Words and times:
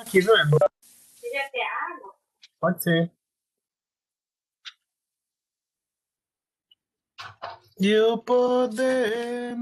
aqui, 0.00 0.20
viu, 0.20 0.36
Emma? 0.36 0.58
Você 1.14 1.30
já 1.30 1.48
quer 1.50 1.66
água? 1.66 2.14
Pode 2.60 2.82
ser. 2.82 3.12
E 7.78 7.98
o 7.98 8.18
poder. 8.18 9.56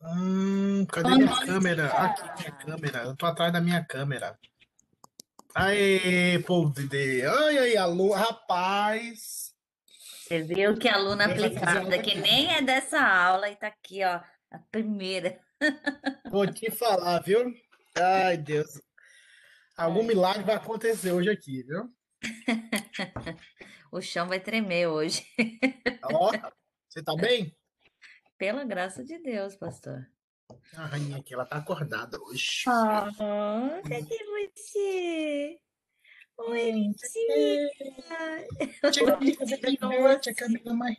Hum, 0.00 0.86
cadê 0.86 1.16
minha 1.16 1.40
câmera? 1.40 1.88
Aqui, 1.88 2.22
minha 2.22 2.52
câmera. 2.52 3.02
Eu 3.02 3.16
tô 3.16 3.26
atrás 3.26 3.52
da 3.52 3.60
minha 3.60 3.84
câmera. 3.84 4.38
Aê, 5.54 6.38
povo 6.40 6.72
de 6.72 6.86
Deus. 6.86 7.36
Ai, 7.36 7.58
ai, 7.58 7.76
alô, 7.76 8.12
rapaz. 8.12 9.52
Você 10.22 10.42
viu 10.42 10.78
que 10.78 10.88
aluna 10.88 11.24
aplicada, 11.24 11.98
que 12.00 12.14
nem 12.14 12.54
é 12.54 12.62
dessa 12.62 13.00
aula, 13.00 13.48
e 13.48 13.56
tá 13.56 13.66
aqui, 13.66 14.04
ó, 14.04 14.20
a 14.50 14.58
primeira. 14.70 15.40
Vou 16.30 16.46
te 16.46 16.70
falar, 16.70 17.20
viu? 17.22 17.52
Ai, 17.96 18.36
Deus. 18.36 18.80
Algum 19.76 20.02
milagre 20.02 20.44
vai 20.44 20.56
acontecer 20.56 21.12
hoje 21.12 21.30
aqui, 21.30 21.62
viu? 21.62 21.92
O 23.90 24.02
chão 24.02 24.28
vai 24.28 24.38
tremer 24.38 24.86
hoje. 24.86 25.24
Ó, 26.02 26.30
você 26.86 27.02
tá 27.02 27.16
bem? 27.16 27.56
Pela 28.36 28.62
graça 28.62 29.02
de 29.02 29.18
Deus, 29.18 29.56
pastor. 29.56 30.06
A 30.76 30.84
rainha 30.84 31.16
aqui, 31.16 31.32
ela 31.32 31.46
tá 31.46 31.56
acordada 31.56 32.20
hoje. 32.20 32.64
Ah, 32.66 33.08
cadê 33.88 34.18
você? 34.54 35.58
Oi, 36.36 36.70
Litinha. 36.70 37.70
Tia 38.92 39.06
Camila, 39.06 39.44
vem 39.46 39.78
me 39.80 40.02
ver, 40.02 40.20
tia 40.20 40.34
Camila, 40.34 40.74
mãe. 40.74 40.96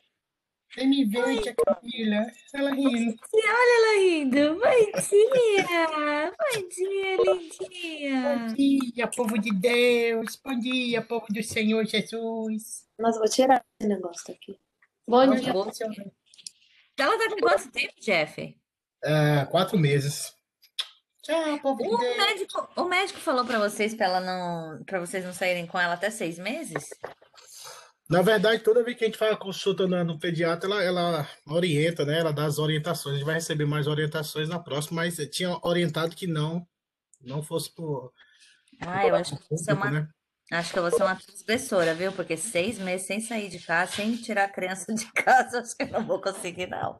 Vem 0.75 0.87
me 0.87 1.05
ver, 1.05 1.41
tia 1.41 1.55
Camila. 1.55 2.31
Ela 2.53 2.71
rindo. 2.71 3.15
Olha 3.33 3.75
ela 3.75 3.99
rindo. 4.03 4.55
Bom 4.55 4.69
dia. 5.01 6.31
Bom 6.37 6.67
dia, 6.69 7.17
lindinha. 7.17 8.21
Bom 8.21 8.53
dia, 8.53 9.07
povo 9.07 9.37
de 9.39 9.51
Deus. 9.51 10.39
Bom 10.43 10.59
dia, 10.59 11.01
povo 11.01 11.25
do 11.29 11.41
Senhor 11.43 11.85
Jesus. 11.85 12.85
Mas 12.99 13.17
vou 13.17 13.27
tirar 13.27 13.65
esse 13.79 13.89
negócio 13.89 14.27
daqui. 14.27 14.59
Bom 15.07 15.25
Bom 15.25 15.35
dia. 15.35 15.51
dia. 15.71 16.11
Ela 16.99 17.17
tá 17.17 17.29
com 17.29 17.37
quanto 17.37 17.71
tempo, 17.71 17.93
Jeff? 18.01 18.55
É, 19.03 19.45
quatro 19.45 19.77
meses. 19.77 20.33
Tchau, 21.23 21.59
povo 21.59 21.81
de 21.81 21.87
O 21.89 21.97
Deus. 21.97 22.17
médico, 22.17 22.69
o 22.75 22.83
médico 22.85 23.19
falou 23.19 23.45
pra 23.45 23.57
vocês 23.59 23.93
para 23.95 24.05
ela 24.05 24.19
não, 24.19 24.83
para 24.83 24.99
vocês 24.99 25.23
não 25.25 25.33
saírem 25.33 25.65
com 25.65 25.79
ela 25.79 25.93
até 25.93 26.09
seis 26.09 26.37
meses? 26.37 26.89
Na 28.09 28.23
verdade, 28.23 28.63
toda 28.63 28.83
vez 28.83 28.97
que 28.97 29.03
a 29.03 29.07
gente 29.07 29.19
faz 29.19 29.33
a 29.33 29.37
consulta 29.37 29.87
no 29.87 30.17
pediatra, 30.17 30.67
ela, 30.67 30.83
ela 30.83 31.29
orienta, 31.45 32.03
né? 32.03 32.19
Ela 32.19 32.33
dá 32.33 32.45
as 32.45 32.57
orientações. 32.57 33.13
A 33.13 33.17
gente 33.19 33.25
vai 33.25 33.35
receber 33.35 33.65
mais 33.65 33.85
orientações 33.85 34.49
na 34.49 34.57
próxima, 34.57 35.03
mas 35.03 35.19
eu 35.19 35.29
tinha 35.29 35.55
orientado 35.61 36.15
que 36.15 36.25
não, 36.25 36.67
não 37.21 37.43
fosse 37.43 37.73
por 37.73 38.11
Ah, 38.81 39.05
eu 39.05 39.15
acho 39.15 39.37
que 39.37 39.43
você 39.51 39.71
é 39.71 39.73
uma, 39.75 39.91
né? 39.91 40.07
acho 40.51 40.73
que 40.73 40.79
você 40.79 41.01
é 41.01 41.05
uma 41.05 41.15
transgressora, 41.15 41.93
viu? 41.93 42.11
Porque 42.11 42.35
seis 42.35 42.79
meses 42.79 43.05
sem 43.05 43.21
sair 43.21 43.47
de 43.47 43.59
casa, 43.59 43.91
sem 43.91 44.15
tirar 44.15 44.45
a 44.45 44.49
criança 44.51 44.91
de 44.91 45.05
casa, 45.11 45.59
acho 45.61 45.77
que 45.77 45.83
eu 45.83 45.87
não 45.91 46.03
vou 46.03 46.19
conseguir, 46.19 46.67
não. 46.67 46.99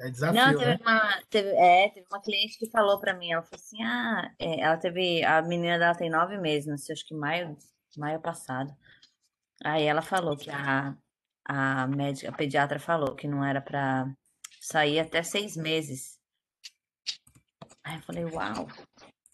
É 0.00 0.04
Não, 0.06 0.10
desafio, 0.10 0.58
teve 0.58 0.70
né? 0.70 0.78
uma, 0.80 1.22
teve, 1.28 1.48
é, 1.50 1.88
teve 1.90 2.06
uma 2.10 2.22
cliente 2.22 2.58
que 2.58 2.70
falou 2.70 2.98
pra 2.98 3.14
mim, 3.14 3.32
ela 3.32 3.42
falou 3.42 3.60
assim, 3.62 3.82
ah, 3.82 4.30
é, 4.38 4.60
ela 4.60 4.76
teve, 4.78 5.22
a 5.24 5.42
menina 5.42 5.78
dela 5.78 5.94
tem 5.94 6.08
nove 6.08 6.38
meses, 6.38 6.66
não 6.66 6.78
sei, 6.78 6.94
acho 6.94 7.06
que 7.06 7.14
maio, 7.14 7.56
maio 7.98 8.20
passado. 8.20 8.74
Aí 9.62 9.84
ela 9.84 10.02
falou 10.02 10.36
que 10.36 10.50
a, 10.50 10.96
a 11.44 11.86
médica, 11.86 12.30
a 12.30 12.32
pediatra 12.32 12.78
falou 12.78 13.14
que 13.14 13.28
não 13.28 13.44
era 13.44 13.60
pra 13.60 14.12
sair 14.60 14.98
até 14.98 15.22
seis 15.22 15.56
meses. 15.56 16.18
Aí 17.82 17.96
eu 17.96 18.02
falei, 18.02 18.24
uau. 18.24 18.68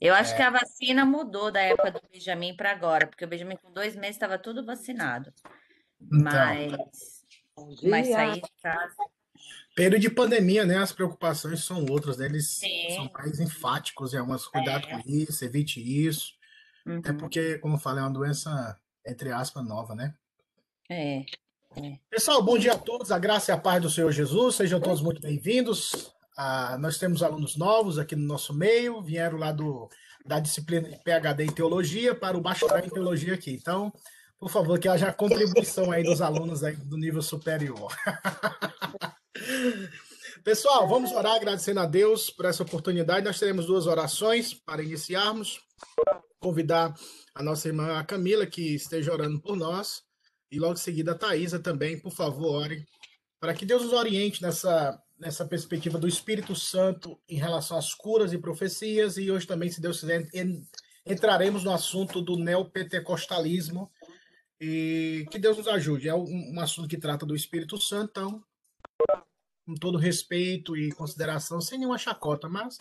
Eu 0.01 0.15
acho 0.15 0.35
que 0.35 0.43
a 0.43 0.51
vacina 0.51 1.05
mudou 1.05 1.53
da 1.53 1.61
época 1.61 1.93
do 1.93 2.01
Benjamin 2.11 2.57
para 2.57 2.71
agora, 2.71 3.07
porque 3.07 3.25
o 3.25 3.29
Benjamin 3.29 3.57
com 3.57 3.71
dois 3.71 3.95
meses 3.95 4.17
estava 4.17 4.39
tudo 4.39 4.65
vacinado. 4.65 5.33
Então, 6.01 6.25
Mas, 6.25 7.25
mas 7.83 8.09
sair 8.09 8.41
de 8.41 8.49
casa. 8.63 8.97
período 9.75 10.01
de 10.01 10.11
pandemia, 10.11 10.65
né? 10.65 10.79
As 10.79 10.93
preocupações 10.93 11.63
são 11.63 11.85
outras, 11.85 12.17
né? 12.17 12.25
Eles 12.25 12.49
Sim. 12.49 12.91
são 12.95 13.11
mais 13.13 13.39
enfáticos 13.39 14.15
em 14.15 14.19
algumas, 14.19 14.47
cuidado 14.47 14.89
com 14.89 14.99
isso, 15.05 15.45
evite 15.45 15.81
isso. 15.81 16.40
É 16.87 16.91
Uhum. 16.91 17.03
porque, 17.19 17.59
como 17.59 17.75
eu 17.75 17.79
falei, 17.79 18.03
é 18.03 18.07
uma 18.07 18.13
doença, 18.13 18.77
entre 19.07 19.31
aspas, 19.31 19.65
nova, 19.65 19.95
né? 19.95 20.15
É. 20.91 21.25
Pessoal, 22.11 22.43
bom 22.43 22.59
dia 22.59 22.73
a 22.73 22.79
todos, 22.79 23.13
a 23.13 23.19
graça 23.19 23.53
e 23.53 23.55
a 23.55 23.59
paz 23.59 23.81
do 23.81 23.89
Senhor 23.89 24.11
Jesus, 24.11 24.57
sejam 24.57 24.81
todos 24.81 25.01
muito 25.01 25.21
bem-vindos. 25.21 26.13
Ah, 26.37 26.77
nós 26.81 26.99
temos 26.99 27.23
alunos 27.23 27.57
novos 27.57 27.99
aqui 27.99 28.17
no 28.17 28.27
nosso 28.27 28.53
meio, 28.53 29.01
vieram 29.01 29.39
lá 29.39 29.53
do, 29.53 29.89
da 30.25 30.41
disciplina 30.41 30.89
de 30.89 30.97
PhD 30.97 31.45
em 31.45 31.53
Teologia 31.53 32.15
para 32.15 32.37
o 32.37 32.41
bacharel 32.41 32.85
em 32.85 32.91
Teologia 32.91 33.35
aqui. 33.35 33.53
Então, 33.53 33.93
por 34.39 34.51
favor, 34.51 34.79
que 34.79 34.89
haja 34.89 35.13
contribuição 35.13 35.93
aí 35.93 36.03
dos 36.03 36.21
alunos 36.21 36.65
aí 36.65 36.75
do 36.75 36.97
nível 36.97 37.23
superior. 37.23 37.95
Pessoal, 40.43 40.89
vamos 40.89 41.13
orar 41.13 41.37
agradecendo 41.37 41.81
a 41.81 41.87
Deus 41.87 42.31
por 42.31 42.47
essa 42.47 42.63
oportunidade. 42.63 43.27
Nós 43.27 43.39
teremos 43.39 43.67
duas 43.67 43.87
orações 43.87 44.55
para 44.55 44.83
iniciarmos. 44.83 45.61
Convidar 46.39 46.95
a 47.35 47.43
nossa 47.43 47.69
irmã 47.69 48.03
Camila 48.05 48.47
que 48.47 48.75
esteja 48.75 49.13
orando 49.13 49.41
por 49.41 49.57
nós. 49.57 50.03
E 50.51 50.59
logo 50.59 50.75
em 50.75 50.77
seguida 50.77 51.13
a 51.13 51.19
Thaisa 51.19 51.59
também, 51.59 52.01
por 52.01 52.13
favor, 52.13 52.63
ore 52.63 52.87
para 53.39 53.55
que 53.55 53.65
Deus 53.65 53.83
nos 53.85 53.93
oriente 53.93 54.43
nessa, 54.43 55.01
nessa 55.19 55.47
perspectiva 55.47 55.99
do 55.99 56.09
Espírito 56.09 56.55
Santo 56.55 57.19
em 57.29 57.37
relação 57.37 57.79
às 57.79 57.95
curas 57.95 58.33
e 58.33 58.39
profecias. 58.39 59.17
E 59.17 59.31
hoje 59.31 59.47
também, 59.47 59.71
se 59.71 59.81
Deus 59.81 60.01
quiser, 60.01 60.29
en- 60.35 60.67
entraremos 61.07 61.65
no 61.65 61.73
assunto 61.73 62.21
do 62.21 62.37
neopentecostalismo. 62.37 63.91
E 64.61 65.27
que 65.31 65.39
Deus 65.39 65.57
nos 65.57 65.69
ajude. 65.69 66.09
É 66.09 66.15
um, 66.15 66.55
um 66.55 66.61
assunto 66.61 66.89
que 66.89 66.99
trata 66.99 67.25
do 67.25 67.35
Espírito 67.35 67.81
Santo, 67.81 68.11
então, 68.11 68.45
com 69.65 69.75
todo 69.75 69.97
respeito 69.97 70.77
e 70.77 70.93
consideração, 70.93 71.61
sem 71.61 71.79
nenhuma 71.79 71.97
chacota, 71.97 72.49
mas 72.49 72.77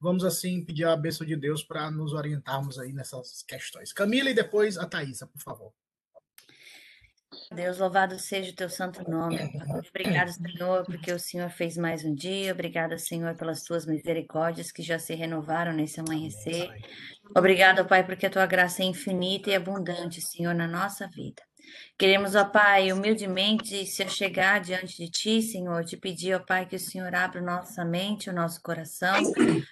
vamos 0.00 0.24
assim 0.24 0.64
pedir 0.64 0.84
a 0.84 0.96
bênção 0.96 1.26
de 1.26 1.36
Deus 1.36 1.62
para 1.62 1.90
nos 1.90 2.12
orientarmos 2.12 2.78
aí 2.78 2.92
nessas 2.92 3.42
questões. 3.42 3.92
Camila 3.92 4.30
e 4.30 4.34
depois 4.34 4.76
a 4.76 4.86
Thaisa, 4.86 5.26
por 5.26 5.42
favor. 5.42 5.72
Deus, 7.52 7.78
louvado 7.78 8.18
seja 8.18 8.52
o 8.52 8.54
teu 8.54 8.68
santo 8.68 9.08
nome. 9.10 9.38
Obrigado, 9.88 10.30
Senhor, 10.30 10.84
porque 10.84 11.12
o 11.12 11.18
Senhor 11.18 11.50
fez 11.50 11.76
mais 11.76 12.04
um 12.04 12.14
dia. 12.14 12.52
Obrigado, 12.52 12.98
Senhor, 12.98 13.34
pelas 13.36 13.62
tuas 13.62 13.86
misericórdias 13.86 14.70
que 14.70 14.82
já 14.82 14.98
se 14.98 15.14
renovaram 15.14 15.72
nesse 15.72 16.00
amanhecer. 16.00 16.70
Obrigado, 17.36 17.86
Pai, 17.86 18.04
porque 18.04 18.26
a 18.26 18.30
tua 18.30 18.46
graça 18.46 18.82
é 18.82 18.86
infinita 18.86 19.50
e 19.50 19.54
abundante, 19.54 20.20
Senhor, 20.20 20.54
na 20.54 20.66
nossa 20.66 21.08
vida. 21.08 21.42
Queremos, 21.96 22.34
ó 22.34 22.44
Pai, 22.44 22.92
humildemente 22.92 23.86
se 23.86 24.02
achegar 24.02 24.60
diante 24.60 24.96
de 24.96 25.08
Ti, 25.08 25.40
Senhor, 25.40 25.84
te 25.84 25.96
pedir, 25.96 26.34
ó 26.34 26.40
Pai, 26.40 26.66
que 26.66 26.74
o 26.74 26.80
Senhor 26.80 27.14
abra 27.14 27.40
nossa 27.40 27.84
mente, 27.84 28.28
o 28.28 28.32
nosso 28.32 28.60
coração, 28.60 29.14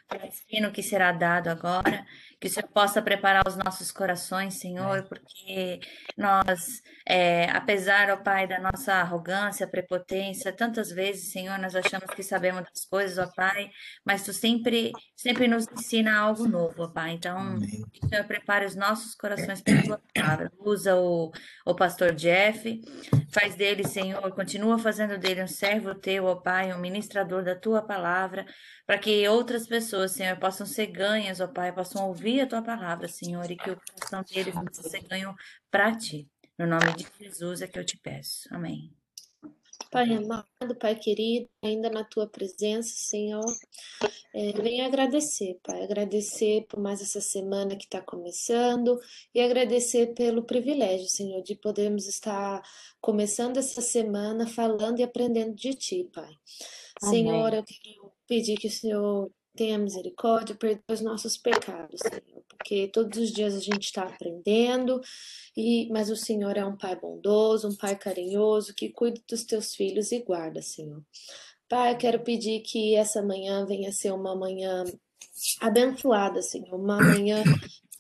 para 0.07 0.23
o 0.23 0.27
ensino 0.29 0.71
que 0.71 0.85
será 0.85 1.11
dado 1.11 1.49
agora, 1.49 2.07
que 2.41 2.47
o 2.47 2.51
Senhor 2.51 2.69
possa 2.69 3.03
preparar 3.03 3.43
os 3.45 3.57
nossos 3.57 3.91
corações, 3.91 4.55
Senhor, 4.55 5.03
porque 5.09 5.81
nós, 6.17 6.81
é, 7.05 7.51
apesar, 7.51 8.09
ó 8.11 8.17
Pai, 8.19 8.47
da 8.47 8.61
nossa 8.61 8.95
arrogância, 8.95 9.67
prepotência, 9.67 10.53
tantas 10.53 10.91
vezes, 10.93 11.33
Senhor, 11.33 11.59
nós 11.59 11.75
achamos 11.75 12.15
que 12.15 12.23
sabemos 12.23 12.63
das 12.63 12.85
coisas, 12.85 13.19
ó 13.19 13.29
Pai, 13.35 13.69
mas 14.05 14.23
Tu 14.23 14.33
sempre, 14.33 14.93
sempre 15.17 15.49
nos 15.49 15.67
ensina 15.67 16.17
algo 16.17 16.47
novo, 16.47 16.85
ó 16.85 16.89
Pai. 16.89 17.15
Então, 17.15 17.59
que 17.93 18.07
o 18.07 18.09
Senhor 18.09 18.25
prepare 18.27 18.65
os 18.65 18.77
nossos 18.77 19.17
corações 19.17 19.61
para 19.61 19.81
a 19.81 19.83
Tua 19.83 20.01
palavra. 20.15 20.53
Usa 20.61 20.95
o, 20.95 21.33
o 21.67 21.75
pastor 21.75 22.12
Jeff, 22.15 22.81
faz 23.31 23.55
dele, 23.55 23.87
Senhor, 23.87 24.31
continua 24.33 24.79
fazendo 24.79 25.19
dele 25.19 25.43
um 25.43 25.49
servo 25.49 25.95
Teu, 25.95 26.25
ó 26.25 26.37
Pai, 26.37 26.73
um 26.73 26.79
ministrador 26.79 27.43
da 27.43 27.55
Tua 27.55 27.83
palavra, 27.83 28.47
para 28.87 28.99
que 28.99 29.27
outras 29.29 29.67
pessoas, 29.67 30.13
Senhor, 30.13 30.37
possam 30.39 30.67
ser 30.67 30.87
ganhas, 30.87 31.41
ó 31.41 31.47
Pai, 31.47 31.73
possam 31.73 32.07
ouvir 32.07 32.41
a 32.41 32.47
Tua 32.47 32.63
palavra, 32.63 33.09
Senhor, 33.09 33.51
e 33.51 33.57
que 33.57 33.71
o 33.71 33.77
coração 33.77 34.23
deles 34.23 34.55
possa 34.55 34.89
ser 34.89 35.03
ganho 35.03 35.35
para 35.71 35.97
Ti. 35.97 36.29
No 36.59 36.67
nome 36.67 36.95
de 36.97 37.07
Jesus 37.19 37.63
é 37.63 37.67
que 37.67 37.79
eu 37.79 37.85
te 37.85 37.99
peço. 37.99 38.49
Amém. 38.51 39.02
Pai 39.93 40.11
amado, 40.15 40.75
Pai 40.81 40.97
querido, 40.97 41.51
ainda 41.63 41.91
na 41.91 42.03
tua 42.03 42.27
presença, 42.27 42.89
Senhor, 42.95 43.45
é, 44.35 44.53
venho 44.53 44.87
agradecer, 44.87 45.61
Pai, 45.63 45.85
agradecer 45.85 46.65
por 46.67 46.81
mais 46.81 47.03
essa 47.03 47.21
semana 47.21 47.77
que 47.77 47.85
está 47.85 48.01
começando 48.01 48.99
e 49.35 49.41
agradecer 49.41 50.15
pelo 50.15 50.45
privilégio, 50.45 51.07
Senhor, 51.09 51.43
de 51.43 51.55
podermos 51.55 52.09
estar 52.09 52.63
começando 53.03 53.59
essa 53.59 53.83
semana 53.83 54.47
falando 54.47 54.99
e 54.99 55.03
aprendendo 55.03 55.55
de 55.55 55.75
Ti, 55.75 56.09
Pai. 56.11 56.35
Senhor, 56.99 57.53
eu 57.53 57.63
quero 57.63 58.13
pedir 58.27 58.57
que 58.57 58.69
o 58.69 58.73
Senhor 58.73 59.31
tenha 59.55 59.77
misericórdia, 59.77 60.55
perdoe 60.55 60.83
os 60.89 61.03
nossos 61.03 61.37
pecados, 61.37 62.01
Senhor, 62.01 62.43
porque 62.63 62.87
todos 62.89 63.19
os 63.19 63.33
dias 63.33 63.55
a 63.55 63.61
gente 63.61 63.87
está 63.87 64.05
aprendendo, 64.05 65.01
e, 65.57 65.89
mas 65.91 66.09
o 66.09 66.17
Senhor 66.17 66.57
é 66.57 66.65
um 66.65 66.77
Pai 66.77 66.95
bondoso, 66.95 67.69
um 67.69 67.77
Pai 67.77 67.97
carinhoso, 67.99 68.73
que 68.73 68.89
cuida 68.89 69.21
dos 69.29 69.45
teus 69.45 69.75
filhos 69.75 70.13
e 70.13 70.21
guarda, 70.21 70.63
Senhor. 70.63 71.03
Pai, 71.69 71.93
eu 71.93 71.99
quero 71.99 72.21
pedir 72.21 72.61
que 72.61 72.95
essa 72.95 73.21
manhã 73.21 73.67
venha 73.67 73.91
ser 73.91 74.13
uma 74.13 74.37
manhã 74.37 74.85
abençoada, 75.61 76.41
Senhor, 76.41 76.75
uma 76.75 76.99
manhã 76.99 77.43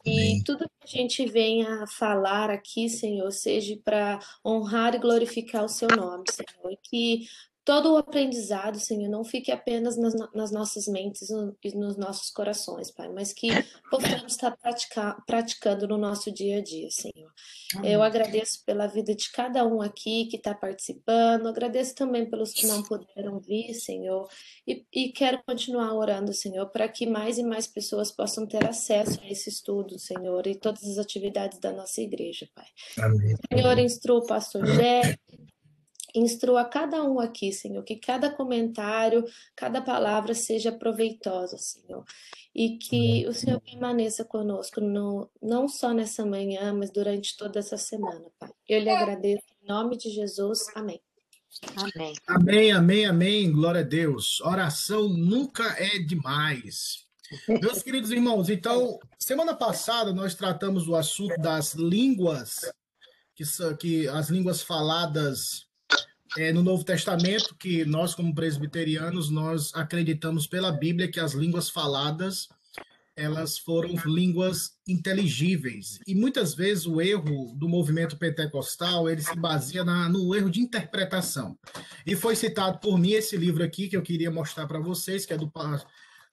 e 0.04 0.42
tudo 0.44 0.68
que 0.84 0.98
a 0.98 1.02
gente 1.02 1.26
venha 1.26 1.84
falar 1.86 2.48
aqui, 2.48 2.88
Senhor, 2.88 3.30
seja 3.32 3.76
para 3.84 4.20
honrar 4.44 4.94
e 4.94 4.98
glorificar 4.98 5.64
o 5.64 5.68
seu 5.68 5.88
nome, 5.88 6.24
Senhor. 6.30 6.72
E 6.72 6.76
que 6.76 7.26
todo 7.64 7.92
o 7.92 7.96
aprendizado, 7.96 8.78
Senhor, 8.78 9.08
não 9.08 9.24
fique 9.24 9.52
apenas 9.52 9.96
nas, 9.96 10.14
nas 10.34 10.50
nossas 10.50 10.86
mentes 10.88 11.28
e 11.30 11.76
nos 11.76 11.96
nossos 11.96 12.30
corações, 12.30 12.90
Pai, 12.90 13.08
mas 13.08 13.32
que 13.32 13.48
possamos 13.90 14.32
estar 14.32 14.56
pratica, 14.56 15.16
praticando 15.26 15.86
no 15.86 15.96
nosso 15.96 16.32
dia 16.32 16.58
a 16.58 16.62
dia, 16.62 16.90
Senhor. 16.90 17.30
Amém. 17.76 17.92
Eu 17.92 18.02
agradeço 18.02 18.64
pela 18.64 18.86
vida 18.86 19.14
de 19.14 19.30
cada 19.30 19.64
um 19.64 19.80
aqui 19.80 20.26
que 20.26 20.36
está 20.36 20.54
participando, 20.54 21.46
agradeço 21.46 21.94
também 21.94 22.28
pelos 22.28 22.52
que 22.52 22.66
não 22.66 22.82
puderam 22.82 23.38
vir, 23.38 23.74
Senhor, 23.74 24.28
e, 24.66 24.84
e 24.92 25.12
quero 25.12 25.42
continuar 25.46 25.94
orando, 25.94 26.32
Senhor, 26.32 26.66
para 26.70 26.88
que 26.88 27.06
mais 27.06 27.38
e 27.38 27.42
mais 27.42 27.66
pessoas 27.66 28.10
possam 28.10 28.46
ter 28.46 28.66
acesso 28.66 29.20
a 29.22 29.30
esse 29.30 29.48
estudo, 29.48 29.98
Senhor, 29.98 30.46
e 30.46 30.54
todas 30.54 30.84
as 30.84 30.98
atividades 30.98 31.58
da 31.58 31.72
nossa 31.72 32.00
igreja, 32.00 32.48
Pai. 32.54 32.66
Amém. 32.98 33.36
Senhor, 33.52 33.78
instrua 33.78 34.18
o 34.18 34.26
pastor 34.26 34.66
Jé, 34.66 35.16
Instrua 36.14 36.64
cada 36.64 37.02
um 37.02 37.18
aqui, 37.18 37.52
Senhor, 37.52 37.82
que 37.82 37.96
cada 37.96 38.28
comentário, 38.30 39.24
cada 39.56 39.80
palavra 39.80 40.34
seja 40.34 40.70
proveitosa, 40.70 41.56
Senhor. 41.56 42.04
E 42.54 42.76
que 42.76 43.26
o 43.26 43.32
Senhor 43.32 43.60
permaneça 43.60 44.24
conosco, 44.24 44.80
no, 44.80 45.30
não 45.40 45.66
só 45.68 45.94
nessa 45.94 46.24
manhã, 46.26 46.74
mas 46.74 46.90
durante 46.90 47.36
toda 47.36 47.58
essa 47.58 47.78
semana, 47.78 48.26
Pai. 48.38 48.50
Eu 48.68 48.80
lhe 48.80 48.90
agradeço 48.90 49.44
em 49.62 49.66
nome 49.66 49.96
de 49.96 50.10
Jesus. 50.10 50.66
Amém. 50.74 51.00
Amém. 51.76 52.14
Amém, 52.26 52.72
amém, 52.72 53.06
amém. 53.06 53.52
Glória 53.52 53.80
a 53.80 53.84
Deus. 53.84 54.40
Oração 54.42 55.08
nunca 55.08 55.64
é 55.78 55.98
demais. 55.98 57.06
Meus 57.48 57.82
queridos 57.82 58.10
irmãos, 58.10 58.50
então, 58.50 58.98
semana 59.18 59.54
passada 59.54 60.12
nós 60.12 60.34
tratamos 60.34 60.84
do 60.84 60.94
assunto 60.94 61.40
das 61.40 61.72
línguas, 61.74 62.70
que, 63.34 63.44
são, 63.44 63.74
que 63.74 64.06
as 64.08 64.28
línguas 64.28 64.60
faladas 64.60 65.66
é, 66.36 66.52
no 66.52 66.62
Novo 66.62 66.84
Testamento 66.84 67.54
que 67.54 67.84
nós, 67.84 68.14
como 68.14 68.34
presbiterianos, 68.34 69.30
nós 69.30 69.72
acreditamos 69.74 70.46
pela 70.46 70.72
Bíblia 70.72 71.10
que 71.10 71.20
as 71.20 71.32
línguas 71.32 71.68
faladas 71.68 72.48
elas 73.14 73.58
foram 73.58 73.94
línguas 74.06 74.76
inteligíveis. 74.88 76.00
E 76.06 76.14
muitas 76.14 76.54
vezes 76.54 76.86
o 76.86 77.00
erro 77.00 77.54
do 77.56 77.68
movimento 77.68 78.16
pentecostal, 78.16 79.08
ele 79.08 79.20
se 79.20 79.36
baseia 79.36 79.84
na, 79.84 80.08
no 80.08 80.34
erro 80.34 80.50
de 80.50 80.60
interpretação. 80.60 81.58
E 82.06 82.16
foi 82.16 82.34
citado 82.34 82.78
por 82.78 82.98
mim 82.98 83.12
esse 83.12 83.36
livro 83.36 83.62
aqui, 83.62 83.88
que 83.88 83.96
eu 83.96 84.02
queria 84.02 84.30
mostrar 84.30 84.66
para 84.66 84.80
vocês, 84.80 85.26
que 85.26 85.32
é 85.32 85.36
do, 85.36 85.52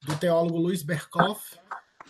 do 0.03 0.15
teólogo 0.19 0.57
Luiz 0.57 0.81
Berkoff, 0.81 1.57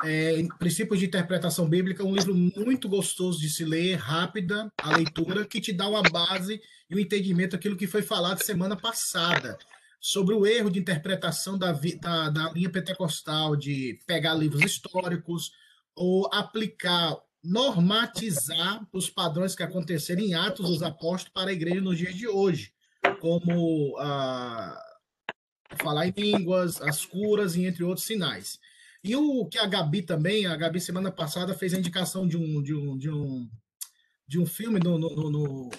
é, 0.03 0.47
Princípios 0.57 0.99
de 0.99 1.05
Interpretação 1.05 1.67
Bíblica, 1.67 2.03
um 2.03 2.15
livro 2.15 2.33
muito 2.33 2.87
gostoso 2.87 3.39
de 3.39 3.49
se 3.49 3.65
ler, 3.65 3.95
rápida 3.95 4.71
a 4.77 4.95
leitura, 4.95 5.45
que 5.45 5.59
te 5.59 5.73
dá 5.73 5.87
uma 5.87 6.01
base 6.03 6.61
e 6.89 6.95
um 6.95 6.99
entendimento 6.99 7.51
daquilo 7.51 7.75
que 7.75 7.87
foi 7.87 8.01
falado 8.01 8.43
semana 8.43 8.75
passada, 8.75 9.57
sobre 9.99 10.33
o 10.33 10.45
erro 10.45 10.69
de 10.69 10.79
interpretação 10.79 11.57
da, 11.57 11.71
da, 11.71 12.29
da 12.29 12.51
linha 12.51 12.69
pentecostal, 12.69 13.55
de 13.55 13.99
pegar 14.07 14.33
livros 14.33 14.63
históricos 14.63 15.51
ou 15.93 16.29
aplicar, 16.31 17.17
normatizar 17.43 18.87
os 18.93 19.09
padrões 19.09 19.55
que 19.55 19.63
aconteceram 19.63 20.21
em 20.21 20.33
Atos 20.33 20.69
dos 20.69 20.81
Apóstolos 20.81 21.33
para 21.33 21.49
a 21.49 21.53
igreja 21.53 21.81
nos 21.81 21.97
dias 21.97 22.15
de 22.15 22.27
hoje, 22.27 22.71
como 23.19 23.97
ah, 23.99 24.81
falar 25.81 26.07
em 26.07 26.13
línguas, 26.15 26.81
as 26.81 27.05
curas 27.05 27.55
e 27.55 27.65
entre 27.65 27.83
outros 27.83 28.05
sinais. 28.05 28.59
E 29.03 29.15
o 29.15 29.45
que 29.45 29.57
a 29.57 29.65
Gabi 29.65 30.01
também, 30.01 30.45
a 30.45 30.55
Gabi 30.55 30.81
semana 30.81 31.11
passada 31.11 31.53
fez 31.53 31.73
a 31.73 31.77
indicação 31.77 32.27
de 32.27 32.37
um 32.37 32.61
de 32.61 32.73
um, 32.73 32.97
de 32.97 33.09
um, 33.09 33.49
de 34.27 34.39
um 34.39 34.45
filme 34.45 34.79
no, 34.79 34.97
no, 34.97 35.29
no 35.29 35.69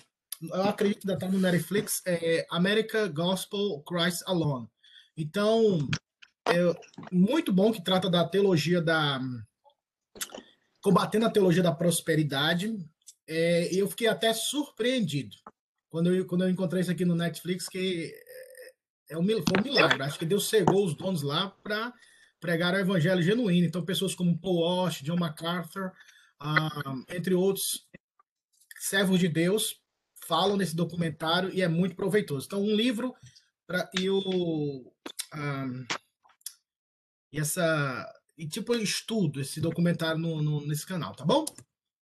eu 0.42 0.62
acredito 0.62 1.06
que 1.06 1.12
está 1.12 1.28
no 1.28 1.38
Netflix, 1.38 2.02
é 2.06 2.46
America 2.50 3.06
Gospel 3.08 3.82
Christ 3.86 4.22
Alone. 4.26 4.68
Então, 5.16 5.86
é 6.48 7.12
muito 7.12 7.52
bom 7.52 7.70
que 7.70 7.84
trata 7.84 8.08
da 8.08 8.26
teologia 8.26 8.80
da 8.80 9.20
combatendo 10.80 11.26
a 11.26 11.30
teologia 11.30 11.62
da 11.62 11.72
prosperidade. 11.72 12.74
É, 13.28 13.68
eu 13.74 13.86
fiquei 13.88 14.08
até 14.08 14.32
surpreendido 14.32 15.36
quando 15.90 16.12
eu, 16.14 16.26
quando 16.26 16.44
eu 16.44 16.50
encontrei 16.50 16.80
isso 16.80 16.90
aqui 16.90 17.04
no 17.04 17.14
Netflix, 17.14 17.68
que 17.68 18.12
é, 19.10 19.14
é 19.14 19.18
um, 19.18 19.24
foi 19.24 19.60
um 19.60 19.62
milagre. 19.62 20.02
Acho 20.02 20.18
que 20.18 20.24
Deus 20.24 20.48
cegou 20.48 20.86
os 20.86 20.94
donos 20.94 21.22
lá 21.22 21.50
para 21.62 21.92
pregar 22.40 22.74
o 22.74 22.78
evangelho 22.78 23.22
genuíno. 23.22 23.66
Então, 23.66 23.84
pessoas 23.84 24.14
como 24.14 24.38
Paul 24.38 24.60
Walsh, 24.60 25.02
John 25.02 25.16
MacArthur, 25.16 25.92
uh, 26.42 27.04
entre 27.14 27.34
outros 27.34 27.86
servos 28.78 29.20
de 29.20 29.28
Deus, 29.28 29.80
falam 30.26 30.56
nesse 30.56 30.74
documentário 30.74 31.50
e 31.52 31.60
é 31.62 31.68
muito 31.68 31.94
proveitoso. 31.94 32.46
Então, 32.46 32.62
um 32.62 32.74
livro 32.74 33.14
pra, 33.66 33.88
e 33.98 34.08
o. 34.08 34.18
Um, 35.34 35.86
ah, 35.88 35.96
e 37.32 37.38
essa. 37.38 38.12
E 38.36 38.48
tipo, 38.48 38.74
estudo 38.74 39.40
esse 39.40 39.60
documentário 39.60 40.18
no, 40.18 40.42
no, 40.42 40.66
nesse 40.66 40.86
canal, 40.86 41.14
tá 41.14 41.24
bom? 41.24 41.44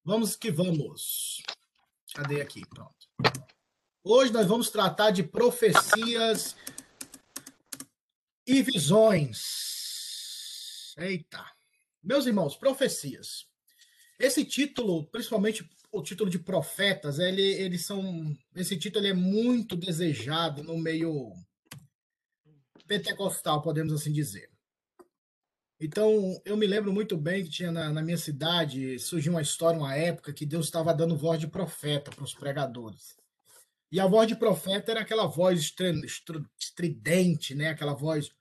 Vamos 0.05 0.35
que 0.35 0.51
vamos. 0.51 1.41
Cadê 2.13 2.41
aqui? 2.41 2.61
Pronto. 2.67 2.93
Hoje 4.03 4.31
nós 4.31 4.45
vamos 4.45 4.69
tratar 4.69 5.11
de 5.11 5.23
profecias 5.23 6.55
e 8.45 8.61
visões. 8.61 9.76
Eita. 10.97 11.45
Meus 12.01 12.25
irmãos, 12.25 12.55
profecias. 12.55 13.45
Esse 14.19 14.43
título, 14.43 15.05
principalmente 15.07 15.69
o 15.91 16.01
título 16.01 16.29
de 16.29 16.39
profetas, 16.39 17.19
ele, 17.19 17.41
eles 17.41 17.85
são. 17.85 18.35
Esse 18.55 18.75
título 18.77 19.05
é 19.05 19.13
muito 19.13 19.75
desejado 19.75 20.63
no 20.63 20.77
meio 20.77 21.31
pentecostal, 22.87 23.61
podemos 23.61 23.93
assim 23.93 24.11
dizer. 24.11 24.49
Então, 25.79 26.41
eu 26.43 26.57
me 26.57 26.65
lembro 26.65 26.91
muito 26.91 27.15
bem 27.15 27.43
que 27.43 27.51
tinha 27.51 27.71
na, 27.71 27.91
na 27.91 28.01
minha 28.01 28.17
cidade, 28.17 28.97
surgiu 28.97 29.33
uma 29.33 29.43
história, 29.43 29.79
uma 29.79 29.95
época, 29.95 30.33
que 30.33 30.45
Deus 30.45 30.65
estava 30.65 30.93
dando 30.93 31.15
voz 31.15 31.39
de 31.39 31.47
profeta 31.47 32.09
para 32.09 32.23
os 32.23 32.33
pregadores. 32.33 33.15
E 33.91 33.99
a 33.99 34.07
voz 34.07 34.27
de 34.27 34.35
profeta 34.35 34.91
era 34.91 35.01
aquela 35.01 35.27
voz 35.27 35.71
estridente, 36.59 37.53
né? 37.53 37.69
aquela 37.69 37.93
voz 37.93 38.31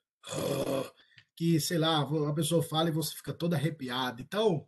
que, 1.36 1.60
sei 1.60 1.76
lá, 1.76 2.00
a 2.00 2.32
pessoa 2.32 2.62
fala 2.62 2.88
e 2.88 2.92
você 2.92 3.14
fica 3.14 3.32
todo 3.32 3.54
arrepiado. 3.54 4.22
Então, 4.22 4.66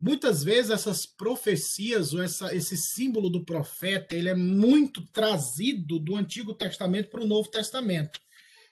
muitas 0.00 0.42
vezes 0.42 0.70
essas 0.70 1.04
profecias 1.04 2.14
ou 2.14 2.22
essa, 2.22 2.54
esse 2.54 2.76
símbolo 2.76 3.28
do 3.28 3.44
profeta, 3.44 4.16
ele 4.16 4.30
é 4.30 4.34
muito 4.34 5.06
trazido 5.08 5.98
do 5.98 6.16
Antigo 6.16 6.54
Testamento 6.54 7.10
para 7.10 7.22
o 7.22 7.26
Novo 7.26 7.50
Testamento. 7.50 8.18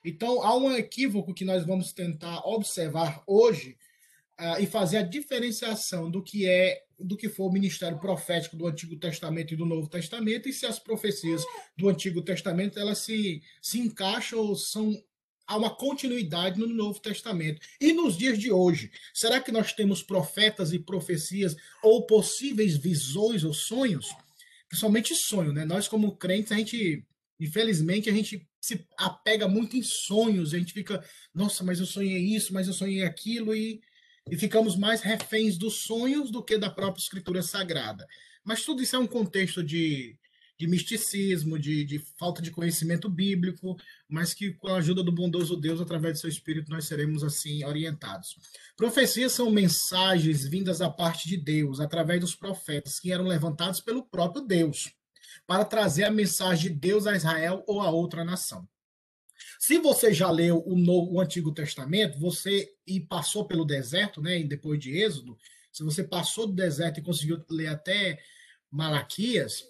Então, 0.03 0.41
há 0.41 0.57
um 0.57 0.71
equívoco 0.71 1.33
que 1.33 1.45
nós 1.45 1.63
vamos 1.63 1.93
tentar 1.93 2.39
observar 2.39 3.23
hoje 3.27 3.77
uh, 4.39 4.59
e 4.59 4.65
fazer 4.65 4.97
a 4.97 5.03
diferenciação 5.03 6.09
do 6.09 6.23
que 6.23 6.47
é 6.47 6.83
do 6.99 7.17
que 7.17 7.29
foi 7.29 7.47
o 7.47 7.51
ministério 7.51 7.97
profético 7.99 8.55
do 8.55 8.67
Antigo 8.67 8.95
Testamento 8.95 9.53
e 9.53 9.57
do 9.57 9.65
Novo 9.65 9.87
Testamento 9.87 10.47
e 10.47 10.53
se 10.53 10.67
as 10.67 10.77
profecias 10.77 11.43
do 11.75 11.89
Antigo 11.89 12.21
Testamento 12.21 12.79
elas 12.79 12.99
se, 12.99 13.41
se 13.59 13.79
encaixam 13.79 14.37
ou 14.37 14.55
são 14.55 14.93
há 15.51 15.57
uma 15.57 15.69
continuidade 15.69 16.57
no 16.57 16.67
Novo 16.67 16.99
Testamento. 17.01 17.59
E 17.79 17.91
nos 17.91 18.17
dias 18.17 18.39
de 18.39 18.51
hoje, 18.51 18.89
será 19.13 19.41
que 19.41 19.51
nós 19.51 19.73
temos 19.73 20.01
profetas 20.01 20.71
e 20.71 20.79
profecias 20.79 21.57
ou 21.83 22.05
possíveis 22.05 22.77
visões 22.77 23.43
ou 23.43 23.53
sonhos? 23.53 24.15
Principalmente 24.69 25.13
sonho, 25.13 25.51
né? 25.51 25.65
Nós 25.65 25.89
como 25.89 26.15
crentes, 26.15 26.53
a 26.53 26.55
gente, 26.55 27.05
infelizmente, 27.37 28.09
a 28.09 28.13
gente 28.13 28.47
se 28.61 28.85
apega 28.97 29.45
muito 29.45 29.75
em 29.75 29.83
sonhos, 29.83 30.53
a 30.53 30.57
gente 30.57 30.71
fica, 30.71 31.03
nossa, 31.33 31.65
mas 31.65 31.81
eu 31.81 31.85
sonhei 31.85 32.19
isso, 32.19 32.53
mas 32.53 32.67
eu 32.67 32.73
sonhei 32.73 33.03
aquilo 33.03 33.53
e 33.53 33.81
e 34.29 34.37
ficamos 34.37 34.75
mais 34.75 35.01
reféns 35.01 35.57
dos 35.57 35.77
sonhos 35.77 36.29
do 36.29 36.43
que 36.43 36.55
da 36.55 36.69
própria 36.69 37.01
escritura 37.01 37.41
sagrada. 37.41 38.07
Mas 38.43 38.63
tudo 38.63 38.83
isso 38.83 38.95
é 38.95 38.99
um 38.99 39.07
contexto 39.07 39.63
de 39.63 40.15
de 40.61 40.67
misticismo, 40.67 41.57
de, 41.57 41.83
de, 41.83 41.97
falta 41.97 42.39
de 42.39 42.51
conhecimento 42.51 43.09
bíblico, 43.09 43.75
mas 44.07 44.31
que 44.31 44.53
com 44.53 44.67
a 44.67 44.77
ajuda 44.77 45.01
do 45.01 45.11
bondoso 45.11 45.55
Deus, 45.55 45.81
através 45.81 46.13
do 46.13 46.19
seu 46.21 46.29
Espírito, 46.29 46.69
nós 46.69 46.85
seremos 46.85 47.23
assim 47.23 47.65
orientados. 47.65 48.37
Profecias 48.77 49.31
são 49.31 49.49
mensagens 49.49 50.45
vindas 50.45 50.77
da 50.77 50.87
parte 50.87 51.27
de 51.27 51.35
Deus, 51.35 51.79
através 51.79 52.19
dos 52.21 52.35
profetas, 52.35 52.99
que 52.99 53.11
eram 53.11 53.25
levantados 53.25 53.81
pelo 53.81 54.05
próprio 54.05 54.45
Deus, 54.45 54.93
para 55.47 55.65
trazer 55.65 56.03
a 56.03 56.11
mensagem 56.11 56.71
de 56.71 56.77
Deus 56.77 57.07
a 57.07 57.15
Israel 57.15 57.63
ou 57.65 57.81
a 57.81 57.89
outra 57.89 58.23
nação. 58.23 58.67
Se 59.59 59.79
você 59.79 60.13
já 60.13 60.29
leu 60.29 60.61
o, 60.63 60.77
Novo, 60.77 61.13
o 61.13 61.19
Antigo 61.19 61.51
Testamento, 61.51 62.19
você 62.19 62.71
e 62.85 62.99
passou 62.99 63.47
pelo 63.47 63.65
deserto, 63.65 64.21
né, 64.21 64.43
depois 64.43 64.79
de 64.79 64.95
Êxodo, 64.95 65.35
se 65.71 65.81
você 65.81 66.03
passou 66.03 66.45
do 66.45 66.53
deserto 66.53 66.99
e 66.99 67.03
conseguiu 67.03 67.43
ler 67.49 67.67
até 67.67 68.19
Malaquias, 68.69 69.63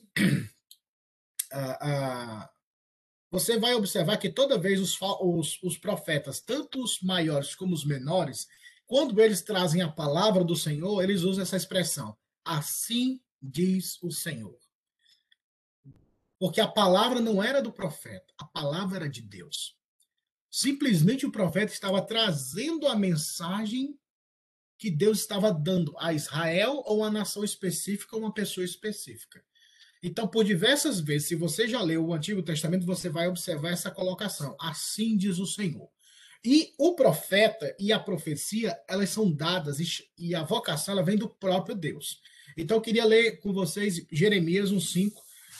você 3.29 3.57
vai 3.57 3.73
observar 3.73 4.17
que 4.17 4.29
toda 4.29 4.57
vez 4.57 4.79
os, 4.79 4.97
os, 5.21 5.61
os 5.63 5.77
profetas, 5.77 6.41
tanto 6.41 6.83
os 6.83 7.01
maiores 7.01 7.55
como 7.55 7.73
os 7.73 7.85
menores, 7.85 8.47
quando 8.85 9.21
eles 9.21 9.41
trazem 9.41 9.81
a 9.81 9.91
palavra 9.91 10.43
do 10.43 10.55
Senhor, 10.55 11.01
eles 11.01 11.21
usam 11.21 11.43
essa 11.43 11.55
expressão: 11.55 12.17
assim 12.43 13.21
diz 13.41 13.97
o 14.03 14.11
Senhor. 14.11 14.57
Porque 16.37 16.59
a 16.59 16.67
palavra 16.67 17.21
não 17.21 17.41
era 17.41 17.61
do 17.61 17.71
profeta, 17.71 18.33
a 18.37 18.45
palavra 18.45 18.97
era 18.97 19.09
de 19.09 19.21
Deus. 19.21 19.77
Simplesmente 20.49 21.25
o 21.25 21.31
profeta 21.31 21.71
estava 21.71 22.01
trazendo 22.01 22.87
a 22.87 22.95
mensagem 22.95 23.97
que 24.77 24.91
Deus 24.91 25.19
estava 25.19 25.53
dando 25.53 25.95
a 25.97 26.11
Israel 26.11 26.83
ou 26.85 27.03
a 27.03 27.11
nação 27.11 27.43
específica 27.43 28.15
ou 28.15 28.23
uma 28.23 28.33
pessoa 28.33 28.65
específica. 28.65 29.41
Então, 30.03 30.27
por 30.27 30.43
diversas 30.43 30.99
vezes, 30.99 31.27
se 31.27 31.35
você 31.35 31.67
já 31.67 31.81
leu 31.81 32.05
o 32.05 32.13
Antigo 32.13 32.41
Testamento, 32.41 32.85
você 32.85 33.07
vai 33.07 33.27
observar 33.27 33.71
essa 33.71 33.91
colocação. 33.91 34.55
Assim 34.59 35.15
diz 35.15 35.37
o 35.37 35.45
Senhor. 35.45 35.87
E 36.43 36.73
o 36.77 36.95
profeta 36.95 37.75
e 37.79 37.93
a 37.93 37.99
profecia, 37.99 38.75
elas 38.87 39.11
são 39.11 39.31
dadas, 39.31 39.77
e 40.17 40.33
a 40.33 40.43
vocação 40.43 40.93
ela 40.93 41.03
vem 41.03 41.17
do 41.17 41.29
próprio 41.29 41.75
Deus. 41.75 42.19
Então, 42.57 42.77
eu 42.77 42.81
queria 42.81 43.05
ler 43.05 43.39
com 43.39 43.53
vocês 43.53 44.03
Jeremias 44.11 44.71
1,5, 44.71 45.13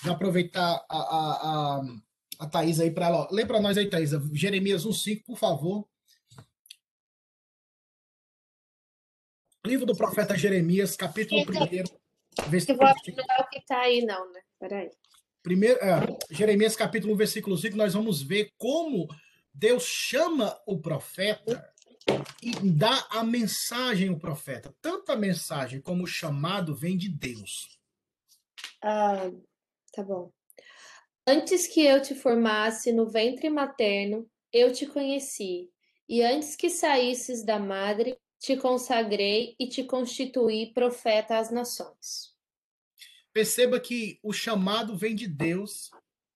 já 0.03 0.11
aproveitar 0.13 0.83
a, 0.89 0.97
a, 0.97 1.31
a, 1.77 1.81
a 2.39 2.47
Thaís 2.47 2.79
aí 2.79 2.89
para 2.89 3.05
ela. 3.07 3.27
Lê 3.31 3.45
para 3.45 3.61
nós 3.61 3.77
aí, 3.77 3.87
Thaís, 3.87 4.09
Jeremias 4.33 4.85
1,5, 4.85 5.23
por 5.23 5.37
favor. 5.37 5.87
Livro 9.63 9.85
do 9.85 9.95
profeta 9.95 10.35
Jeremias, 10.35 10.95
capítulo 10.95 11.41
1, 11.41 12.00
Versículo... 12.47 12.87
Eu 12.87 12.93
vou 12.93 13.45
o 13.45 13.49
que 13.49 13.59
está 13.59 13.81
aí, 13.81 14.05
não, 14.05 14.31
né? 14.31 14.41
Peraí. 14.59 14.89
Primeiro, 15.43 15.79
é, 15.79 15.99
Jeremias 16.29 16.75
capítulo 16.75 17.13
1, 17.13 17.17
versículo 17.17 17.57
5, 17.57 17.75
nós 17.75 17.93
vamos 17.93 18.21
ver 18.21 18.51
como 18.57 19.07
Deus 19.53 19.83
chama 19.83 20.59
o 20.65 20.79
profeta 20.79 21.67
e 22.41 22.51
dá 22.71 23.07
a 23.09 23.23
mensagem 23.23 24.09
ao 24.09 24.19
profeta. 24.19 24.73
Tanto 24.81 25.11
a 25.11 25.15
mensagem 25.15 25.81
como 25.81 26.03
o 26.03 26.07
chamado 26.07 26.75
vem 26.75 26.97
de 26.97 27.09
Deus. 27.09 27.79
Ah, 28.83 29.31
tá 29.93 30.03
bom. 30.03 30.31
Antes 31.25 31.67
que 31.67 31.81
eu 31.85 32.01
te 32.01 32.15
formasse 32.15 32.91
no 32.91 33.09
ventre 33.09 33.49
materno, 33.49 34.29
eu 34.51 34.71
te 34.71 34.85
conheci. 34.85 35.69
E 36.09 36.21
antes 36.21 36.55
que 36.55 36.69
saísses 36.69 37.43
da 37.43 37.59
madre, 37.59 38.17
te 38.41 38.57
consagrei 38.57 39.55
e 39.59 39.67
te 39.67 39.83
constituí 39.83 40.73
profeta 40.73 41.37
às 41.37 41.51
nações. 41.51 42.33
Perceba 43.31 43.79
que 43.79 44.19
o 44.23 44.33
chamado 44.33 44.97
vem 44.97 45.15
de 45.15 45.27
Deus 45.27 45.91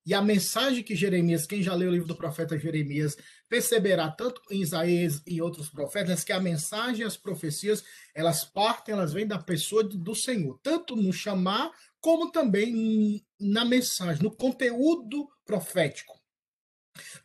e 0.05 0.13
a 0.13 0.21
mensagem 0.21 0.83
que 0.83 0.95
Jeremias, 0.95 1.47
quem 1.47 1.63
já 1.63 1.73
leu 1.73 1.89
o 1.89 1.91
livro 1.91 2.07
do 2.07 2.15
profeta 2.15 2.59
Jeremias, 2.59 3.17
perceberá 3.49 4.11
tanto 4.11 4.39
em 4.51 4.61
Isaías 4.61 5.19
e 5.25 5.41
outros 5.41 5.67
profetas 5.67 6.23
que 6.23 6.31
a 6.31 6.39
mensagem 6.39 7.03
as 7.03 7.17
profecias, 7.17 7.83
elas 8.13 8.45
partem, 8.45 8.93
elas 8.93 9.11
vêm 9.11 9.25
da 9.25 9.39
pessoa 9.39 9.83
do 9.83 10.13
Senhor, 10.13 10.59
tanto 10.61 10.95
no 10.95 11.11
chamar 11.11 11.71
como 11.99 12.31
também 12.31 13.25
na 13.39 13.65
mensagem, 13.65 14.21
no 14.21 14.29
conteúdo 14.29 15.27
profético. 15.43 16.13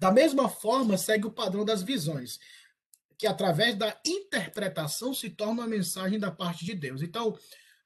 Da 0.00 0.10
mesma 0.10 0.48
forma, 0.48 0.96
segue 0.96 1.26
o 1.26 1.30
padrão 1.30 1.66
das 1.66 1.82
visões 1.82 2.40
que 3.20 3.26
através 3.26 3.76
da 3.76 3.94
interpretação 4.02 5.12
se 5.12 5.28
torna 5.28 5.52
uma 5.52 5.66
mensagem 5.66 6.18
da 6.18 6.30
parte 6.30 6.64
de 6.64 6.74
Deus. 6.74 7.02
Então, 7.02 7.38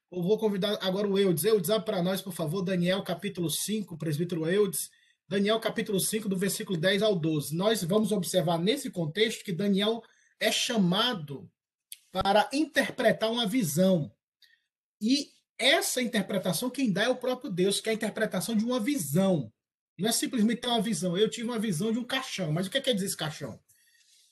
eu 0.09 0.23
vou 0.23 0.37
convidar 0.37 0.79
agora 0.81 1.09
o 1.09 1.19
Eudes. 1.19 1.43
Eudes, 1.43 1.69
abre 1.69 1.85
para 1.85 2.01
nós, 2.01 2.21
por 2.21 2.31
favor, 2.31 2.61
Daniel 2.61 3.03
capítulo 3.03 3.49
5, 3.49 3.97
presbítero 3.97 4.49
Eudes. 4.49 4.89
Daniel 5.27 5.59
capítulo 5.59 5.99
5, 5.99 6.29
do 6.29 6.37
versículo 6.37 6.77
10 6.79 7.01
ao 7.01 7.17
12. 7.17 7.53
Nós 7.53 7.83
vamos 7.83 8.13
observar 8.13 8.57
nesse 8.57 8.89
contexto 8.89 9.43
que 9.43 9.51
Daniel 9.51 10.01
é 10.39 10.49
chamado 10.53 11.51
para 12.13 12.49
interpretar 12.53 13.29
uma 13.29 13.45
visão. 13.45 14.09
E 15.01 15.31
essa 15.59 16.01
interpretação 16.01 16.69
quem 16.69 16.93
dá 16.93 17.03
é 17.03 17.09
o 17.09 17.17
próprio 17.17 17.51
Deus, 17.51 17.81
que 17.81 17.89
é 17.89 17.91
a 17.91 17.95
interpretação 17.95 18.55
de 18.55 18.63
uma 18.63 18.79
visão. 18.79 19.51
Não 19.99 20.07
é 20.07 20.13
simplesmente 20.13 20.61
ter 20.61 20.69
uma 20.69 20.81
visão. 20.81 21.17
Eu 21.17 21.29
tive 21.29 21.49
uma 21.49 21.59
visão 21.59 21.91
de 21.91 21.99
um 21.99 22.05
caixão. 22.05 22.53
Mas 22.53 22.67
o 22.67 22.69
que 22.69 22.79
quer 22.79 22.93
dizer 22.93 23.07
esse 23.07 23.17
caixão? 23.17 23.59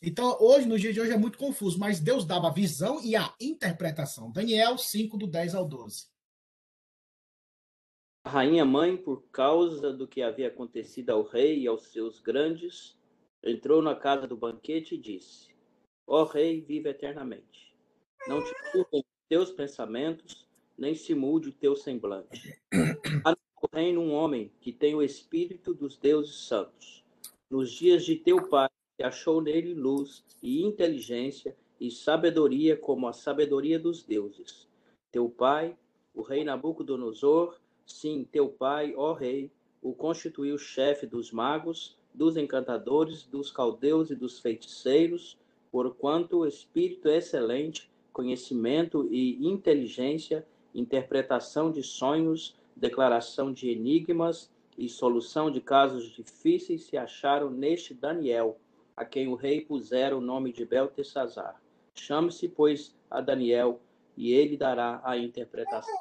Então, 0.06 0.38
hoje, 0.42 0.68
no 0.68 0.78
dia 0.78 0.92
de 0.92 1.00
hoje, 1.00 1.14
é 1.14 1.18
muito 1.18 1.38
confuso, 1.38 1.80
mas 1.80 2.02
Deus 2.02 2.26
dava 2.26 2.50
a 2.50 2.54
visão 2.54 3.02
e 3.02 3.16
a 3.16 3.34
interpretação. 3.40 4.30
Daniel 4.30 4.78
5, 4.78 5.18
do 5.18 5.26
10 5.26 5.56
ao 5.56 5.66
12. 5.66 6.08
A 8.26 8.30
rainha 8.30 8.66
mãe, 8.66 8.98
por 8.98 9.24
causa 9.32 9.94
do 9.94 10.06
que 10.06 10.22
havia 10.22 10.50
acontecido 10.50 11.12
ao 11.12 11.24
rei 11.24 11.60
e 11.60 11.68
aos 11.68 11.84
seus 11.94 12.20
grandes, 12.20 12.98
entrou 13.42 13.82
na 13.82 13.96
casa 13.96 14.28
do 14.28 14.36
banquete 14.36 14.96
e 14.96 14.98
disse: 14.98 15.56
Ó 16.06 16.26
rei, 16.26 16.60
vive 16.60 16.90
eternamente. 16.90 17.74
Não 18.28 18.44
te 18.44 18.54
culpem 18.74 19.06
teus 19.30 19.52
pensamentos, 19.52 20.46
nem 20.78 20.96
se 20.96 21.16
mude 21.16 21.48
o 21.48 21.54
teu 21.54 21.78
semblante. 21.78 22.62
Há 23.24 23.32
no 23.32 23.70
reino 23.74 24.02
um 24.02 24.12
homem 24.12 24.52
que 24.60 24.74
tem 24.74 24.96
o 24.96 25.02
espírito 25.02 25.74
dos 25.74 25.98
deuses 25.98 26.46
santos. 26.46 27.06
Nos 27.50 27.72
dias 27.72 28.04
de 28.04 28.18
teu 28.18 28.50
pai, 28.50 28.70
e 29.00 29.04
achou 29.04 29.42
nele 29.42 29.74
luz 29.74 30.24
e 30.42 30.64
inteligência 30.64 31.56
e 31.80 31.90
sabedoria 31.90 32.78
como 32.78 33.08
a 33.08 33.14
sabedoria 33.14 33.80
dos 33.80 34.04
deuses. 34.04 34.68
Teu 35.12 35.30
pai, 35.30 35.76
o 36.14 36.22
rei 36.22 36.44
Nabucodonosor, 36.44 37.58
sim, 37.86 38.28
teu 38.32 38.50
pai, 38.50 38.94
ó 38.96 39.14
rei, 39.14 39.52
o 39.82 39.94
constituiu 39.94 40.58
chefe 40.58 41.06
dos 41.06 41.32
magos, 41.32 41.98
dos 42.14 42.38
encantadores, 42.38 43.26
dos 43.26 43.52
caldeus 43.52 44.12
e 44.12 44.16
dos 44.16 44.40
feiticeiros, 44.40 45.38
porquanto 45.72 46.46
espírito 46.46 47.10
excelente, 47.10 47.90
conhecimento 48.14 49.08
e 49.12 49.46
inteligência, 49.46 50.46
interpretação 50.74 51.72
de 51.72 51.82
sonhos, 51.82 52.56
declaração 52.76 53.52
de 53.52 53.70
enigmas 53.70 54.52
e 54.78 54.88
solução 54.88 55.52
de 55.52 55.60
casos 55.60 56.12
difíceis 56.12 56.84
se 56.84 56.96
acharam 56.96 57.50
neste 57.50 57.94
Daniel, 57.94 58.58
a 58.96 59.06
quem 59.06 59.28
o 59.28 59.36
rei 59.36 59.62
pusera 59.62 60.18
o 60.18 60.22
nome 60.22 60.52
de 60.52 60.66
Beltesazar. 60.66 61.62
Chame-se, 61.96 62.48
pois, 62.48 62.96
a 63.10 63.22
Daniel, 63.22 63.82
e 64.16 64.32
ele 64.32 64.58
dará 64.58 65.02
a 65.04 65.18
interpretação. 65.18 65.94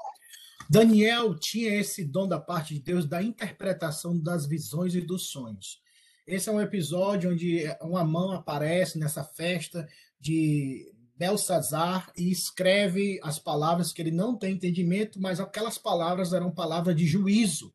Daniel 0.68 1.38
tinha 1.38 1.74
esse 1.74 2.04
dom 2.04 2.26
da 2.26 2.40
parte 2.40 2.74
de 2.74 2.80
Deus 2.80 3.04
da 3.04 3.22
interpretação 3.22 4.18
das 4.18 4.46
visões 4.46 4.94
e 4.94 5.00
dos 5.00 5.28
sonhos. 5.28 5.82
Esse 6.26 6.48
é 6.48 6.52
um 6.52 6.60
episódio 6.60 7.30
onde 7.30 7.64
uma 7.80 8.04
mão 8.04 8.30
aparece 8.30 8.98
nessa 8.98 9.24
festa 9.24 9.88
de 10.20 10.90
Belsazar 11.16 12.10
e 12.16 12.30
escreve 12.30 13.20
as 13.22 13.38
palavras 13.38 13.92
que 13.92 14.00
ele 14.00 14.10
não 14.10 14.36
tem 14.36 14.54
entendimento, 14.54 15.20
mas 15.20 15.40
aquelas 15.40 15.78
palavras 15.78 16.32
eram 16.32 16.50
palavras 16.50 16.96
de 16.96 17.06
juízo. 17.06 17.74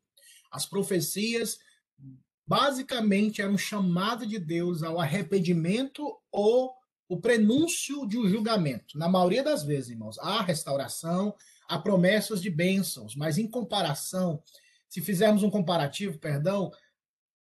As 0.50 0.66
profecias 0.66 1.58
basicamente 2.48 3.42
era 3.42 3.50
um 3.50 3.58
chamado 3.58 4.26
de 4.26 4.38
Deus 4.38 4.82
ao 4.82 4.98
arrependimento 4.98 6.18
ou 6.32 6.74
o 7.06 7.20
prenúncio 7.20 8.08
de 8.08 8.16
um 8.18 8.26
julgamento. 8.26 8.96
Na 8.96 9.06
maioria 9.06 9.44
das 9.44 9.62
vezes, 9.62 9.90
irmãos, 9.90 10.18
há 10.18 10.40
restauração, 10.40 11.34
há 11.68 11.78
promessas 11.78 12.40
de 12.40 12.48
bênçãos, 12.48 13.14
mas 13.14 13.36
em 13.36 13.46
comparação, 13.46 14.42
se 14.88 15.02
fizermos 15.02 15.42
um 15.42 15.50
comparativo, 15.50 16.18
perdão, 16.18 16.72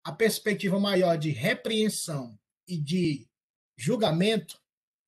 a 0.03 0.11
perspectiva 0.11 0.79
maior 0.79 1.15
de 1.15 1.29
repreensão 1.29 2.37
e 2.67 2.75
de 2.75 3.27
julgamento 3.77 4.59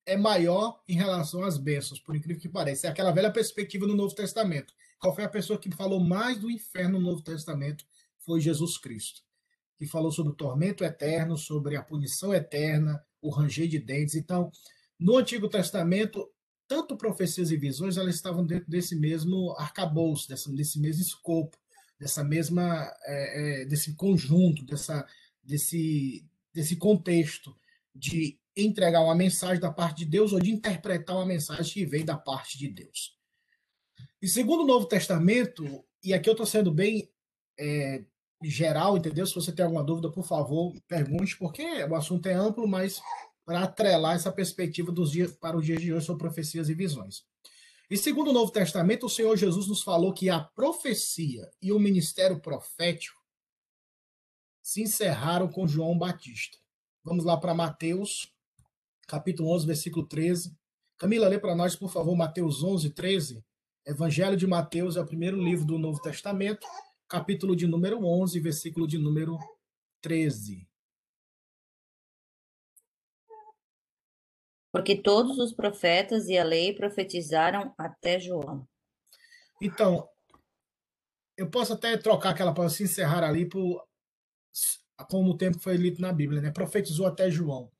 é 0.06 0.16
maior 0.16 0.80
em 0.86 0.94
relação 0.94 1.42
às 1.42 1.58
bênçãos, 1.58 1.98
por 1.98 2.14
incrível 2.14 2.40
que 2.40 2.48
pareça. 2.48 2.86
É 2.86 2.90
aquela 2.90 3.10
velha 3.10 3.32
perspectiva 3.32 3.88
no 3.88 3.96
Novo 3.96 4.14
Testamento. 4.14 4.72
Qual 5.00 5.12
foi 5.12 5.24
a 5.24 5.28
pessoa 5.28 5.58
que 5.58 5.70
falou 5.74 5.98
mais 5.98 6.38
do 6.38 6.48
inferno 6.48 7.00
no 7.00 7.10
Novo 7.10 7.22
Testamento? 7.22 7.84
Foi 8.18 8.40
Jesus 8.40 8.78
Cristo 8.78 9.22
que 9.80 9.86
falou 9.86 10.12
sobre 10.12 10.32
o 10.32 10.36
tormento 10.36 10.84
eterno, 10.84 11.38
sobre 11.38 11.74
a 11.74 11.82
punição 11.82 12.34
eterna, 12.34 13.02
o 13.22 13.30
ranger 13.30 13.66
de 13.66 13.78
dentes. 13.78 14.14
Então, 14.14 14.52
no 14.98 15.16
Antigo 15.16 15.48
Testamento, 15.48 16.30
tanto 16.68 16.98
profecias 16.98 17.50
e 17.50 17.56
visões, 17.56 17.96
elas 17.96 18.14
estavam 18.14 18.44
dentro 18.44 18.68
desse 18.68 18.94
mesmo 18.94 19.54
arcabouço, 19.56 20.28
desse, 20.28 20.54
desse 20.54 20.78
mesmo 20.78 21.00
escopo, 21.00 21.56
dessa 21.98 22.22
mesma, 22.22 22.92
é, 23.06 23.62
é, 23.62 23.64
desse 23.64 23.94
conjunto, 23.94 24.66
dessa, 24.66 25.06
desse, 25.42 26.28
desse 26.52 26.76
contexto 26.76 27.56
de 27.94 28.38
entregar 28.54 29.00
uma 29.00 29.14
mensagem 29.14 29.60
da 29.60 29.72
parte 29.72 30.04
de 30.04 30.10
Deus 30.10 30.34
ou 30.34 30.40
de 30.40 30.50
interpretar 30.50 31.16
uma 31.16 31.24
mensagem 31.24 31.72
que 31.72 31.86
vem 31.86 32.04
da 32.04 32.18
parte 32.18 32.58
de 32.58 32.68
Deus. 32.68 33.16
E 34.20 34.28
segundo 34.28 34.64
o 34.64 34.66
Novo 34.66 34.84
Testamento, 34.84 35.82
e 36.04 36.12
aqui 36.12 36.28
eu 36.28 36.32
estou 36.32 36.44
sendo 36.44 36.70
bem 36.70 37.10
é, 37.58 38.04
geral, 38.42 38.96
entendeu? 38.96 39.26
Se 39.26 39.34
você 39.34 39.52
tem 39.52 39.64
alguma 39.64 39.84
dúvida, 39.84 40.10
por 40.10 40.24
favor, 40.24 40.74
pergunte, 40.88 41.36
porque 41.36 41.84
o 41.84 41.94
assunto 41.94 42.26
é 42.26 42.32
amplo, 42.32 42.66
mas 42.66 43.00
para 43.44 43.64
atrelar 43.64 44.16
essa 44.16 44.32
perspectiva 44.32 44.92
dos 44.92 45.10
dias 45.10 45.32
para 45.32 45.56
os 45.56 45.64
dias 45.64 45.80
de 45.80 45.92
hoje 45.92 46.06
sobre 46.06 46.22
profecias 46.22 46.68
e 46.68 46.74
visões. 46.74 47.24
E 47.90 47.96
segundo 47.96 48.30
o 48.30 48.32
Novo 48.32 48.52
Testamento, 48.52 49.06
o 49.06 49.10
Senhor 49.10 49.36
Jesus 49.36 49.66
nos 49.66 49.82
falou 49.82 50.14
que 50.14 50.30
a 50.30 50.40
profecia 50.40 51.50
e 51.60 51.72
o 51.72 51.78
ministério 51.78 52.40
profético 52.40 53.20
se 54.62 54.82
encerraram 54.82 55.48
com 55.48 55.66
João 55.66 55.98
Batista. 55.98 56.56
Vamos 57.02 57.24
lá 57.24 57.36
para 57.36 57.52
Mateus, 57.52 58.32
capítulo 59.08 59.52
11, 59.52 59.66
versículo 59.66 60.06
13. 60.06 60.56
Camila, 60.96 61.26
lê 61.26 61.38
para 61.38 61.56
nós, 61.56 61.74
por 61.74 61.90
favor, 61.90 62.14
Mateus 62.14 62.62
11, 62.62 62.90
13. 62.90 63.44
Evangelho 63.84 64.36
de 64.36 64.46
Mateus 64.46 64.96
é 64.96 65.00
o 65.00 65.06
primeiro 65.06 65.42
livro 65.42 65.64
do 65.64 65.78
Novo 65.78 66.00
Testamento, 66.00 66.64
capítulo 67.10 67.56
de 67.56 67.66
número 67.66 68.04
11, 68.04 68.38
versículo 68.38 68.86
de 68.86 68.96
número 68.96 69.36
13. 70.00 70.64
Porque 74.72 74.96
todos 75.02 75.36
os 75.40 75.52
profetas 75.52 76.28
e 76.28 76.38
a 76.38 76.44
lei 76.44 76.72
profetizaram 76.72 77.74
até 77.76 78.20
João. 78.20 78.64
Então, 79.60 80.08
eu 81.36 81.50
posso 81.50 81.72
até 81.72 81.96
trocar 81.96 82.30
aquela 82.30 82.54
para 82.54 82.68
se 82.68 82.84
encerrar 82.84 83.24
ali 83.24 83.44
por 83.44 83.84
como 85.08 85.30
o 85.30 85.36
tempo 85.36 85.58
foi 85.58 85.76
lido 85.76 86.00
na 86.00 86.12
Bíblia, 86.12 86.40
né? 86.40 86.50
Profetizou 86.50 87.06
até 87.06 87.30
João. 87.30 87.72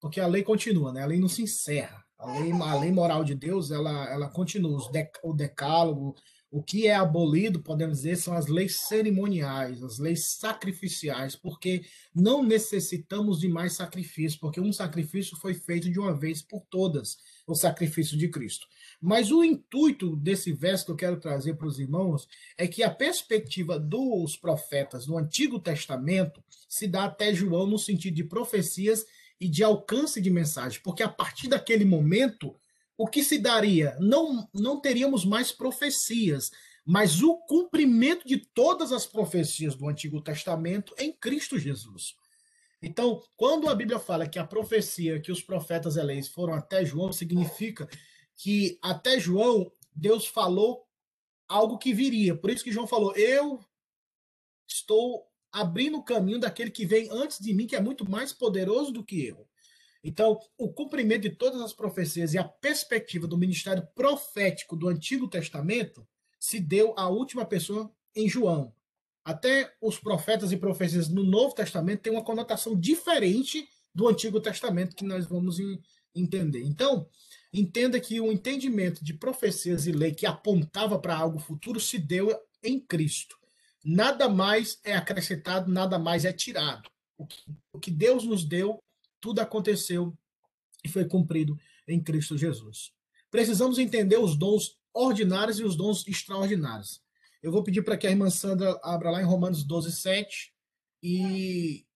Porque 0.00 0.20
a 0.20 0.26
lei 0.26 0.42
continua, 0.42 0.92
né? 0.92 1.02
A 1.02 1.06
lei 1.06 1.18
não 1.18 1.28
se 1.28 1.42
encerra. 1.42 2.02
A 2.16 2.32
lei, 2.38 2.52
a 2.52 2.74
lei 2.78 2.92
moral 2.92 3.24
de 3.24 3.34
Deus, 3.34 3.70
ela, 3.70 4.08
ela 4.08 4.30
continua. 4.30 4.80
o 5.22 5.34
decálogo, 5.34 6.14
o 6.50 6.62
que 6.62 6.88
é 6.88 6.94
abolido, 6.94 7.62
podemos 7.62 7.98
dizer, 7.98 8.16
são 8.16 8.34
as 8.34 8.46
leis 8.46 8.80
cerimoniais, 8.80 9.82
as 9.84 9.98
leis 9.98 10.32
sacrificiais, 10.32 11.36
porque 11.36 11.84
não 12.12 12.42
necessitamos 12.42 13.38
de 13.38 13.48
mais 13.48 13.74
sacrifício, 13.74 14.40
porque 14.40 14.60
um 14.60 14.72
sacrifício 14.72 15.36
foi 15.36 15.54
feito 15.54 15.88
de 15.88 15.98
uma 16.00 16.12
vez 16.12 16.42
por 16.42 16.62
todas, 16.68 17.18
o 17.46 17.54
sacrifício 17.54 18.18
de 18.18 18.28
Cristo. 18.28 18.66
Mas 19.00 19.30
o 19.30 19.44
intuito 19.44 20.16
desse 20.16 20.52
verso 20.52 20.86
que 20.86 20.90
eu 20.90 20.96
quero 20.96 21.20
trazer 21.20 21.54
para 21.54 21.68
os 21.68 21.78
irmãos 21.78 22.26
é 22.58 22.66
que 22.66 22.82
a 22.82 22.90
perspectiva 22.90 23.78
dos 23.78 24.36
profetas 24.36 25.06
no 25.06 25.16
Antigo 25.16 25.60
Testamento 25.60 26.42
se 26.68 26.88
dá 26.88 27.04
até 27.04 27.32
João 27.32 27.66
no 27.66 27.78
sentido 27.78 28.16
de 28.16 28.24
profecias 28.24 29.06
e 29.40 29.48
de 29.48 29.62
alcance 29.62 30.20
de 30.20 30.30
mensagem, 30.30 30.80
porque 30.82 31.02
a 31.02 31.08
partir 31.08 31.48
daquele 31.48 31.84
momento 31.84 32.59
o 33.00 33.06
que 33.06 33.24
se 33.24 33.38
daria? 33.38 33.96
Não, 33.98 34.46
não 34.52 34.78
teríamos 34.78 35.24
mais 35.24 35.50
profecias, 35.50 36.50
mas 36.84 37.22
o 37.22 37.38
cumprimento 37.46 38.28
de 38.28 38.36
todas 38.36 38.92
as 38.92 39.06
profecias 39.06 39.74
do 39.74 39.88
Antigo 39.88 40.20
Testamento 40.20 40.94
em 40.98 41.10
Cristo 41.10 41.58
Jesus. 41.58 42.14
Então, 42.82 43.22
quando 43.38 43.70
a 43.70 43.74
Bíblia 43.74 43.98
fala 43.98 44.28
que 44.28 44.38
a 44.38 44.46
profecia 44.46 45.18
que 45.18 45.32
os 45.32 45.40
profetas 45.40 45.96
eleitos 45.96 46.28
foram 46.28 46.52
até 46.52 46.84
João, 46.84 47.10
significa 47.10 47.88
que 48.36 48.78
até 48.82 49.18
João 49.18 49.72
Deus 49.96 50.26
falou 50.26 50.86
algo 51.48 51.78
que 51.78 51.94
viria. 51.94 52.36
Por 52.36 52.50
isso 52.50 52.62
que 52.62 52.70
João 52.70 52.86
falou: 52.86 53.16
Eu 53.16 53.64
estou 54.68 55.26
abrindo 55.50 55.96
o 55.96 56.04
caminho 56.04 56.38
daquele 56.38 56.70
que 56.70 56.84
vem 56.84 57.08
antes 57.10 57.38
de 57.38 57.54
mim, 57.54 57.66
que 57.66 57.76
é 57.76 57.80
muito 57.80 58.06
mais 58.10 58.30
poderoso 58.30 58.92
do 58.92 59.02
que 59.02 59.24
eu. 59.24 59.48
Então, 60.02 60.38
o 60.56 60.72
cumprimento 60.72 61.22
de 61.22 61.30
todas 61.30 61.60
as 61.60 61.72
profecias 61.72 62.32
e 62.32 62.38
a 62.38 62.44
perspectiva 62.44 63.26
do 63.26 63.36
ministério 63.36 63.86
profético 63.94 64.74
do 64.74 64.88
Antigo 64.88 65.28
Testamento 65.28 66.06
se 66.38 66.58
deu 66.58 66.94
à 66.96 67.08
última 67.08 67.44
pessoa 67.44 67.92
em 68.14 68.28
João. 68.28 68.74
Até 69.22 69.74
os 69.80 69.98
profetas 69.98 70.50
e 70.52 70.56
profecias 70.56 71.08
no 71.08 71.22
Novo 71.22 71.54
Testamento 71.54 72.00
têm 72.00 72.12
uma 72.12 72.24
conotação 72.24 72.78
diferente 72.78 73.68
do 73.94 74.08
Antigo 74.08 74.40
Testamento 74.40 74.96
que 74.96 75.04
nós 75.04 75.26
vamos 75.26 75.58
entender. 76.14 76.62
Então, 76.62 77.06
entenda 77.52 78.00
que 78.00 78.20
o 78.20 78.32
entendimento 78.32 79.04
de 79.04 79.12
profecias 79.12 79.86
e 79.86 79.92
lei 79.92 80.12
que 80.12 80.26
apontava 80.26 80.98
para 80.98 81.16
algo 81.16 81.38
futuro 81.38 81.78
se 81.78 81.98
deu 81.98 82.34
em 82.62 82.80
Cristo. 82.80 83.36
Nada 83.84 84.28
mais 84.28 84.78
é 84.84 84.94
acrescentado, 84.94 85.70
nada 85.70 85.98
mais 85.98 86.24
é 86.24 86.32
tirado. 86.32 86.90
O 87.72 87.78
que, 87.78 87.90
Deus 87.90 88.24
nos 88.24 88.44
deu 88.44 88.82
tudo 89.20 89.40
aconteceu 89.40 90.16
e 90.84 90.88
foi 90.88 91.04
cumprido 91.04 91.58
em 91.86 92.02
Cristo 92.02 92.36
Jesus. 92.36 92.92
Precisamos 93.30 93.78
entender 93.78 94.18
os 94.18 94.36
dons 94.36 94.78
ordinários 94.92 95.58
e 95.60 95.64
os 95.64 95.76
dons 95.76 96.06
extraordinários. 96.06 97.00
Eu 97.42 97.52
vou 97.52 97.62
pedir 97.62 97.82
para 97.82 97.96
que 97.96 98.06
a 98.06 98.10
irmã 98.10 98.28
Sandra 98.28 98.78
abra 98.82 99.10
lá 99.10 99.20
em 99.20 99.24
Romanos 99.24 99.64
12, 99.64 99.92
7 99.92 100.52
e 101.02 101.86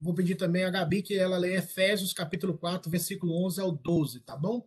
vou 0.00 0.14
pedir 0.14 0.36
também 0.36 0.64
a 0.64 0.70
Gabi 0.70 1.02
que 1.02 1.14
ela 1.14 1.36
leia 1.36 1.58
Efésios 1.58 2.12
capítulo 2.12 2.56
4, 2.56 2.90
versículo 2.90 3.44
11 3.44 3.60
ao 3.60 3.72
12, 3.72 4.20
tá 4.20 4.36
bom? 4.36 4.66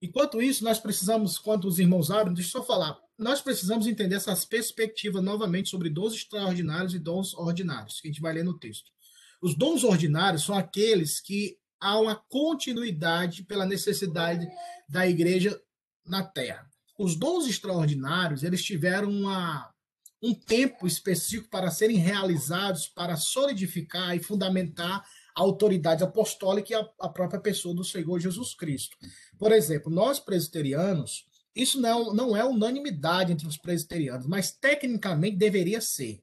Enquanto 0.00 0.40
isso, 0.40 0.62
nós 0.62 0.78
precisamos, 0.78 1.38
quando 1.38 1.64
os 1.66 1.80
irmãos 1.80 2.10
abrem, 2.10 2.34
deixa 2.34 2.50
eu 2.50 2.60
só 2.60 2.66
falar, 2.66 2.96
nós 3.18 3.40
precisamos 3.40 3.86
entender 3.88 4.14
essas 4.14 4.44
perspectivas 4.44 5.22
novamente 5.22 5.68
sobre 5.68 5.90
dons 5.90 6.14
extraordinários 6.14 6.94
e 6.94 7.00
dons 7.00 7.34
ordinários, 7.34 8.00
que 8.00 8.06
a 8.06 8.10
gente 8.12 8.20
vai 8.20 8.32
ler 8.32 8.44
no 8.44 8.56
texto. 8.56 8.92
Os 9.40 9.54
dons 9.54 9.84
ordinários 9.84 10.44
são 10.44 10.56
aqueles 10.56 11.20
que 11.20 11.56
há 11.80 11.98
uma 11.98 12.16
continuidade 12.16 13.44
pela 13.44 13.64
necessidade 13.64 14.48
da 14.88 15.06
igreja 15.06 15.60
na 16.04 16.22
terra. 16.22 16.68
Os 16.98 17.14
dons 17.14 17.46
extraordinários, 17.46 18.42
eles 18.42 18.64
tiveram 18.64 19.10
uma, 19.10 19.72
um 20.20 20.34
tempo 20.34 20.86
específico 20.86 21.48
para 21.48 21.70
serem 21.70 21.96
realizados, 21.96 22.88
para 22.88 23.16
solidificar 23.16 24.16
e 24.16 24.22
fundamentar 24.22 25.04
a 25.36 25.40
autoridade 25.40 26.02
apostólica 26.02 26.72
e 26.72 26.74
a, 26.74 26.88
a 27.00 27.08
própria 27.08 27.40
pessoa 27.40 27.74
do 27.74 27.84
Senhor 27.84 28.18
Jesus 28.18 28.54
Cristo. 28.54 28.96
Por 29.38 29.52
exemplo, 29.52 29.92
nós 29.92 30.18
presbiterianos, 30.18 31.24
isso 31.54 31.80
não, 31.80 32.12
não 32.12 32.36
é 32.36 32.44
unanimidade 32.44 33.32
entre 33.32 33.46
os 33.46 33.56
presbiterianos, 33.56 34.26
mas 34.26 34.50
tecnicamente 34.50 35.36
deveria 35.36 35.80
ser 35.80 36.20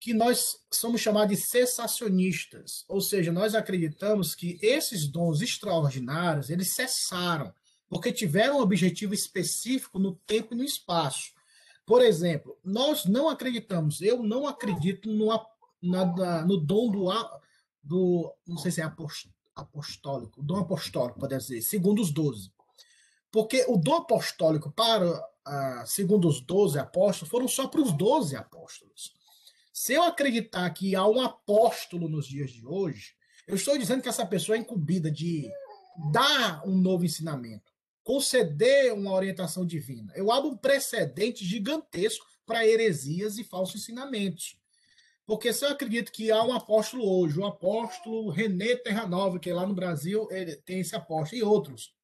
que 0.00 0.14
nós 0.14 0.56
somos 0.72 1.02
chamados 1.02 1.36
de 1.36 1.44
cessacionistas, 1.44 2.86
ou 2.88 3.02
seja, 3.02 3.30
nós 3.30 3.54
acreditamos 3.54 4.34
que 4.34 4.58
esses 4.62 5.06
dons 5.06 5.42
extraordinários, 5.42 6.48
eles 6.48 6.74
cessaram, 6.74 7.52
porque 7.86 8.10
tiveram 8.10 8.58
um 8.58 8.62
objetivo 8.62 9.12
específico 9.12 9.98
no 9.98 10.14
tempo 10.26 10.54
e 10.54 10.56
no 10.56 10.64
espaço. 10.64 11.32
Por 11.84 12.00
exemplo, 12.00 12.58
nós 12.64 13.04
não 13.04 13.28
acreditamos, 13.28 14.00
eu 14.00 14.22
não 14.22 14.46
acredito 14.46 15.10
no, 15.10 15.28
na, 15.82 16.46
no 16.46 16.56
dom 16.56 16.90
do, 16.90 17.10
do, 17.82 18.34
não 18.46 18.56
sei 18.56 18.70
se 18.70 18.80
é 18.80 18.90
apostólico, 19.54 20.42
dom 20.42 20.60
apostólico, 20.60 21.20
pode 21.20 21.36
dizer, 21.36 21.60
segundo 21.60 22.00
os 22.00 22.10
doze. 22.10 22.50
Porque 23.30 23.66
o 23.68 23.76
dom 23.76 23.96
apostólico 23.96 24.72
para, 24.72 25.10
uh, 25.10 25.86
segundo 25.86 26.26
os 26.26 26.40
doze 26.40 26.78
apóstolos, 26.78 27.30
foram 27.30 27.46
só 27.46 27.68
para 27.68 27.82
os 27.82 27.92
doze 27.92 28.34
apóstolos. 28.34 29.19
Se 29.82 29.94
eu 29.94 30.02
acreditar 30.02 30.68
que 30.74 30.94
há 30.94 31.06
um 31.06 31.22
apóstolo 31.22 32.06
nos 32.06 32.26
dias 32.26 32.50
de 32.50 32.66
hoje, 32.66 33.14
eu 33.46 33.54
estou 33.54 33.78
dizendo 33.78 34.02
que 34.02 34.10
essa 34.10 34.26
pessoa 34.26 34.54
é 34.54 34.60
incumbida 34.60 35.10
de 35.10 35.50
dar 36.12 36.62
um 36.68 36.76
novo 36.76 37.02
ensinamento, 37.02 37.72
conceder 38.04 38.92
uma 38.92 39.14
orientação 39.14 39.64
divina. 39.64 40.12
Eu 40.14 40.30
abro 40.30 40.50
um 40.50 40.56
precedente 40.56 41.46
gigantesco 41.46 42.26
para 42.44 42.66
heresias 42.66 43.38
e 43.38 43.42
falsos 43.42 43.80
ensinamentos. 43.80 44.54
Porque 45.24 45.50
se 45.50 45.64
eu 45.64 45.70
acredito 45.70 46.12
que 46.12 46.30
há 46.30 46.44
um 46.44 46.52
apóstolo 46.52 47.18
hoje, 47.18 47.40
o 47.40 47.46
apóstolo 47.46 48.28
René 48.28 48.76
Terranova, 48.76 49.38
que 49.38 49.50
lá 49.50 49.66
no 49.66 49.72
Brasil 49.72 50.28
tem 50.66 50.80
esse 50.80 50.94
apóstolo, 50.94 51.40
e 51.40 51.42
outros. 51.42 51.94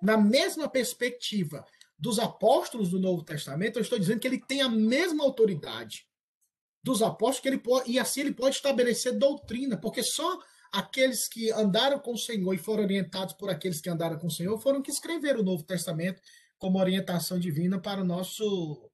Na 0.00 0.16
mesma 0.16 0.68
perspectiva 0.68 1.66
dos 1.98 2.20
apóstolos 2.20 2.90
do 2.90 3.00
Novo 3.00 3.24
Testamento, 3.24 3.76
eu 3.76 3.82
estou 3.82 3.98
dizendo 3.98 4.20
que 4.20 4.28
ele 4.28 4.38
tem 4.38 4.62
a 4.62 4.68
mesma 4.68 5.24
autoridade 5.24 6.06
dos 6.86 7.02
apóstolos 7.02 7.40
que 7.40 7.48
ele 7.48 7.58
pode, 7.58 7.90
e 7.90 7.98
assim 7.98 8.20
ele 8.20 8.32
pode 8.32 8.54
estabelecer 8.54 9.18
doutrina, 9.18 9.76
porque 9.76 10.04
só 10.04 10.38
aqueles 10.70 11.26
que 11.26 11.50
andaram 11.50 11.98
com 11.98 12.12
o 12.12 12.18
Senhor 12.18 12.54
e 12.54 12.58
foram 12.58 12.84
orientados 12.84 13.34
por 13.34 13.50
aqueles 13.50 13.80
que 13.80 13.90
andaram 13.90 14.16
com 14.16 14.28
o 14.28 14.30
Senhor 14.30 14.56
foram 14.60 14.80
que 14.80 14.92
escreveram 14.92 15.40
o 15.40 15.44
Novo 15.44 15.64
Testamento 15.64 16.22
como 16.58 16.78
orientação 16.78 17.40
divina 17.40 17.80
para 17.80 18.00
o 18.00 18.04
nosso 18.04 18.88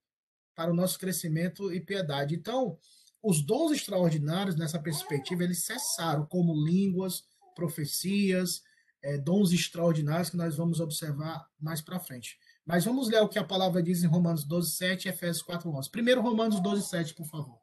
para 0.54 0.70
o 0.70 0.74
nosso 0.74 0.98
crescimento 0.98 1.70
e 1.70 1.80
piedade. 1.80 2.34
Então, 2.34 2.78
os 3.22 3.44
dons 3.44 3.72
extraordinários 3.72 4.56
nessa 4.56 4.78
perspectiva 4.78 5.44
eles 5.44 5.64
cessaram 5.64 6.24
como 6.24 6.64
línguas, 6.64 7.24
profecias, 7.54 8.62
é, 9.02 9.18
dons 9.18 9.52
extraordinários 9.52 10.30
que 10.30 10.36
nós 10.36 10.56
vamos 10.56 10.80
observar 10.80 11.46
mais 11.60 11.82
para 11.82 12.00
frente. 12.00 12.38
Mas 12.64 12.86
vamos 12.86 13.08
ler 13.08 13.20
o 13.20 13.28
que 13.28 13.38
a 13.38 13.44
palavra 13.44 13.82
diz 13.82 14.02
em 14.02 14.06
Romanos 14.06 14.44
12, 14.44 14.76
7 14.76 15.06
e 15.06 15.08
Efésios 15.10 15.42
4, 15.42 15.70
11. 15.70 15.90
Primeiro 15.90 16.22
Romanos 16.22 16.58
12, 16.58 16.88
7, 16.88 17.14
por 17.14 17.26
favor. 17.26 17.61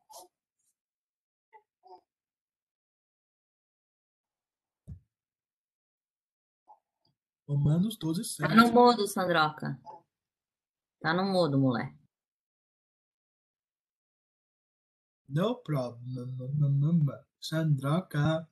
Romanos 7.50 7.98
12, 7.98 8.24
7. 8.24 8.48
Tá 8.48 8.56
no 8.56 8.72
mudo, 8.72 9.08
Sandroca. 9.08 9.82
Tá 11.02 11.16
no 11.16 11.24
mudo, 11.24 11.58
moleque. 11.58 11.98
No 15.28 15.56
problem. 15.56 17.08
Sandroca, 17.42 18.48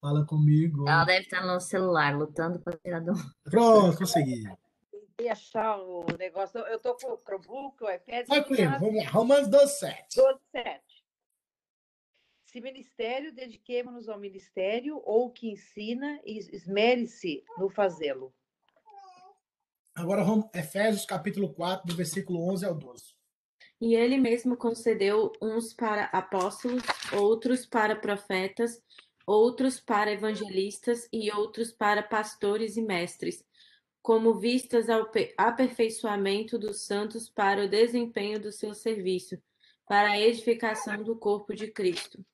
fala 0.00 0.26
comigo. 0.26 0.88
Ela 0.88 1.04
deve 1.04 1.22
estar 1.22 1.46
no 1.46 1.60
celular, 1.60 2.16
lutando 2.16 2.58
para 2.58 2.76
tirar 2.78 3.00
do. 3.00 3.12
Pronto, 3.44 3.98
consegui. 3.98 4.42
Tentei 4.90 5.28
achar 5.28 5.78
o 5.78 6.04
negócio. 6.18 6.58
Eu 6.62 6.80
tô 6.80 6.96
com 6.96 7.12
o 7.12 7.18
Chromebook, 7.18 7.84
o 7.84 7.90
iPad. 7.90 8.26
Vai 8.26 8.44
com 8.44 8.54
ele, 8.54 8.66
vamos 8.66 9.04
lá. 9.04 9.10
Romanos 9.10 9.48
12, 9.48 9.78
7. 9.78 10.16
12, 10.16 10.40
7. 10.50 10.99
Se 12.50 12.60
ministério, 12.60 13.32
dediquemos-nos 13.32 14.08
ao 14.08 14.18
ministério, 14.18 15.00
ou 15.04 15.30
que 15.30 15.52
ensina, 15.52 16.20
e 16.26 16.36
esmere-se 16.36 17.44
no 17.56 17.70
fazê-lo. 17.70 18.34
Agora 19.94 20.24
vamos, 20.24 20.50
Efésios 20.52 21.06
capítulo 21.06 21.54
4, 21.54 21.86
do 21.86 21.94
versículo 21.94 22.42
11 22.50 22.66
ao 22.66 22.74
12. 22.74 23.14
E 23.80 23.94
ele 23.94 24.18
mesmo 24.18 24.56
concedeu 24.56 25.30
uns 25.40 25.72
para 25.72 26.06
apóstolos, 26.06 26.82
outros 27.12 27.64
para 27.64 27.94
profetas, 27.94 28.82
outros 29.24 29.78
para 29.78 30.10
evangelistas 30.10 31.08
e 31.12 31.30
outros 31.30 31.70
para 31.70 32.02
pastores 32.02 32.76
e 32.76 32.82
mestres, 32.82 33.44
como 34.02 34.40
vistas 34.40 34.90
ao 34.90 35.08
aperfeiçoamento 35.38 36.58
dos 36.58 36.84
santos 36.84 37.30
para 37.30 37.66
o 37.66 37.68
desempenho 37.68 38.40
do 38.40 38.50
seu 38.50 38.74
serviço, 38.74 39.40
para 39.86 40.10
a 40.10 40.20
edificação 40.20 41.00
do 41.04 41.14
corpo 41.14 41.54
de 41.54 41.70
Cristo. 41.70 42.24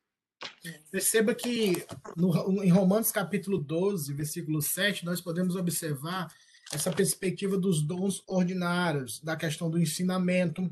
Perceba 0.91 1.35
que 1.35 1.87
no, 2.17 2.63
em 2.63 2.71
Romanos 2.71 3.13
capítulo 3.13 3.59
12, 3.59 4.13
versículo 4.13 4.61
7, 4.61 5.05
nós 5.05 5.21
podemos 5.21 5.57
observar 5.57 6.33
essa 6.73 6.91
perspectiva 6.91 7.57
dos 7.57 7.83
dons 7.83 8.23
ordinários, 8.27 9.21
da 9.21 9.37
questão 9.37 9.71
do 9.71 9.79
ensinamento. 9.79 10.69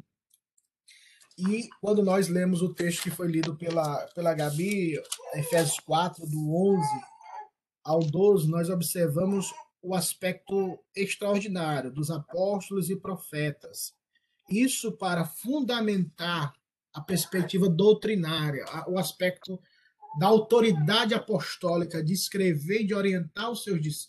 E 1.39 1.69
quando 1.81 2.03
nós 2.03 2.29
lemos 2.29 2.63
o 2.63 2.73
texto 2.73 3.03
que 3.03 3.11
foi 3.11 3.29
lido 3.29 3.57
pela, 3.57 4.07
pela 4.15 4.35
Gabi, 4.35 5.01
Efésios 5.35 5.79
4, 5.81 6.27
do 6.27 6.55
11 6.55 6.87
ao 7.85 8.01
12, 8.01 8.49
nós 8.49 8.71
observamos 8.71 9.53
o 9.83 9.95
aspecto 9.95 10.79
extraordinário 10.97 11.93
dos 11.93 12.11
apóstolos 12.11 12.89
e 12.89 12.97
profetas. 12.97 13.95
Isso 14.49 14.93
para 14.93 15.25
fundamentar 15.25 16.55
a 16.95 17.01
perspectiva 17.01 17.69
doutrinária, 17.69 18.65
o 18.89 18.99
aspecto 18.99 19.61
da 20.19 20.29
autoridade 20.29 21.13
apostólica 21.13 22.03
de 22.03 22.13
escrever 22.13 22.83
e 22.83 22.87
de 22.87 22.95
orientar 22.95 23.51
os 23.51 23.65
seus, 23.65 24.09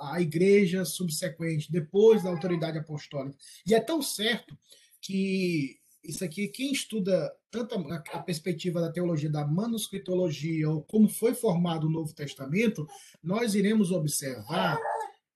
a 0.00 0.20
igreja 0.20 0.84
subsequente, 0.84 1.70
depois 1.70 2.24
da 2.24 2.30
autoridade 2.30 2.76
apostólica. 2.76 3.36
E 3.64 3.72
é 3.72 3.80
tão 3.80 4.02
certo 4.02 4.58
que 5.00 5.76
isso 6.02 6.24
aqui, 6.24 6.48
quem 6.48 6.72
estuda 6.72 7.32
tanto 7.50 7.76
a, 7.76 7.96
a 8.12 8.18
perspectiva 8.18 8.80
da 8.80 8.90
teologia 8.90 9.30
da 9.30 9.46
manuscritologia, 9.46 10.68
ou 10.68 10.82
como 10.82 11.08
foi 11.08 11.34
formado 11.34 11.86
o 11.86 11.90
Novo 11.90 12.12
Testamento, 12.12 12.88
nós 13.22 13.54
iremos 13.54 13.92
observar 13.92 14.80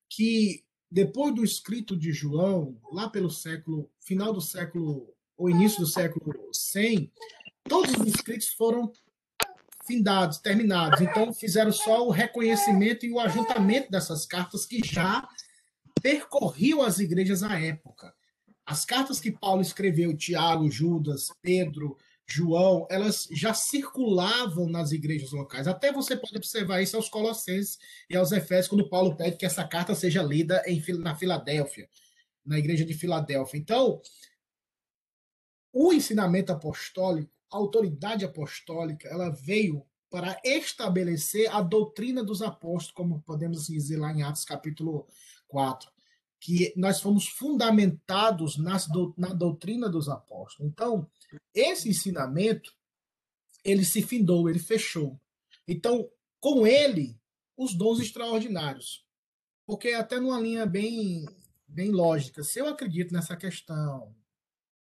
que 0.08 0.64
depois 0.90 1.34
do 1.34 1.44
escrito 1.44 1.96
de 1.96 2.12
João, 2.12 2.80
lá 2.92 3.08
pelo 3.08 3.30
século, 3.30 3.90
final 4.00 4.32
do 4.32 4.40
século, 4.40 5.14
ou 5.36 5.50
início 5.50 5.80
do 5.80 5.86
século 5.86 6.34
100, 6.52 7.12
todos 7.64 7.92
os 7.94 8.06
escritos 8.06 8.48
foram 8.48 8.92
findados, 9.86 10.38
terminados. 10.38 11.00
Então, 11.00 11.32
fizeram 11.32 11.72
só 11.72 12.06
o 12.06 12.10
reconhecimento 12.10 13.06
e 13.06 13.12
o 13.12 13.20
ajuntamento 13.20 13.90
dessas 13.90 14.26
cartas 14.26 14.66
que 14.66 14.80
já 14.84 15.26
percorriam 16.02 16.82
as 16.82 16.98
igrejas 16.98 17.42
à 17.42 17.58
época. 17.60 18.14
As 18.64 18.84
cartas 18.84 19.20
que 19.20 19.30
Paulo 19.30 19.62
escreveu, 19.62 20.16
Tiago, 20.16 20.70
Judas, 20.70 21.28
Pedro, 21.40 21.96
João, 22.28 22.86
elas 22.90 23.28
já 23.30 23.54
circulavam 23.54 24.68
nas 24.68 24.90
igrejas 24.90 25.30
locais. 25.30 25.68
Até 25.68 25.92
você 25.92 26.16
pode 26.16 26.36
observar 26.36 26.82
isso 26.82 26.96
aos 26.96 27.08
Colossenses 27.08 27.78
e 28.10 28.16
aos 28.16 28.32
Efésios, 28.32 28.66
quando 28.66 28.88
Paulo 28.88 29.16
pede 29.16 29.36
que 29.36 29.46
essa 29.46 29.64
carta 29.64 29.94
seja 29.94 30.22
lida 30.22 30.60
em, 30.66 30.82
na 30.98 31.14
Filadélfia, 31.14 31.88
na 32.44 32.58
igreja 32.58 32.84
de 32.84 32.94
Filadélfia. 32.94 33.60
Então, 33.60 34.00
o 35.78 35.92
ensinamento 35.92 36.52
apostólico 36.52 37.36
a 37.50 37.56
autoridade 37.56 38.24
apostólica 38.24 39.08
ela 39.08 39.30
veio 39.30 39.84
para 40.10 40.40
estabelecer 40.44 41.50
a 41.54 41.60
doutrina 41.60 42.22
dos 42.22 42.42
apóstolos, 42.42 42.92
como 42.92 43.22
podemos 43.22 43.66
dizer 43.66 43.98
lá 43.98 44.12
em 44.12 44.22
Atos 44.22 44.44
capítulo 44.44 45.06
4, 45.48 45.90
que 46.40 46.72
nós 46.76 47.00
fomos 47.00 47.26
fundamentados 47.28 48.56
nas, 48.56 48.88
na 49.16 49.32
doutrina 49.32 49.88
dos 49.88 50.08
apóstolos. 50.08 50.70
Então, 50.70 51.08
esse 51.54 51.88
ensinamento, 51.88 52.74
ele 53.64 53.84
se 53.84 54.02
findou, 54.02 54.48
ele 54.48 54.58
fechou. 54.58 55.20
Então, 55.66 56.08
com 56.40 56.66
ele, 56.66 57.18
os 57.56 57.74
dons 57.74 58.00
extraordinários. 58.00 59.04
Porque 59.66 59.88
até 59.88 60.20
numa 60.20 60.40
linha 60.40 60.64
bem, 60.64 61.26
bem 61.66 61.90
lógica, 61.90 62.44
se 62.44 62.60
eu 62.60 62.68
acredito 62.68 63.12
nessa 63.12 63.36
questão 63.36 64.14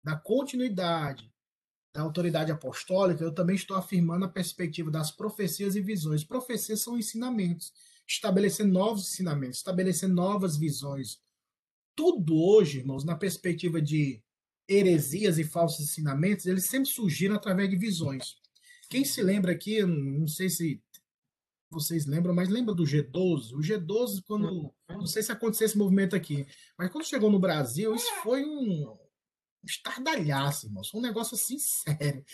da 0.02 0.16
continuidade, 0.16 1.32
da 1.94 2.02
autoridade 2.02 2.50
apostólica, 2.50 3.22
eu 3.22 3.32
também 3.32 3.54
estou 3.54 3.76
afirmando 3.76 4.24
a 4.24 4.28
perspectiva 4.28 4.90
das 4.90 5.10
profecias 5.10 5.76
e 5.76 5.80
visões. 5.80 6.24
Profecias 6.24 6.80
são 6.80 6.98
ensinamentos, 6.98 7.72
estabelecer 8.08 8.66
novos 8.66 9.08
ensinamentos, 9.10 9.58
estabelecer 9.58 10.08
novas 10.08 10.56
visões. 10.56 11.20
Tudo 11.94 12.34
hoje, 12.34 12.78
irmãos, 12.78 13.04
na 13.04 13.14
perspectiva 13.14 13.80
de 13.80 14.22
heresias 14.66 15.38
e 15.38 15.44
falsos 15.44 15.80
ensinamentos, 15.80 16.46
eles 16.46 16.64
sempre 16.64 16.88
surgiram 16.88 17.34
através 17.34 17.68
de 17.68 17.76
visões. 17.76 18.36
Quem 18.88 19.04
se 19.04 19.22
lembra 19.22 19.52
aqui, 19.52 19.84
não 19.84 20.26
sei 20.26 20.48
se 20.48 20.82
vocês 21.70 22.06
lembram, 22.06 22.34
mas 22.34 22.48
lembra 22.48 22.74
do 22.74 22.84
G12? 22.84 23.54
O 23.54 23.60
G12, 23.60 24.22
quando. 24.26 24.72
Não 24.88 25.06
sei 25.06 25.22
se 25.22 25.32
aconteceu 25.32 25.66
esse 25.66 25.78
movimento 25.78 26.14
aqui, 26.14 26.46
mas 26.78 26.90
quando 26.90 27.06
chegou 27.06 27.30
no 27.30 27.38
Brasil, 27.38 27.94
isso 27.94 28.12
foi 28.22 28.44
um, 28.44 28.94
estardalhaço, 29.64 30.66
irmãos. 30.66 30.88
Foi 30.88 31.00
um 31.00 31.02
negócio 31.02 31.34
assim 31.34 31.58
sério. 31.58 32.24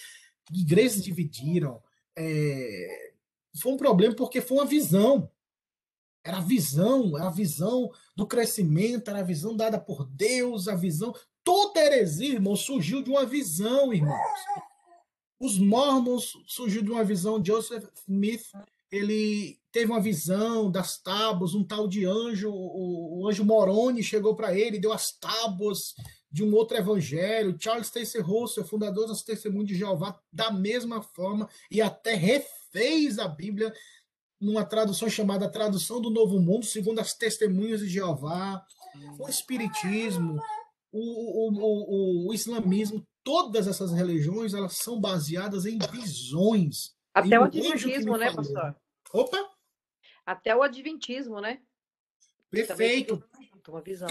Igrejas 0.52 1.02
dividiram. 1.02 1.82
É... 2.16 3.12
Foi 3.60 3.72
um 3.72 3.76
problema 3.76 4.14
porque 4.14 4.40
foi 4.40 4.58
uma 4.58 4.66
visão. 4.66 5.30
Era 6.24 6.38
a 6.38 6.42
visão, 6.42 7.16
era 7.16 7.28
a 7.28 7.32
visão 7.32 7.90
do 8.14 8.26
crescimento, 8.26 9.08
era 9.08 9.20
a 9.20 9.24
visão 9.24 9.56
dada 9.56 9.80
por 9.80 10.04
Deus, 10.04 10.68
a 10.68 10.74
visão. 10.74 11.14
Toda 11.42 11.80
heresia, 11.80 12.34
irmão, 12.34 12.54
surgiu 12.54 13.02
de 13.02 13.10
uma 13.10 13.24
visão, 13.24 13.92
irmãos. 13.94 14.40
Os 15.40 15.58
mormons 15.58 16.32
surgiu 16.46 16.82
de 16.82 16.90
uma 16.90 17.04
visão. 17.04 17.42
Joseph 17.42 17.84
Smith, 18.06 18.44
ele 18.90 19.58
teve 19.70 19.90
uma 19.90 20.00
visão 20.00 20.70
das 20.70 20.98
tábuas, 21.00 21.54
um 21.54 21.64
tal 21.64 21.86
de 21.86 22.04
anjo, 22.04 22.50
o 22.52 23.26
anjo 23.28 23.44
Moroni 23.44 24.02
chegou 24.02 24.34
para 24.34 24.54
ele, 24.54 24.78
deu 24.78 24.92
as 24.92 25.12
tábuas 25.12 25.94
de 26.30 26.44
um 26.44 26.54
outro 26.54 26.76
evangelho. 26.76 27.56
Charles 27.58 27.90
Taylor 27.90 28.28
Russell, 28.28 28.64
fundador 28.64 29.06
das 29.06 29.22
Testemunhas 29.22 29.68
de 29.68 29.74
Jeová, 29.74 30.18
da 30.32 30.50
mesma 30.50 31.02
forma, 31.02 31.48
e 31.70 31.80
até 31.80 32.14
refez 32.14 33.18
a 33.18 33.28
Bíblia 33.28 33.72
numa 34.40 34.64
tradução 34.64 35.10
chamada 35.10 35.50
Tradução 35.50 36.00
do 36.00 36.10
Novo 36.10 36.38
Mundo, 36.38 36.64
segundo 36.64 37.00
as 37.00 37.12
Testemunhas 37.12 37.80
de 37.80 37.88
Jeová, 37.88 38.64
o 39.18 39.28
Espiritismo, 39.28 40.40
o, 40.92 41.00
o, 41.00 42.26
o, 42.26 42.28
o 42.28 42.34
Islamismo, 42.34 43.04
todas 43.24 43.66
essas 43.66 43.92
religiões 43.92 44.54
elas 44.54 44.76
são 44.76 45.00
baseadas 45.00 45.66
em 45.66 45.78
visões. 45.78 46.94
Até 47.12 47.38
o 47.38 47.44
Adventismo, 47.44 48.16
né, 48.16 48.30
falou. 48.30 48.52
pastor? 48.52 48.76
Opa! 49.12 49.50
Até 50.24 50.54
o 50.54 50.62
Adventismo, 50.62 51.40
né? 51.40 51.60
Perfeito. 52.50 53.22
Uma 53.68 53.82
visão. 53.82 54.08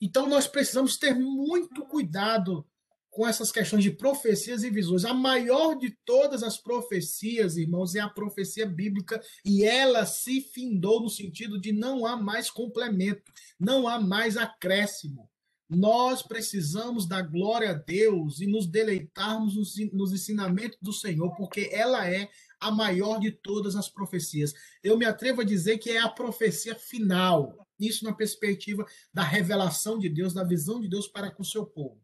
Então 0.00 0.28
nós 0.28 0.46
precisamos 0.46 0.96
ter 0.96 1.14
muito 1.14 1.84
cuidado 1.86 2.66
com 3.10 3.26
essas 3.26 3.50
questões 3.50 3.82
de 3.82 3.90
profecias 3.90 4.62
e 4.62 4.70
visões. 4.70 5.04
A 5.04 5.12
maior 5.12 5.74
de 5.74 5.90
todas 6.04 6.42
as 6.42 6.56
profecias, 6.56 7.56
irmãos, 7.56 7.94
é 7.96 8.00
a 8.00 8.08
profecia 8.08 8.64
bíblica 8.64 9.20
e 9.44 9.64
ela 9.64 10.06
se 10.06 10.40
findou 10.40 11.00
no 11.00 11.08
sentido 11.08 11.60
de 11.60 11.72
não 11.72 12.06
há 12.06 12.16
mais 12.16 12.48
complemento, 12.48 13.32
não 13.58 13.88
há 13.88 13.98
mais 14.00 14.36
acréscimo. 14.36 15.28
Nós 15.68 16.22
precisamos 16.22 17.06
da 17.06 17.20
glória 17.20 17.70
a 17.70 17.74
Deus 17.74 18.40
e 18.40 18.46
nos 18.46 18.66
deleitarmos 18.66 19.54
nos 19.92 20.12
ensinamentos 20.12 20.78
do 20.80 20.92
Senhor, 20.92 21.34
porque 21.36 21.68
ela 21.72 22.08
é 22.08 22.30
a 22.60 22.70
maior 22.70 23.18
de 23.18 23.30
todas 23.30 23.76
as 23.76 23.88
profecias. 23.88 24.52
Eu 24.82 24.96
me 24.96 25.04
atrevo 25.04 25.40
a 25.40 25.44
dizer 25.44 25.78
que 25.78 25.90
é 25.90 25.98
a 25.98 26.08
profecia 26.08 26.74
final. 26.74 27.66
Isso 27.78 28.04
na 28.04 28.12
perspectiva 28.12 28.84
da 29.12 29.22
revelação 29.22 29.98
de 29.98 30.08
Deus, 30.08 30.34
da 30.34 30.44
visão 30.44 30.80
de 30.80 30.88
Deus 30.88 31.06
para 31.06 31.30
com 31.30 31.42
o 31.42 31.46
seu 31.46 31.64
povo. 31.64 32.00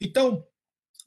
Então, 0.00 0.46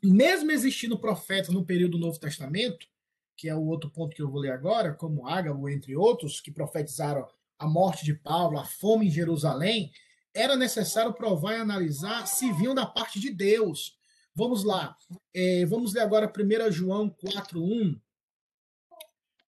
mesmo 0.04 0.52
existindo 0.52 1.00
profetas 1.00 1.54
no 1.54 1.66
período 1.66 1.92
do 1.92 2.06
Novo 2.06 2.20
Testamento, 2.20 2.88
que 3.36 3.48
é 3.48 3.56
o 3.56 3.66
outro 3.66 3.90
ponto 3.90 4.16
que 4.16 4.22
eu 4.22 4.30
vou 4.30 4.42
ler 4.42 4.52
agora, 4.52 4.94
como 4.94 5.28
Ágabo, 5.28 5.70
entre 5.70 5.96
outros, 5.96 6.42
que 6.42 6.52
profetizaram 6.52 7.26
a 7.58 7.68
morte 7.68 8.04
de 8.04 8.14
Paulo, 8.14 8.58
a 8.58 8.66
fome 8.66 9.08
em 9.08 9.12
Jerusalém, 9.12 9.92
era 10.34 10.56
necessário 10.56 11.14
provar 11.14 11.54
e 11.54 11.62
analisar 11.62 12.28
se 12.28 12.52
vinham 12.54 12.76
da 12.76 12.86
parte 12.86 13.20
de 13.20 13.30
Deus. 13.30 13.98
Vamos 14.36 14.64
lá. 14.64 14.96
É, 15.34 15.66
vamos 15.66 15.94
ler 15.94 16.02
agora 16.02 16.32
1 16.32 16.72
João 16.72 17.10
4.1. 17.10 18.00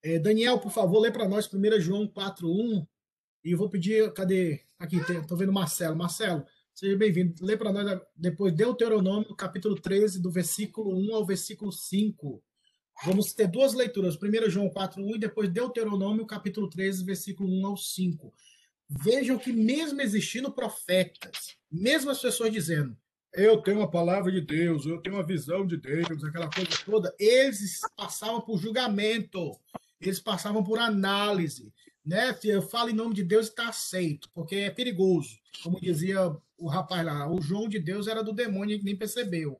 É, 0.03 0.17
Daniel, 0.17 0.57
por 0.59 0.71
favor, 0.71 0.99
lê 0.99 1.11
para 1.11 1.27
nós 1.27 1.47
1 1.51 1.79
João 1.79 2.07
4.1. 2.07 2.87
E 3.43 3.51
eu 3.51 3.57
vou 3.57 3.69
pedir, 3.69 4.11
cadê? 4.13 4.61
Aqui, 4.79 4.97
estou 4.97 5.37
vendo 5.37 5.53
Marcelo. 5.53 5.95
Marcelo, 5.95 6.43
seja 6.73 6.97
bem-vindo. 6.97 7.35
Lê 7.45 7.55
para 7.55 7.71
nós 7.71 8.01
depois 8.15 8.51
Deuteronômio, 8.53 9.35
capítulo 9.35 9.75
13, 9.79 10.19
do 10.19 10.31
versículo 10.31 10.95
1 10.97 11.15
ao 11.15 11.25
versículo 11.25 11.71
5. 11.71 12.43
Vamos 13.03 13.33
ter 13.33 13.47
duas 13.47 13.73
leituras, 13.73 14.15
primeiro 14.15 14.49
João 14.49 14.69
4:1 14.69 15.15
e 15.15 15.19
depois 15.19 15.49
Deuteronômio 15.49 16.25
capítulo 16.25 16.69
13, 16.69 17.03
versículo 17.03 17.49
1 17.49 17.65
ao 17.67 17.77
5. 17.77 18.33
Vejam 18.89 19.37
que 19.37 19.53
mesmo 19.53 20.01
existindo 20.01 20.51
profetas, 20.51 21.55
mesmo 21.71 22.11
as 22.11 22.21
pessoas 22.21 22.51
dizendo, 22.51 22.95
eu 23.33 23.61
tenho 23.61 23.81
a 23.81 23.89
palavra 23.89 24.31
de 24.31 24.41
Deus, 24.41 24.85
eu 24.85 25.01
tenho 25.01 25.17
a 25.17 25.23
visão 25.23 25.65
de 25.65 25.77
Deus, 25.77 26.23
aquela 26.23 26.49
coisa 26.49 26.71
toda, 26.85 27.15
eles 27.17 27.79
passavam 27.95 28.41
por 28.41 28.59
julgamento, 28.59 29.57
eles 30.01 30.19
passavam 30.19 30.63
por 30.63 30.79
análise, 30.79 31.73
né? 32.03 32.33
Se 32.33 32.49
eu 32.49 32.61
falo 32.61 32.89
em 32.89 32.93
nome 32.93 33.13
de 33.13 33.23
Deus, 33.23 33.47
está 33.47 33.69
aceito, 33.69 34.29
porque 34.33 34.55
é 34.55 34.69
perigoso. 34.71 35.37
Como 35.63 35.79
dizia 35.79 36.35
o 36.57 36.67
rapaz 36.67 37.05
lá, 37.05 37.29
o 37.31 37.41
João 37.41 37.67
de 37.67 37.79
Deus 37.79 38.07
era 38.07 38.23
do 38.23 38.33
demônio, 38.33 38.75
gente 38.75 38.85
nem 38.85 38.95
percebeu. 38.95 39.57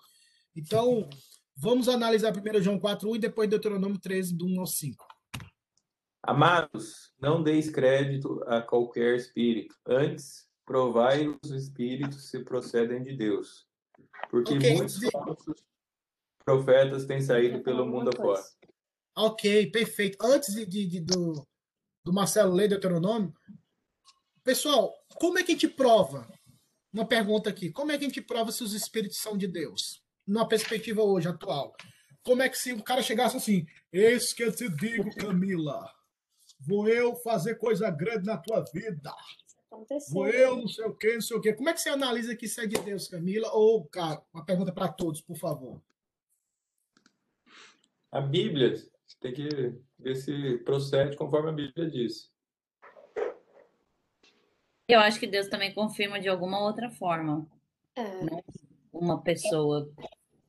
Então, 0.55 1.07
vamos 1.55 1.87
analisar 1.87 2.31
primeiro 2.31 2.61
João 2.61 2.79
4:1 2.79 3.15
e 3.15 3.19
depois 3.19 3.49
Deuteronômio 3.49 3.99
13, 3.99 4.35
do 4.35 4.45
1 4.45 4.59
ao 4.59 4.67
5. 4.67 5.05
Amados, 6.23 7.11
não 7.19 7.41
deis 7.41 7.69
crédito 7.69 8.43
a 8.47 8.61
qualquer 8.61 9.15
espírito, 9.15 9.75
antes 9.87 10.47
provai 10.65 11.27
os 11.43 11.51
espíritos 11.51 12.29
se 12.29 12.39
procedem 12.43 13.01
de 13.03 13.15
Deus. 13.15 13.65
Porque 14.29 14.53
Ok, 14.55 14.75
muitos 14.75 14.99
de- 14.99 15.09
falsos 15.11 15.63
profetas 16.45 17.05
têm 17.05 17.21
saído 17.21 17.61
pelo 17.63 17.85
mundo 17.87 18.09
afora. 18.13 18.41
Ok, 19.23 19.67
perfeito. 19.69 20.17
Antes 20.19 20.55
de, 20.55 20.65
de- 20.65 20.87
de- 20.87 20.99
do, 20.99 21.47
do 22.03 22.11
Marcelo 22.11 22.53
ler 22.55 22.67
Deuteronômio, 22.67 23.31
pessoal, 24.43 24.91
como 25.15 25.37
é 25.37 25.43
que 25.43 25.51
a 25.51 25.53
gente 25.53 25.67
prova? 25.67 26.27
Uma 26.91 27.05
pergunta 27.05 27.47
aqui. 27.47 27.69
Como 27.71 27.91
é 27.91 27.97
que 27.99 28.03
a 28.03 28.07
gente 28.07 28.19
prova 28.21 28.51
se 28.51 28.63
os 28.63 28.73
espíritos 28.73 29.19
são 29.19 29.37
de 29.37 29.47
Deus? 29.47 30.01
Numa 30.25 30.47
perspectiva 30.47 31.03
hoje, 31.03 31.27
atual. 31.27 31.75
Como 32.23 32.41
é 32.41 32.49
que 32.49 32.57
se 32.57 32.73
o 32.73 32.81
cara 32.83 33.03
chegasse 33.03 33.37
assim, 33.37 33.67
eis 33.93 34.33
que 34.33 34.43
eu 34.43 34.51
te 34.55 34.67
digo, 34.69 35.15
Camila, 35.15 35.87
vou 36.59 36.87
eu 36.87 37.15
fazer 37.17 37.55
coisa 37.59 37.91
grande 37.91 38.25
na 38.25 38.37
tua 38.37 38.63
vida. 38.73 39.13
Aconteceu. 39.71 40.13
Vou 40.13 40.27
eu, 40.27 40.57
não 40.57 40.67
sei 40.67 40.85
o 40.85 40.95
quê, 40.95 41.13
não 41.13 41.21
sei 41.21 41.37
o 41.37 41.41
quê. 41.41 41.53
Como 41.53 41.69
é 41.69 41.73
que 41.73 41.79
você 41.81 41.89
analisa 41.89 42.35
que 42.35 42.45
isso 42.47 42.59
é 42.59 42.65
de 42.65 42.75
Deus, 42.81 43.07
Camila? 43.07 43.51
Ou, 43.53 43.85
cara, 43.85 44.19
uma 44.33 44.43
pergunta 44.43 44.71
para 44.71 44.87
todos, 44.91 45.21
por 45.21 45.37
favor. 45.37 45.79
A 48.11 48.19
Bíblia 48.19 48.73
tem 49.19 49.33
que 49.33 49.49
ver 49.99 50.15
se 50.15 50.57
procede 50.59 51.15
conforme 51.15 51.49
a 51.49 51.53
Bíblia 51.53 51.89
diz. 51.89 52.31
Eu 54.87 54.99
acho 54.99 55.19
que 55.19 55.27
Deus 55.27 55.47
também 55.47 55.73
confirma 55.73 56.19
de 56.19 56.27
alguma 56.27 56.59
outra 56.61 56.89
forma. 56.89 57.47
É, 57.95 58.03
Uma 58.91 59.21
pessoa. 59.21 59.89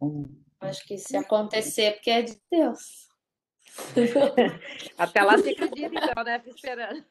um- 0.00 0.28
acho 0.60 0.84
que 0.84 0.98
se 0.98 1.16
acontecer, 1.16 1.82
é 1.82 1.90
porque 1.92 2.10
é 2.10 2.22
de 2.22 2.40
Deus. 2.50 3.08
Até 4.98 5.22
lá 5.22 5.36
você 5.36 5.50
acredita, 5.50 5.94
então, 5.94 6.24
né? 6.24 6.38
Fica 6.40 6.56
esperando. 6.56 7.04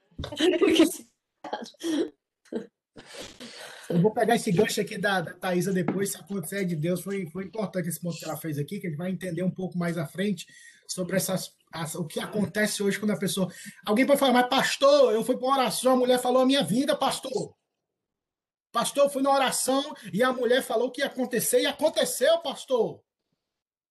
Eu 3.89 4.01
vou 4.01 4.13
pegar 4.13 4.35
esse 4.35 4.51
gancho 4.51 4.79
aqui 4.79 4.97
da, 4.97 5.21
da 5.21 5.33
Thaisa 5.33 5.73
depois, 5.73 6.11
se 6.11 6.17
acontecer 6.17 6.65
de 6.65 6.75
Deus. 6.75 7.01
Foi, 7.01 7.25
foi 7.27 7.45
importante 7.45 7.89
esse 7.89 7.99
ponto 7.99 8.17
que 8.17 8.25
ela 8.25 8.37
fez 8.37 8.57
aqui, 8.57 8.79
que 8.79 8.87
a 8.87 8.89
gente 8.89 8.97
vai 8.97 9.11
entender 9.11 9.43
um 9.43 9.51
pouco 9.51 9.77
mais 9.77 9.97
à 9.97 10.05
frente 10.05 10.45
sobre 10.93 11.17
essas, 11.17 11.55
as- 11.73 11.95
o 11.95 12.05
que 12.05 12.19
acontece 12.19 12.81
hoje 12.83 12.99
quando 12.99 13.11
a 13.11 13.17
pessoa. 13.19 13.51
Alguém 13.85 14.05
pode 14.05 14.19
falar, 14.19 14.33
mas 14.33 14.47
pastor, 14.49 15.13
eu 15.13 15.23
fui 15.23 15.37
para 15.37 15.47
uma 15.47 15.57
oração, 15.57 15.93
a 15.93 15.97
mulher 15.97 16.19
falou 16.19 16.41
a 16.41 16.45
minha 16.45 16.63
vida, 16.63 16.95
pastor. 16.95 17.55
Pastor, 18.71 19.05
eu 19.05 19.09
fui 19.09 19.21
na 19.21 19.31
oração 19.33 19.83
e 20.13 20.23
a 20.23 20.31
mulher 20.31 20.61
falou 20.63 20.87
o 20.87 20.91
que 20.91 21.01
ia 21.01 21.07
acontecer 21.07 21.61
e 21.61 21.65
aconteceu, 21.65 22.39
pastor. 22.39 23.03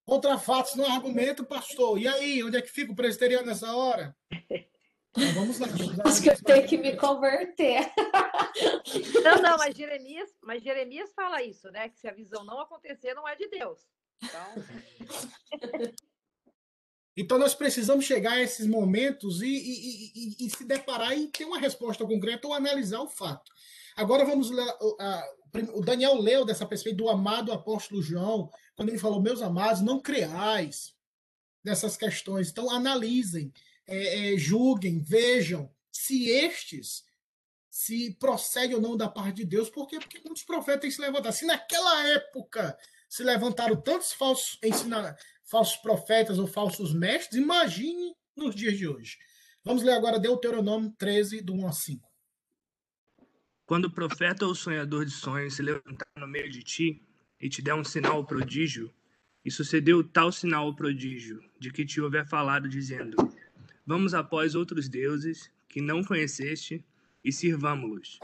Contra 0.07 0.39
fatos 0.39 0.75
não 0.75 0.91
argumento, 0.91 1.45
pastor. 1.45 1.99
E 1.99 2.09
aí, 2.09 2.43
onde 2.43 2.57
é 2.57 2.63
que 2.63 2.71
fica 2.71 2.91
o 2.91 2.97
presbiteriano 2.97 3.47
nessa 3.47 3.75
hora? 3.77 4.17
Então, 5.13 5.33
vamos 5.35 5.59
lá. 5.59 5.67
Vamos 5.69 5.97
lá. 5.99 6.05
Acho 6.07 6.23
que 6.23 6.31
eu 6.31 6.43
tenho 6.43 6.67
que 6.67 6.79
me 6.79 6.97
converter. 6.97 7.93
Não, 9.23 9.41
não, 9.43 9.57
mas 9.59 9.77
Jeremias, 9.77 10.29
mas 10.43 10.63
Jeremias 10.63 11.13
fala 11.15 11.43
isso, 11.43 11.71
né? 11.71 11.89
Que 11.89 11.99
se 12.01 12.09
a 12.09 12.13
visão 12.13 12.45
não 12.45 12.59
acontecer, 12.61 13.15
não 13.15 13.27
é 13.29 13.37
de 13.37 13.47
Deus. 13.49 13.79
Então, 14.23 14.41
Então 17.21 17.39
nós 17.39 17.55
precisamos 17.55 18.05
chegar 18.05 18.33
a 18.33 18.43
esses 18.43 18.67
momentos 18.67 19.43
e, 19.43 19.47
e- 19.47 20.13
e- 20.15 20.47
e- 20.47 20.51
se 20.51 20.65
deparar 20.65 21.17
e 21.17 21.29
ter 21.29 21.45
uma 21.45 21.59
resposta 21.59 22.05
concreta 22.07 22.47
ou 22.49 22.55
analisar 22.55 23.01
o 23.01 23.09
fato. 23.09 23.51
Agora 23.97 24.25
vamos 24.25 24.51
lá. 24.51 24.79
o- 24.81 25.83
Daniel 25.85 26.15
leu 26.15 26.45
dessa 26.45 26.65
perspectiva 26.65 26.97
do 27.05 27.09
amado 27.11 27.53
apóstolo 27.53 28.01
João, 28.01 28.49
quando 28.77 28.89
ele 28.91 28.99
falou, 28.99 29.21
meus 29.21 29.43
amados, 29.43 29.83
não 29.83 30.01
creais 30.01 30.95
nessas 31.65 31.97
questões. 31.97 32.51
Então 32.51 32.71
analisem, 32.71 33.53
é, 33.87 34.35
é, 34.35 34.39
julguem, 34.39 35.03
vejam 35.03 35.69
se 35.91 36.29
estes 36.31 37.05
se 37.69 38.15
procede 38.15 38.75
ou 38.75 38.81
não 38.81 38.97
da 38.97 39.09
parte 39.09 39.37
de 39.39 39.45
Deus. 39.45 39.69
Por 39.69 39.87
quê? 39.87 39.99
Porque 39.99 40.21
muitos 40.25 40.45
profetas 40.45 40.95
se 40.95 41.01
levantado. 41.01 41.33
Se 41.33 41.45
naquela 41.45 42.07
época 42.09 42.79
se 43.09 43.25
levantaram 43.25 43.81
tantos 43.81 44.13
falsos 44.13 44.59
ensina, 44.63 45.17
falsos 45.51 45.77
profetas 45.77 46.39
ou 46.39 46.47
falsos 46.47 46.95
mestres, 46.95 47.41
imagine 47.41 48.15
nos 48.37 48.55
dias 48.55 48.79
de 48.79 48.87
hoje. 48.87 49.19
Vamos 49.65 49.83
ler 49.83 49.93
agora 49.93 50.19
Deuteronômio 50.19 50.95
13, 50.97 51.43
do 51.43 51.53
1 51.53 51.67
a 51.67 51.73
5. 51.73 52.09
Quando 53.67 53.87
o 53.87 53.91
profeta 53.91 54.47
ou 54.47 54.55
sonhador 54.55 55.05
de 55.05 55.11
sonhos 55.11 55.55
se 55.55 55.63
levantar 55.63 56.09
no 56.17 56.27
meio 56.27 56.49
de 56.49 56.63
ti 56.63 57.03
e 57.41 57.49
te 57.49 57.61
der 57.61 57.75
um 57.75 57.85
sinal 57.85 58.25
prodígio, 58.25 58.93
e 59.45 59.51
sucedeu 59.51 60.05
tal 60.05 60.31
sinal 60.31 60.75
prodígio 60.75 61.43
de 61.59 61.71
que 61.71 61.85
te 61.85 62.01
houver 62.01 62.27
falado, 62.27 62.69
dizendo: 62.69 63.17
Vamos 63.87 64.13
após 64.13 64.55
outros 64.55 64.89
deuses 64.89 65.51
que 65.69 65.81
não 65.81 66.05
conheceste 66.05 66.85
e 67.25 67.33
sirvamo-los. 67.33 68.19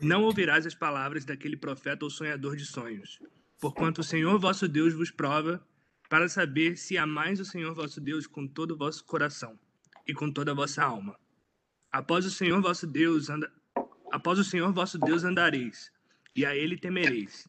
Não 0.00 0.24
ouvirás 0.24 0.66
as 0.66 0.74
palavras 0.74 1.24
daquele 1.24 1.56
profeta 1.56 2.04
ou 2.04 2.10
sonhador 2.10 2.56
de 2.56 2.64
sonhos, 2.64 3.20
porquanto 3.60 4.00
o 4.00 4.04
Senhor 4.04 4.38
vosso 4.38 4.66
Deus 4.66 4.94
vos 4.94 5.10
prova 5.10 5.62
para 6.14 6.28
saber 6.28 6.78
se 6.78 6.96
amais 6.96 7.40
o 7.40 7.44
Senhor 7.44 7.74
vosso 7.74 8.00
Deus 8.00 8.24
com 8.24 8.46
todo 8.46 8.70
o 8.70 8.76
vosso 8.76 9.04
coração 9.04 9.58
e 10.06 10.14
com 10.14 10.30
toda 10.30 10.52
a 10.52 10.54
vossa 10.54 10.80
alma. 10.80 11.18
Após 11.90 12.24
o 12.24 12.30
Senhor 12.30 12.62
vosso 12.62 12.86
Deus 12.86 13.28
anda, 13.28 13.52
Após 14.12 14.38
o 14.38 14.44
Senhor 14.44 14.72
vosso 14.72 14.96
Deus 14.96 15.24
andareis, 15.24 15.90
e 16.32 16.46
a 16.46 16.54
ele 16.54 16.78
temereis, 16.78 17.48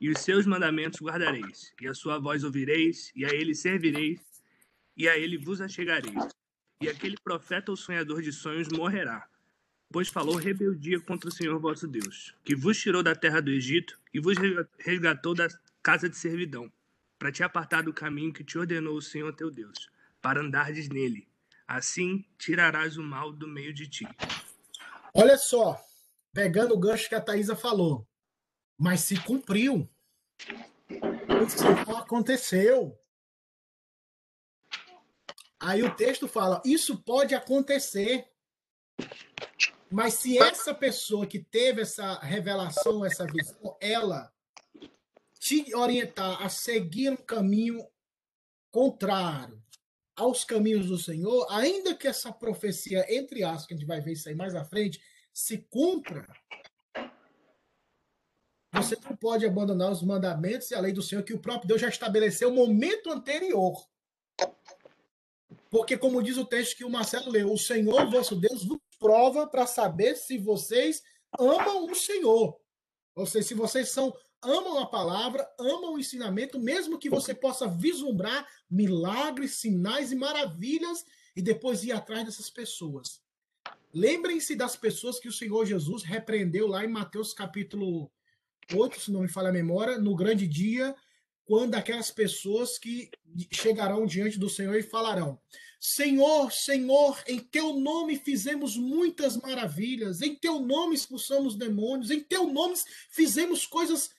e 0.00 0.08
os 0.08 0.20
seus 0.20 0.46
mandamentos 0.46 1.02
guardareis, 1.02 1.74
e 1.78 1.86
a 1.86 1.92
sua 1.92 2.18
voz 2.18 2.44
ouvireis, 2.44 3.12
e 3.14 3.26
a 3.26 3.28
ele 3.28 3.54
servireis, 3.54 4.22
e 4.96 5.06
a 5.06 5.18
ele 5.18 5.36
vos 5.36 5.60
achegareis. 5.60 6.28
E 6.80 6.88
aquele 6.88 7.18
profeta 7.22 7.70
ou 7.70 7.76
sonhador 7.76 8.22
de 8.22 8.32
sonhos 8.32 8.68
morrerá, 8.68 9.28
pois 9.92 10.08
falou 10.08 10.36
rebeldia 10.36 10.98
contra 10.98 11.28
o 11.28 11.32
Senhor 11.32 11.58
vosso 11.58 11.86
Deus, 11.86 12.34
que 12.42 12.56
vos 12.56 12.80
tirou 12.80 13.02
da 13.02 13.14
terra 13.14 13.42
do 13.42 13.50
Egito 13.50 14.00
e 14.14 14.18
vos 14.18 14.38
resgatou 14.78 15.34
da 15.34 15.46
casa 15.82 16.08
de 16.08 16.16
servidão, 16.16 16.72
para 17.18 17.32
te 17.32 17.42
apartar 17.42 17.82
do 17.82 17.92
caminho 17.92 18.32
que 18.32 18.44
te 18.44 18.56
ordenou 18.56 18.96
o 18.96 19.02
Senhor 19.02 19.34
teu 19.34 19.50
Deus, 19.50 19.90
para 20.22 20.40
andardes 20.40 20.88
nele. 20.88 21.28
Assim 21.66 22.24
tirarás 22.38 22.96
o 22.96 23.02
mal 23.02 23.32
do 23.32 23.48
meio 23.48 23.74
de 23.74 23.88
ti. 23.88 24.08
Olha 25.12 25.36
só, 25.36 25.78
pegando 26.32 26.74
o 26.74 26.78
gancho 26.78 27.08
que 27.08 27.14
a 27.14 27.20
Thaisa 27.20 27.56
falou, 27.56 28.06
mas 28.78 29.00
se 29.00 29.20
cumpriu. 29.22 29.88
Isso 30.88 31.66
aconteceu. 31.96 32.98
Aí 35.60 35.82
o 35.82 35.94
texto 35.94 36.28
fala: 36.28 36.62
isso 36.64 37.02
pode 37.02 37.34
acontecer. 37.34 38.30
Mas 39.90 40.14
se 40.14 40.38
essa 40.38 40.74
pessoa 40.74 41.26
que 41.26 41.38
teve 41.38 41.82
essa 41.82 42.18
revelação, 42.18 43.04
essa 43.04 43.26
visão, 43.26 43.76
ela 43.80 44.32
te 45.38 45.74
orientar 45.74 46.42
a 46.42 46.48
seguir 46.48 47.10
um 47.10 47.16
caminho 47.16 47.86
contrário 48.70 49.62
aos 50.16 50.44
caminhos 50.44 50.86
do 50.86 50.98
Senhor, 50.98 51.46
ainda 51.50 51.94
que 51.94 52.08
essa 52.08 52.32
profecia, 52.32 53.06
entre 53.08 53.44
aspas, 53.44 53.66
que 53.66 53.74
a 53.74 53.76
gente 53.76 53.86
vai 53.86 54.00
ver 54.00 54.12
isso 54.12 54.28
aí 54.28 54.34
mais 54.34 54.54
à 54.54 54.64
frente, 54.64 55.00
se 55.32 55.58
cumpra, 55.70 56.26
você 58.72 58.96
não 59.08 59.16
pode 59.16 59.46
abandonar 59.46 59.90
os 59.92 60.02
mandamentos 60.02 60.70
e 60.70 60.74
a 60.74 60.80
lei 60.80 60.92
do 60.92 61.02
Senhor 61.02 61.22
que 61.22 61.32
o 61.32 61.40
próprio 61.40 61.68
Deus 61.68 61.80
já 61.80 61.88
estabeleceu 61.88 62.50
no 62.50 62.56
momento 62.56 63.10
anterior. 63.10 63.86
Porque, 65.70 65.96
como 65.96 66.22
diz 66.22 66.36
o 66.36 66.44
texto 66.44 66.76
que 66.76 66.84
o 66.84 66.90
Marcelo 66.90 67.30
leu, 67.30 67.52
o 67.52 67.58
Senhor, 67.58 68.10
vosso 68.10 68.34
Deus, 68.34 68.64
vos 68.64 68.78
prova 68.98 69.46
para 69.46 69.66
saber 69.66 70.16
se 70.16 70.38
vocês 70.38 71.02
amam 71.38 71.86
o 71.86 71.94
Senhor. 71.94 72.60
Ou 73.14 73.26
seja, 73.26 73.48
se 73.48 73.54
vocês 73.54 73.90
são 73.90 74.14
amam 74.42 74.78
a 74.78 74.86
palavra, 74.86 75.48
amam 75.58 75.94
o 75.94 75.98
ensinamento, 75.98 76.58
mesmo 76.58 76.98
que 76.98 77.10
você 77.10 77.34
possa 77.34 77.66
vislumbrar 77.66 78.46
milagres, 78.70 79.56
sinais 79.56 80.12
e 80.12 80.16
maravilhas 80.16 81.04
e 81.34 81.42
depois 81.42 81.84
ir 81.84 81.92
atrás 81.92 82.24
dessas 82.24 82.50
pessoas. 82.50 83.20
Lembrem-se 83.92 84.54
das 84.54 84.76
pessoas 84.76 85.18
que 85.18 85.28
o 85.28 85.32
Senhor 85.32 85.64
Jesus 85.64 86.02
repreendeu 86.02 86.66
lá 86.66 86.84
em 86.84 86.88
Mateus 86.88 87.32
capítulo 87.32 88.10
8, 88.72 89.00
se 89.00 89.10
não 89.10 89.22
me 89.22 89.28
falha 89.28 89.48
a 89.48 89.52
memória, 89.52 89.98
no 89.98 90.14
grande 90.14 90.46
dia, 90.46 90.94
quando 91.44 91.74
aquelas 91.74 92.10
pessoas 92.10 92.78
que 92.78 93.10
chegarão 93.50 94.04
diante 94.04 94.38
do 94.38 94.50
Senhor 94.50 94.74
e 94.76 94.82
falarão: 94.82 95.40
Senhor, 95.80 96.52
Senhor, 96.52 97.22
em 97.26 97.38
teu 97.38 97.72
nome 97.72 98.16
fizemos 98.16 98.76
muitas 98.76 99.36
maravilhas, 99.36 100.20
em 100.20 100.34
teu 100.34 100.60
nome 100.60 100.94
expulsamos 100.94 101.56
demônios, 101.56 102.10
em 102.10 102.20
teu 102.20 102.52
nome 102.52 102.74
fizemos 103.10 103.66
coisas 103.66 104.10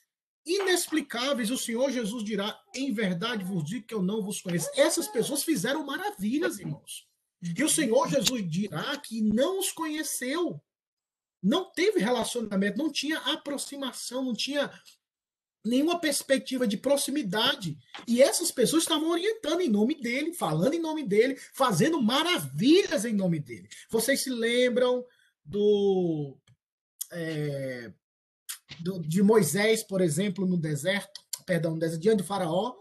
inexplicáveis. 0.49 1.51
O 1.51 1.57
Senhor 1.57 1.91
Jesus 1.91 2.23
dirá: 2.23 2.59
Em 2.73 2.91
verdade 2.91 3.43
vos 3.43 3.63
digo 3.63 3.85
que 3.85 3.93
eu 3.93 4.01
não 4.01 4.21
vos 4.21 4.41
conheço. 4.41 4.69
Essas 4.75 5.07
pessoas 5.07 5.43
fizeram 5.43 5.85
maravilhas, 5.85 6.59
irmãos. 6.59 7.07
E 7.41 7.63
o 7.63 7.69
Senhor 7.69 8.09
Jesus 8.09 8.49
dirá 8.49 8.97
que 8.97 9.21
não 9.21 9.59
os 9.59 9.71
conheceu. 9.71 10.61
Não 11.41 11.71
teve 11.71 11.99
relacionamento, 11.99 12.77
não 12.77 12.91
tinha 12.91 13.17
aproximação, 13.19 14.23
não 14.23 14.33
tinha 14.33 14.69
nenhuma 15.63 15.99
perspectiva 15.99 16.67
de 16.67 16.75
proximidade. 16.75 17.77
E 18.07 18.21
essas 18.21 18.51
pessoas 18.51 18.83
estavam 18.83 19.09
orientando 19.09 19.61
em 19.61 19.69
nome 19.69 19.95
dele, 19.95 20.33
falando 20.33 20.73
em 20.73 20.81
nome 20.81 21.03
dele, 21.03 21.37
fazendo 21.53 22.01
maravilhas 22.01 23.05
em 23.05 23.13
nome 23.13 23.39
dele. 23.39 23.69
Vocês 23.89 24.21
se 24.21 24.29
lembram 24.29 25.05
do, 25.45 26.37
é, 27.11 27.91
do 28.81 28.99
de 28.99 29.21
Moisés, 29.21 29.83
por 29.83 30.01
exemplo, 30.01 30.45
no 30.45 30.57
deserto, 30.57 31.21
perdão, 31.45 31.73
no 31.73 31.79
deserto, 31.79 32.01
diante 32.01 32.17
do 32.17 32.23
faraó, 32.23 32.75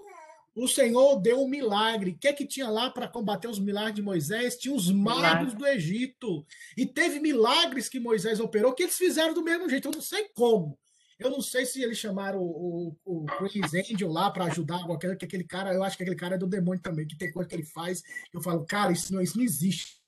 o 0.55 0.67
Senhor 0.67 1.21
deu 1.21 1.41
um 1.41 1.49
milagre. 1.49 2.11
O 2.11 2.19
que 2.19 2.27
é 2.27 2.33
que 2.33 2.45
tinha 2.45 2.69
lá 2.69 2.91
para 2.91 3.07
combater 3.07 3.47
os 3.47 3.61
milagres 3.61 3.95
de 3.95 4.03
Moisés? 4.03 4.57
Tinha 4.57 4.75
os 4.75 4.91
magos 4.91 5.55
do 5.55 5.65
Egito. 5.65 6.45
E 6.77 6.85
teve 6.85 7.21
milagres 7.21 7.89
que 7.89 8.01
Moisés 8.01 8.41
operou 8.41 8.75
que 8.75 8.83
eles 8.83 8.99
fizeram 8.99 9.33
do 9.33 9.45
mesmo 9.45 9.69
jeito. 9.69 9.87
Eu 9.87 9.93
não 9.93 10.03
sei 10.03 10.25
como. 10.35 10.77
Eu 11.19 11.31
não 11.31 11.41
sei 11.41 11.65
se 11.65 11.83
eles 11.83 11.99
chamaram 11.99 12.41
o, 12.41 12.97
o, 13.05 13.25
o 13.25 13.27
Chris 13.27 13.75
Angel 13.75 14.11
lá 14.11 14.31
para 14.31 14.45
ajudar, 14.47 14.81
que 14.99 15.25
aquele 15.25 15.45
cara, 15.45 15.73
eu 15.73 15.83
acho 15.83 15.97
que 15.97 16.03
aquele 16.03 16.19
cara 16.19 16.37
é 16.37 16.39
do 16.39 16.47
demônio 16.47 16.81
também, 16.81 17.07
que 17.07 17.17
tem 17.17 17.33
coisa 17.33 17.49
que 17.49 17.57
ele 17.57 17.65
faz. 17.65 18.03
Eu 18.33 18.41
falo, 18.41 18.65
cara, 18.65 18.93
isso 18.93 19.13
não, 19.13 19.21
isso 19.21 19.37
não 19.37 19.45
existe. 19.45 20.01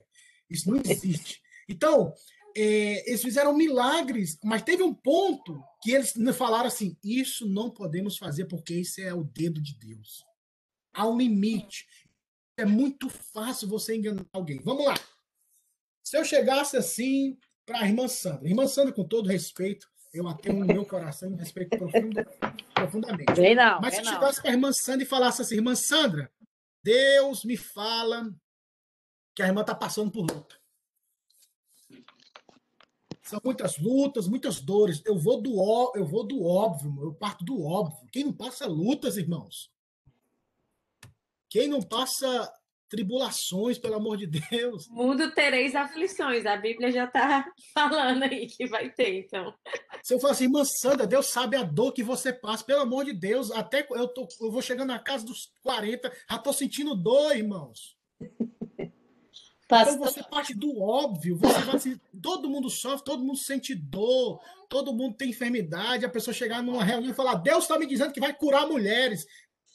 Isso 0.48 0.70
não 0.70 0.81
existe. 0.85 1.40
Então, 1.68 2.12
é, 2.57 3.09
eles 3.09 3.23
fizeram 3.23 3.57
milagres, 3.57 4.39
mas 4.43 4.63
teve 4.63 4.83
um 4.83 4.95
ponto 4.95 5.63
que 5.83 5.93
eles 5.93 6.15
falaram 6.37 6.67
assim: 6.67 6.97
isso 7.03 7.49
não 7.49 7.71
podemos 7.71 8.17
fazer 8.17 8.47
porque 8.47 8.75
isso 8.75 9.01
é 9.01 9.13
o 9.15 9.25
dedo 9.25 9.61
de 9.61 9.75
Deus. 9.79 10.25
Há 10.93 11.07
um 11.09 11.17
limite. 11.17 11.87
É 12.57 12.65
muito 12.65 13.09
fácil 13.09 13.69
você 13.69 13.97
enganar 13.97 14.27
alguém. 14.33 14.61
Vamos 14.61 14.85
lá. 14.85 14.95
Se 16.03 16.17
eu 16.17 16.25
chegasse 16.25 16.77
assim 16.77 17.39
para 17.65 17.81
a 17.81 17.87
irmã 17.87 18.09
Sandra, 18.09 18.49
irmã 18.49 18.67
Sandra, 18.67 18.93
com 18.93 19.05
todo 19.05 19.29
respeito, 19.29 19.89
eu 20.13 20.27
a 20.29 20.35
tenho 20.35 20.59
no 20.59 20.67
meu 20.67 20.85
coração 20.85 21.33
e 21.33 21.37
respeito 21.37 21.79
profundo, 21.79 22.27
profundamente. 22.75 23.33
Vem 23.35 23.55
não, 23.55 23.81
Mas 23.81 23.95
se 23.95 24.01
eu 24.01 24.05
chegasse 24.05 24.43
para 24.43 24.51
a 24.51 24.55
irmã 24.55 24.73
Sandra 24.73 25.05
e 25.05 25.07
falasse 25.09 25.43
assim, 25.43 25.55
irmã 25.55 25.75
Sandra, 25.75 26.31
Deus 26.83 27.45
me 27.45 27.57
fala 27.57 28.29
que 29.35 29.43
a 29.43 29.47
irmã 29.47 29.61
está 29.61 29.75
passando 29.75 30.11
por 30.11 30.23
luta. 30.23 30.60
São 33.31 33.40
muitas 33.45 33.79
lutas, 33.79 34.27
muitas 34.27 34.61
dores. 34.61 35.01
Eu 35.07 35.16
vou 35.16 35.40
do 35.40 35.57
ó, 35.57 35.93
eu 35.95 36.05
vou 36.05 36.27
do 36.27 36.45
óbvio, 36.45 36.93
eu 37.01 37.14
parto 37.14 37.45
do 37.45 37.62
óbvio. 37.62 38.09
Quem 38.11 38.25
não 38.25 38.33
passa 38.33 38.66
lutas, 38.66 39.16
irmãos? 39.16 39.71
Quem 41.49 41.69
não 41.69 41.81
passa 41.81 42.53
tribulações, 42.88 43.79
pelo 43.79 43.95
amor 43.95 44.16
de 44.16 44.27
Deus? 44.27 44.88
Mundo 44.88 45.33
tereis 45.33 45.77
aflições. 45.77 46.45
A 46.45 46.57
Bíblia 46.57 46.90
já 46.90 47.05
está 47.05 47.47
falando 47.73 48.25
aí 48.25 48.49
que 48.49 48.66
vai 48.66 48.90
ter, 48.90 49.21
então. 49.21 49.55
Se 50.03 50.12
eu 50.12 50.19
falar 50.19 50.33
assim, 50.33 50.45
irmã 50.45 50.64
Sandra, 50.64 51.07
Deus 51.07 51.27
sabe 51.27 51.57
a 51.57 51.62
dor 51.62 51.93
que 51.93 52.03
você 52.03 52.33
passa, 52.33 52.64
pelo 52.64 52.81
amor 52.81 53.05
de 53.05 53.12
Deus. 53.12 53.53
Até 53.53 53.87
eu, 53.93 54.09
tô, 54.09 54.27
eu 54.40 54.51
vou 54.51 54.61
chegando 54.61 54.88
na 54.88 54.99
casa 54.99 55.25
dos 55.25 55.53
40, 55.62 56.12
já 56.29 56.38
tô 56.38 56.53
sentindo 56.53 56.97
dor, 56.97 57.37
irmãos. 57.37 57.97
Então 59.93 59.99
você 59.99 60.23
parte 60.23 60.55
do 60.55 60.81
óbvio, 60.81 61.37
você 61.37 61.61
vai 61.61 61.77
assim, 61.77 62.01
todo 62.21 62.51
mundo 62.51 62.69
sofre, 62.69 63.05
todo 63.05 63.23
mundo 63.23 63.39
sente 63.39 63.75
dor, 63.75 64.41
todo 64.69 64.93
mundo 64.93 65.17
tem 65.17 65.31
enfermidade, 65.31 66.05
a 66.05 66.11
pessoa 66.11 66.35
chegar 66.35 66.63
numa 66.63 66.83
reunião 66.83 67.13
e 67.13 67.15
falar, 67.15 67.37
Deus 67.37 67.65
está 67.65 67.79
me 67.79 67.87
dizendo 67.87 68.13
que 68.13 68.21
vai 68.21 68.35
curar 68.35 68.67
mulheres. 68.67 69.27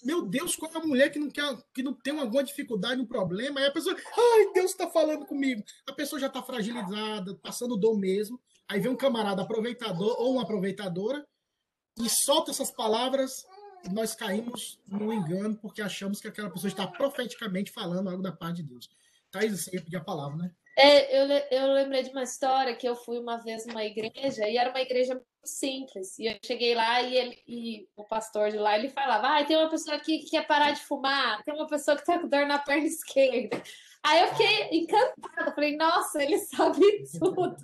Meu 0.03 0.21
Deus, 0.21 0.55
qual 0.55 0.71
é 0.71 0.77
a 0.77 0.85
mulher 0.85 1.09
que 1.09 1.17
não, 1.17 1.31
quer, 1.31 1.57
que 1.73 1.81
não 1.81 1.93
tem 1.93 2.19
alguma 2.19 2.43
dificuldade, 2.43 3.01
um 3.01 3.05
problema? 3.05 3.59
Aí 3.59 3.67
a 3.67 3.71
pessoa, 3.71 3.95
ai, 3.95 4.53
Deus 4.53 4.71
está 4.71 4.89
falando 4.89 5.25
comigo. 5.25 5.63
A 5.87 5.93
pessoa 5.93 6.19
já 6.19 6.27
está 6.27 6.43
fragilizada, 6.43 7.33
passando 7.41 7.77
dor 7.77 7.97
mesmo. 7.97 8.39
Aí 8.67 8.79
vem 8.79 8.91
um 8.91 8.97
camarada 8.97 9.41
aproveitador 9.41 10.15
ou 10.19 10.33
uma 10.33 10.43
aproveitadora 10.43 11.25
e 11.99 12.09
solta 12.09 12.51
essas 12.51 12.69
palavras 12.69 13.45
nós 13.91 14.15
caímos 14.15 14.79
no 14.87 15.13
engano 15.13 15.55
porque 15.57 15.81
achamos 15.81 16.19
que 16.19 16.27
aquela 16.27 16.49
pessoa 16.49 16.69
está 16.69 16.87
profeticamente 16.87 17.71
falando 17.71 18.09
algo 18.09 18.21
da 18.21 18.31
parte 18.31 18.57
de 18.57 18.63
Deus. 18.63 18.89
Thaís, 19.39 19.63
você 19.63 19.75
ia 19.75 19.83
pedir 19.83 19.97
a 19.97 20.03
palavra, 20.03 20.37
né? 20.37 20.51
é, 20.77 21.21
eu, 21.21 21.27
eu 21.51 21.73
lembrei 21.73 22.03
de 22.03 22.09
uma 22.09 22.23
história 22.23 22.75
que 22.75 22.87
eu 22.87 22.95
fui 22.95 23.17
uma 23.17 23.37
vez 23.37 23.65
numa 23.65 23.83
igreja 23.83 24.47
e 24.47 24.57
era 24.57 24.69
uma 24.69 24.81
igreja 24.81 25.13
muito 25.13 25.25
simples. 25.43 26.19
E 26.19 26.25
eu 26.25 26.37
cheguei 26.45 26.75
lá 26.75 27.01
e, 27.01 27.15
ele, 27.15 27.43
e 27.47 27.87
o 27.95 28.03
pastor 28.03 28.51
de 28.51 28.57
lá 28.57 28.77
ele 28.77 28.89
falava: 28.89 29.37
ah, 29.37 29.45
tem 29.45 29.55
uma 29.55 29.69
pessoa 29.69 29.95
aqui 29.95 30.19
que 30.19 30.31
quer 30.31 30.45
parar 30.45 30.71
de 30.71 30.81
fumar, 30.81 31.41
tem 31.43 31.53
uma 31.53 31.67
pessoa 31.67 31.95
que 31.95 32.01
está 32.01 32.19
com 32.19 32.27
dor 32.27 32.45
na 32.45 32.59
perna 32.59 32.83
esquerda. 32.87 33.61
Aí 34.03 34.21
eu 34.21 34.27
fiquei 34.27 34.79
encantada, 34.79 35.51
falei, 35.55 35.75
nossa, 35.77 36.21
ele 36.21 36.37
sabe 36.37 36.81
tudo. 37.17 37.55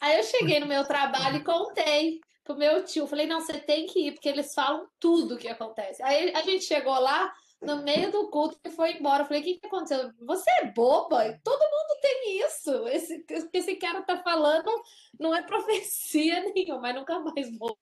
Aí 0.00 0.16
eu 0.16 0.22
cheguei 0.22 0.60
no 0.60 0.66
meu 0.66 0.84
trabalho 0.84 1.36
e 1.36 1.44
contei 1.44 2.20
pro 2.44 2.56
meu 2.56 2.84
tio, 2.84 3.06
falei, 3.06 3.26
não, 3.26 3.40
você 3.40 3.58
tem 3.58 3.84
que 3.86 4.06
ir, 4.06 4.12
porque 4.12 4.28
eles 4.28 4.54
falam 4.54 4.86
tudo 4.98 5.34
o 5.34 5.38
que 5.38 5.48
acontece. 5.48 6.02
Aí 6.02 6.32
a 6.34 6.40
gente 6.42 6.64
chegou 6.64 6.98
lá, 6.98 7.30
no 7.62 7.82
meio 7.82 8.10
do 8.10 8.28
culto, 8.28 8.58
ele 8.64 8.74
foi 8.74 8.92
embora. 8.96 9.22
Eu 9.22 9.26
falei, 9.26 9.42
o 9.42 9.44
que, 9.44 9.54
que 9.58 9.66
aconteceu? 9.66 10.10
Você 10.26 10.50
é 10.62 10.66
boba? 10.72 11.38
Todo 11.44 11.60
mundo 11.60 12.00
tem 12.00 12.40
isso. 12.46 12.88
Esse, 12.88 13.16
o 13.16 13.50
que 13.50 13.58
esse 13.58 13.76
cara 13.76 14.02
tá 14.02 14.22
falando 14.22 14.70
não 15.18 15.34
é 15.34 15.42
profecia 15.42 16.40
nenhuma, 16.54 16.80
mas 16.80 16.94
nunca 16.94 17.18
mais 17.20 17.58
vou. 17.58 17.76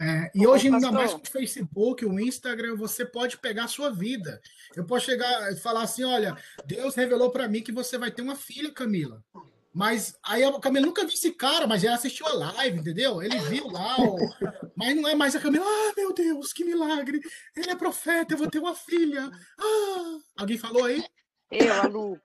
É, 0.00 0.30
e 0.32 0.46
hoje, 0.46 0.68
ainda 0.68 0.92
mais 0.92 1.12
com 1.12 1.20
o 1.20 1.26
Facebook, 1.26 2.06
o 2.06 2.20
Instagram, 2.20 2.76
você 2.76 3.04
pode 3.04 3.38
pegar 3.38 3.64
a 3.64 3.68
sua 3.68 3.90
vida. 3.90 4.40
Eu 4.76 4.86
posso 4.86 5.06
chegar 5.06 5.52
e 5.52 5.56
falar 5.56 5.82
assim: 5.82 6.04
olha, 6.04 6.36
Deus 6.64 6.94
revelou 6.94 7.30
para 7.30 7.48
mim 7.48 7.62
que 7.62 7.72
você 7.72 7.98
vai 7.98 8.10
ter 8.10 8.22
uma 8.22 8.36
filha, 8.36 8.70
Camila. 8.70 9.24
Mas 9.72 10.16
aí 10.24 10.42
a 10.42 10.58
Camila 10.60 10.86
nunca 10.86 11.02
viu 11.04 11.12
esse 11.14 11.32
cara, 11.32 11.66
mas 11.66 11.84
ela 11.84 11.94
assistiu 11.96 12.26
a 12.26 12.32
live, 12.32 12.78
entendeu? 12.80 13.22
Ele 13.22 13.38
viu 13.40 13.66
lá, 13.68 13.96
o- 14.00 14.16
mas 14.76 14.96
não 14.96 15.08
é 15.08 15.14
mais 15.14 15.36
a 15.36 15.40
Camila. 15.40 15.64
Ah, 15.66 15.92
meu 15.96 16.12
Deus, 16.12 16.52
que 16.52 16.64
milagre! 16.64 17.20
Ele 17.54 17.70
é 17.70 17.76
profeta, 17.76 18.32
eu 18.34 18.38
vou 18.38 18.48
ter 18.50 18.58
uma 18.58 18.74
filha. 18.74 19.30
Ah! 19.60 20.18
Alguém 20.38 20.56
falou 20.58 20.84
aí? 20.84 21.04
Eu, 21.50 21.72
a 21.80 21.86
Lu. 21.86 22.18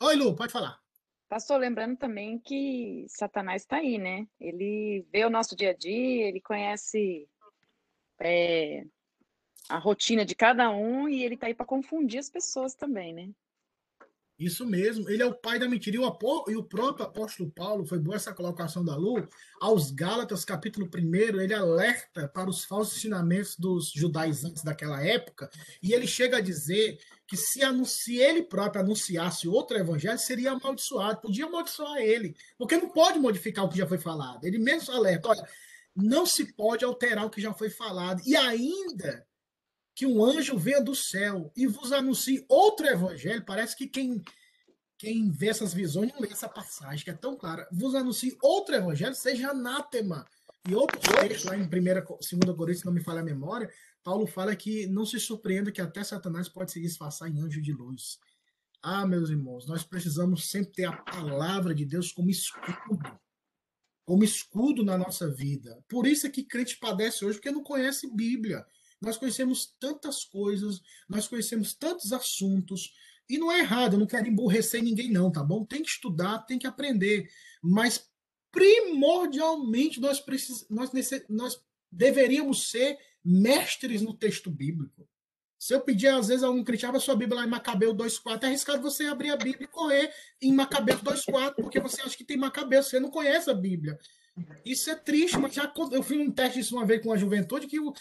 Oi, 0.00 0.14
Lu, 0.16 0.34
pode 0.36 0.52
falar. 0.52 0.78
Pastor, 1.28 1.58
lembrando 1.58 1.96
também 1.96 2.38
que 2.38 3.04
Satanás 3.08 3.62
está 3.62 3.78
aí, 3.78 3.98
né? 3.98 4.26
Ele 4.40 5.04
vê 5.12 5.24
o 5.24 5.30
nosso 5.30 5.56
dia 5.56 5.70
a 5.70 5.74
dia, 5.74 6.28
ele 6.28 6.40
conhece 6.40 7.28
é, 8.20 8.84
a 9.68 9.76
rotina 9.78 10.24
de 10.24 10.34
cada 10.36 10.70
um 10.70 11.08
e 11.08 11.24
ele 11.24 11.34
está 11.34 11.48
aí 11.48 11.54
para 11.54 11.66
confundir 11.66 12.20
as 12.20 12.30
pessoas 12.30 12.74
também, 12.74 13.12
né? 13.12 13.30
Isso 14.38 14.66
mesmo, 14.66 15.08
ele 15.08 15.22
é 15.22 15.26
o 15.26 15.34
pai 15.34 15.58
da 15.58 15.66
mentira. 15.66 15.96
E 15.96 15.98
o, 15.98 16.04
apó- 16.04 16.44
e 16.48 16.56
o 16.56 16.62
próprio 16.62 17.06
apóstolo 17.06 17.50
Paulo, 17.50 17.86
foi 17.86 17.98
boa 17.98 18.16
essa 18.16 18.34
colocação 18.34 18.84
da 18.84 18.94
Lu, 18.94 19.26
aos 19.60 19.90
Gálatas, 19.90 20.44
capítulo 20.44 20.90
1, 20.94 21.40
ele 21.40 21.54
alerta 21.54 22.28
para 22.28 22.50
os 22.50 22.62
falsos 22.62 22.98
ensinamentos 22.98 23.56
dos 23.56 23.90
judaizantes 23.90 24.62
daquela 24.62 25.02
época, 25.02 25.48
e 25.82 25.94
ele 25.94 26.06
chega 26.06 26.36
a 26.36 26.42
dizer 26.42 26.98
que 27.26 27.36
se, 27.36 27.60
se 27.86 28.16
ele 28.18 28.42
próprio 28.42 28.82
anunciasse 28.82 29.48
outro 29.48 29.78
evangelho, 29.78 30.18
seria 30.18 30.52
amaldiçoado, 30.52 31.22
podia 31.22 31.46
amaldiçoar 31.46 31.96
ele, 31.96 32.36
porque 32.58 32.76
não 32.76 32.90
pode 32.90 33.18
modificar 33.18 33.64
o 33.64 33.70
que 33.70 33.78
já 33.78 33.86
foi 33.86 33.98
falado. 33.98 34.44
Ele 34.44 34.58
mesmo 34.58 34.92
alerta, 34.92 35.30
olha, 35.30 35.48
não 35.94 36.26
se 36.26 36.52
pode 36.52 36.84
alterar 36.84 37.24
o 37.24 37.30
que 37.30 37.40
já 37.40 37.54
foi 37.54 37.70
falado, 37.70 38.20
e 38.26 38.36
ainda 38.36 39.26
que 39.96 40.04
um 40.04 40.22
anjo 40.22 40.58
venha 40.58 40.80
do 40.80 40.94
céu 40.94 41.50
e 41.56 41.66
vos 41.66 41.90
anuncie 41.90 42.44
outro 42.50 42.86
evangelho, 42.86 43.42
parece 43.46 43.74
que 43.74 43.88
quem, 43.88 44.22
quem 44.98 45.30
vê 45.30 45.48
essas 45.48 45.72
visões 45.72 46.12
não 46.12 46.20
lê 46.20 46.28
essa 46.28 46.50
passagem, 46.50 47.02
que 47.02 47.10
é 47.10 47.14
tão 47.14 47.34
clara, 47.34 47.66
vos 47.72 47.94
anuncie 47.94 48.36
outro 48.42 48.74
evangelho, 48.74 49.14
seja 49.14 49.52
anátema. 49.52 50.26
E 50.68 50.74
outro 50.74 51.00
texto, 51.00 51.46
lá 51.46 51.56
em 51.56 51.62
1 51.62 51.68
2 51.70 52.56
Coríntios, 52.56 52.84
não 52.84 52.92
me 52.92 53.02
falha 53.02 53.20
a 53.20 53.24
memória, 53.24 53.72
Paulo 54.04 54.26
fala 54.26 54.54
que 54.54 54.86
não 54.86 55.06
se 55.06 55.18
surpreenda 55.18 55.72
que 55.72 55.80
até 55.80 56.04
Satanás 56.04 56.46
pode 56.46 56.72
se 56.72 56.80
disfarçar 56.80 57.30
em 57.30 57.40
anjo 57.40 57.62
de 57.62 57.72
luz. 57.72 58.18
Ah, 58.82 59.06
meus 59.06 59.30
irmãos, 59.30 59.66
nós 59.66 59.82
precisamos 59.82 60.50
sempre 60.50 60.72
ter 60.72 60.84
a 60.84 60.92
palavra 60.92 61.74
de 61.74 61.86
Deus 61.86 62.12
como 62.12 62.28
escudo. 62.28 63.18
Como 64.04 64.22
escudo 64.22 64.84
na 64.84 64.98
nossa 64.98 65.26
vida. 65.26 65.82
Por 65.88 66.06
isso 66.06 66.26
é 66.26 66.30
que 66.30 66.44
crente 66.44 66.78
padece 66.78 67.24
hoje, 67.24 67.38
porque 67.38 67.50
não 67.50 67.62
conhece 67.62 68.14
Bíblia. 68.14 68.66
Nós 69.06 69.16
conhecemos 69.16 69.72
tantas 69.78 70.24
coisas, 70.24 70.82
nós 71.08 71.28
conhecemos 71.28 71.72
tantos 71.72 72.12
assuntos, 72.12 72.92
e 73.28 73.38
não 73.38 73.50
é 73.52 73.60
errado, 73.60 73.94
eu 73.94 74.00
não 74.00 74.06
quero 74.06 74.26
emburrecer 74.26 74.82
ninguém, 74.82 75.10
não, 75.10 75.30
tá 75.30 75.44
bom? 75.44 75.64
Tem 75.64 75.80
que 75.80 75.88
estudar, 75.88 76.40
tem 76.40 76.58
que 76.58 76.66
aprender, 76.66 77.30
mas 77.62 78.08
primordialmente 78.50 80.00
nós, 80.00 80.18
precis, 80.18 80.66
nós, 80.68 80.92
nesse, 80.92 81.24
nós 81.28 81.60
deveríamos 81.90 82.68
ser 82.68 82.98
mestres 83.24 84.02
no 84.02 84.12
texto 84.12 84.50
bíblico. 84.50 85.08
Se 85.56 85.72
eu 85.72 85.80
pedir, 85.80 86.08
às 86.08 86.28
vezes, 86.28 86.42
a 86.42 86.50
um 86.50 86.64
crente, 86.64 86.84
abra 86.84 87.00
sua 87.00 87.16
Bíblia 87.16 87.40
lá 87.40 87.46
em 87.46 87.50
Macabeu 87.50 87.94
2.4, 87.94 88.42
é 88.42 88.46
arriscado 88.46 88.82
você 88.82 89.06
abrir 89.06 89.30
a 89.30 89.36
Bíblia 89.36 89.64
e 89.64 89.68
correr 89.68 90.12
em 90.42 90.52
Macabeu 90.52 90.98
2.4, 90.98 91.54
porque 91.56 91.80
você 91.80 92.02
acha 92.02 92.16
que 92.16 92.24
tem 92.24 92.36
Macabeu, 92.36 92.82
você 92.82 92.98
não 92.98 93.10
conhece 93.10 93.48
a 93.50 93.54
Bíblia. 93.54 93.98
Isso 94.64 94.90
é 94.90 94.94
triste, 94.94 95.38
mas 95.38 95.54
já 95.54 95.72
eu 95.92 96.02
fiz 96.02 96.18
um 96.18 96.30
teste 96.30 96.60
isso 96.60 96.76
uma 96.76 96.84
vez 96.84 97.02
com 97.02 97.10
a 97.10 97.16
juventude, 97.16 97.66
que 97.66 97.80
o, 97.80 97.92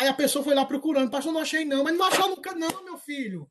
aí 0.00 0.08
a 0.08 0.14
pessoa 0.14 0.42
foi 0.42 0.54
lá 0.54 0.64
procurando, 0.64 1.10
pastor, 1.10 1.32
não 1.32 1.42
achei 1.42 1.64
não, 1.64 1.84
mas 1.84 1.96
não 1.96 2.06
achou 2.06 2.30
nunca 2.30 2.54
não, 2.54 2.84
meu 2.84 2.96
filho. 2.96 3.50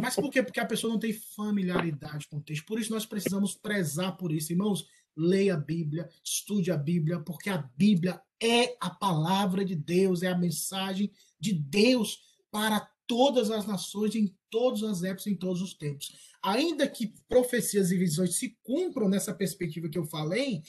Mas 0.00 0.14
por 0.14 0.30
quê? 0.30 0.42
Porque 0.42 0.60
a 0.60 0.66
pessoa 0.66 0.92
não 0.92 1.00
tem 1.00 1.12
familiaridade 1.12 2.28
com 2.28 2.38
o 2.38 2.42
texto. 2.42 2.64
Por 2.64 2.78
isso 2.78 2.92
nós 2.92 3.04
precisamos 3.04 3.54
prezar 3.54 4.16
por 4.16 4.32
isso. 4.32 4.52
Irmãos, 4.52 4.86
leia 5.16 5.54
a 5.54 5.58
Bíblia, 5.58 6.08
estude 6.22 6.70
a 6.70 6.76
Bíblia, 6.76 7.20
porque 7.20 7.50
a 7.50 7.58
Bíblia 7.76 8.20
é 8.40 8.76
a 8.80 8.88
palavra 8.88 9.64
de 9.64 9.74
Deus, 9.74 10.22
é 10.22 10.28
a 10.28 10.38
mensagem 10.38 11.10
de 11.40 11.52
Deus 11.52 12.20
para 12.52 12.88
todas 13.06 13.50
as 13.50 13.66
nações, 13.66 14.14
em 14.14 14.34
todas 14.48 14.82
as 14.84 15.02
épocas, 15.02 15.26
em 15.26 15.36
todos 15.36 15.60
os 15.60 15.74
tempos. 15.74 16.12
Ainda 16.40 16.88
que 16.88 17.14
profecias 17.28 17.90
e 17.90 17.98
visões 17.98 18.36
se 18.36 18.56
cumpram 18.62 19.08
nessa 19.08 19.34
perspectiva 19.34 19.88
que 19.88 19.98
eu 19.98 20.04
falei, 20.04 20.62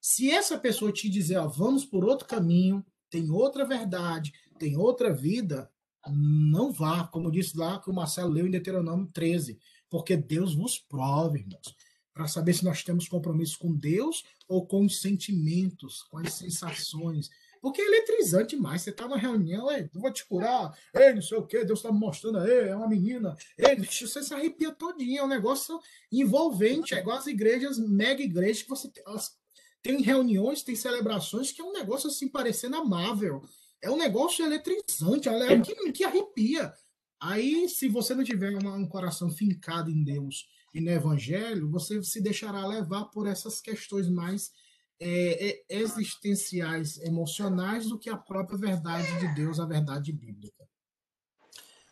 se 0.00 0.30
essa 0.30 0.56
pessoa 0.56 0.92
te 0.92 1.08
dizer, 1.08 1.36
ó, 1.36 1.48
vamos 1.48 1.84
por 1.84 2.04
outro 2.04 2.26
caminho, 2.26 2.84
tem 3.10 3.30
outra 3.30 3.64
verdade, 3.64 4.32
tem 4.62 4.76
outra 4.76 5.12
vida, 5.12 5.68
não 6.08 6.72
vá, 6.72 7.04
como 7.08 7.32
disse 7.32 7.58
lá 7.58 7.80
que 7.80 7.90
o 7.90 7.92
Marcelo 7.92 8.30
leu 8.30 8.46
em 8.46 8.50
Deuteronômio 8.50 9.10
13, 9.12 9.58
porque 9.90 10.16
Deus 10.16 10.54
vos 10.54 10.78
prove, 10.78 11.40
irmãos, 11.40 11.74
para 12.14 12.28
saber 12.28 12.54
se 12.54 12.64
nós 12.64 12.84
temos 12.84 13.08
compromisso 13.08 13.58
com 13.58 13.74
Deus 13.74 14.22
ou 14.46 14.64
com 14.64 14.84
os 14.84 15.00
sentimentos, 15.00 16.04
com 16.04 16.18
as 16.18 16.34
sensações, 16.34 17.28
porque 17.60 17.82
é 17.82 17.86
eletrizante 17.86 18.54
demais. 18.54 18.82
Você 18.82 18.92
tá 18.92 19.08
na 19.08 19.16
reunião, 19.16 19.68
eu 19.68 19.88
vou 19.94 20.12
te 20.12 20.24
curar, 20.26 20.72
ei, 20.94 21.12
não 21.12 21.22
sei 21.22 21.38
o 21.38 21.46
quê, 21.46 21.64
Deus 21.64 21.82
tá 21.82 21.90
me 21.90 21.98
mostrando, 21.98 22.38
ei, 22.46 22.68
é 22.68 22.76
uma 22.76 22.88
menina, 22.88 23.36
ei, 23.58 23.74
você 23.76 24.22
se 24.22 24.32
arrepia 24.32 24.70
todinho, 24.70 25.18
é 25.18 25.24
um 25.24 25.28
negócio 25.28 25.76
envolvente, 26.12 26.94
é 26.94 27.00
igual 27.00 27.18
as 27.18 27.26
igrejas, 27.26 27.80
mega 27.80 28.22
igrejas, 28.22 28.62
que 28.62 28.70
você 28.70 28.88
tem 29.82 30.00
reuniões, 30.02 30.62
tem 30.62 30.76
celebrações 30.76 31.50
que 31.50 31.60
é 31.60 31.64
um 31.64 31.72
negócio 31.72 32.08
assim, 32.08 32.28
parecendo 32.28 32.76
amável. 32.76 33.42
É 33.82 33.90
um 33.90 33.96
negócio 33.96 34.44
eletrizante, 34.44 35.28
é 35.28 35.60
que, 35.60 35.92
que 35.92 36.04
arrepia. 36.04 36.72
Aí, 37.20 37.68
se 37.68 37.88
você 37.88 38.14
não 38.14 38.22
tiver 38.22 38.56
uma, 38.56 38.74
um 38.74 38.86
coração 38.86 39.28
fincado 39.28 39.90
em 39.90 40.02
Deus 40.04 40.48
e 40.72 40.80
no 40.80 40.90
Evangelho, 40.90 41.68
você 41.68 42.02
se 42.02 42.20
deixará 42.20 42.66
levar 42.66 43.06
por 43.06 43.26
essas 43.26 43.60
questões 43.60 44.08
mais 44.08 44.52
é, 45.00 45.48
é, 45.48 45.64
existenciais, 45.68 46.98
emocionais, 46.98 47.88
do 47.88 47.98
que 47.98 48.08
a 48.08 48.16
própria 48.16 48.56
verdade 48.56 49.18
de 49.18 49.34
Deus, 49.34 49.58
a 49.58 49.66
verdade 49.66 50.12
bíblica. 50.12 50.68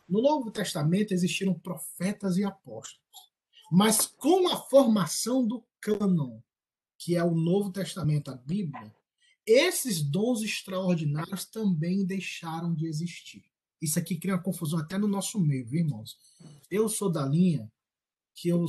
No 0.09 0.23
Novo 0.23 0.51
Testamento 0.51 1.13
existiram 1.13 1.55
profetas 1.55 2.37
e 2.37 2.45
apóstolos, 2.45 3.33
mas 3.71 4.07
com 4.07 4.49
a 4.49 4.57
formação 4.57 5.47
do 5.47 5.65
cânon, 5.81 6.41
que 6.99 7.17
é 7.17 7.25
o 7.25 7.35
Novo 7.35 7.71
Testamento, 7.71 8.31
a 8.31 8.35
Bíblia, 8.35 8.95
esses 9.47 10.03
dons 10.03 10.43
extraordinários 10.43 11.45
também 11.45 12.05
deixaram 12.05 12.75
de 12.75 12.87
existir. 12.87 13.45
Isso 13.81 13.99
aqui 13.99 14.17
cria 14.17 14.35
uma 14.35 14.43
confusão 14.43 14.79
até 14.79 14.99
no 14.99 15.09
nosso 15.09 15.41
meio, 15.41 15.67
viu, 15.67 15.81
irmãos? 15.81 16.19
Eu 16.71 16.89
sou 16.89 17.11
da 17.11 17.25
linha 17.25 17.71
que 18.35 18.49
eu, 18.49 18.65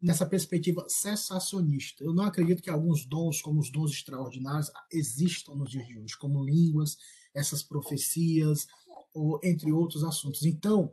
nessa 0.00 0.26
perspectiva 0.26 0.84
cessacionista, 0.88 2.04
eu 2.04 2.12
não 2.12 2.24
acredito 2.24 2.62
que 2.62 2.70
alguns 2.70 3.04
dons, 3.04 3.40
como 3.40 3.60
os 3.60 3.70
dons 3.70 3.92
extraordinários, 3.92 4.70
existam 4.92 5.54
nos 5.54 5.70
dias 5.70 5.86
de 5.86 5.98
hoje, 5.98 6.18
como 6.18 6.44
línguas, 6.44 6.96
essas 7.34 7.62
profecias, 7.62 8.66
ou 9.14 9.40
entre 9.42 9.72
outros 9.72 10.04
assuntos. 10.04 10.44
Então, 10.44 10.92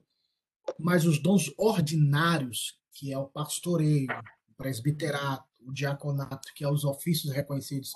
mas 0.80 1.06
os 1.06 1.20
dons 1.20 1.54
ordinários, 1.58 2.80
que 2.94 3.12
é 3.12 3.18
o 3.18 3.28
pastoreio, 3.28 4.08
o 4.50 4.54
presbiterato, 4.56 5.48
o 5.60 5.72
diaconato, 5.72 6.54
que 6.54 6.64
é 6.64 6.72
os 6.72 6.84
ofícios 6.84 7.34
reconhecidos 7.34 7.94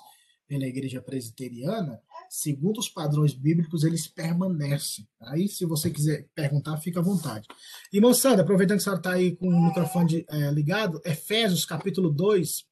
pela 0.52 0.66
igreja 0.66 1.00
presbiteriana, 1.00 1.98
segundo 2.28 2.76
os 2.76 2.86
padrões 2.86 3.32
bíblicos, 3.32 3.84
eles 3.84 4.06
permanecem. 4.06 5.08
Aí, 5.18 5.48
se 5.48 5.64
você 5.64 5.88
quiser 5.88 6.28
perguntar, 6.34 6.76
fica 6.76 7.00
à 7.00 7.02
vontade. 7.02 7.48
Irmão 7.90 8.12
Sandra, 8.12 8.42
aproveitando 8.42 8.76
que 8.76 8.82
a 8.82 8.84
senhora 8.84 9.00
está 9.00 9.12
aí 9.12 9.34
com 9.34 9.48
o 9.48 9.64
microfone 9.68 10.06
de, 10.06 10.26
é, 10.28 10.50
ligado, 10.50 11.00
Efésios 11.06 11.64
capítulo 11.64 12.10
2, 12.10 12.66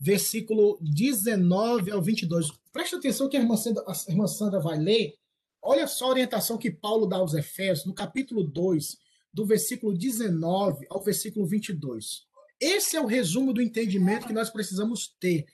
versículo 0.00 0.76
19 0.80 1.92
ao 1.92 2.02
22. 2.02 2.50
Preste 2.72 2.96
atenção 2.96 3.28
que 3.28 3.36
a 3.36 3.40
irmã, 3.40 3.56
Sandra, 3.56 3.84
a 3.86 4.10
irmã 4.10 4.26
Sandra 4.26 4.58
vai 4.58 4.76
ler. 4.76 5.14
Olha 5.62 5.86
só 5.86 6.06
a 6.06 6.10
orientação 6.10 6.58
que 6.58 6.72
Paulo 6.72 7.06
dá 7.06 7.18
aos 7.18 7.34
Efésios, 7.34 7.86
no 7.86 7.94
capítulo 7.94 8.42
2, 8.42 8.98
do 9.32 9.46
versículo 9.46 9.96
19 9.96 10.86
ao 10.90 11.00
versículo 11.00 11.46
22. 11.46 12.26
Esse 12.60 12.96
é 12.96 13.00
o 13.00 13.06
resumo 13.06 13.52
do 13.52 13.62
entendimento 13.62 14.26
que 14.26 14.32
nós 14.32 14.50
precisamos 14.50 15.14
ter 15.20 15.46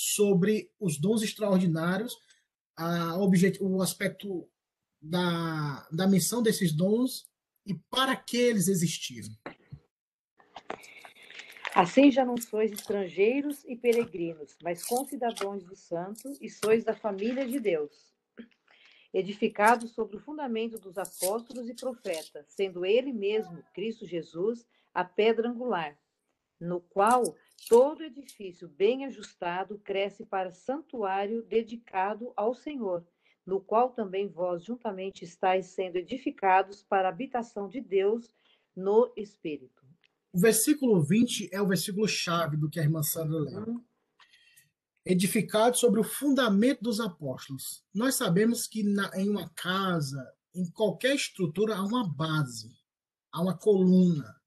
sobre 0.00 0.70
os 0.80 0.98
dons 0.98 1.22
extraordinários 1.22 2.16
a 2.74 3.18
o 3.18 3.82
aspecto 3.82 4.48
da, 5.00 5.86
da 5.92 6.06
missão 6.06 6.42
desses 6.42 6.72
dons 6.72 7.28
e 7.66 7.74
para 7.74 8.16
que 8.16 8.38
eles 8.38 8.68
existiram. 8.68 9.28
Assim 11.74 12.10
já 12.10 12.24
não 12.24 12.38
sois 12.38 12.72
estrangeiros 12.72 13.62
e 13.66 13.76
peregrinos, 13.76 14.56
mas 14.62 14.84
concidadãos 14.84 15.62
do 15.64 15.76
santo 15.76 16.32
e 16.40 16.48
sois 16.48 16.82
da 16.82 16.96
família 16.96 17.46
de 17.46 17.60
Deus, 17.60 17.92
edificados 19.12 19.90
sobre 19.90 20.16
o 20.16 20.20
fundamento 20.20 20.78
dos 20.78 20.96
apóstolos 20.96 21.68
e 21.68 21.74
profetas, 21.74 22.46
sendo 22.48 22.86
ele 22.86 23.12
mesmo, 23.12 23.62
Cristo 23.74 24.06
Jesus, 24.06 24.66
a 24.94 25.04
pedra 25.04 25.50
angular, 25.50 25.96
no 26.58 26.80
qual 26.80 27.22
Todo 27.68 28.02
edifício 28.02 28.68
bem 28.68 29.04
ajustado 29.04 29.78
cresce 29.78 30.24
para 30.24 30.52
santuário 30.52 31.42
dedicado 31.42 32.32
ao 32.36 32.54
Senhor, 32.54 33.06
no 33.44 33.60
qual 33.60 33.90
também 33.90 34.28
vós 34.28 34.64
juntamente 34.64 35.24
estáis 35.24 35.66
sendo 35.66 35.96
edificados 35.96 36.82
para 36.82 37.08
a 37.08 37.12
habitação 37.12 37.68
de 37.68 37.80
Deus 37.80 38.28
no 38.74 39.12
Espírito. 39.16 39.84
O 40.32 40.38
versículo 40.38 41.02
20 41.02 41.50
é 41.52 41.60
o 41.60 41.66
versículo 41.66 42.06
chave 42.08 42.56
do 42.56 42.70
que 42.70 42.78
a 42.80 42.82
irmã 42.82 43.02
Sandra 43.02 43.38
leu. 43.38 43.64
Uhum. 43.64 43.84
Edificado 45.04 45.76
sobre 45.76 46.00
o 46.00 46.04
fundamento 46.04 46.82
dos 46.82 47.00
apóstolos. 47.00 47.84
Nós 47.92 48.14
sabemos 48.14 48.66
que 48.66 48.82
na, 48.82 49.10
em 49.16 49.28
uma 49.28 49.48
casa, 49.50 50.32
em 50.54 50.70
qualquer 50.70 51.14
estrutura, 51.14 51.74
há 51.74 51.82
uma 51.82 52.08
base, 52.08 52.70
há 53.32 53.40
uma 53.40 53.56
coluna, 53.56 54.39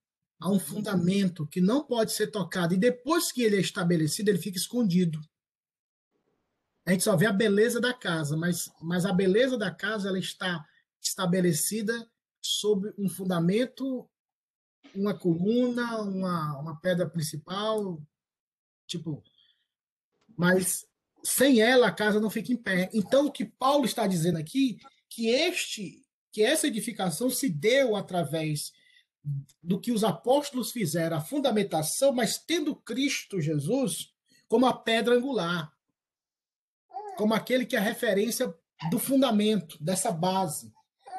há 0.44 0.50
um 0.50 0.60
fundamento 0.60 1.48
que 1.48 1.62
não 1.62 1.82
pode 1.82 2.12
ser 2.12 2.28
tocado. 2.28 2.74
E 2.74 2.78
depois 2.78 3.32
que 3.32 3.42
ele 3.42 3.56
é 3.56 3.62
estabelecido, 3.62 4.30
ele 4.30 4.38
fica 4.38 4.58
escondido. 4.58 5.22
A 6.86 6.92
gente 6.92 7.06
só 7.06 7.16
vê 7.16 7.26
a 7.26 7.32
beleza 7.32 7.80
da 7.80 7.94
casa, 7.94 8.36
mas, 8.36 8.70
mas 8.82 9.06
a 9.06 9.14
beleza 9.14 9.58
da 9.58 9.72
casa 9.72 10.10
ela 10.10 10.20
está 10.20 10.66
estabelecida 11.02 11.94
sobre 12.42 12.94
um 12.98 13.08
fundamento, 13.08 14.06
uma 14.94 15.18
coluna, 15.18 16.02
uma, 16.02 16.60
uma 16.60 16.76
pedra 16.82 17.10
principal, 17.10 18.06
tipo. 18.86 19.24
Mas 20.36 20.86
sem 21.24 21.62
ela 21.62 21.88
a 21.88 21.92
casa 21.92 22.20
não 22.20 22.30
fica 22.30 22.52
em 22.52 22.58
pé. 22.58 22.90
Então 22.94 23.28
o 23.28 23.32
que 23.32 23.46
Paulo 23.46 23.86
está 23.86 24.06
dizendo 24.06 24.38
aqui 24.38 24.78
que 25.08 25.30
este 25.30 26.04
que 26.34 26.42
essa 26.42 26.68
edificação 26.68 27.30
se 27.30 27.48
deu 27.48 27.96
através 27.96 28.74
do 29.62 29.80
que 29.80 29.92
os 29.92 30.04
apóstolos 30.04 30.72
fizeram, 30.72 31.18
a 31.18 31.22
fundamentação, 31.22 32.12
mas 32.12 32.38
tendo 32.38 32.76
Cristo 32.76 33.40
Jesus 33.40 34.14
como 34.48 34.66
a 34.66 34.74
pedra 34.74 35.16
angular, 35.16 35.72
como 37.18 37.34
aquele 37.34 37.66
que 37.66 37.76
é 37.76 37.80
a 37.80 37.84
referência 37.84 38.54
do 38.90 39.00
fundamento, 39.00 39.82
dessa 39.82 40.12
base. 40.12 40.74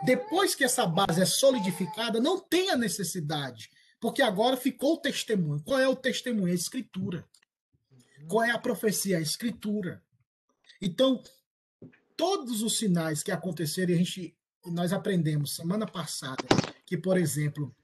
Depois 0.05 0.55
que 0.55 0.65
essa 0.65 0.87
base 0.87 1.23
é 1.23 1.25
solidificada, 1.25 2.21
não 2.21 2.39
tem 2.39 2.71
a 2.71 2.77
necessidade, 2.77 3.71
porque 3.99 4.21
agora 4.21 4.57
ficou 4.57 4.95
o 4.95 5.01
testemunho. 5.01 5.63
Qual 5.65 5.81
é 5.81 5.89
o 5.89 5.97
testemunho? 5.97 6.53
A 6.53 6.55
escritura. 6.55 7.27
Qual 8.29 8.45
é 8.45 8.51
a 8.51 8.59
profecia? 8.59 9.19
A 9.19 9.23
escritura. 9.23 10.03
Então, 10.81 11.23
todos 12.17 12.63
os 12.63 12.77
sinais 12.77 13.23
que 13.23 13.33
aconteceram, 13.33 13.95
a 13.95 13.97
gente, 13.97 14.37
nós 14.67 14.93
aprendemos 14.93 15.57
semana 15.57 15.87
passada, 15.87 16.45
que, 16.85 16.99
por 16.99 17.17
exemplo, 17.17 17.75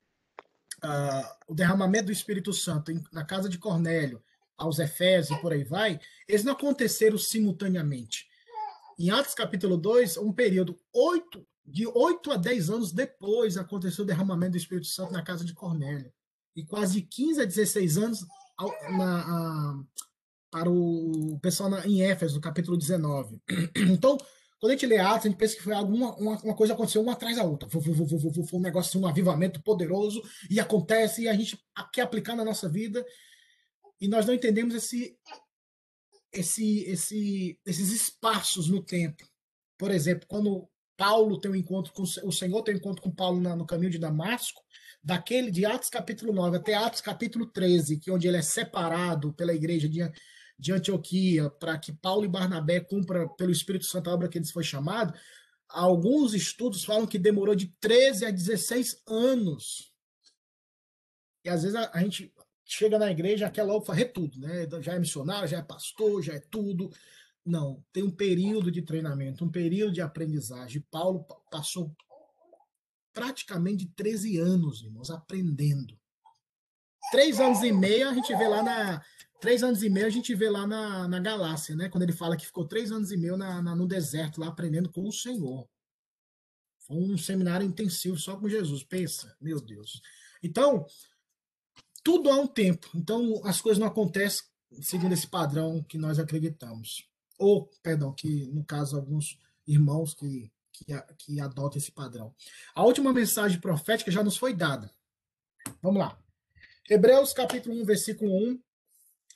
uh, 0.85 1.29
o 1.49 1.55
derramamento 1.55 2.07
do 2.07 2.13
Espírito 2.13 2.53
Santo 2.53 2.91
em, 2.91 3.03
na 3.13 3.25
casa 3.25 3.49
de 3.49 3.59
Cornélio, 3.59 4.23
aos 4.57 4.79
Efésios 4.79 5.39
e 5.39 5.41
por 5.41 5.53
aí 5.53 5.65
vai, 5.65 5.99
eles 6.29 6.45
não 6.45 6.53
aconteceram 6.53 7.17
simultaneamente. 7.17 8.29
Em 8.99 9.11
Atos 9.11 9.35
capítulo 9.35 9.79
2, 9.79 10.19
um 10.19 10.33
período 10.33 10.79
oito, 10.93 11.47
de 11.65 11.87
8 11.87 12.33
a 12.33 12.37
10 12.37 12.71
anos 12.71 12.93
depois 12.93 13.57
aconteceu 13.57 14.05
o 14.05 14.07
derramamento 14.07 14.53
do 14.53 14.59
Espírito 14.59 14.87
Santo 14.87 15.13
na 15.13 15.23
casa 15.23 15.45
de 15.45 15.55
Cornélio. 15.55 16.13
E 16.55 16.65
quase 16.65 17.01
15 17.01 17.41
a 17.41 17.45
16 17.47 17.97
anos 17.97 18.27
na, 18.91 19.21
a, 19.21 19.81
para 20.51 20.69
o 20.69 21.39
pessoal 21.41 21.71
na, 21.71 21.87
em 21.87 22.03
Éfeso, 22.03 22.41
capítulo 22.41 22.77
19. 22.77 23.41
Então, 23.77 24.19
quando 24.61 24.73
a 24.73 24.75
gente 24.75 24.87
lê 24.87 24.99
Atos, 24.99 25.25
a 25.25 25.29
gente 25.31 25.39
pensa 25.39 25.57
que 25.57 25.63
foi 25.63 25.73
alguma 25.73 26.15
uma, 26.17 26.39
uma 26.43 26.55
coisa 26.55 26.75
aconteceu 26.75 27.01
uma 27.01 27.15
atrás 27.15 27.37
da 27.37 27.45
outra. 27.45 27.69
Foi, 27.69 27.81
foi, 27.81 27.95
foi, 27.95 28.45
foi 28.47 28.59
um 28.59 28.63
negócio, 28.63 29.01
um 29.01 29.07
avivamento 29.07 29.63
poderoso, 29.63 30.23
e 30.51 30.61
acontece, 30.61 31.23
e 31.23 31.29
a 31.29 31.33
gente 31.33 31.59
quer 31.93 32.03
aplicar 32.03 32.37
na 32.37 32.45
nossa 32.45 32.69
vida, 32.69 33.05
e 33.99 34.07
nós 34.07 34.27
não 34.27 34.35
entendemos 34.35 34.75
esse, 34.75 35.17
esse, 36.31 36.85
esse, 36.85 37.59
esses 37.65 37.91
espaços 37.91 38.69
no 38.69 38.83
tempo. 38.83 39.27
Por 39.79 39.91
exemplo, 39.91 40.29
quando 40.29 40.69
Paulo 40.95 41.41
tem 41.41 41.51
um 41.51 41.57
encontro 41.57 41.95
com 41.95 42.03
o 42.03 42.33
Senhor 42.33 42.63
tem 42.63 42.75
um 42.75 42.79
encontro 42.79 43.03
com 43.03 43.11
Paulo 43.11 43.41
no 43.41 43.67
caminho 43.67 43.91
de 43.91 43.99
Damasco, 43.99 44.63
daquele 45.03 45.51
de 45.51 45.65
Atos 45.65 45.89
capítulo 45.89 46.35
9 46.35 46.59
até 46.59 46.75
Atos 46.75 47.01
capítulo 47.01 47.47
13, 47.47 47.99
que 47.99 48.11
é 48.11 48.13
onde 48.13 48.29
ele 48.29 48.37
é 48.37 48.43
separado 48.43 49.33
pela 49.33 49.55
igreja 49.55 49.89
de, 49.89 50.01
de 50.61 50.73
Antioquia 50.73 51.49
para 51.49 51.79
que 51.79 51.93
Paulo 51.93 52.25
e 52.25 52.29
Barnabé 52.29 52.81
cumpram 52.81 53.29
pelo 53.31 53.51
Espírito 53.51 53.87
Santo 53.87 54.11
a 54.11 54.15
obra 54.15 54.29
que 54.29 54.37
eles 54.37 54.51
foi 54.51 54.63
chamado, 54.63 55.15
alguns 55.69 56.35
estudos 56.35 56.85
falam 56.85 57.07
que 57.07 57.19
demorou 57.19 57.55
de 57.55 57.69
13 57.81 58.27
a 58.27 58.31
16 58.31 59.03
anos. 59.07 59.91
E 61.43 61.49
às 61.49 61.63
vezes 61.63 61.75
a, 61.75 61.91
a 61.95 62.03
gente 62.03 62.33
chega 62.65 62.99
na 62.99 63.11
igreja 63.11 63.51
quer 63.51 63.63
logo 63.63 63.85
fazer 63.85 64.07
tudo, 64.07 64.39
né? 64.39 64.69
Já 64.83 64.95
é 64.95 64.99
missionário, 64.99 65.49
já 65.49 65.59
é 65.59 65.63
pastor, 65.63 66.23
já 66.23 66.35
é 66.35 66.41
tudo. 66.41 66.91
Não, 67.45 67.83
tem 67.93 68.03
um 68.03 68.11
período 68.11 68.71
de 68.71 68.83
treinamento, 68.83 69.45
um 69.45 69.51
período 69.51 69.95
de 69.95 70.03
aprendizagem. 70.03 70.85
Paulo 70.91 71.25
passou 71.51 71.97
praticamente 73.15 73.87
13 73.97 74.37
anos, 74.39 74.83
irmãos, 74.83 75.11
aprendendo. 75.11 75.99
Três 77.11 77.41
anos 77.41 77.63
e 77.63 77.73
meio 77.73 78.09
a 78.09 78.15
gente 78.15 78.35
vê 78.37 78.47
lá 78.47 78.63
na. 78.63 79.03
Três 79.41 79.63
anos 79.63 79.83
e 79.83 79.89
meio 79.89 80.07
a 80.07 80.11
gente 80.11 80.35
vê 80.35 80.51
lá 80.51 80.67
na, 80.67 81.09
na 81.09 81.19
Galácia, 81.19 81.75
né? 81.75 81.89
Quando 81.89 82.03
ele 82.03 82.13
fala 82.13 82.37
que 82.37 82.47
ficou 82.47 82.67
três 82.67 82.93
anos 82.93 83.11
e 83.11 83.17
meio 83.17 83.37
na, 83.37 83.63
na, 83.63 83.75
no 83.75 83.87
deserto, 83.87 84.41
lá 84.41 84.49
aprendendo 84.49 84.91
com 84.91 85.07
o 85.07 85.13
Senhor. 85.13 85.69
Foi 86.87 86.97
um 86.97 87.17
seminário 87.17 87.67
intensivo 87.67 88.19
só 88.19 88.37
com 88.37 88.49
Jesus. 88.49 88.85
Pensa, 88.85 89.35
meu 89.41 89.61
Deus. 89.61 90.01
Então, 90.43 90.85
tudo 92.03 92.31
há 92.31 92.37
um 92.37 92.47
tempo. 92.47 92.91
Então, 92.95 93.41
as 93.45 93.61
coisas 93.61 93.79
não 93.79 93.87
acontecem 93.87 94.45
segundo 94.83 95.13
esse 95.13 95.27
padrão 95.27 95.83
que 95.83 95.99
nós 95.99 96.19
acreditamos. 96.19 97.09
Ou, 97.39 97.71
perdão, 97.83 98.13
que 98.13 98.47
no 98.49 98.65
caso, 98.65 98.97
alguns 98.97 99.39
irmãos 99.67 100.15
que 100.15 100.53
que, 100.85 101.03
que 101.19 101.41
adota 101.41 101.79
esse 101.79 101.93
padrão. 101.93 102.35
A 102.75 102.85
última 102.85 103.13
mensagem 103.13 103.61
profética 103.61 104.11
já 104.11 104.23
nos 104.23 104.37
foi 104.37 104.55
dada. 104.55 104.91
Vamos 105.83 106.01
lá. 106.01 106.19
Hebreus 106.89 107.33
capítulo 107.33 107.81
1, 107.83 107.85
versículo 107.85 108.31
1. 108.33 108.61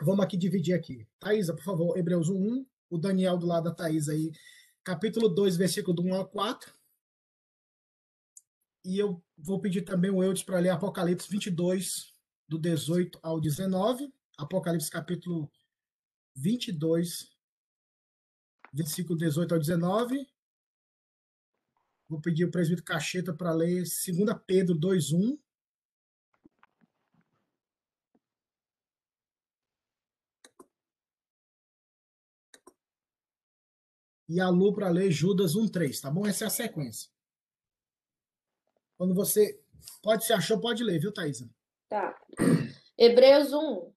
Vamos 0.02 0.24
aqui 0.24 0.36
dividir 0.36 0.74
aqui. 0.74 1.06
Thaisa, 1.18 1.54
por 1.54 1.62
favor, 1.62 1.96
Hebreus 1.96 2.28
1, 2.28 2.66
o 2.90 2.98
Daniel 2.98 3.38
do 3.38 3.46
lado 3.46 3.64
da 3.64 3.74
Thaisa 3.74 4.12
aí. 4.12 4.32
Capítulo 4.82 5.28
2, 5.28 5.56
versículo 5.56 5.94
do 5.94 6.02
1 6.02 6.14
ao 6.14 6.28
4. 6.28 6.72
E 8.84 8.98
eu 8.98 9.22
vou 9.38 9.60
pedir 9.60 9.82
também 9.82 10.10
o 10.10 10.22
Eudes 10.22 10.42
para 10.42 10.58
ler 10.58 10.70
Apocalipse 10.70 11.30
22, 11.30 12.12
do 12.46 12.58
18 12.58 13.18
ao 13.22 13.40
19. 13.40 14.12
Apocalipse 14.36 14.90
capítulo 14.90 15.50
22, 16.36 17.30
versículo 18.72 19.18
18 19.18 19.54
ao 19.54 19.60
19. 19.60 20.28
Vou 22.08 22.20
pedir 22.20 22.44
o 22.44 22.50
presbítero 22.50 22.84
Cacheta 22.84 23.32
para 23.32 23.52
ler 23.52 23.84
2 23.84 24.38
Pedro 24.46 24.78
2,1. 24.78 25.38
E 34.28 34.40
a 34.40 34.48
Lu 34.48 34.74
para 34.74 34.88
ler 34.88 35.10
Judas 35.10 35.54
1,3, 35.54 36.00
tá 36.00 36.10
bom? 36.10 36.26
Essa 36.26 36.44
é 36.44 36.46
a 36.46 36.50
sequência. 36.50 37.10
Quando 38.96 39.14
você. 39.14 39.60
Pode 40.02 40.24
se 40.24 40.32
achou, 40.32 40.60
pode 40.60 40.82
ler, 40.82 40.98
viu, 40.98 41.12
Thaisa? 41.12 41.50
Tá. 41.88 42.18
Hebreus 42.96 43.52
1. 43.52 43.92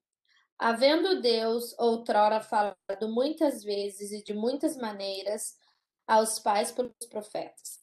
Havendo 0.58 1.22
Deus 1.22 1.74
outrora 1.78 2.40
falado 2.40 2.76
muitas 3.08 3.62
vezes 3.62 4.10
e 4.10 4.22
de 4.22 4.34
muitas 4.34 4.76
maneiras 4.76 5.56
aos 6.06 6.38
pais 6.38 6.72
pelos 6.72 6.92
profetas 7.08 7.78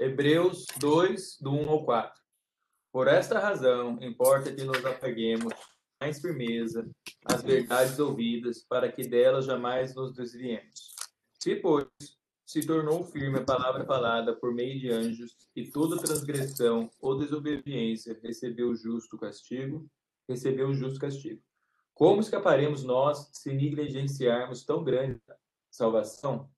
Hebreus 0.00 0.64
2, 0.78 1.36
do 1.42 1.52
1 1.52 1.68
ao 1.68 1.84
4. 1.84 2.18
Por 2.90 3.06
esta 3.06 3.38
razão, 3.38 3.98
importa 4.00 4.50
que 4.50 4.64
nos 4.64 4.82
apeguemos 4.82 5.52
mais 6.00 6.20
firmeza 6.20 6.88
às 7.24 7.42
verdades 7.42 7.98
ouvidas, 7.98 8.64
para 8.68 8.90
que 8.90 9.06
delas 9.06 9.44
jamais 9.44 9.94
nos 9.94 10.14
desviemos. 10.14 10.94
Se, 11.38 11.56
pois, 11.56 11.86
se 12.46 12.66
tornou 12.66 13.04
firme 13.04 13.38
a 13.38 13.44
palavra 13.44 13.84
falada 13.84 14.34
por 14.34 14.54
meio 14.54 14.78
de 14.80 14.90
anjos, 14.90 15.36
e 15.54 15.70
toda 15.70 16.02
transgressão 16.02 16.90
ou 17.00 17.18
desobediência 17.18 18.18
recebeu 18.22 18.74
justo 18.74 19.18
castigo, 19.18 19.86
recebeu 20.28 20.72
justo 20.72 20.98
castigo. 20.98 21.42
Como 21.92 22.20
escaparemos 22.20 22.82
nós 22.82 23.28
se 23.32 23.52
negligenciarmos 23.52 24.64
tão 24.64 24.82
grande 24.82 25.20
salvação? 25.70 26.50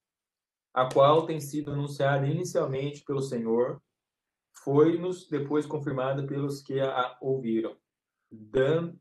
a 0.73 0.89
qual 0.91 1.27
tem 1.27 1.41
sido 1.41 1.73
anunciada 1.73 2.27
inicialmente 2.27 3.05
pelo 3.05 3.21
Senhor, 3.21 3.81
foi-nos 4.65 5.29
depois 5.29 5.67
confirmada 5.67 6.27
pelos 6.27 6.63
que 6.63 6.81
a 6.81 7.17
ouviram, 7.21 7.77
dando, 8.31 8.99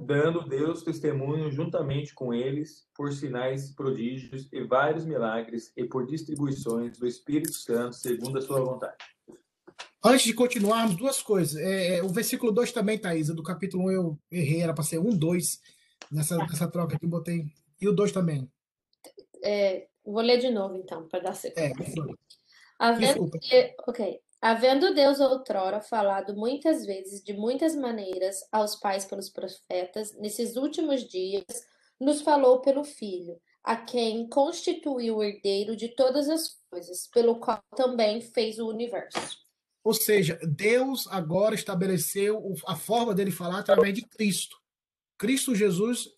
dando 0.00 0.48
Deus 0.48 0.82
testemunho 0.82 1.50
juntamente 1.50 2.14
com 2.14 2.32
eles 2.32 2.86
por 2.94 3.12
sinais, 3.12 3.74
prodígios 3.74 4.48
e 4.52 4.62
vários 4.64 5.04
milagres 5.04 5.72
e 5.76 5.84
por 5.84 6.06
distribuições 6.06 6.98
do 6.98 7.06
Espírito 7.06 7.52
Santo 7.52 7.94
segundo 7.96 8.38
a 8.38 8.42
sua 8.42 8.60
vontade. 8.60 8.96
Antes 10.04 10.24
de 10.24 10.34
continuarmos, 10.34 10.96
duas 10.96 11.22
coisas. 11.22 11.56
É, 11.56 11.98
é 11.98 12.02
o 12.02 12.08
versículo 12.08 12.50
2 12.50 12.72
também, 12.72 12.98
Thaisa, 12.98 13.34
do 13.34 13.42
capítulo 13.42 13.84
1 13.84 13.90
eu 13.92 14.18
errei, 14.30 14.62
era 14.62 14.74
para 14.74 14.82
ser 14.82 14.98
1, 14.98 15.16
2, 15.16 15.60
nessa, 16.10 16.36
nessa 16.38 16.68
troca 16.68 16.98
que 16.98 17.04
eu 17.04 17.10
botei. 17.10 17.46
E 17.80 17.88
o 17.88 17.92
2 17.92 18.10
também. 18.10 18.50
É, 19.44 19.86
Vou 20.04 20.20
ler 20.20 20.38
de 20.38 20.50
novo, 20.50 20.76
então, 20.76 21.06
para 21.06 21.20
dar 21.20 21.30
É, 21.30 21.34
sequência. 21.34 21.94
por 21.94 22.18
Havendo, 22.78 23.30
ok. 23.86 24.20
Havendo 24.42 24.92
Deus 24.92 25.20
outrora 25.20 25.80
falado 25.80 26.34
muitas 26.34 26.84
vezes, 26.84 27.22
de 27.22 27.32
muitas 27.32 27.76
maneiras, 27.76 28.40
aos 28.50 28.74
pais 28.74 29.04
pelos 29.04 29.30
profetas, 29.30 30.12
nesses 30.18 30.56
últimos 30.56 31.08
dias, 31.08 31.44
nos 32.00 32.22
falou 32.22 32.60
pelo 32.60 32.82
Filho, 32.82 33.40
a 33.62 33.76
quem 33.76 34.28
constituiu 34.28 35.18
o 35.18 35.22
herdeiro 35.22 35.76
de 35.76 35.94
todas 35.94 36.28
as 36.28 36.58
coisas, 36.68 37.06
pelo 37.06 37.38
qual 37.38 37.62
também 37.76 38.20
fez 38.20 38.58
o 38.58 38.66
universo. 38.66 39.38
Ou 39.84 39.94
seja, 39.94 40.36
Deus 40.42 41.06
agora 41.06 41.54
estabeleceu 41.54 42.42
a 42.66 42.74
forma 42.74 43.14
dele 43.14 43.30
falar 43.30 43.60
através 43.60 43.94
de 43.94 44.02
Cristo. 44.02 44.56
Cristo 45.16 45.54
Jesus 45.54 46.08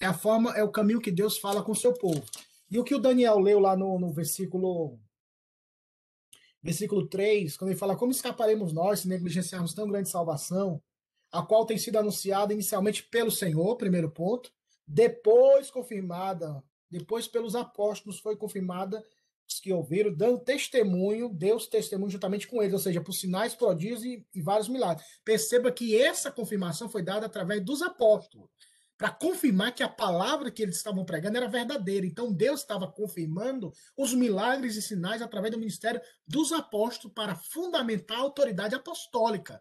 é 0.00 0.06
a 0.06 0.14
forma, 0.14 0.56
é 0.56 0.64
o 0.64 0.72
caminho 0.72 1.00
que 1.00 1.10
Deus 1.10 1.36
fala 1.36 1.62
com 1.62 1.72
o 1.72 1.76
seu 1.76 1.92
povo. 1.92 2.24
E 2.70 2.78
o 2.78 2.84
que 2.84 2.94
o 2.94 2.98
Daniel 2.98 3.38
leu 3.38 3.58
lá 3.58 3.76
no, 3.76 3.98
no 3.98 4.10
versículo 4.14 4.98
versículo 6.62 7.06
3, 7.06 7.56
quando 7.56 7.70
ele 7.70 7.78
fala 7.78 7.96
como 7.96 8.12
escaparemos 8.12 8.72
nós 8.72 9.00
se 9.00 9.08
negligenciarmos 9.08 9.74
tão 9.74 9.88
grande 9.88 10.08
salvação, 10.08 10.80
a 11.30 11.42
qual 11.42 11.66
tem 11.66 11.78
sido 11.78 11.98
anunciada 11.98 12.52
inicialmente 12.52 13.02
pelo 13.04 13.30
Senhor, 13.30 13.76
primeiro 13.76 14.10
ponto, 14.10 14.52
depois 14.86 15.70
confirmada, 15.70 16.62
depois 16.90 17.26
pelos 17.26 17.54
apóstolos 17.54 18.20
foi 18.20 18.36
confirmada 18.36 19.02
os 19.48 19.58
que 19.58 19.72
ouviram, 19.72 20.14
dando 20.14 20.38
testemunho, 20.38 21.28
Deus 21.28 21.66
testemunho 21.66 22.10
juntamente 22.10 22.46
com 22.46 22.62
eles, 22.62 22.74
ou 22.74 22.78
seja, 22.78 23.00
por 23.00 23.12
sinais, 23.12 23.54
prodígios 23.54 24.04
e, 24.04 24.24
e 24.34 24.40
vários 24.40 24.68
milagres. 24.68 25.06
Perceba 25.24 25.72
que 25.72 26.00
essa 26.00 26.30
confirmação 26.30 26.88
foi 26.88 27.02
dada 27.02 27.26
através 27.26 27.64
dos 27.64 27.82
apóstolos, 27.82 28.48
para 29.02 29.10
confirmar 29.10 29.74
que 29.74 29.82
a 29.82 29.88
palavra 29.88 30.48
que 30.48 30.62
eles 30.62 30.76
estavam 30.76 31.04
pregando 31.04 31.36
era 31.36 31.48
verdadeira. 31.48 32.06
Então 32.06 32.32
Deus 32.32 32.60
estava 32.60 32.86
confirmando 32.86 33.72
os 33.96 34.14
milagres 34.14 34.76
e 34.76 34.82
sinais 34.82 35.20
através 35.20 35.52
do 35.52 35.58
ministério 35.58 36.00
dos 36.24 36.52
apóstolos 36.52 37.12
para 37.12 37.34
fundamentar 37.34 38.18
a 38.18 38.20
autoridade 38.20 38.76
apostólica. 38.76 39.60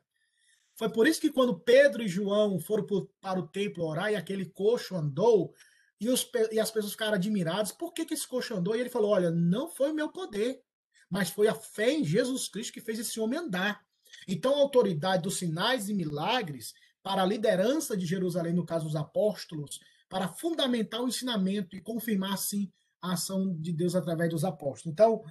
Foi 0.76 0.90
por 0.92 1.08
isso 1.08 1.20
que 1.20 1.32
quando 1.32 1.60
Pedro 1.60 2.04
e 2.04 2.08
João 2.08 2.60
foram 2.60 2.86
para 3.20 3.40
o 3.40 3.48
templo 3.48 3.84
orar 3.84 4.12
e 4.12 4.16
aquele 4.16 4.46
coxo 4.46 4.96
andou, 4.96 5.56
e, 6.00 6.08
os 6.08 6.30
e 6.52 6.60
as 6.60 6.70
pessoas 6.70 6.92
ficaram 6.92 7.16
admiradas, 7.16 7.72
por 7.72 7.94
que, 7.94 8.06
que 8.06 8.14
esse 8.14 8.28
coxo 8.28 8.54
andou? 8.54 8.76
E 8.76 8.80
ele 8.80 8.92
falou: 8.92 9.10
Olha, 9.10 9.32
não 9.32 9.68
foi 9.68 9.90
o 9.90 9.96
meu 9.96 10.10
poder, 10.10 10.62
mas 11.10 11.32
foi 11.32 11.48
a 11.48 11.56
fé 11.56 11.92
em 11.92 12.04
Jesus 12.04 12.48
Cristo 12.48 12.74
que 12.74 12.80
fez 12.80 13.00
esse 13.00 13.20
homem 13.20 13.40
andar. 13.40 13.84
Então, 14.28 14.54
a 14.54 14.60
autoridade 14.60 15.24
dos 15.24 15.40
sinais 15.40 15.90
e 15.90 15.96
milagres 15.96 16.76
para 17.04 17.24
a 17.24 17.26
liderança 17.26 17.96
de 17.96 18.06
Jerusalém, 18.06 18.54
no 18.54 18.66
caso 18.66 18.88
os 18.88 18.96
apóstolos, 18.96 19.80
para 20.10 20.28
fundamentar 20.28 21.02
o 21.02 21.08
ensinamento 21.08 21.76
e 21.76 21.82
confirmar, 21.82 22.34
assim, 22.34 22.72
a 23.02 23.14
ação 23.14 23.56
de 23.60 23.72
Deus 23.72 23.96
através 23.96 24.30
dos 24.30 24.44
apóstolos. 24.44 24.94
Então, 24.94 25.24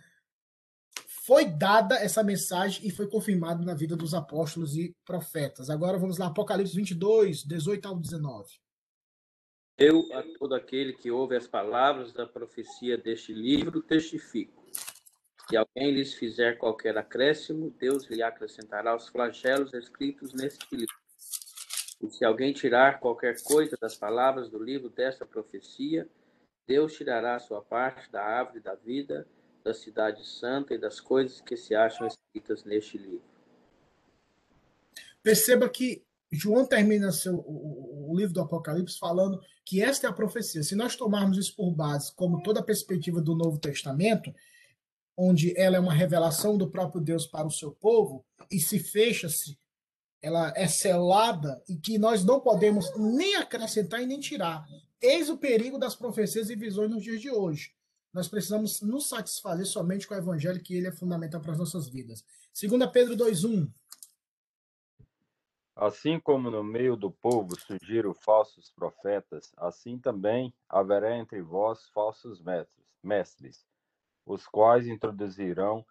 foi 1.25 1.45
dada 1.45 1.97
essa 1.97 2.23
mensagem 2.25 2.87
e 2.87 2.91
foi 2.91 3.09
confirmada 3.09 3.65
na 3.65 3.75
vida 3.75 3.95
dos 3.95 4.15
apóstolos 4.15 4.77
e 4.77 4.97
profetas. 5.05 5.71
Agora 5.71 5.99
vamos 5.99 6.19
lá, 6.19 6.27
Apocalipse 6.27 6.75
22, 6.75 7.45
18 7.45 7.87
ao 7.87 7.99
19. 7.99 8.49
Eu, 9.79 10.07
a 10.13 10.23
todo 10.39 10.55
aquele 10.55 10.93
que 10.93 11.11
ouve 11.11 11.37
as 11.37 11.47
palavras 11.47 12.13
da 12.13 12.27
profecia 12.27 12.99
deste 12.99 13.33
livro, 13.33 13.81
testifico. 13.81 14.67
Se 15.49 15.57
alguém 15.57 15.93
lhes 15.93 16.15
fizer 16.15 16.59
qualquer 16.59 16.99
acréscimo, 16.99 17.71
Deus 17.79 18.05
lhe 18.05 18.23
acrescentará 18.23 18.95
os 18.95 19.09
flagelos 19.09 19.73
escritos 19.73 20.33
neste 20.33 20.67
livro. 20.75 20.95
E 22.01 22.11
se 22.11 22.25
alguém 22.25 22.53
tirar 22.53 22.99
qualquer 22.99 23.43
coisa 23.43 23.77
das 23.81 23.97
palavras 23.97 24.49
do 24.49 24.63
livro 24.63 24.89
desta 24.89 25.27
profecia, 25.27 26.09
Deus 26.67 26.95
tirará 26.95 27.37
a 27.37 27.41
sua 27.41 27.61
parte 27.61 28.11
da 28.11 28.23
árvore 28.23 28.61
da 28.61 28.75
vida, 28.75 29.27
da 29.63 29.75
cidade 29.75 30.27
santa 30.27 30.75
e 30.75 30.79
das 30.79 31.01
coisas 31.01 31.41
que 31.41 31.57
se 31.57 31.75
acham 31.75 32.07
escritas 32.07 32.65
neste 32.65 32.97
livro. 32.97 33.23
Perceba 35.23 35.69
que 35.69 36.03
João 36.33 36.65
termina 36.65 37.11
seu, 37.13 37.35
o, 37.35 38.11
o, 38.11 38.17
livro 38.17 38.33
do 38.33 38.41
Apocalipse 38.41 38.99
falando 38.99 39.41
que 39.65 39.83
esta 39.83 40.07
é 40.07 40.11
a 40.11 40.13
profecia. 40.13 40.63
Se 40.63 40.77
nós 40.77 40.97
tomarmos 40.97 41.37
isso 41.37 41.55
por 41.57 41.71
base, 41.73 42.15
como 42.15 42.43
toda 42.43 42.61
a 42.61 42.65
perspectiva 42.65 43.21
do 43.21 43.35
Novo 43.35 43.59
Testamento, 43.59 44.33
onde 45.17 45.53
ela 45.59 45.77
é 45.77 45.81
uma 45.81 45.93
revelação 45.93 46.57
do 46.57 46.71
próprio 46.71 47.03
Deus 47.03 47.27
para 47.27 47.47
o 47.47 47.51
seu 47.51 47.73
povo, 47.73 48.25
e 48.51 48.59
se 48.61 48.79
fecha-se, 48.79 49.59
ela 50.23 50.53
é 50.57 50.67
selada, 50.67 51.63
e 51.69 51.77
que 51.77 51.99
nós 51.99 52.25
não 52.25 52.41
podemos 52.41 52.95
nem 52.97 53.37
acrescentar 53.37 54.01
e 54.03 54.07
nem 54.07 54.21
tirar. 54.21 54.67
Eis 55.01 55.29
o 55.29 55.39
perigo 55.39 55.79
das 55.79 55.95
profecias 55.95 56.51
e 56.51 56.57
visões 56.57 56.91
nos 56.91 57.03
dias 57.03 57.21
de 57.21 57.31
hoje. 57.31 57.73
Nós 58.13 58.29
precisamos 58.29 58.81
nos 58.83 59.09
satisfazer 59.09 59.67
somente 59.67 60.07
com 60.07 60.15
o 60.15 60.19
evangelho, 60.19 60.63
que 60.63 60.75
ele 60.75 60.89
é 60.89 60.93
fundamental 60.93 61.41
para 61.41 61.53
as 61.53 61.59
nossas 61.59 61.89
vidas. 61.89 62.25
2 62.61 62.91
Pedro 62.93 63.17
2,1. 63.17 63.71
Assim 65.77 66.21
como 66.21 66.51
no 66.51 66.63
meio 66.63 66.97
do 66.97 67.11
povo 67.11 67.59
surgiram 67.59 68.13
falsos 68.13 68.71
profetas, 68.71 69.51
assim 69.57 69.99
também 69.99 70.53
haverá 70.69 71.17
entre 71.17 71.41
vós 71.41 71.89
falsos 71.95 72.43
mestres, 72.43 72.87
mestres 73.03 73.65
os 74.27 74.47
quais 74.47 74.87
introduzirão 74.87 75.85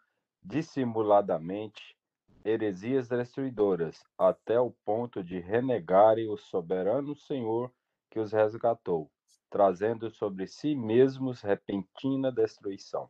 dissimuladamente 0.43 1.97
heresias 2.43 3.07
destruidoras, 3.07 4.03
até 4.17 4.59
o 4.59 4.71
ponto 4.85 5.23
de 5.23 5.39
renegarem 5.39 6.29
o 6.29 6.37
soberano 6.37 7.15
Senhor 7.15 7.71
que 8.09 8.19
os 8.19 8.31
resgatou, 8.31 9.09
trazendo 9.49 10.09
sobre 10.09 10.47
si 10.47 10.75
mesmos 10.75 11.41
repentina 11.41 12.31
destruição. 12.31 13.09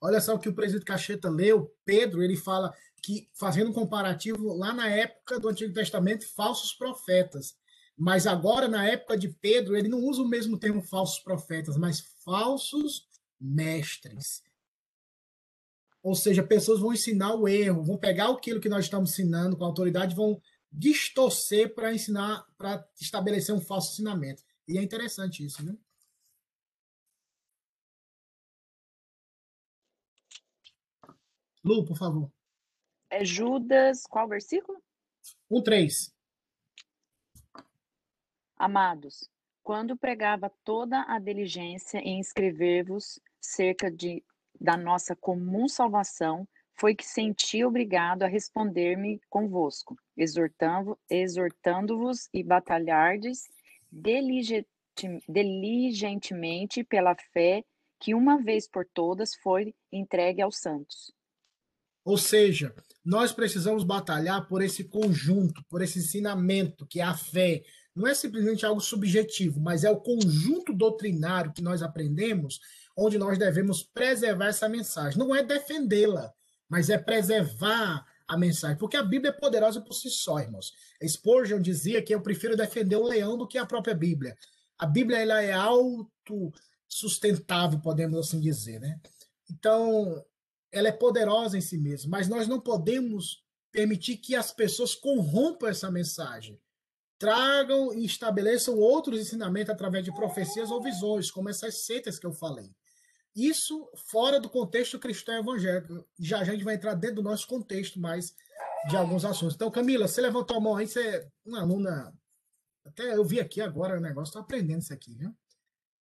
Olha 0.00 0.20
só 0.20 0.34
o 0.34 0.38
que 0.38 0.48
o 0.48 0.54
presidente 0.54 0.84
Cacheta 0.84 1.28
leu, 1.28 1.74
Pedro, 1.84 2.22
ele 2.22 2.36
fala 2.36 2.74
que, 3.02 3.28
fazendo 3.32 3.70
um 3.70 3.74
comparativo, 3.74 4.52
lá 4.54 4.72
na 4.72 4.88
época 4.88 5.38
do 5.38 5.48
Antigo 5.48 5.72
Testamento, 5.72 6.28
falsos 6.34 6.72
profetas. 6.72 7.56
Mas 7.96 8.26
agora, 8.26 8.68
na 8.68 8.86
época 8.86 9.16
de 9.16 9.28
Pedro, 9.28 9.76
ele 9.76 9.88
não 9.88 10.00
usa 10.00 10.22
o 10.22 10.28
mesmo 10.28 10.58
termo 10.58 10.82
falsos 10.82 11.18
profetas, 11.20 11.76
mas 11.76 12.00
falsos 12.24 13.08
mestres. 13.40 14.42
Ou 16.06 16.14
seja, 16.14 16.40
pessoas 16.40 16.78
vão 16.78 16.92
ensinar 16.92 17.34
o 17.34 17.48
erro, 17.48 17.82
vão 17.82 17.98
pegar 17.98 18.30
aquilo 18.30 18.60
que 18.60 18.68
nós 18.68 18.84
estamos 18.84 19.10
ensinando 19.10 19.56
com 19.56 19.64
a 19.64 19.66
autoridade, 19.66 20.14
vão 20.14 20.40
distorcer 20.70 21.74
para 21.74 21.92
ensinar, 21.92 22.46
para 22.56 22.88
estabelecer 23.00 23.52
um 23.52 23.60
falso 23.60 23.90
ensinamento. 23.90 24.40
E 24.68 24.78
é 24.78 24.82
interessante 24.84 25.44
isso, 25.44 25.66
né? 25.66 25.76
Lu, 31.64 31.84
por 31.84 31.98
favor. 31.98 32.30
É 33.10 33.24
Judas, 33.24 34.04
qual 34.06 34.28
versículo? 34.28 34.80
1,3. 35.50 36.12
Amados, 38.56 39.28
quando 39.60 39.96
pregava 39.96 40.52
toda 40.62 41.04
a 41.08 41.18
diligência 41.18 41.98
em 41.98 42.20
escrever-vos 42.20 43.18
cerca 43.40 43.90
de, 43.90 44.24
da 44.60 44.76
nossa 44.76 45.14
comum 45.14 45.68
salvação, 45.68 46.46
foi 46.74 46.94
que 46.94 47.06
senti 47.06 47.64
obrigado 47.64 48.22
a 48.22 48.26
responder-me 48.26 49.20
convosco, 49.30 49.96
exortando-vos 50.16 50.98
exortando 51.08 52.10
e 52.32 52.42
batalhardes 52.42 53.44
diligentemente 55.28 56.84
pela 56.84 57.14
fé 57.32 57.64
que 57.98 58.14
uma 58.14 58.42
vez 58.42 58.68
por 58.68 58.86
todas 58.92 59.34
foi 59.36 59.74
entregue 59.90 60.42
aos 60.42 60.58
santos. 60.58 61.12
Ou 62.04 62.18
seja, 62.18 62.74
nós 63.04 63.32
precisamos 63.32 63.82
batalhar 63.82 64.46
por 64.46 64.62
esse 64.62 64.84
conjunto, 64.84 65.64
por 65.68 65.82
esse 65.82 65.98
ensinamento 65.98 66.86
que 66.86 67.00
é 67.00 67.04
a 67.04 67.14
fé. 67.14 67.62
Não 67.94 68.06
é 68.06 68.14
simplesmente 68.14 68.64
algo 68.66 68.80
subjetivo, 68.80 69.58
mas 69.60 69.82
é 69.82 69.90
o 69.90 70.00
conjunto 70.00 70.72
doutrinário 70.72 71.52
que 71.52 71.62
nós 71.62 71.82
aprendemos, 71.82 72.60
onde 72.96 73.18
nós 73.18 73.38
devemos 73.38 73.82
preservar 73.82 74.46
essa 74.46 74.68
mensagem. 74.68 75.18
Não 75.18 75.34
é 75.34 75.42
defendê-la, 75.42 76.32
mas 76.68 76.88
é 76.88 76.96
preservar 76.96 78.06
a 78.26 78.36
mensagem, 78.36 78.76
porque 78.76 78.96
a 78.96 79.02
Bíblia 79.02 79.30
é 79.30 79.32
poderosa 79.32 79.80
por 79.80 79.94
si 79.94 80.10
só, 80.10 80.38
irmãos. 80.40 80.72
Spurgeon 81.06 81.60
dizia 81.60 82.02
que 82.02 82.14
eu 82.14 82.20
prefiro 82.20 82.56
defender 82.56 82.96
o 82.96 83.06
leão 83.06 83.38
do 83.38 83.46
que 83.46 83.58
a 83.58 83.66
própria 83.66 83.94
Bíblia. 83.94 84.36
A 84.78 84.86
Bíblia 84.86 85.20
ela 85.20 85.42
é 85.42 85.52
autossustentável, 85.52 87.80
podemos 87.80 88.18
assim 88.18 88.40
dizer, 88.40 88.80
né? 88.80 88.98
Então, 89.48 90.24
ela 90.72 90.88
é 90.88 90.92
poderosa 90.92 91.56
em 91.56 91.60
si 91.60 91.78
mesma, 91.78 92.18
mas 92.18 92.28
nós 92.28 92.48
não 92.48 92.60
podemos 92.60 93.44
permitir 93.70 94.16
que 94.16 94.34
as 94.34 94.50
pessoas 94.50 94.94
corrompam 94.94 95.68
essa 95.68 95.90
mensagem, 95.90 96.58
tragam 97.18 97.94
e 97.94 98.04
estabeleçam 98.04 98.76
outros 98.76 99.20
ensinamentos 99.20 99.70
através 99.70 100.04
de 100.04 100.14
profecias 100.14 100.70
ou 100.70 100.82
visões, 100.82 101.30
como 101.30 101.48
essas 101.48 101.84
seitas 101.84 102.18
que 102.18 102.26
eu 102.26 102.32
falei. 102.32 102.70
Isso 103.36 103.86
fora 104.10 104.40
do 104.40 104.48
contexto 104.48 104.98
cristão 104.98 105.38
evangélico. 105.38 106.08
Já 106.18 106.40
a 106.40 106.44
gente 106.44 106.64
vai 106.64 106.74
entrar 106.74 106.94
dentro 106.94 107.16
do 107.16 107.22
nosso 107.22 107.46
contexto 107.46 108.00
mais 108.00 108.34
de 108.88 108.96
alguns 108.96 109.26
assuntos. 109.26 109.54
Então, 109.54 109.70
Camila, 109.70 110.08
você 110.08 110.22
levantou 110.22 110.56
a 110.56 110.60
mão 110.60 110.74
aí, 110.74 110.86
você 110.86 111.06
é 111.06 111.28
uma 111.44 111.60
aluna. 111.60 112.14
Até 112.86 113.14
eu 113.14 113.24
vi 113.24 113.38
aqui 113.38 113.60
agora 113.60 113.98
o 113.98 114.00
negócio, 114.00 114.30
estou 114.30 114.40
aprendendo 114.40 114.80
isso 114.80 114.94
aqui, 114.94 115.14
viu? 115.14 115.34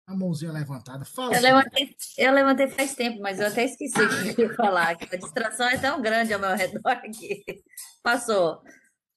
A 0.05 0.13
mãozinha 0.13 0.51
levantada. 0.51 1.05
Fala. 1.05 1.33
Eu 1.35 1.41
levantei, 1.41 1.95
eu 2.17 2.33
levantei 2.33 2.67
faz 2.67 2.93
tempo, 2.93 3.21
mas 3.21 3.39
eu 3.39 3.47
até 3.47 3.63
esqueci 3.63 4.01
o 4.01 4.35
que 4.35 4.41
eu 4.41 4.49
ia 4.49 4.55
falar. 4.55 4.97
Que 4.97 5.15
a 5.15 5.17
distração 5.17 5.65
é 5.67 5.77
tão 5.77 6.01
grande 6.01 6.33
ao 6.33 6.41
meu 6.41 6.53
redor 6.53 7.01
que 7.03 7.63
passou. 8.03 8.61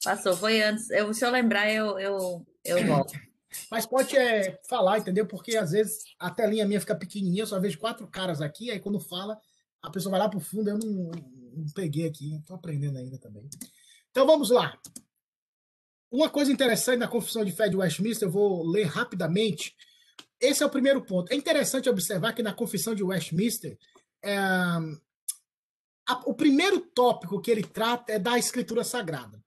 Passou, 0.04 0.36
foi 0.36 0.62
antes. 0.62 0.88
Eu, 0.90 1.12
se 1.12 1.24
eu 1.24 1.30
lembrar, 1.30 1.68
eu, 1.72 1.98
eu, 1.98 2.46
eu 2.64 2.86
volto. 2.86 3.25
Mas 3.70 3.86
pode 3.86 4.16
é, 4.16 4.60
falar, 4.68 4.98
entendeu? 4.98 5.26
Porque 5.26 5.56
às 5.56 5.70
vezes 5.72 6.04
a 6.18 6.30
telinha 6.30 6.66
minha 6.66 6.80
fica 6.80 6.94
pequenininha, 6.94 7.42
eu 7.42 7.46
só 7.46 7.58
vejo 7.58 7.78
quatro 7.78 8.06
caras 8.06 8.40
aqui, 8.40 8.70
aí 8.70 8.80
quando 8.80 9.00
fala, 9.00 9.38
a 9.82 9.90
pessoa 9.90 10.10
vai 10.10 10.20
lá 10.20 10.28
pro 10.28 10.40
fundo, 10.40 10.70
eu 10.70 10.78
não, 10.78 11.10
não 11.56 11.66
peguei 11.74 12.06
aqui, 12.06 12.36
estou 12.36 12.56
aprendendo 12.56 12.98
ainda 12.98 13.18
também. 13.18 13.48
Então 14.10 14.26
vamos 14.26 14.50
lá. 14.50 14.78
Uma 16.10 16.30
coisa 16.30 16.52
interessante 16.52 16.98
na 16.98 17.08
Confissão 17.08 17.44
de 17.44 17.52
Fé 17.52 17.68
de 17.68 17.76
Westminster, 17.76 18.28
eu 18.28 18.32
vou 18.32 18.64
ler 18.64 18.84
rapidamente, 18.84 19.74
esse 20.40 20.62
é 20.62 20.66
o 20.66 20.70
primeiro 20.70 21.02
ponto. 21.04 21.32
É 21.32 21.36
interessante 21.36 21.88
observar 21.88 22.32
que 22.32 22.42
na 22.42 22.52
Confissão 22.52 22.94
de 22.94 23.02
Westminster, 23.02 23.78
é, 24.22 24.36
a, 24.36 26.22
o 26.26 26.34
primeiro 26.34 26.80
tópico 26.80 27.40
que 27.40 27.50
ele 27.50 27.62
trata 27.62 28.12
é 28.12 28.18
da 28.18 28.38
Escritura 28.38 28.84
Sagrada. 28.84 29.42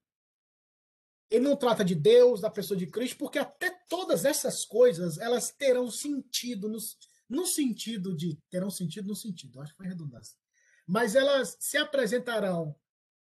Ele 1.29 1.43
não 1.43 1.55
trata 1.55 1.85
de 1.85 1.93
Deus, 1.93 2.41
da 2.41 2.49
pessoa 2.49 2.77
de 2.77 2.87
Cristo, 2.87 3.17
porque 3.17 3.37
até 3.37 3.69
todas 3.87 4.25
essas 4.25 4.65
coisas 4.65 5.17
elas 5.17 5.51
terão 5.51 5.89
sentido 5.91 6.67
no, 6.67 6.79
no 7.29 7.45
sentido 7.45 8.15
de 8.15 8.35
terão 8.49 8.69
sentido 8.69 9.07
no 9.07 9.15
sentido, 9.15 9.61
acho 9.61 9.71
que 9.71 9.77
foi 9.77 9.87
redundância, 9.87 10.35
mas 10.87 11.15
elas 11.15 11.55
se 11.59 11.77
apresentarão 11.77 12.75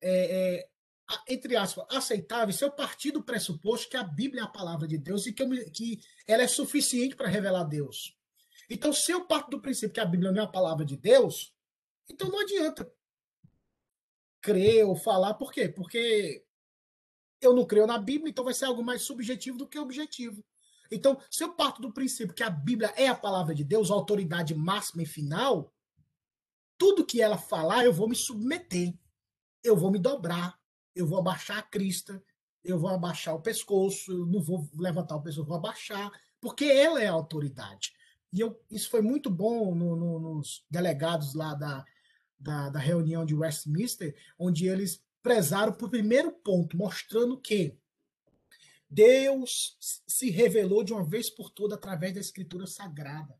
é, 0.01 0.57
é, 0.59 0.69
entre 1.27 1.55
aspas, 1.55 1.85
aceitável 1.89 2.53
se 2.53 2.63
eu 2.63 2.71
partir 2.71 3.11
do 3.11 3.23
pressuposto 3.23 3.89
que 3.89 3.97
a 3.97 4.03
Bíblia 4.03 4.41
é 4.41 4.45
a 4.45 4.47
palavra 4.47 4.87
de 4.87 4.97
Deus 4.97 5.25
e 5.25 5.33
que, 5.33 5.43
eu, 5.43 5.49
que 5.71 5.99
ela 6.27 6.43
é 6.43 6.47
suficiente 6.47 7.15
para 7.15 7.27
revelar 7.27 7.63
Deus. 7.63 8.17
Então, 8.69 8.91
se 8.91 9.11
eu 9.11 9.25
parto 9.25 9.51
do 9.51 9.61
princípio 9.61 9.93
que 9.93 9.99
a 9.99 10.05
Bíblia 10.05 10.31
não 10.31 10.41
é 10.41 10.45
a 10.45 10.47
palavra 10.47 10.85
de 10.85 10.97
Deus, 10.97 11.53
então 12.09 12.29
não 12.29 12.39
adianta 12.39 12.91
crer 14.41 14.85
ou 14.85 14.95
falar. 14.95 15.33
Por 15.35 15.51
quê? 15.51 15.69
Porque 15.69 16.43
eu 17.45 17.53
não 17.53 17.65
creio 17.65 17.87
na 17.87 17.97
Bíblia, 17.97 18.29
então 18.29 18.45
vai 18.45 18.53
ser 18.53 18.65
algo 18.65 18.83
mais 18.83 19.01
subjetivo 19.01 19.57
do 19.57 19.67
que 19.67 19.79
objetivo. 19.79 20.43
Então, 20.91 21.19
se 21.29 21.43
eu 21.43 21.53
parto 21.53 21.81
do 21.81 21.91
princípio 21.91 22.35
que 22.35 22.43
a 22.43 22.49
Bíblia 22.49 22.93
é 22.95 23.07
a 23.07 23.15
palavra 23.15 23.55
de 23.55 23.63
Deus, 23.63 23.89
a 23.89 23.93
autoridade 23.95 24.53
máxima 24.53 25.03
e 25.03 25.07
final, 25.07 25.73
tudo 26.77 27.05
que 27.05 27.21
ela 27.21 27.37
falar, 27.37 27.85
eu 27.85 27.93
vou 27.93 28.07
me 28.07 28.15
submeter, 28.15 28.93
eu 29.63 29.75
vou 29.75 29.91
me 29.91 29.99
dobrar, 29.99 30.59
eu 30.95 31.07
vou 31.07 31.19
abaixar 31.19 31.57
a 31.57 31.63
crista, 31.63 32.21
eu 32.63 32.77
vou 32.77 32.89
abaixar 32.89 33.35
o 33.35 33.41
pescoço, 33.41 34.11
eu 34.11 34.25
não 34.25 34.41
vou 34.41 34.69
levantar 34.77 35.15
o 35.15 35.21
pescoço, 35.21 35.47
vou 35.47 35.57
abaixar, 35.57 36.11
porque 36.39 36.65
ela 36.65 37.01
é 37.01 37.07
a 37.07 37.13
autoridade. 37.13 37.93
E 38.31 38.39
eu, 38.39 38.59
isso 38.69 38.89
foi 38.89 39.01
muito 39.01 39.29
bom 39.29 39.75
no, 39.75 39.95
no, 39.95 40.19
nos 40.19 40.65
delegados 40.69 41.33
lá 41.33 41.53
da, 41.53 41.85
da, 42.39 42.69
da, 42.69 42.79
reunião 42.79 43.25
de 43.25 43.35
Westminster, 43.35 44.15
onde 44.39 44.67
eles 44.67 45.03
prezaram 45.23 45.71
por 45.71 45.89
primeiro 45.89 46.31
ponto, 46.31 46.77
mostrando 46.77 47.39
que 47.39 47.75
Deus 48.89 49.75
se 50.05 50.29
revelou 50.29 50.83
de 50.83 50.93
uma 50.93 51.03
vez 51.03 51.29
por 51.29 51.49
toda 51.49 51.75
através 51.75 52.13
da 52.13 52.19
Escritura 52.19 52.67
Sagrada. 52.67 53.33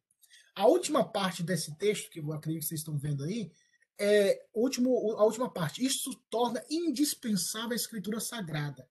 A 0.56 0.66
última 0.66 1.04
parte 1.04 1.44
desse 1.44 1.78
texto, 1.78 2.10
que 2.10 2.20
eu 2.20 2.32
acredito 2.32 2.62
que 2.62 2.68
vocês 2.70 2.80
estão 2.80 2.98
vendo 2.98 3.24
aí, 3.24 3.52
é 4.00 4.46
último, 4.54 5.14
a 5.18 5.24
última 5.26 5.52
parte. 5.52 5.86
Isso 5.86 6.12
torna 6.30 6.64
indispensável 6.70 7.74
a 7.74 7.76
Escritura 7.76 8.20
Sagrada. 8.20 8.88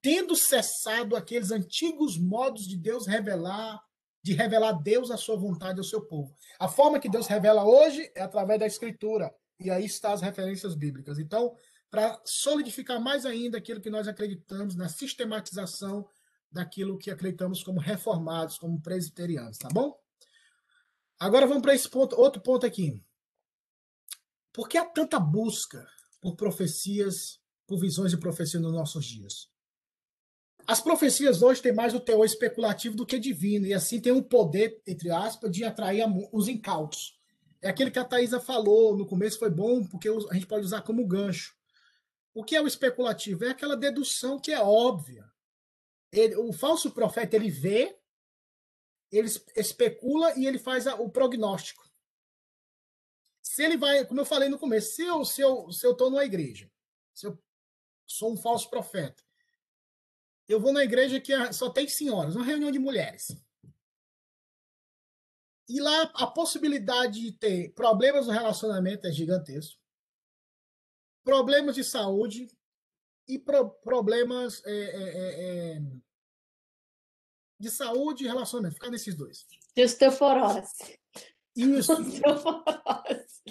Tendo 0.00 0.36
cessado 0.36 1.16
aqueles 1.16 1.50
antigos 1.50 2.18
modos 2.18 2.68
de 2.68 2.76
Deus 2.76 3.06
revelar, 3.06 3.82
de 4.22 4.34
revelar 4.34 4.72
Deus 4.72 5.10
a 5.10 5.16
sua 5.16 5.36
vontade 5.36 5.78
ao 5.78 5.84
seu 5.84 6.02
povo. 6.02 6.36
A 6.58 6.68
forma 6.68 7.00
que 7.00 7.08
Deus 7.08 7.26
revela 7.26 7.64
hoje 7.64 8.10
é 8.14 8.22
através 8.22 8.60
da 8.60 8.66
Escritura. 8.66 9.34
E 9.58 9.70
aí 9.70 9.84
está 9.84 10.12
as 10.12 10.20
referências 10.20 10.74
bíblicas. 10.74 11.18
Então, 11.18 11.56
para 11.94 12.20
solidificar 12.24 13.00
mais 13.00 13.24
ainda 13.24 13.58
aquilo 13.58 13.80
que 13.80 13.88
nós 13.88 14.08
acreditamos 14.08 14.74
na 14.74 14.88
sistematização 14.88 16.04
daquilo 16.50 16.98
que 16.98 17.08
acreditamos 17.08 17.62
como 17.62 17.78
reformados, 17.78 18.58
como 18.58 18.82
presbiterianos, 18.82 19.58
tá 19.58 19.68
bom? 19.72 19.96
Agora 21.20 21.46
vamos 21.46 21.62
para 21.62 21.72
esse 21.72 21.88
ponto, 21.88 22.20
outro 22.20 22.42
ponto 22.42 22.66
aqui. 22.66 23.00
Por 24.52 24.68
que 24.68 24.76
há 24.76 24.84
tanta 24.84 25.20
busca 25.20 25.86
por 26.20 26.34
profecias, 26.34 27.38
por 27.64 27.78
visões 27.78 28.10
de 28.10 28.18
profecia 28.18 28.58
nos 28.58 28.72
nossos 28.72 29.04
dias? 29.04 29.48
As 30.66 30.80
profecias 30.80 31.42
hoje 31.42 31.62
têm 31.62 31.72
mais 31.72 31.94
o 31.94 32.00
teor 32.00 32.24
especulativo 32.24 32.96
do 32.96 33.06
que 33.06 33.20
divino, 33.20 33.66
e 33.66 33.72
assim 33.72 34.00
tem 34.00 34.10
um 34.10 34.20
poder, 34.20 34.82
entre 34.84 35.12
aspas, 35.12 35.48
de 35.48 35.62
atrair 35.62 36.04
os 36.32 36.48
incautos. 36.48 37.16
É 37.62 37.68
aquele 37.68 37.92
que 37.92 38.00
a 38.00 38.04
Thaisa 38.04 38.40
falou 38.40 38.96
no 38.96 39.06
começo, 39.06 39.38
foi 39.38 39.50
bom, 39.50 39.86
porque 39.86 40.08
a 40.08 40.34
gente 40.34 40.48
pode 40.48 40.64
usar 40.64 40.82
como 40.82 41.06
gancho. 41.06 41.54
O 42.34 42.42
que 42.42 42.56
é 42.56 42.60
o 42.60 42.66
especulativo? 42.66 43.44
É 43.44 43.50
aquela 43.50 43.76
dedução 43.76 44.40
que 44.40 44.52
é 44.52 44.60
óbvia. 44.60 45.24
Ele, 46.12 46.34
o 46.36 46.52
falso 46.52 46.90
profeta 46.90 47.36
ele 47.36 47.48
vê, 47.48 47.96
ele 49.10 49.28
especula 49.56 50.36
e 50.36 50.44
ele 50.44 50.58
faz 50.58 50.88
a, 50.88 50.96
o 50.96 51.08
prognóstico. 51.08 51.88
Se 53.40 53.62
ele 53.62 53.76
vai, 53.76 54.04
como 54.04 54.20
eu 54.20 54.24
falei 54.24 54.48
no 54.48 54.58
começo, 54.58 54.96
se 54.96 55.02
eu 55.02 55.24
se 55.24 55.40
eu 55.40 55.70
se 55.70 55.86
eu 55.86 55.96
numa 55.96 56.24
igreja, 56.24 56.70
se 57.14 57.26
eu 57.26 57.40
sou 58.04 58.32
um 58.32 58.36
falso 58.36 58.68
profeta, 58.68 59.22
eu 60.48 60.58
vou 60.58 60.72
na 60.72 60.82
igreja 60.82 61.20
que 61.20 61.32
é, 61.32 61.52
só 61.52 61.70
tem 61.70 61.86
senhoras, 61.86 62.34
uma 62.34 62.44
reunião 62.44 62.72
de 62.72 62.80
mulheres. 62.80 63.28
E 65.68 65.80
lá 65.80 66.02
a 66.14 66.26
possibilidade 66.26 67.20
de 67.20 67.32
ter 67.32 67.72
problemas 67.74 68.26
no 68.26 68.32
relacionamento 68.32 69.06
é 69.06 69.12
gigantesco 69.12 69.83
problemas 71.24 71.74
de 71.74 71.82
saúde 71.82 72.48
e 73.26 73.38
pro, 73.38 73.70
problemas 73.70 74.62
é, 74.66 74.72
é, 74.72 75.08
é, 75.08 75.76
é 75.76 75.82
de 77.58 77.70
saúde 77.70 78.24
e 78.24 78.26
relacionamento. 78.26 78.74
Ficar 78.74 78.90
nesses 78.90 79.14
dois. 79.14 79.46
Osteoporose. 79.76 80.98
Isso. 81.56 81.92
Osteoporose. 81.92 83.42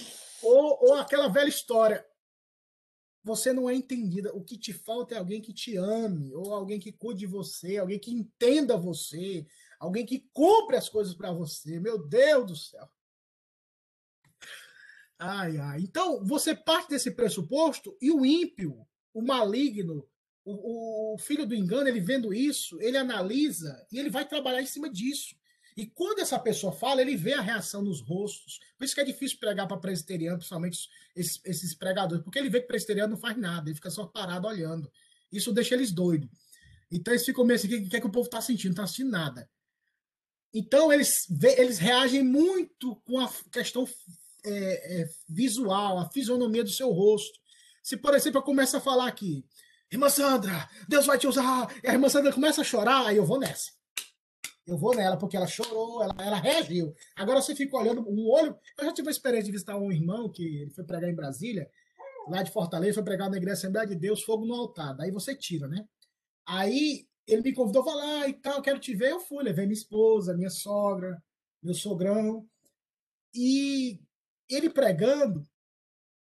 Ou, 0.43 0.89
ou 0.89 0.93
aquela 0.95 1.28
velha 1.28 1.49
história. 1.49 2.05
Você 3.24 3.53
não 3.53 3.69
é 3.69 3.74
entendida. 3.74 4.36
O 4.36 4.43
que 4.43 4.57
te 4.57 4.74
falta 4.74 5.15
é 5.15 5.17
alguém 5.17 5.41
que 5.41 5.53
te 5.53 5.78
ame, 5.78 6.34
ou 6.36 6.53
alguém 6.53 6.80
que 6.80 6.91
cuide 6.91 7.21
de 7.21 7.26
você, 7.26 7.78
alguém 7.78 7.97
que 7.97 8.11
entenda 8.11 8.76
você, 8.76 9.47
alguém 9.80 10.05
que 10.05 10.28
compre 10.34 10.76
as 10.76 10.89
coisas 10.89 11.15
para 11.15 11.32
você. 11.32 11.80
Meu 11.80 11.97
Deus 12.05 12.45
do 12.45 12.55
céu. 12.55 12.88
Ai, 15.26 15.57
ai. 15.57 15.80
Então, 15.80 16.21
você 16.26 16.53
parte 16.53 16.89
desse 16.89 17.09
pressuposto 17.09 17.95
e 18.01 18.11
o 18.11 18.26
ímpio, 18.26 18.86
o 19.13 19.21
maligno, 19.21 20.05
o, 20.43 21.13
o, 21.13 21.17
filho 21.17 21.45
do 21.45 21.55
engano, 21.55 21.88
ele 21.88 22.01
vendo 22.01 22.34
isso, 22.34 22.78
ele 22.82 22.97
analisa 22.97 23.88
e 23.89 23.97
ele 23.97 24.09
vai 24.09 24.28
trabalhar 24.28 24.61
em 24.61 24.65
cima 24.65 24.89
disso. 24.89 25.34
E 25.78 25.86
quando 25.88 26.19
essa 26.19 26.38
pessoa 26.38 26.74
fala, 26.74 27.01
ele 27.01 27.15
vê 27.15 27.36
a 27.36 27.41
reação 27.41 27.82
nos 27.82 28.01
rostos. 28.01 28.59
Por 28.78 28.84
isso 28.84 28.93
que 28.93 28.99
é 28.99 29.05
difícil 29.05 29.39
pregar 29.39 29.65
para 29.65 29.78
presbiteriano, 29.78 30.38
principalmente 30.38 30.89
esses, 31.15 31.39
esses, 31.45 31.74
pregadores, 31.74 32.21
porque 32.21 32.38
ele 32.38 32.49
vê 32.49 32.59
que 32.59 32.67
presbiteriano 32.67 33.13
não 33.13 33.17
faz 33.17 33.38
nada, 33.38 33.69
ele 33.69 33.76
fica 33.76 33.89
só 33.89 34.05
parado 34.05 34.45
olhando. 34.45 34.91
Isso 35.32 35.53
deixa 35.53 35.74
eles 35.74 35.93
doidos. 35.93 36.30
Então 36.91 37.13
eles 37.13 37.26
ficam 37.26 37.45
meio 37.45 37.57
assim, 37.57 37.67
o 37.74 37.89
que, 37.89 37.95
é 37.95 38.01
que 38.01 38.07
o 38.07 38.11
povo 38.11 38.28
está 38.28 38.41
sentindo? 38.41 38.76
Não 38.76 38.84
está 38.84 38.88
sentindo 38.88 39.09
nada. 39.09 39.49
Então 40.53 40.91
eles, 40.91 41.28
eles 41.57 41.80
reagem 41.80 42.24
muito 42.24 42.97
com 43.05 43.21
a 43.21 43.32
questão 43.49 43.88
é, 44.46 45.02
é, 45.02 45.10
visual, 45.28 45.98
a 46.00 46.10
fisionomia 46.10 46.64
do 46.64 46.70
seu 46.70 46.91
rosto. 46.91 47.39
Se, 47.82 47.98
por 47.98 48.14
exemplo, 48.14 48.39
eu 48.39 48.44
começo 48.44 48.78
a 48.78 48.82
falar 48.82 49.08
aqui, 49.08 49.46
irmã 49.91 50.10
Sandra, 50.10 50.70
Deus 50.88 51.06
vai 51.06 51.18
te 51.18 51.28
usar, 51.28 51.68
e 51.84 51.88
a 51.88 51.94
irmã 51.94 52.10
Sandra 52.10 52.32
começa 52.32 52.62
a 52.62 52.64
chorar, 52.64 53.08
aí 53.08 53.18
eu 53.18 53.26
vou 53.26 53.39
nessa. 53.39 53.72
Eu 54.66 54.78
vou 54.78 54.96
nela, 54.96 55.18
porque 55.18 55.36
ela 55.36 55.46
chorou, 55.46 56.02
ela, 56.02 56.16
ela 56.20 56.38
reagiu. 56.38 56.96
Agora 57.18 57.41
você 57.41 57.54
fica 57.54 57.76
olhando 57.76 58.02
um 58.10 58.30
olho. 58.30 58.58
Eu 58.78 58.86
já 58.86 58.94
tive 58.94 59.10
a 59.10 59.12
experiência 59.12 59.46
de 59.46 59.52
visitar 59.52 59.76
um 59.76 59.91
irmão 59.91 60.32
que 60.32 60.62
ele 60.62 60.72
foi 60.72 60.86
pregar 60.86 61.10
em 61.10 61.16
Brasília, 61.16 61.70
lá 62.30 62.41
de 62.41 62.52
Fortaleza, 62.52 62.94
foi 62.94 63.04
pregar 63.04 63.30
na 63.30 63.36
igreja 63.36 63.58
Assembleia 63.58 63.86
de 63.86 63.96
Deus, 63.96 64.24
fogo 64.24 64.46
no 64.46 64.54
altar. 64.54 64.96
Daí 64.96 65.12
você 65.12 65.36
tira, 65.36 65.68
né? 65.68 65.86
Aí 66.48 67.06
ele 67.28 67.41
me 67.41 67.54
convidou 67.54 67.82
a 67.82 67.86
falar 67.86 68.30
e 68.30 68.34
tal, 68.34 68.62
quero 68.62 68.80
te 68.80 68.96
ver. 68.96 69.12
Eu 69.12 69.20
fui, 69.20 69.44
levei 69.44 69.66
minha 69.66 69.78
esposa, 69.78 70.36
minha 70.36 70.50
sogra, 70.50 71.22
meu 71.62 71.74
sogrão. 71.74 72.48
E 73.36 74.00
ele 74.54 74.70
pregando, 74.70 75.47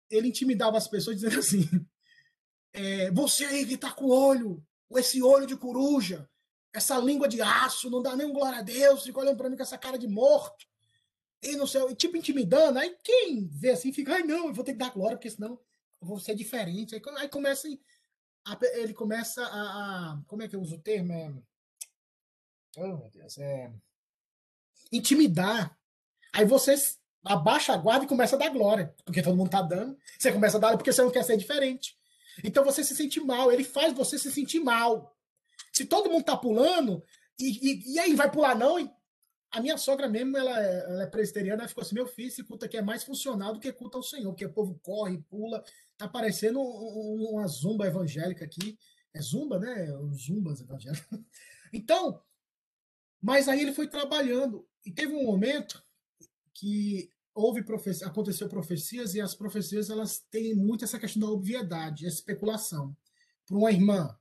ele 0.10 0.28
intimidava 0.28 0.78
as 0.78 0.88
pessoas 0.88 1.18
dizendo 1.18 1.40
assim: 1.40 1.64
é, 2.74 3.12
você 3.12 3.46
aí 3.46 3.66
que 3.66 3.78
tá 3.78 3.92
com 3.92 4.08
olho, 4.08 4.64
esse 4.92 5.22
olho 5.22 5.46
de 5.46 5.56
coruja, 5.56 6.30
essa 6.74 6.98
língua 6.98 7.28
de 7.28 7.42
aço, 7.42 7.90
não 7.90 8.02
dá 8.02 8.16
nem 8.16 8.28
um 8.28 8.34
glória 8.34 8.60
a 8.60 8.64
Deus, 8.64 9.04
fica 9.04 9.20
olhando 9.20 9.38
para 9.38 9.50
mim 9.50 9.56
com 9.56 9.64
essa 9.64 9.78
cara 9.78 9.98
de 9.98 10.08
morto. 10.08 10.66
E 11.44 11.56
não 11.56 11.66
sei, 11.66 11.96
tipo 11.96 12.16
intimidando. 12.16 12.78
Aí 12.78 12.96
quem 13.04 13.48
vê 13.48 13.72
assim 13.72 13.92
fica, 13.92 14.14
ai 14.14 14.24
não, 14.24 14.48
eu 14.48 14.54
vou 14.54 14.64
ter 14.64 14.74
que 14.74 14.78
dar 14.78 14.94
glória, 14.94 15.18
porque 15.18 15.30
senão 15.30 15.60
eu 16.02 16.08
vou 16.08 16.20
ser 16.20 16.36
diferente. 16.36 16.94
Aí, 16.94 17.02
aí 17.18 17.30
começa 17.30 17.68
a, 18.46 18.58
ele 18.74 18.94
começa 18.94 19.44
a, 19.44 20.14
a, 20.14 20.22
Como 20.28 20.44
é 20.44 20.48
que 20.48 20.56
eu 20.56 20.62
uso 20.62 20.76
o 20.76 20.82
termo? 20.82 21.14
É, 21.14 21.44
oh, 22.78 22.98
meu 22.98 23.10
Deus, 23.10 23.38
é. 23.38 23.72
Intimidar. 24.92 25.78
Aí 26.34 26.46
vocês 26.46 27.01
abaixa 27.24 27.74
a 27.74 27.78
guarda 27.78 28.06
e 28.06 28.08
começa 28.08 28.36
a 28.36 28.40
dar 28.40 28.50
glória, 28.50 28.94
porque 29.06 29.22
todo 29.22 29.38
mundo 29.38 29.50
tá 29.50 29.62
dando. 29.62 29.98
Você 30.18 30.32
começa 30.32 30.58
a 30.58 30.60
dar 30.60 30.78
porque 30.78 30.92
você 30.92 31.02
não 31.02 31.12
quer 31.12 31.24
ser 31.24 31.38
diferente. 31.38 31.96
Então 32.44 32.64
você 32.64 32.84
se 32.84 32.96
sente 32.96 33.20
mal, 33.20 33.52
ele 33.52 33.64
faz 33.64 33.94
você 33.94 34.18
se 34.18 34.32
sentir 34.32 34.60
mal. 34.60 35.16
Se 35.72 35.86
todo 35.86 36.10
mundo 36.10 36.24
tá 36.24 36.36
pulando, 36.36 37.04
e, 37.40 37.72
e, 37.72 37.94
e 37.94 38.00
aí 38.00 38.16
vai 38.16 38.32
pular 38.32 38.56
não? 38.56 38.78
A 39.52 39.60
minha 39.60 39.78
sogra 39.78 40.08
mesmo, 40.08 40.38
ela 40.38 40.64
é, 40.64 40.80
ela 40.86 41.04
é 41.04 41.08
presbiteriana, 41.08 41.64
ela 41.64 41.68
ficou 41.68 41.82
assim, 41.82 41.96
meu 41.96 42.08
filho, 42.08 42.30
esse 42.30 42.44
culto 42.44 42.66
aqui 42.66 42.78
é 42.78 42.82
mais 42.82 43.04
funcional 43.04 43.54
do 43.54 43.60
que 43.60 43.72
culto 43.74 43.98
ao 43.98 44.04
Senhor, 44.04 44.32
porque 44.32 44.46
o 44.46 44.54
povo 44.54 44.80
corre, 44.82 45.18
pula, 45.30 45.64
tá 45.98 46.08
parecendo 46.08 46.62
uma 46.62 47.46
zumba 47.48 47.86
evangélica 47.86 48.46
aqui. 48.46 48.78
É 49.14 49.22
zumba, 49.22 49.60
né? 49.60 49.88
Zumbas 50.14 50.62
evangélicos. 50.62 51.06
Então, 51.74 52.22
mas 53.22 53.48
aí 53.48 53.62
ele 53.62 53.72
foi 53.72 53.88
trabalhando, 53.88 54.68
e 54.86 54.92
teve 54.92 55.14
um 55.14 55.24
momento 55.24 55.82
que 56.62 57.10
houve 57.34 57.64
profecia, 57.64 58.06
aconteceu 58.06 58.48
profecias 58.48 59.16
e 59.16 59.20
as 59.20 59.34
profecias 59.34 59.90
elas 59.90 60.20
têm 60.30 60.54
muito 60.54 60.86
essa 60.86 61.00
questão 61.00 61.22
da 61.22 61.32
obviedade, 61.32 62.06
a 62.06 62.08
especulação. 62.10 62.96
Para 63.48 63.58
uma 63.58 63.72
irmã, 63.72 64.16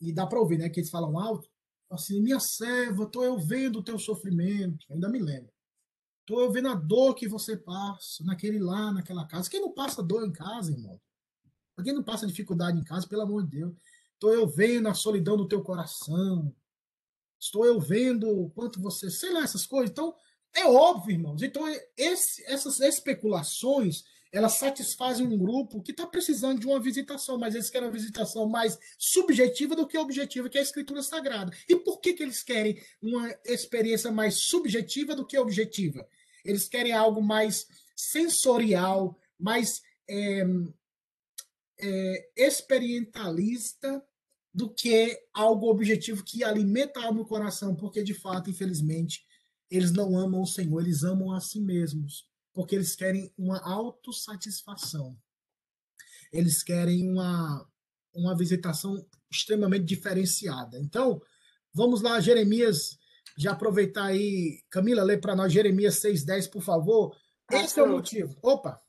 e 0.00 0.12
dá 0.12 0.26
para 0.26 0.40
ouvir, 0.40 0.58
né, 0.58 0.68
que 0.68 0.80
eles 0.80 0.90
falam 0.90 1.16
alto, 1.16 1.48
assim, 1.88 2.20
minha 2.20 2.40
serva, 2.40 3.06
tô 3.06 3.22
eu 3.22 3.38
vendo 3.38 3.78
o 3.78 3.82
teu 3.82 3.96
sofrimento, 3.96 4.84
ainda 4.90 5.08
me 5.08 5.20
lembro. 5.20 5.52
Tô 6.26 6.40
eu 6.40 6.50
vendo 6.50 6.68
a 6.68 6.74
dor 6.74 7.14
que 7.14 7.28
você 7.28 7.56
passa, 7.56 8.24
naquele 8.24 8.58
lá, 8.58 8.90
naquela 8.90 9.24
casa. 9.24 9.48
Quem 9.48 9.60
não 9.60 9.72
passa 9.72 10.02
dor 10.02 10.26
em 10.26 10.32
casa, 10.32 10.72
irmão? 10.72 11.00
Quem 11.84 11.92
não 11.92 12.02
passa 12.02 12.26
dificuldade 12.26 12.76
em 12.76 12.82
casa, 12.82 13.06
pelo 13.06 13.22
amor 13.22 13.44
de 13.44 13.58
Deus. 13.58 13.74
Tô 14.18 14.32
eu 14.32 14.48
vendo 14.48 14.88
a 14.88 14.94
solidão 14.94 15.36
do 15.36 15.46
teu 15.46 15.62
coração. 15.62 16.52
Estou 17.38 17.64
eu 17.64 17.78
vendo 17.78 18.26
o 18.28 18.50
quanto 18.50 18.80
você, 18.80 19.10
sei 19.10 19.32
lá, 19.32 19.42
essas 19.42 19.64
coisas. 19.64 19.90
Então, 19.90 20.14
é 20.54 20.66
óbvio, 20.66 21.12
irmãos. 21.12 21.42
Então, 21.42 21.62
esse, 21.96 22.44
essas 22.46 22.80
especulações, 22.80 24.04
elas 24.32 24.54
satisfazem 24.54 25.26
um 25.26 25.36
grupo 25.36 25.82
que 25.82 25.90
está 25.90 26.06
precisando 26.06 26.60
de 26.60 26.66
uma 26.66 26.80
visitação, 26.80 27.38
mas 27.38 27.54
eles 27.54 27.70
querem 27.70 27.88
uma 27.88 27.94
visitação 27.94 28.48
mais 28.48 28.78
subjetiva 28.98 29.76
do 29.76 29.86
que 29.86 29.98
objetiva, 29.98 30.48
que 30.48 30.58
é 30.58 30.60
a 30.60 30.64
Escritura 30.64 31.02
Sagrada. 31.02 31.52
E 31.68 31.76
por 31.76 32.00
que, 32.00 32.14
que 32.14 32.22
eles 32.22 32.42
querem 32.42 32.80
uma 33.02 33.34
experiência 33.44 34.10
mais 34.10 34.36
subjetiva 34.36 35.14
do 35.14 35.26
que 35.26 35.38
objetiva? 35.38 36.06
Eles 36.44 36.68
querem 36.68 36.92
algo 36.92 37.22
mais 37.22 37.66
sensorial, 37.96 39.18
mais 39.38 39.82
é, 40.08 40.44
é, 41.80 42.30
experientalista 42.36 44.04
do 44.52 44.72
que 44.72 45.18
algo 45.32 45.68
objetivo 45.68 46.22
que 46.22 46.44
alimenta 46.44 47.00
o 47.10 47.24
coração, 47.24 47.74
porque 47.74 48.02
de 48.02 48.14
fato, 48.14 48.50
infelizmente, 48.50 49.24
eles 49.76 49.92
não 49.92 50.18
amam 50.18 50.42
o 50.42 50.46
Senhor, 50.46 50.80
eles 50.80 51.02
amam 51.02 51.32
a 51.32 51.40
si 51.40 51.60
mesmos, 51.60 52.26
porque 52.52 52.74
eles 52.74 52.94
querem 52.94 53.32
uma 53.36 53.58
autossatisfação. 53.60 55.16
Eles 56.32 56.62
querem 56.62 57.08
uma, 57.08 57.66
uma 58.14 58.36
visitação 58.36 59.04
extremamente 59.30 59.84
diferenciada. 59.84 60.78
Então, 60.78 61.20
Vamos 61.76 62.02
lá, 62.02 62.20
Jeremias, 62.20 62.96
já 63.36 63.50
aproveitar 63.50 64.04
aí. 64.04 64.62
Camila, 64.70 65.02
lê 65.02 65.18
para 65.18 65.34
nós 65.34 65.52
Jeremias 65.52 66.00
6,10, 66.00 66.48
por 66.48 66.62
favor. 66.62 67.16
Esse 67.50 67.80
é 67.80 67.82
o 67.82 67.90
motivo. 67.90 68.36
Opa! 68.40 68.80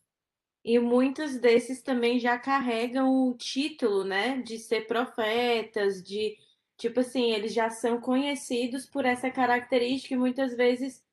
E 0.63 0.77
muitos 0.77 1.39
desses 1.39 1.81
também 1.81 2.19
já 2.19 2.38
carregam 2.38 3.09
o 3.09 3.36
título, 3.36 4.03
né, 4.03 4.41
de 4.41 4.59
ser 4.59 4.88
profetas, 4.88 6.01
de 6.01 6.36
tipo 6.78 6.99
assim, 6.99 7.32
eles 7.32 7.53
já 7.53 7.69
são 7.69 7.99
conhecidos 7.99 8.86
por 8.86 9.05
essa 9.05 9.30
característica 9.30 10.13
e 10.13 10.17
muitas 10.17 10.55
vezes 10.55 11.03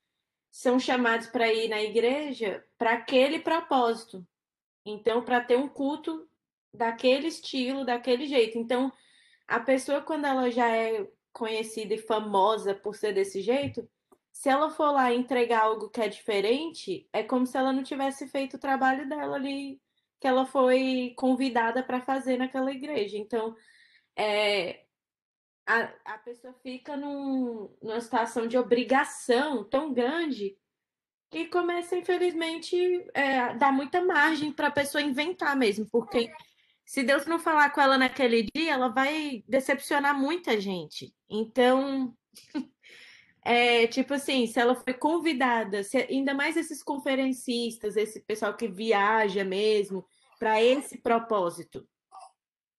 são 0.50 0.78
chamados 0.78 1.28
para 1.28 1.52
ir 1.52 1.68
na 1.68 1.82
igreja 1.82 2.64
para 2.76 2.92
aquele 2.92 3.40
propósito. 3.40 4.26
Então, 4.84 5.24
para 5.24 5.40
ter 5.40 5.56
um 5.56 5.68
culto 5.68 6.28
daquele 6.74 7.28
estilo, 7.28 7.84
daquele 7.84 8.26
jeito. 8.26 8.58
Então, 8.58 8.92
a 9.46 9.60
pessoa 9.60 10.02
quando 10.02 10.26
ela 10.26 10.50
já 10.50 10.68
é 10.74 11.06
conhecida 11.32 11.94
e 11.94 11.98
famosa 11.98 12.74
por 12.74 12.94
ser 12.94 13.14
desse 13.14 13.40
jeito, 13.40 13.88
se 14.32 14.48
ela 14.48 14.70
for 14.70 14.90
lá 14.92 15.12
entregar 15.12 15.62
algo 15.62 15.90
que 15.90 16.00
é 16.00 16.08
diferente, 16.08 17.08
é 17.12 17.22
como 17.22 17.46
se 17.46 17.56
ela 17.56 17.72
não 17.72 17.82
tivesse 17.82 18.26
feito 18.28 18.54
o 18.54 18.60
trabalho 18.60 19.08
dela 19.08 19.36
ali, 19.36 19.80
que 20.20 20.26
ela 20.26 20.46
foi 20.46 21.14
convidada 21.16 21.82
para 21.82 22.00
fazer 22.00 22.38
naquela 22.38 22.70
igreja. 22.72 23.18
Então, 23.18 23.54
é, 24.16 24.81
a, 25.72 26.14
a 26.14 26.18
pessoa 26.18 26.52
fica 26.62 26.96
num, 26.96 27.74
numa 27.82 28.00
situação 28.00 28.46
de 28.46 28.58
obrigação 28.58 29.64
tão 29.64 29.92
grande 29.92 30.56
que 31.30 31.46
começa, 31.46 31.96
infelizmente, 31.96 32.76
é, 33.14 33.54
dar 33.54 33.72
muita 33.72 34.04
margem 34.04 34.52
para 34.52 34.68
a 34.68 34.72
pessoa 34.72 35.00
inventar 35.00 35.56
mesmo, 35.56 35.88
porque 35.90 36.30
se 36.84 37.02
Deus 37.02 37.24
não 37.24 37.38
falar 37.38 37.70
com 37.70 37.80
ela 37.80 37.96
naquele 37.96 38.46
dia, 38.54 38.74
ela 38.74 38.88
vai 38.88 39.42
decepcionar 39.48 40.18
muita 40.18 40.60
gente. 40.60 41.14
Então, 41.30 42.14
é 43.42 43.86
tipo 43.86 44.12
assim, 44.12 44.46
se 44.46 44.60
ela 44.60 44.74
foi 44.74 44.92
convidada, 44.92 45.82
se, 45.82 45.96
ainda 45.96 46.34
mais 46.34 46.54
esses 46.54 46.82
conferencistas, 46.82 47.96
esse 47.96 48.20
pessoal 48.20 48.54
que 48.54 48.68
viaja 48.68 49.42
mesmo 49.42 50.04
para 50.38 50.62
esse 50.62 50.98
propósito. 50.98 51.88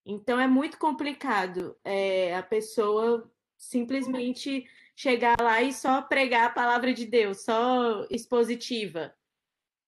Então 0.06 0.40
é 0.40 0.48
muito 0.48 0.78
complicado 0.78 1.76
é, 1.84 2.36
a 2.36 2.44
pessoa 2.44 3.32
simplesmente 3.58 4.66
chegar 4.96 5.36
lá 5.40 5.62
e 5.62 5.74
só 5.74 6.02
pregar 6.02 6.48
a 6.48 6.54
palavra 6.54 6.94
de 6.94 7.06
Deus, 7.06 7.44
só 7.44 8.06
expositiva 8.10 9.14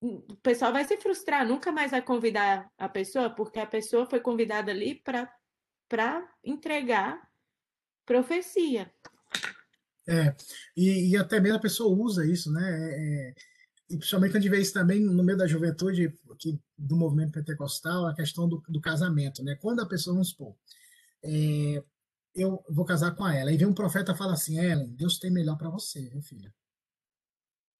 o 0.00 0.36
pessoal 0.42 0.72
vai 0.72 0.84
se 0.84 0.96
frustrar, 0.96 1.46
nunca 1.46 1.72
mais 1.72 1.90
vai 1.90 2.02
convidar 2.02 2.70
a 2.78 2.88
pessoa, 2.88 3.30
porque 3.30 3.58
a 3.58 3.66
pessoa 3.66 4.06
foi 4.06 4.20
convidada 4.20 4.70
ali 4.70 4.94
para 4.94 6.28
entregar 6.44 7.20
profecia. 8.04 8.92
É, 10.08 10.34
e, 10.76 11.10
e, 11.10 11.16
até 11.16 11.40
mesmo 11.40 11.58
a 11.58 11.62
pessoa 11.62 11.96
usa 11.96 12.24
isso, 12.24 12.52
né? 12.52 12.62
É, 12.62 13.30
é 13.30 13.34
e 13.88 13.96
principalmente 13.96 14.32
quando 14.32 14.36
a 14.36 14.40
gente 14.40 14.50
vê 14.50 14.60
isso 14.60 14.72
também 14.72 15.00
no 15.00 15.22
meio 15.22 15.38
da 15.38 15.46
juventude 15.46 16.12
do 16.76 16.96
movimento 16.96 17.32
pentecostal, 17.32 18.06
a 18.06 18.14
questão 18.14 18.48
do, 18.48 18.62
do 18.68 18.80
casamento, 18.80 19.42
né? 19.44 19.56
Quando 19.56 19.80
a 19.80 19.86
pessoa, 19.86 20.14
vamos 20.14 20.30
supor, 20.30 20.56
é, 21.22 21.82
eu 22.34 22.62
vou 22.68 22.84
casar 22.84 23.14
com 23.14 23.26
ela, 23.26 23.52
e 23.52 23.56
vem 23.56 23.66
um 23.66 23.74
profeta 23.74 24.12
e 24.12 24.16
fala 24.16 24.34
assim, 24.34 24.58
Ellen, 24.58 24.94
Deus 24.94 25.18
tem 25.18 25.30
melhor 25.30 25.56
para 25.56 25.70
você, 25.70 26.08
viu, 26.10 26.20
filha? 26.20 26.52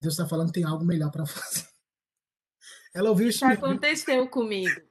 Deus 0.01 0.15
está 0.15 0.29
falando 0.29 0.49
que 0.49 0.61
tem 0.61 0.65
algo 0.65 0.85
melhor 0.85 1.11
para 1.11 1.25
você. 1.27 1.67
Ela 2.95 3.11
ouviu 3.11 3.29
isso. 3.29 3.45
Aconteceu 3.45 4.29
comigo. 4.29 4.81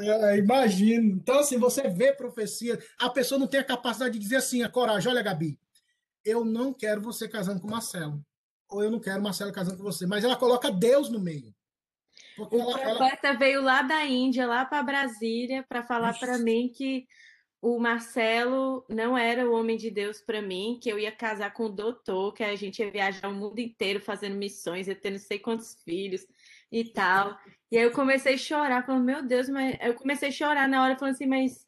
É, 0.00 0.38
imagino. 0.38 1.16
Então, 1.16 1.40
assim, 1.40 1.58
você 1.58 1.88
vê 1.88 2.10
profecia, 2.10 2.82
a 2.98 3.10
pessoa 3.10 3.38
não 3.38 3.46
tem 3.46 3.60
a 3.60 3.64
capacidade 3.64 4.14
de 4.14 4.18
dizer 4.18 4.36
assim, 4.36 4.62
a 4.62 4.68
coragem, 4.68 5.10
olha, 5.10 5.22
Gabi, 5.22 5.58
eu 6.24 6.42
não 6.42 6.72
quero 6.72 7.02
você 7.02 7.28
casando 7.28 7.60
com 7.60 7.68
Marcelo. 7.68 8.24
Ou 8.70 8.84
eu 8.84 8.90
não 8.90 9.00
quero 9.00 9.22
Marcelo 9.22 9.52
casando 9.52 9.78
com 9.78 9.84
você. 9.84 10.06
Mas 10.06 10.24
ela 10.24 10.36
coloca 10.36 10.70
Deus 10.70 11.10
no 11.10 11.20
meio. 11.20 11.54
o 12.38 12.46
profeta 12.46 13.28
ela... 13.28 13.38
veio 13.38 13.62
lá 13.62 13.82
da 13.82 14.04
Índia, 14.06 14.46
lá 14.46 14.64
para 14.64 14.82
Brasília, 14.82 15.64
para 15.68 15.82
falar 15.82 16.18
para 16.18 16.38
mim 16.38 16.70
que 16.74 17.06
o 17.62 17.78
Marcelo 17.78 18.84
não 18.88 19.16
era 19.16 19.48
o 19.48 19.52
homem 19.52 19.76
de 19.76 19.90
Deus 19.90 20.20
para 20.22 20.40
mim, 20.40 20.78
que 20.82 20.88
eu 20.88 20.98
ia 20.98 21.12
casar 21.12 21.52
com 21.52 21.64
o 21.66 21.68
doutor, 21.68 22.32
que 22.32 22.42
a 22.42 22.56
gente 22.56 22.80
ia 22.80 22.90
viajar 22.90 23.28
o 23.28 23.34
mundo 23.34 23.58
inteiro 23.58 24.00
fazendo 24.00 24.34
missões, 24.36 24.88
ia 24.88 24.94
ter 24.94 25.10
não 25.10 25.18
sei 25.18 25.38
quantos 25.38 25.74
filhos 25.84 26.26
e 26.72 26.84
tal. 26.84 27.38
E 27.70 27.76
aí 27.76 27.84
eu 27.84 27.92
comecei 27.92 28.34
a 28.34 28.38
chorar, 28.38 28.86
falando, 28.86 29.04
meu 29.04 29.22
Deus, 29.22 29.48
mas 29.48 29.76
eu 29.80 29.94
comecei 29.94 30.30
a 30.30 30.32
chorar 30.32 30.68
na 30.68 30.82
hora, 30.82 30.96
falando 30.96 31.14
assim, 31.14 31.26
mas 31.26 31.66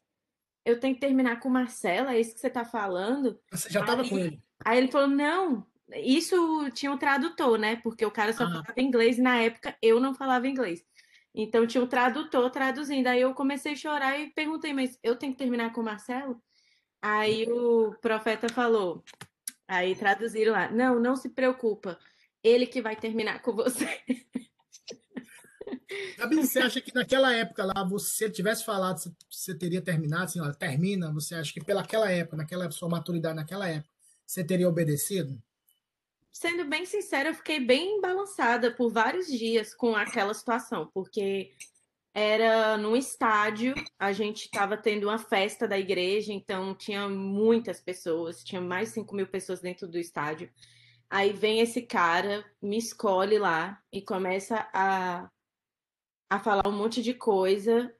eu 0.65 0.79
tenho 0.79 0.95
que 0.95 1.01
terminar 1.01 1.39
com 1.39 1.49
Marcela, 1.49 2.15
é 2.15 2.19
isso 2.19 2.33
que 2.33 2.39
você 2.39 2.49
tá 2.49 2.65
falando? 2.65 3.39
Você 3.51 3.69
já 3.69 3.85
tava 3.85 4.01
aí, 4.01 4.09
com 4.09 4.17
ele? 4.17 4.41
Aí 4.65 4.77
ele 4.79 4.91
falou, 4.91 5.07
não, 5.07 5.65
isso 5.91 6.69
tinha 6.71 6.91
um 6.91 6.97
tradutor, 6.97 7.57
né? 7.57 7.75
Porque 7.77 8.05
o 8.05 8.11
cara 8.11 8.33
só 8.33 8.43
ah. 8.43 8.49
falava 8.49 8.73
inglês 8.77 9.17
e 9.17 9.21
na 9.21 9.37
época 9.37 9.75
eu 9.81 9.99
não 9.99 10.13
falava 10.13 10.47
inglês. 10.47 10.83
Então 11.35 11.65
tinha 11.65 11.83
um 11.83 11.87
tradutor 11.87 12.49
traduzindo. 12.51 13.07
Aí 13.07 13.21
eu 13.21 13.33
comecei 13.33 13.73
a 13.73 13.75
chorar 13.75 14.19
e 14.19 14.31
perguntei, 14.31 14.73
mas 14.73 14.97
eu 15.03 15.15
tenho 15.15 15.33
que 15.33 15.39
terminar 15.39 15.73
com 15.73 15.81
o 15.81 15.83
Marcelo? 15.83 16.41
Aí 17.01 17.45
o 17.51 17.93
profeta 18.01 18.47
falou, 18.47 19.03
aí 19.67 19.93
traduziram 19.95 20.53
lá, 20.53 20.71
não, 20.71 20.99
não 20.99 21.17
se 21.17 21.29
preocupa, 21.29 21.99
ele 22.41 22.65
que 22.65 22.81
vai 22.81 22.95
terminar 22.95 23.41
com 23.41 23.51
você. 23.53 23.85
Gabi, 26.17 26.37
você 26.37 26.59
acha 26.59 26.79
que 26.79 26.93
naquela 26.93 27.33
época 27.33 27.65
lá, 27.65 27.83
você 27.83 28.29
tivesse 28.29 28.63
falado, 28.63 28.99
você 29.29 29.53
teria 29.53 29.81
terminado, 29.81 30.23
assim, 30.23 30.39
olha, 30.39 30.53
termina, 30.53 31.11
você 31.11 31.35
acha 31.35 31.51
que 31.53 31.63
pelaquela 31.63 32.09
época, 32.09 32.37
naquela 32.37 32.71
sua 32.71 32.87
maturidade 32.87 33.35
naquela 33.35 33.67
época, 33.67 33.89
você 34.25 34.43
teria 34.43 34.69
obedecido? 34.69 35.41
Sendo 36.33 36.65
bem 36.65 36.83
sincera, 36.85 37.29
eu 37.29 37.35
fiquei 37.35 37.59
bem 37.59 38.01
balançada 38.01 38.71
por 38.71 38.91
vários 38.91 39.27
dias 39.27 39.73
com 39.73 39.95
aquela 39.95 40.33
situação, 40.33 40.89
porque 40.91 41.53
era 42.13 42.75
num 42.75 42.95
estádio, 42.95 43.75
a 43.99 44.11
gente 44.11 44.45
estava 44.45 44.75
tendo 44.75 45.03
uma 45.07 45.19
festa 45.19 45.67
da 45.67 45.77
igreja, 45.77 46.33
então 46.33 46.73
tinha 46.73 47.07
muitas 47.07 47.79
pessoas, 47.79 48.43
tinha 48.43 48.59
mais 48.59 48.89
de 48.89 48.95
5 48.95 49.15
mil 49.15 49.27
pessoas 49.27 49.61
dentro 49.61 49.87
do 49.87 49.99
estádio. 49.99 50.51
Aí 51.09 51.31
vem 51.31 51.59
esse 51.59 51.83
cara, 51.83 52.43
me 52.59 52.77
escolhe 52.77 53.37
lá 53.37 53.79
e 53.91 54.01
começa 54.01 54.67
a 54.73 55.29
a 56.33 56.39
falar 56.39 56.67
um 56.67 56.71
monte 56.71 57.03
de 57.03 57.13
coisa. 57.13 57.93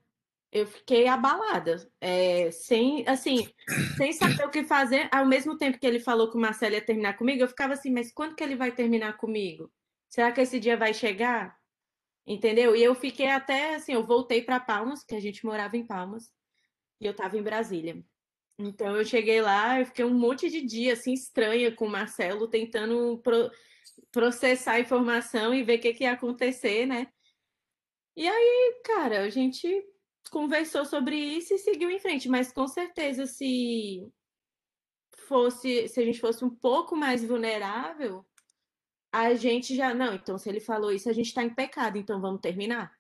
Eu 0.56 0.68
fiquei 0.68 1.08
abalada, 1.08 1.90
é, 2.00 2.52
sem, 2.52 3.04
assim, 3.08 3.52
sem 3.98 4.14
saber 4.14 4.46
o 4.46 4.52
que 4.52 4.64
fazer. 4.64 5.10
Ao 5.12 5.26
mesmo 5.26 5.58
tempo 5.58 5.80
que 5.80 5.88
ele 5.88 6.00
falou 6.00 6.30
que 6.30 6.38
o 6.38 6.40
Marcelo 6.40 6.76
ia 6.76 6.86
terminar 6.86 7.18
comigo, 7.18 7.42
eu 7.42 7.48
ficava 7.48 7.74
assim, 7.74 7.92
mas 7.92 8.14
quando 8.14 8.36
que 8.36 8.44
ele 8.44 8.56
vai 8.56 8.72
terminar 8.72 9.18
comigo? 9.18 9.72
Será 10.08 10.32
que 10.32 10.42
esse 10.42 10.60
dia 10.60 10.78
vai 10.78 10.94
chegar? 10.94 11.58
Entendeu? 12.24 12.76
E 12.76 12.84
eu 12.84 12.94
fiquei 12.94 13.30
até, 13.30 13.74
assim, 13.74 13.94
eu 13.94 14.06
voltei 14.06 14.44
para 14.44 14.60
Palmas, 14.60 15.04
que 15.04 15.16
a 15.16 15.20
gente 15.20 15.44
morava 15.44 15.76
em 15.76 15.88
Palmas, 15.88 16.32
e 17.02 17.06
eu 17.08 17.12
estava 17.14 17.36
em 17.36 17.42
Brasília. 17.42 18.06
Então 18.60 18.96
eu 18.96 19.04
cheguei 19.04 19.42
lá, 19.42 19.80
eu 19.80 19.88
fiquei 19.88 20.06
um 20.06 20.14
monte 20.14 20.52
de 20.52 20.62
dia 20.62 20.94
assim 20.94 21.14
estranha 21.14 21.72
com 21.72 21.86
o 21.86 21.90
Marcelo, 21.90 22.48
tentando 22.48 23.18
pro 23.24 23.50
processar 24.12 24.74
a 24.74 24.80
informação 24.80 25.54
e 25.54 25.64
ver 25.64 25.80
o 25.80 25.82
que, 25.82 25.94
que 25.96 26.04
ia 26.04 26.12
acontecer, 26.14 26.86
né? 26.86 27.08
E 28.16 28.28
aí, 28.28 28.82
cara, 28.86 29.24
a 29.24 29.30
gente 29.30 29.68
conversou 30.32 30.86
sobre 30.86 31.16
isso 31.16 31.54
e 31.54 31.58
seguiu 31.58 31.90
em 31.90 32.00
frente, 32.00 32.30
mas 32.30 32.52
com 32.52 32.68
certeza 32.68 33.26
se 33.26 34.08
fosse, 35.28 35.88
se 35.88 36.00
a 36.00 36.06
gente 36.06 36.20
fosse 36.20 36.44
um 36.44 36.50
pouco 36.50 36.96
mais 36.96 37.24
vulnerável, 37.24 38.26
a 39.12 39.34
gente 39.36 39.76
já, 39.76 39.94
não, 39.94 40.16
então 40.16 40.38
se 40.38 40.50
ele 40.50 40.60
falou 40.60 40.92
isso, 40.92 41.10
a 41.10 41.14
gente 41.14 41.28
está 41.28 41.44
em 41.44 41.54
pecado, 41.54 41.98
então 41.98 42.20
vamos 42.20 42.42
terminar. 42.42 42.92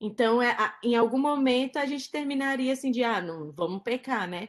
Então, 0.00 0.42
é, 0.42 0.56
em 0.82 0.96
algum 0.96 1.18
momento 1.18 1.76
a 1.76 1.86
gente 1.86 2.10
terminaria 2.10 2.72
assim 2.72 2.90
de, 2.90 3.04
ah, 3.04 3.20
não, 3.20 3.52
vamos 3.52 3.82
pecar, 3.82 4.28
né? 4.28 4.48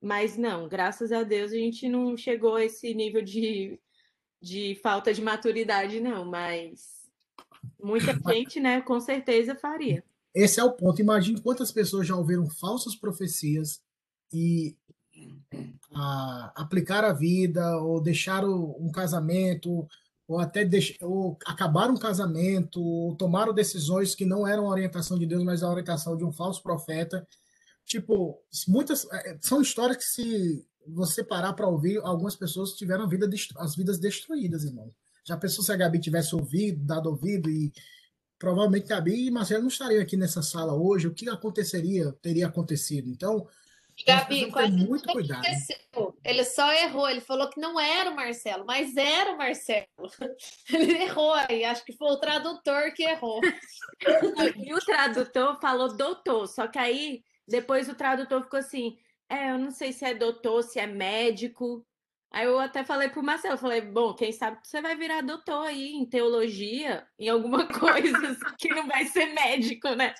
Mas 0.00 0.36
não, 0.36 0.68
graças 0.68 1.12
a 1.12 1.22
Deus 1.22 1.52
a 1.52 1.56
gente 1.56 1.88
não 1.88 2.16
chegou 2.16 2.56
a 2.56 2.64
esse 2.64 2.94
nível 2.94 3.22
de, 3.22 3.80
de 4.40 4.76
falta 4.82 5.12
de 5.12 5.22
maturidade, 5.22 6.00
não, 6.00 6.24
mas 6.24 7.02
Muita 7.82 8.12
gente, 8.32 8.60
né, 8.60 8.80
com 8.80 9.00
certeza 9.00 9.54
faria. 9.54 10.04
Esse 10.34 10.60
é 10.60 10.64
o 10.64 10.72
ponto. 10.72 11.00
Imagine 11.00 11.40
quantas 11.40 11.70
pessoas 11.70 12.06
já 12.06 12.16
ouviram 12.16 12.48
falsas 12.48 12.94
profecias 12.96 13.80
e 14.32 14.76
a, 15.94 16.52
aplicar 16.56 17.04
a 17.04 17.12
vida, 17.12 17.76
ou 17.78 18.00
deixaram 18.00 18.74
um 18.78 18.90
casamento, 18.90 19.86
ou 20.26 20.38
até 20.38 20.64
deix, 20.64 20.96
ou 21.00 21.36
acabaram 21.46 21.94
um 21.94 21.98
casamento, 21.98 22.82
ou 22.82 23.14
tomaram 23.16 23.52
decisões 23.52 24.14
que 24.14 24.24
não 24.24 24.46
eram 24.46 24.66
a 24.66 24.70
orientação 24.70 25.18
de 25.18 25.26
Deus, 25.26 25.44
mas 25.44 25.62
a 25.62 25.70
orientação 25.70 26.16
de 26.16 26.24
um 26.24 26.32
falso 26.32 26.62
profeta. 26.62 27.26
Tipo, 27.84 28.40
muitas 28.68 29.06
é, 29.12 29.38
são 29.40 29.60
histórias 29.60 29.98
que 29.98 30.04
se 30.04 30.66
você 30.86 31.22
parar 31.22 31.52
para 31.52 31.68
ouvir, 31.68 32.00
algumas 32.02 32.34
pessoas 32.34 32.72
tiveram 32.72 33.08
vida, 33.08 33.28
as 33.56 33.76
vidas 33.76 33.98
destruídas, 33.98 34.64
irmão. 34.64 34.90
Já 35.24 35.36
pensou 35.36 35.64
se 35.64 35.70
a 35.70 35.76
Gabi 35.76 36.00
tivesse 36.00 36.34
ouvido, 36.34 36.84
dado 36.84 37.08
ouvido 37.08 37.48
e 37.48 37.72
provavelmente 38.42 38.88
Gabi 38.88 39.28
e 39.28 39.30
Marcelo 39.30 39.60
não 39.60 39.68
estariam 39.68 40.02
aqui 40.02 40.16
nessa 40.16 40.42
sala 40.42 40.74
hoje, 40.74 41.06
o 41.06 41.14
que 41.14 41.28
aconteceria, 41.28 42.10
teria 42.20 42.48
acontecido. 42.48 43.08
Então, 43.08 43.46
Gabi, 44.04 44.50
quase 44.50 44.72
muito 44.72 45.08
cuidado. 45.12 45.44
Ele 46.24 46.44
só 46.44 46.72
errou. 46.72 47.08
Ele 47.08 47.20
falou 47.20 47.48
que 47.48 47.60
não 47.60 47.78
era 47.78 48.10
o 48.10 48.16
Marcelo, 48.16 48.64
mas 48.66 48.96
era 48.96 49.32
o 49.32 49.38
Marcelo. 49.38 49.86
Ele 50.74 51.04
errou 51.04 51.32
aí. 51.34 51.62
Acho 51.64 51.84
que 51.84 51.92
foi 51.92 52.08
o 52.08 52.16
tradutor 52.16 52.92
que 52.94 53.04
errou. 53.04 53.40
E 54.66 54.74
o 54.74 54.80
tradutor 54.80 55.60
falou 55.60 55.96
doutor, 55.96 56.48
só 56.48 56.66
que 56.66 56.78
aí 56.78 57.22
depois 57.46 57.88
o 57.88 57.94
tradutor 57.94 58.42
ficou 58.42 58.58
assim: 58.58 58.96
é, 59.28 59.52
eu 59.52 59.58
não 59.58 59.70
sei 59.70 59.92
se 59.92 60.04
é 60.04 60.14
doutor, 60.14 60.64
se 60.64 60.80
é 60.80 60.86
médico. 60.88 61.86
Aí 62.32 62.46
eu 62.46 62.58
até 62.58 62.82
falei 62.82 63.10
pro 63.10 63.22
Marcelo, 63.22 63.58
falei, 63.58 63.82
bom, 63.82 64.14
quem 64.14 64.32
sabe 64.32 64.58
você 64.62 64.80
vai 64.80 64.96
virar 64.96 65.20
doutor 65.20 65.66
aí 65.66 65.92
em 65.92 66.06
teologia, 66.06 67.06
em 67.18 67.28
alguma 67.28 67.66
coisa 67.68 68.36
que 68.58 68.68
não 68.68 68.86
vai 68.88 69.04
ser 69.04 69.26
médico, 69.34 69.90
né? 69.90 70.14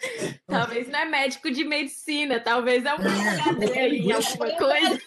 Talvez 0.46 0.88
não 0.88 0.98
é 0.98 1.04
médico 1.06 1.50
de 1.50 1.64
medicina, 1.64 2.38
talvez 2.38 2.84
é 2.84 2.92
um 2.94 2.98
PhD 2.98 3.72
aí 3.78 3.98
em 3.98 4.12
alguma 4.12 4.56
coisa. 4.58 4.98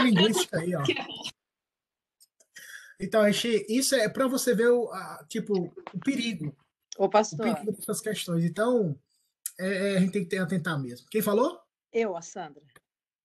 Linguística 0.00 0.60
aí, 0.60 0.76
ó. 0.76 0.82
Então, 3.00 3.22
isso 3.28 3.94
é 3.96 4.08
para 4.08 4.28
você 4.28 4.54
ver 4.54 4.68
o, 4.70 4.90
a- 4.92 5.24
tipo, 5.28 5.72
o 5.92 5.98
perigo, 6.00 6.56
Ô, 6.96 7.04
o 7.06 7.08
pastor, 7.08 7.40
perigo 7.40 7.72
dessas 7.72 8.00
questões. 8.00 8.44
Então, 8.44 8.96
é, 9.58 9.92
é, 9.94 9.96
a 9.96 10.00
gente 10.00 10.12
tem 10.12 10.22
que 10.22 10.30
ter, 10.30 10.38
atentar 10.38 10.80
mesmo. 10.80 11.08
Quem 11.10 11.22
falou? 11.22 11.60
eu, 11.92 12.16
a 12.16 12.22
Sandra. 12.22 12.62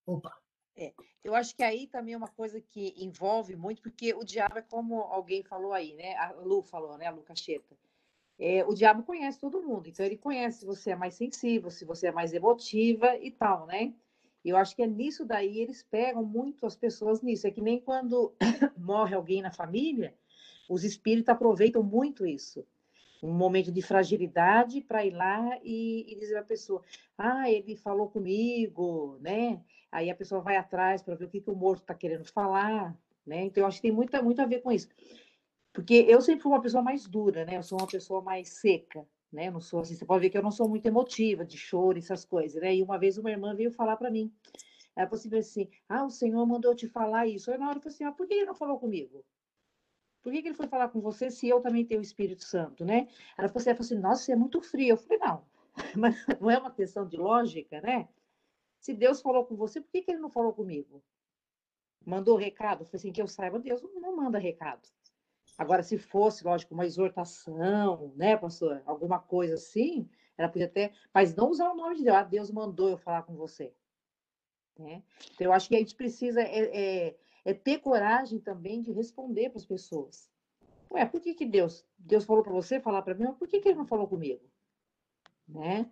Opa. 0.06 0.36
Eu 1.22 1.34
acho 1.34 1.54
que 1.54 1.62
aí 1.62 1.86
também 1.86 2.14
é 2.14 2.16
uma 2.16 2.28
coisa 2.28 2.60
que 2.60 2.94
envolve 2.96 3.56
muito, 3.56 3.80
porque 3.80 4.12
o 4.12 4.24
diabo 4.24 4.58
é 4.58 4.62
como 4.62 5.00
alguém 5.00 5.42
falou 5.42 5.72
aí, 5.72 5.94
né? 5.94 6.16
A 6.16 6.32
Lu 6.32 6.62
falou, 6.62 6.98
né? 6.98 7.06
A 7.06 7.10
Lu 7.10 7.22
Cacheta. 7.22 7.76
É, 8.38 8.64
o 8.64 8.74
diabo 8.74 9.04
conhece 9.04 9.38
todo 9.38 9.62
mundo, 9.62 9.88
então 9.88 10.04
ele 10.04 10.16
conhece 10.16 10.60
se 10.60 10.66
você 10.66 10.90
é 10.90 10.96
mais 10.96 11.14
sensível, 11.14 11.70
se 11.70 11.84
você 11.84 12.08
é 12.08 12.12
mais 12.12 12.32
emotiva 12.32 13.16
e 13.18 13.30
tal, 13.30 13.66
né? 13.66 13.94
Eu 14.44 14.56
acho 14.56 14.76
que 14.76 14.82
é 14.82 14.86
nisso 14.86 15.24
daí 15.24 15.58
eles 15.60 15.82
pegam 15.82 16.22
muito 16.22 16.66
as 16.66 16.76
pessoas 16.76 17.22
nisso. 17.22 17.46
É 17.46 17.50
que 17.50 17.62
nem 17.62 17.80
quando 17.80 18.34
morre 18.76 19.14
alguém 19.14 19.40
na 19.40 19.50
família, 19.50 20.14
os 20.68 20.84
espíritos 20.84 21.28
aproveitam 21.28 21.82
muito 21.82 22.26
isso. 22.26 22.66
Um 23.22 23.32
momento 23.32 23.72
de 23.72 23.80
fragilidade 23.80 24.82
para 24.82 25.06
ir 25.06 25.12
lá 25.12 25.58
e, 25.62 26.04
e 26.12 26.16
dizer 26.16 26.36
à 26.36 26.42
pessoa: 26.42 26.82
Ah, 27.16 27.50
ele 27.50 27.74
falou 27.76 28.10
comigo, 28.10 29.16
né? 29.20 29.62
Aí 29.94 30.10
a 30.10 30.16
pessoa 30.16 30.40
vai 30.40 30.56
atrás 30.56 31.02
para 31.02 31.14
ver 31.14 31.26
o 31.26 31.28
que, 31.28 31.40
que 31.40 31.50
o 31.50 31.54
morto 31.54 31.82
está 31.82 31.94
querendo 31.94 32.24
falar, 32.24 32.98
né? 33.24 33.44
Então, 33.44 33.62
eu 33.62 33.68
acho 33.68 33.76
que 33.76 33.82
tem 33.82 33.92
muito, 33.92 34.24
muito 34.24 34.42
a 34.42 34.44
ver 34.44 34.60
com 34.60 34.72
isso. 34.72 34.88
Porque 35.72 36.04
eu 36.08 36.20
sempre 36.20 36.42
fui 36.42 36.50
uma 36.50 36.60
pessoa 36.60 36.82
mais 36.82 37.06
dura, 37.06 37.44
né? 37.44 37.58
Eu 37.58 37.62
sou 37.62 37.78
uma 37.78 37.86
pessoa 37.86 38.20
mais 38.20 38.48
seca, 38.48 39.06
né? 39.32 39.46
Eu 39.46 39.52
não 39.52 39.60
sou 39.60 39.78
assim, 39.78 39.94
você 39.94 40.04
pode 40.04 40.22
ver 40.22 40.30
que 40.30 40.36
eu 40.36 40.42
não 40.42 40.50
sou 40.50 40.68
muito 40.68 40.84
emotiva, 40.84 41.44
de 41.44 41.56
choro, 41.56 41.96
essas 41.96 42.24
coisas, 42.24 42.60
né? 42.60 42.74
E 42.74 42.82
uma 42.82 42.98
vez 42.98 43.18
uma 43.18 43.30
irmã 43.30 43.54
veio 43.54 43.70
falar 43.70 43.96
para 43.96 44.10
mim. 44.10 44.32
Ela 44.96 45.06
falou 45.06 45.20
assim, 45.20 45.38
assim, 45.38 45.70
ah, 45.88 46.04
o 46.04 46.10
Senhor 46.10 46.44
mandou 46.44 46.74
te 46.74 46.88
falar 46.88 47.28
isso. 47.28 47.52
Aí 47.52 47.56
na 47.56 47.68
hora 47.68 47.78
falei 47.78 47.94
assim, 47.94 48.02
ah, 48.02 48.10
por 48.10 48.26
que 48.26 48.34
ele 48.34 48.46
não 48.46 48.54
falou 48.56 48.80
comigo? 48.80 49.24
Por 50.24 50.32
que, 50.32 50.42
que 50.42 50.48
ele 50.48 50.56
foi 50.56 50.66
falar 50.66 50.88
com 50.88 51.00
você 51.00 51.30
se 51.30 51.48
eu 51.48 51.60
também 51.60 51.84
tenho 51.84 52.00
o 52.00 52.04
Espírito 52.04 52.42
Santo, 52.42 52.84
né? 52.84 53.06
Ela 53.38 53.46
assim, 53.46 53.68
ela 53.70 53.76
falou 53.76 53.86
assim 53.86 53.98
nossa, 54.00 54.24
você 54.24 54.32
é 54.32 54.36
muito 54.36 54.60
fria. 54.60 54.94
Eu 54.94 54.96
falei, 54.96 55.18
não, 55.18 55.44
mas 55.96 56.16
não 56.40 56.50
é 56.50 56.58
uma 56.58 56.72
questão 56.72 57.06
de 57.06 57.16
lógica, 57.16 57.80
né? 57.80 58.08
Se 58.84 58.92
Deus 58.92 59.22
falou 59.22 59.46
com 59.46 59.56
você, 59.56 59.80
por 59.80 59.90
que, 59.90 60.02
que 60.02 60.10
ele 60.10 60.20
não 60.20 60.28
falou 60.28 60.52
comigo? 60.52 61.02
Mandou 62.04 62.36
recado? 62.36 62.84
Falei 62.84 62.98
assim, 62.98 63.12
que 63.12 63.22
eu 63.22 63.26
saiba, 63.26 63.58
Deus 63.58 63.80
não 63.82 64.14
manda 64.14 64.38
recado. 64.38 64.86
Agora, 65.56 65.82
se 65.82 65.96
fosse, 65.96 66.44
lógico, 66.44 66.74
uma 66.74 66.84
exortação, 66.84 68.12
né, 68.14 68.36
pastor? 68.36 68.82
Alguma 68.84 69.18
coisa 69.18 69.54
assim, 69.54 70.06
ela 70.36 70.50
podia 70.50 70.66
até. 70.66 70.92
Mas 71.14 71.34
não 71.34 71.48
usar 71.48 71.70
o 71.70 71.74
nome 71.74 71.94
de 71.96 72.04
Deus. 72.04 72.14
Ah, 72.14 72.24
Deus 72.24 72.50
mandou 72.50 72.90
eu 72.90 72.98
falar 72.98 73.22
com 73.22 73.34
você. 73.34 73.72
Né? 74.78 75.02
Então, 75.32 75.46
eu 75.46 75.54
acho 75.54 75.66
que 75.66 75.76
a 75.76 75.78
gente 75.78 75.94
precisa 75.94 76.42
é, 76.42 77.06
é, 77.08 77.16
é 77.42 77.54
ter 77.54 77.78
coragem 77.78 78.38
também 78.38 78.82
de 78.82 78.92
responder 78.92 79.48
para 79.48 79.60
as 79.60 79.64
pessoas. 79.64 80.30
Ué, 80.90 81.06
por 81.06 81.22
que, 81.22 81.32
que 81.32 81.46
Deus? 81.46 81.86
Deus 81.96 82.26
falou 82.26 82.42
para 82.42 82.52
você 82.52 82.78
falar 82.78 83.00
para 83.00 83.14
mim, 83.14 83.24
mas 83.24 83.38
por 83.38 83.48
que, 83.48 83.60
que 83.60 83.68
ele 83.70 83.78
não 83.78 83.86
falou 83.86 84.06
comigo? 84.06 84.44
Né? 85.48 85.90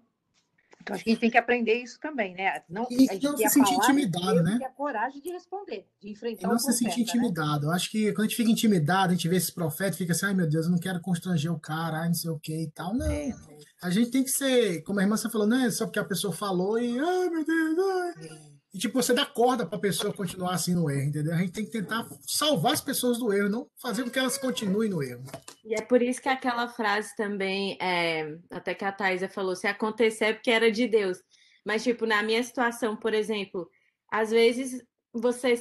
Então, 0.83 0.95
acho 0.97 1.05
que 1.05 1.11
a 1.11 1.13
gente 1.13 1.21
tem 1.21 1.31
que 1.31 1.39
aprender 1.39 1.75
isso 1.75 1.99
também, 2.01 2.35
né? 2.35 2.63
Não, 2.69 2.87
E 2.91 3.09
a 3.09 3.15
gente 3.15 3.25
não 3.25 3.37
se 3.37 3.49
sentir 3.49 3.75
intimidado, 3.75 4.43
né? 4.43 4.59
e 4.61 4.65
a 4.65 4.69
coragem 4.71 5.21
de 5.23 5.31
responder, 5.31 5.87
de 6.01 6.09
E 6.09 6.13
enfrentar 6.13 6.49
não 6.49 6.57
o 6.57 6.59
se 6.59 6.73
sentir 6.73 6.97
né? 6.99 7.03
intimidado. 7.03 7.67
Eu 7.67 7.71
acho 7.71 7.91
que 7.91 8.13
quando 8.13 8.21
a 8.21 8.29
gente 8.29 8.37
fica 8.37 8.51
intimidado, 8.51 9.13
a 9.13 9.15
gente 9.15 9.29
vê 9.29 9.37
esse 9.37 9.53
profeta, 9.53 9.97
fica 9.97 10.13
assim, 10.13 10.27
ai 10.27 10.35
meu 10.35 10.49
Deus, 10.49 10.67
eu 10.67 10.73
não 10.73 10.79
quero 10.79 11.01
constranger 11.01 11.53
o 11.53 11.59
cara, 11.59 12.01
ai 12.01 12.09
não 12.09 12.15
sei 12.15 12.31
o 12.31 12.39
que 12.39 12.65
e 12.65 12.71
tal. 12.71 12.93
Não. 12.95 13.07
É, 13.11 13.33
A 13.81 13.91
gente 13.91 14.11
tem 14.11 14.23
que 14.25 14.31
ser, 14.31 14.83
como 14.83 14.99
a 14.99 15.03
irmã 15.03 15.17
você 15.17 15.31
falou, 15.31 15.47
não 15.47 15.65
é 15.65 15.71
só 15.71 15.87
porque 15.87 15.99
a 16.01 16.05
pessoa 16.05 16.33
falou 16.33 16.79
e, 16.79 16.99
ai 16.99 17.29
meu 17.31 17.45
Deus, 17.45 17.79
ai. 17.79 18.52
E 18.75 18.79
tipo, 18.79 19.03
você 19.03 19.13
dá 19.13 19.27
corda 19.27 19.67
pra 19.67 19.79
pessoa 19.79 20.15
continuar 20.15 20.55
assim 20.55 20.75
no 20.75 20.91
erro, 20.91 21.09
entendeu? 21.09 21.35
A 21.35 21.39
gente 21.39 21.53
tem 21.53 21.65
que 21.65 21.71
tentar 21.71 22.09
salvar 22.27 22.73
as 22.73 22.81
pessoas 22.81 23.19
do 23.19 23.31
erro, 23.33 23.51
não 23.51 23.71
fazer 23.81 24.03
com 24.03 24.11
que 24.11 24.19
elas 24.19 24.39
continuem 24.39 24.89
no 24.89 25.03
erro. 25.03 25.25
E 25.63 25.75
é 25.75 25.83
por 25.83 26.01
isso 26.01 26.23
que 26.23 26.29
aquela 26.29 26.67
frase 26.69 27.15
também, 27.15 27.77
é, 27.81 28.39
até 28.51 28.75
que 28.75 28.85
a 28.85 28.91
Thaisa 28.91 29.29
falou, 29.29 29.55
se 29.55 29.67
acontecer 29.67 30.25
é 30.25 30.33
porque 30.33 30.51
era 30.51 30.73
de 30.73 30.89
Deus. 30.89 31.19
Mas, 31.65 31.83
tipo, 31.83 32.07
na 32.07 32.23
minha 32.23 32.43
situação, 32.43 32.97
por 32.97 33.13
exemplo, 33.13 33.69
às 34.11 34.31
vezes 34.31 34.83
você 35.13 35.55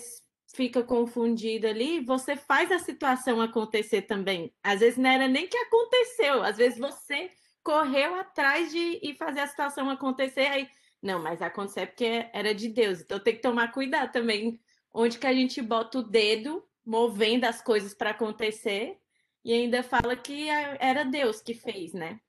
fica 0.55 0.81
confundido 0.81 1.67
ali, 1.67 1.99
você 2.03 2.35
faz 2.35 2.71
a 2.71 2.79
situação 2.79 3.41
acontecer 3.41 4.03
também. 4.03 4.53
Às 4.63 4.79
vezes 4.79 4.97
não 4.97 5.09
era 5.09 5.27
nem 5.27 5.47
que 5.47 5.57
aconteceu, 5.57 6.43
às 6.43 6.57
vezes 6.57 6.79
você 6.79 7.29
correu 7.63 8.15
atrás 8.15 8.71
de 8.71 8.99
e 9.01 9.13
fazer 9.15 9.41
a 9.41 9.47
situação 9.47 9.89
acontecer, 9.89 10.47
aí, 10.47 10.67
não, 11.01 11.21
mas 11.21 11.41
aconteceu 11.41 11.87
porque 11.87 12.29
era 12.33 12.53
de 12.53 12.69
Deus. 12.69 13.01
Então 13.01 13.19
tem 13.19 13.35
que 13.35 13.41
tomar 13.41 13.71
cuidado 13.71 14.11
também 14.11 14.59
onde 14.93 15.17
que 15.17 15.27
a 15.27 15.33
gente 15.33 15.61
bota 15.61 15.99
o 15.99 16.03
dedo 16.03 16.63
movendo 16.85 17.45
as 17.45 17.61
coisas 17.61 17.93
para 17.93 18.09
acontecer 18.11 18.97
e 19.43 19.53
ainda 19.53 19.81
fala 19.83 20.15
que 20.15 20.49
é- 20.49 20.77
era 20.79 21.03
Deus 21.03 21.41
que 21.41 21.53
fez, 21.53 21.93
né? 21.93 22.19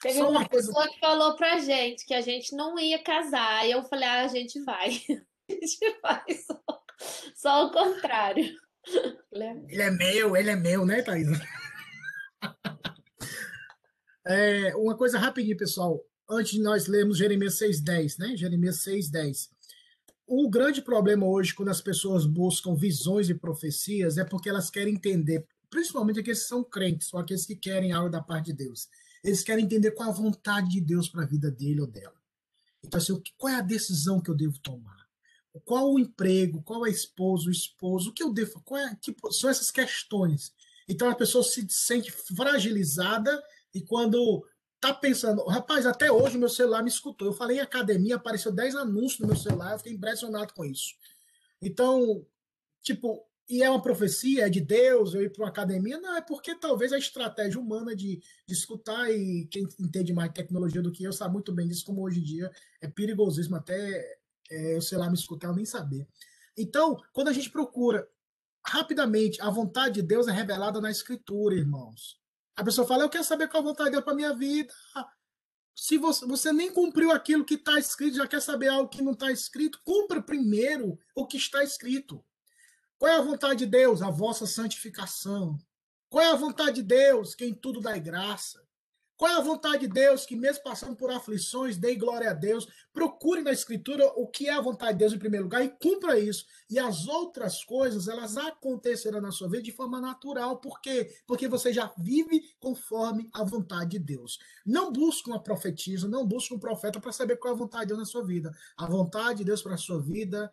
Teve 0.00 0.14
Só 0.18 0.30
uma 0.30 0.40
uma 0.40 0.48
coisa- 0.48 0.68
pessoa 0.68 0.88
que 0.88 0.98
falou 0.98 1.36
pra 1.36 1.58
gente 1.58 2.06
que 2.06 2.14
a 2.14 2.20
gente 2.22 2.56
não 2.56 2.78
ia 2.78 3.02
casar. 3.02 3.66
E 3.66 3.72
eu 3.72 3.82
falei, 3.84 4.08
ah, 4.08 4.22
a 4.22 4.28
gente 4.28 4.60
vai. 4.62 4.88
A 5.48 5.52
gente 5.52 5.98
vai, 6.02 6.24
só, 6.44 6.60
só 7.36 7.66
o 7.66 7.70
contrário. 7.70 8.52
Falei, 9.30 9.48
"Ah, 9.48 9.54
Ele 9.68 9.82
é 9.82 9.90
meu, 9.92 10.36
ele 10.36 10.50
é 10.50 10.56
meu, 10.56 10.84
né, 10.84 11.02
Thaís? 11.02 11.28
É, 14.26 14.74
uma 14.74 14.96
coisa 14.96 15.18
rapidinho, 15.18 15.56
pessoal. 15.56 16.00
Antes 16.28 16.52
de 16.52 16.60
nós 16.60 16.86
lermos 16.86 17.18
Jeremias 17.18 17.58
6,10, 17.58 18.18
né? 18.18 18.36
Jeremias 18.36 18.78
6,10. 18.84 19.48
O 20.26 20.50
grande 20.50 20.82
problema 20.82 21.24
hoje, 21.26 21.54
quando 21.54 21.68
as 21.68 21.80
pessoas 21.80 22.26
buscam 22.26 22.74
visões 22.74 23.30
e 23.30 23.34
profecias, 23.34 24.18
é 24.18 24.24
porque 24.24 24.48
elas 24.48 24.68
querem 24.68 24.94
entender, 24.94 25.46
principalmente 25.70 26.18
aqueles 26.18 26.42
que 26.42 26.48
são 26.48 26.64
crentes, 26.64 27.12
ou 27.14 27.20
aqueles 27.20 27.46
que 27.46 27.54
querem 27.54 27.92
algo 27.92 28.10
da 28.10 28.20
parte 28.20 28.46
de 28.46 28.54
Deus. 28.54 28.88
Eles 29.22 29.44
querem 29.44 29.64
entender 29.64 29.92
qual 29.92 30.08
a 30.08 30.12
vontade 30.12 30.68
de 30.70 30.80
Deus 30.80 31.08
para 31.08 31.22
a 31.22 31.26
vida 31.26 31.50
dele 31.50 31.80
ou 31.80 31.86
dela. 31.86 32.14
Então, 32.82 32.98
assim, 32.98 33.22
qual 33.38 33.52
é 33.52 33.56
a 33.56 33.62
decisão 33.62 34.20
que 34.20 34.30
eu 34.30 34.34
devo 34.34 34.58
tomar? 34.58 35.06
Qual 35.64 35.92
o 35.92 35.98
emprego? 35.98 36.62
Qual 36.62 36.84
é 36.84 36.88
a 36.88 36.92
esposa, 36.92 37.48
o 37.48 37.52
esposo? 37.52 38.10
O 38.10 38.12
que 38.12 38.22
eu 38.22 38.32
devo? 38.32 38.60
Qual 38.64 38.80
é, 38.80 38.96
são 39.30 39.48
essas 39.48 39.70
questões. 39.70 40.52
Então 40.88 41.08
a 41.08 41.14
pessoa 41.14 41.42
se 41.42 41.66
sente 41.68 42.12
fragilizada 42.12 43.42
e 43.74 43.80
quando 43.80 44.46
tá 44.94 45.00
pensando, 45.00 45.44
rapaz, 45.44 45.86
até 45.86 46.10
hoje 46.10 46.36
o 46.36 46.40
meu 46.40 46.48
celular 46.48 46.82
me 46.82 46.88
escutou. 46.88 47.28
Eu 47.28 47.32
falei 47.32 47.58
em 47.58 47.60
academia, 47.60 48.16
apareceu 48.16 48.52
10 48.52 48.76
anúncios 48.76 49.20
no 49.20 49.26
meu 49.26 49.36
celular, 49.36 49.72
eu 49.72 49.78
fiquei 49.78 49.92
impressionado 49.92 50.52
com 50.54 50.64
isso. 50.64 50.94
Então, 51.60 52.24
tipo, 52.82 53.26
e 53.48 53.62
é 53.62 53.70
uma 53.70 53.80
profecia, 53.80 54.46
é 54.46 54.50
de 54.50 54.60
Deus, 54.60 55.14
eu 55.14 55.22
ir 55.22 55.30
para 55.30 55.44
uma 55.44 55.48
academia? 55.48 56.00
Não, 56.00 56.16
é 56.16 56.20
porque 56.20 56.54
talvez 56.54 56.92
a 56.92 56.98
estratégia 56.98 57.60
humana 57.60 57.94
de, 57.94 58.20
de 58.46 58.54
escutar 58.54 59.10
e 59.10 59.46
quem 59.46 59.66
entende 59.78 60.12
mais 60.12 60.32
tecnologia 60.32 60.82
do 60.82 60.90
que 60.90 61.04
eu 61.04 61.12
sabe 61.12 61.34
muito 61.34 61.52
bem 61.52 61.68
disso, 61.68 61.84
como 61.84 62.02
hoje 62.02 62.20
em 62.20 62.24
dia 62.24 62.50
é 62.80 62.88
perigosíssimo 62.88 63.56
até 63.56 64.18
é, 64.50 64.76
o 64.76 64.82
celular 64.82 65.10
me 65.10 65.16
escutar, 65.16 65.48
eu 65.48 65.54
nem 65.54 65.64
saber. 65.64 66.06
Então, 66.56 67.00
quando 67.12 67.28
a 67.28 67.32
gente 67.32 67.50
procura 67.50 68.08
rapidamente, 68.64 69.40
a 69.40 69.48
vontade 69.48 69.96
de 69.96 70.02
Deus 70.02 70.26
é 70.26 70.32
revelada 70.32 70.80
na 70.80 70.90
Escritura, 70.90 71.54
irmãos. 71.54 72.20
A 72.56 72.64
pessoa 72.64 72.86
fala, 72.86 73.04
eu 73.04 73.10
quero 73.10 73.22
saber 73.22 73.48
qual 73.48 73.62
a 73.62 73.66
vontade 73.66 73.90
de 73.90 73.92
Deus 73.92 74.04
para 74.04 74.14
minha 74.14 74.34
vida. 74.34 74.72
Se 75.74 75.98
você, 75.98 76.24
você 76.24 76.52
nem 76.52 76.72
cumpriu 76.72 77.10
aquilo 77.12 77.44
que 77.44 77.54
está 77.54 77.78
escrito, 77.78 78.16
já 78.16 78.26
quer 78.26 78.40
saber 78.40 78.68
algo 78.68 78.88
que 78.88 79.02
não 79.02 79.12
está 79.12 79.30
escrito, 79.30 79.80
cumpra 79.84 80.22
primeiro 80.22 80.98
o 81.14 81.26
que 81.26 81.36
está 81.36 81.62
escrito. 81.62 82.24
Qual 82.98 83.12
é 83.12 83.16
a 83.16 83.20
vontade 83.20 83.60
de 83.60 83.66
Deus? 83.66 84.00
A 84.00 84.08
vossa 84.08 84.46
santificação. 84.46 85.58
Qual 86.08 86.24
é 86.24 86.30
a 86.30 86.36
vontade 86.36 86.76
de 86.76 86.82
Deus? 86.82 87.34
Que 87.34 87.44
em 87.44 87.54
tudo 87.54 87.78
dai 87.78 88.00
graça. 88.00 88.65
Qual 89.16 89.30
é 89.30 89.34
a 89.34 89.40
vontade 89.40 89.86
de 89.86 89.88
Deus? 89.88 90.26
Que 90.26 90.36
mesmo 90.36 90.62
passando 90.62 90.94
por 90.94 91.10
aflições, 91.10 91.78
dê 91.78 91.94
glória 91.94 92.30
a 92.30 92.34
Deus. 92.34 92.68
Procure 92.92 93.42
na 93.42 93.50
Escritura 93.50 94.06
o 94.16 94.28
que 94.28 94.48
é 94.48 94.52
a 94.52 94.60
vontade 94.60 94.92
de 94.92 94.98
Deus 94.98 95.14
em 95.14 95.18
primeiro 95.18 95.44
lugar 95.44 95.64
e 95.64 95.70
cumpra 95.70 96.18
isso. 96.18 96.44
E 96.68 96.78
as 96.78 97.06
outras 97.06 97.64
coisas, 97.64 98.08
elas 98.08 98.36
acontecerão 98.36 99.20
na 99.20 99.32
sua 99.32 99.48
vida 99.48 99.62
de 99.62 99.72
forma 99.72 100.00
natural. 100.00 100.58
Por 100.58 100.80
quê? 100.80 101.14
Porque 101.26 101.48
você 101.48 101.72
já 101.72 101.92
vive 101.96 102.42
conforme 102.60 103.28
a 103.32 103.42
vontade 103.42 103.92
de 103.92 103.98
Deus. 103.98 104.38
Não 104.66 104.92
busque 104.92 105.30
uma 105.30 105.42
profetisa, 105.42 106.06
não 106.06 106.26
busque 106.26 106.54
um 106.54 106.58
profeta 106.58 107.00
para 107.00 107.12
saber 107.12 107.36
qual 107.38 107.54
é 107.54 107.56
a 107.56 107.58
vontade 107.58 107.84
de 107.84 107.88
Deus 107.88 108.00
na 108.00 108.04
sua 108.04 108.24
vida. 108.24 108.54
A 108.76 108.86
vontade 108.86 109.38
de 109.38 109.44
Deus 109.44 109.62
para 109.62 109.74
a 109.74 109.78
sua 109.78 110.00
vida 110.00 110.52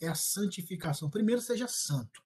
é 0.00 0.08
a 0.08 0.14
santificação. 0.14 1.08
Primeiro, 1.08 1.40
seja 1.40 1.66
santo. 1.66 2.22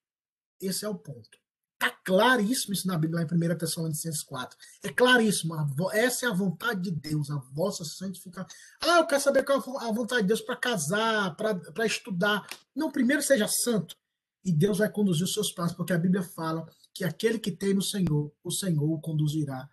Esse 0.61 0.85
é 0.85 0.89
o 0.89 0.99
ponto. 0.99 1.39
Está 1.81 1.91
claríssimo 2.05 2.75
isso 2.75 2.89
na 2.89 2.99
Bíblia, 2.99 3.23
em 3.23 3.53
1 3.53 3.57
Tessalonicenses 3.57 4.25
4. 4.25 4.59
É 4.83 4.89
claríssimo. 4.89 5.55
Essa 5.93 6.27
é 6.27 6.29
a 6.29 6.33
vontade 6.33 6.81
de 6.81 6.91
Deus, 6.91 7.31
a 7.31 7.37
vossa 7.37 7.85
santificação. 7.85 8.49
Ah, 8.81 8.99
eu 8.99 9.07
quero 9.07 9.23
saber 9.23 9.45
qual 9.45 9.59
é 9.59 9.89
a 9.89 9.93
vontade 9.93 10.23
de 10.23 10.29
Deus 10.29 10.41
para 10.41 10.57
casar, 10.57 11.37
para 11.37 11.87
estudar. 11.87 12.45
Não, 12.75 12.91
primeiro 12.91 13.23
seja 13.23 13.47
santo. 13.47 13.97
E 14.45 14.51
Deus 14.51 14.79
vai 14.79 14.91
conduzir 14.91 15.23
os 15.23 15.33
seus 15.33 15.53
passos, 15.53 15.77
porque 15.77 15.93
a 15.93 15.99
Bíblia 15.99 16.25
fala 16.25 16.69
que 16.93 17.05
aquele 17.05 17.39
que 17.39 17.53
tem 17.53 17.75
no 17.75 17.83
Senhor, 17.83 18.33
o 18.43 18.51
Senhor 18.51 18.91
o 18.91 19.01
conduzirá. 19.01 19.69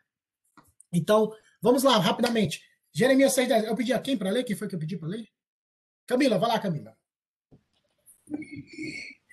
Então, 0.93 1.33
vamos 1.59 1.81
lá, 1.81 1.97
rapidamente. 1.97 2.61
Jeremias 2.93 3.33
6,10. 3.33 3.63
Eu 3.63 3.75
pedi 3.75 3.93
a 3.93 3.99
quem 3.99 4.15
para 4.15 4.29
ler? 4.29 4.43
Quem 4.43 4.55
foi 4.55 4.67
que 4.67 4.75
eu 4.75 4.79
pedi 4.79 4.95
para 4.95 5.07
ler? 5.07 5.27
Camila, 6.05 6.37
vai 6.37 6.49
lá, 6.49 6.59
Camila. 6.59 6.95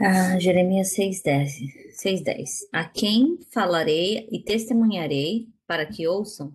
Ah, 0.01 0.39
Jeremias 0.39 0.97
6,10. 0.97 1.51
6,10. 2.03 2.49
A 2.73 2.85
quem 2.85 3.39
falarei 3.53 4.27
e 4.33 4.43
testemunharei 4.43 5.49
para 5.67 5.85
que 5.87 6.09
ouçam? 6.09 6.53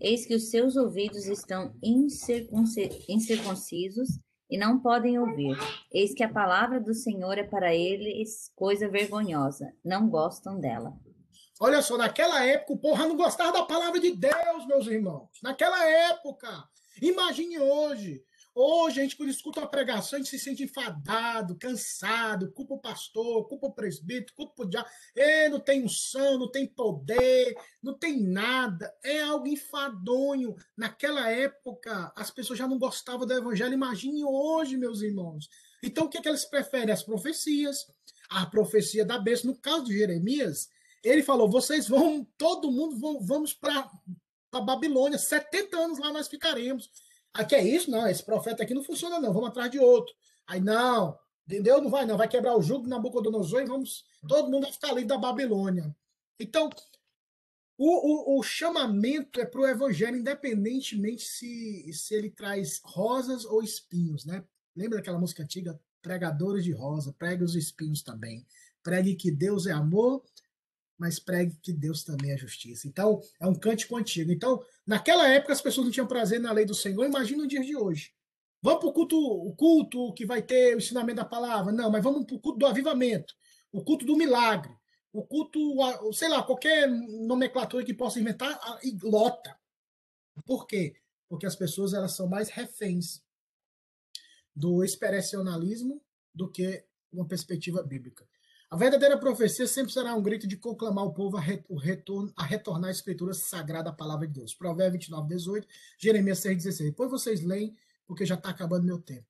Eis 0.00 0.26
que 0.26 0.34
os 0.34 0.50
seus 0.50 0.76
ouvidos 0.76 1.26
estão 1.26 1.72
incircuncisos 1.82 4.18
e 4.50 4.58
não 4.58 4.80
podem 4.80 5.18
ouvir. 5.18 5.56
Eis 5.92 6.14
que 6.14 6.22
a 6.22 6.28
palavra 6.28 6.80
do 6.80 6.94
Senhor 6.94 7.36
é 7.38 7.44
para 7.44 7.74
eles 7.74 8.50
coisa 8.56 8.88
vergonhosa. 8.88 9.72
Não 9.84 10.08
gostam 10.08 10.58
dela. 10.58 10.94
Olha 11.60 11.82
só, 11.82 11.98
naquela 11.98 12.42
época 12.44 12.72
o 12.72 12.78
povo 12.78 13.06
não 13.06 13.16
gostava 13.16 13.52
da 13.52 13.64
palavra 13.64 14.00
de 14.00 14.16
Deus, 14.16 14.66
meus 14.66 14.86
irmãos. 14.86 15.28
Naquela 15.42 15.86
época. 15.86 16.48
Imagine 17.00 17.58
hoje. 17.58 18.22
Hoje 18.52 18.98
a 18.98 19.02
gente, 19.04 19.16
quando 19.16 19.30
escuta 19.30 19.60
uma 19.60 19.68
pregação, 19.68 20.16
a 20.16 20.20
gente 20.20 20.30
se 20.30 20.38
sente 20.38 20.64
enfadado, 20.64 21.56
cansado, 21.56 22.50
culpa 22.50 22.74
o 22.74 22.80
pastor, 22.80 23.46
culpa 23.46 23.68
o 23.68 23.72
presbítero, 23.72 24.34
culpa 24.34 24.64
o 24.64 24.68
diabo. 24.68 24.88
É, 25.14 25.48
não 25.48 25.60
tem 25.60 25.84
unção, 25.84 26.36
não 26.36 26.50
tem 26.50 26.66
poder, 26.66 27.54
não 27.80 27.96
tem 27.96 28.20
nada. 28.20 28.92
É 29.04 29.20
algo 29.22 29.46
enfadonho. 29.46 30.56
Naquela 30.76 31.30
época, 31.30 32.12
as 32.16 32.30
pessoas 32.30 32.58
já 32.58 32.66
não 32.66 32.78
gostavam 32.78 33.24
do 33.26 33.32
evangelho. 33.32 33.72
Imagine 33.72 34.24
hoje, 34.24 34.76
meus 34.76 35.00
irmãos. 35.00 35.48
Então, 35.82 36.06
o 36.06 36.08
que, 36.08 36.18
é 36.18 36.20
que 36.22 36.28
eles 36.28 36.44
preferem? 36.44 36.92
As 36.92 37.04
profecias. 37.04 37.86
A 38.28 38.46
profecia 38.46 39.04
da 39.04 39.18
besta. 39.18 39.46
No 39.46 39.56
caso 39.56 39.84
de 39.84 39.96
Jeremias, 39.96 40.68
ele 41.04 41.22
falou: 41.22 41.48
vocês 41.48 41.86
vão, 41.86 42.26
todo 42.36 42.70
mundo, 42.70 42.98
vão, 42.98 43.20
vamos 43.20 43.54
para 43.54 43.88
a 44.52 44.60
Babilônia. 44.60 45.18
70 45.18 45.76
anos 45.76 45.98
lá 46.00 46.12
nós 46.12 46.26
ficaremos. 46.26 46.90
Aqui 47.32 47.54
é 47.54 47.64
isso? 47.64 47.90
Não, 47.90 48.08
esse 48.08 48.24
profeta 48.24 48.62
aqui 48.62 48.74
não 48.74 48.82
funciona, 48.82 49.20
não. 49.20 49.32
Vamos 49.32 49.50
atrás 49.50 49.70
de 49.70 49.78
outro. 49.78 50.14
Aí, 50.46 50.60
não, 50.60 51.18
entendeu? 51.46 51.80
Não 51.80 51.90
vai, 51.90 52.04
não. 52.04 52.16
Vai 52.16 52.28
quebrar 52.28 52.56
o 52.56 52.62
jugo 52.62 52.84
de 52.84 52.90
Nabucodonosor 52.90 53.62
e 53.62 53.66
vamos. 53.66 54.04
Todo 54.28 54.50
mundo 54.50 54.64
vai 54.64 54.72
ficar 54.72 54.90
ali 54.90 55.04
da 55.04 55.16
Babilônia. 55.16 55.94
Então, 56.38 56.68
o, 57.78 58.36
o, 58.36 58.38
o 58.38 58.42
chamamento 58.42 59.40
é 59.40 59.46
para 59.46 59.60
o 59.60 59.66
evangelho, 59.66 60.18
independentemente 60.18 61.22
se, 61.22 61.92
se 61.92 62.14
ele 62.14 62.30
traz 62.30 62.80
rosas 62.84 63.44
ou 63.44 63.62
espinhos, 63.62 64.24
né? 64.24 64.44
Lembra 64.76 64.98
daquela 64.98 65.18
música 65.18 65.42
antiga? 65.42 65.80
Pregadores 66.02 66.64
de 66.64 66.72
rosa, 66.72 67.14
pregue 67.18 67.44
os 67.44 67.54
espinhos 67.54 68.02
também. 68.02 68.46
Pregue 68.82 69.14
que 69.14 69.30
Deus 69.30 69.66
é 69.66 69.72
amor 69.72 70.22
mas 71.00 71.18
pregue 71.18 71.56
que 71.62 71.72
Deus 71.72 72.04
também 72.04 72.30
é 72.30 72.36
justiça. 72.36 72.86
Então, 72.86 73.22
é 73.40 73.46
um 73.46 73.54
cântico 73.54 73.96
antigo. 73.96 74.30
Então, 74.30 74.62
naquela 74.86 75.26
época 75.26 75.54
as 75.54 75.62
pessoas 75.62 75.86
não 75.86 75.92
tinham 75.92 76.06
prazer 76.06 76.38
na 76.38 76.52
lei 76.52 76.66
do 76.66 76.74
Senhor, 76.74 77.06
imagina 77.06 77.42
no 77.42 77.48
dia 77.48 77.62
de 77.62 77.74
hoje. 77.74 78.12
Vamos 78.60 78.80
para 78.80 78.88
o 78.90 78.92
culto, 78.92 79.16
o 79.18 79.56
culto 79.56 80.12
que 80.12 80.26
vai 80.26 80.42
ter 80.42 80.74
o 80.74 80.78
ensinamento 80.78 81.16
da 81.16 81.24
palavra? 81.24 81.72
Não, 81.72 81.90
mas 81.90 82.04
vamos 82.04 82.26
para 82.26 82.36
o 82.36 82.38
culto 82.38 82.58
do 82.58 82.66
avivamento, 82.66 83.34
o 83.72 83.82
culto 83.82 84.04
do 84.04 84.14
milagre, 84.14 84.76
o 85.10 85.24
culto, 85.24 85.58
sei 86.12 86.28
lá, 86.28 86.42
qualquer 86.42 86.86
nomenclatura 86.86 87.82
que 87.82 87.94
possa 87.94 88.20
inventar, 88.20 88.60
e 88.84 88.94
lota. 89.02 89.58
Por 90.44 90.66
quê? 90.66 90.94
Porque 91.30 91.46
as 91.46 91.56
pessoas 91.56 91.94
elas 91.94 92.12
são 92.12 92.28
mais 92.28 92.50
reféns 92.50 93.22
do 94.54 94.84
experiencionalismo 94.84 96.02
do 96.34 96.50
que 96.50 96.84
uma 97.10 97.26
perspectiva 97.26 97.82
bíblica. 97.82 98.28
A 98.70 98.76
verdadeira 98.76 99.18
profecia 99.18 99.66
sempre 99.66 99.92
será 99.92 100.14
um 100.14 100.22
grito 100.22 100.46
de 100.46 100.56
conclamar 100.56 101.04
o 101.04 101.12
povo 101.12 101.36
a, 101.36 101.40
a 101.40 102.44
retornar 102.44 102.88
à 102.88 102.92
escritura 102.92 103.34
sagrada, 103.34 103.90
a 103.90 103.92
palavra 103.92 104.28
de 104.28 104.34
Deus. 104.34 104.54
Provérbios 104.54 105.06
29, 105.06 105.28
18, 105.28 105.68
Jeremias 105.98 106.38
6, 106.38 106.56
16. 106.58 106.90
Depois 106.90 107.10
vocês 107.10 107.42
leem, 107.42 107.76
porque 108.06 108.24
já 108.24 108.36
está 108.36 108.50
acabando 108.50 108.86
meu 108.86 109.00
tempo. 109.00 109.26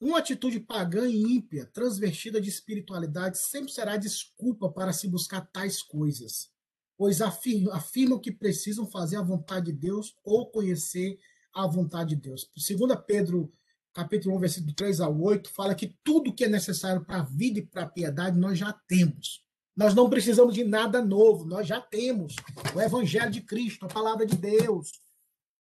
Uma 0.00 0.20
atitude 0.20 0.58
pagã 0.58 1.06
e 1.06 1.20
ímpia, 1.20 1.66
transvertida 1.66 2.40
de 2.40 2.48
espiritualidade, 2.48 3.36
sempre 3.36 3.70
será 3.70 3.98
desculpa 3.98 4.70
para 4.70 4.94
se 4.94 5.06
buscar 5.06 5.42
tais 5.52 5.82
coisas, 5.82 6.50
pois 6.96 7.20
afirmam, 7.20 7.74
afirmam 7.74 8.18
que 8.18 8.32
precisam 8.32 8.86
fazer 8.86 9.16
a 9.16 9.22
vontade 9.22 9.66
de 9.66 9.72
Deus 9.72 10.16
ou 10.24 10.50
conhecer 10.50 11.18
a 11.52 11.66
vontade 11.66 12.16
de 12.16 12.22
Deus. 12.22 12.50
Segunda 12.56 12.96
Pedro 12.96 13.52
capítulo 13.92 14.36
1, 14.36 14.38
versículo 14.38 14.74
3 14.74 15.00
ao 15.00 15.20
8, 15.20 15.50
fala 15.50 15.74
que 15.74 15.96
tudo 16.02 16.34
que 16.34 16.44
é 16.44 16.48
necessário 16.48 17.04
para 17.04 17.20
a 17.20 17.24
vida 17.24 17.58
e 17.58 17.66
para 17.66 17.82
a 17.82 17.88
piedade 17.88 18.38
nós 18.38 18.58
já 18.58 18.72
temos. 18.72 19.44
Nós 19.76 19.94
não 19.94 20.10
precisamos 20.10 20.54
de 20.54 20.64
nada 20.64 21.02
novo, 21.02 21.44
nós 21.44 21.66
já 21.66 21.80
temos 21.80 22.36
o 22.74 22.80
Evangelho 22.80 23.30
de 23.30 23.40
Cristo, 23.40 23.86
a 23.86 23.88
palavra 23.88 24.26
de 24.26 24.36
Deus. 24.36 24.92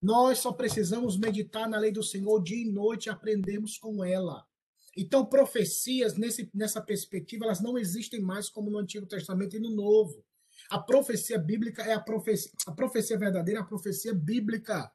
Nós 0.02 0.40
só 0.40 0.52
precisamos 0.52 1.18
meditar 1.18 1.68
na 1.68 1.78
lei 1.78 1.92
do 1.92 2.04
Senhor 2.04 2.42
dia 2.44 2.62
e 2.62 2.72
noite 2.72 3.08
e 3.08 3.10
aprendemos 3.10 3.78
com 3.78 4.04
ela. 4.04 4.46
Então, 4.96 5.26
profecias, 5.26 6.16
nesse, 6.16 6.50
nessa 6.54 6.80
perspectiva, 6.80 7.46
elas 7.46 7.60
não 7.60 7.78
existem 7.78 8.22
mais 8.22 8.48
como 8.48 8.70
no 8.70 8.78
Antigo 8.78 9.06
Testamento 9.06 9.56
e 9.56 9.60
no 9.60 9.72
Novo. 9.72 10.24
A 10.70 10.80
profecia 10.80 11.38
bíblica 11.38 11.84
é 11.84 11.94
a 11.94 12.00
profecia, 12.00 12.52
a 12.66 12.72
profecia 12.72 13.18
verdadeira, 13.18 13.60
é 13.60 13.64
a 13.64 13.66
profecia 13.66 14.14
bíblica. 14.14 14.92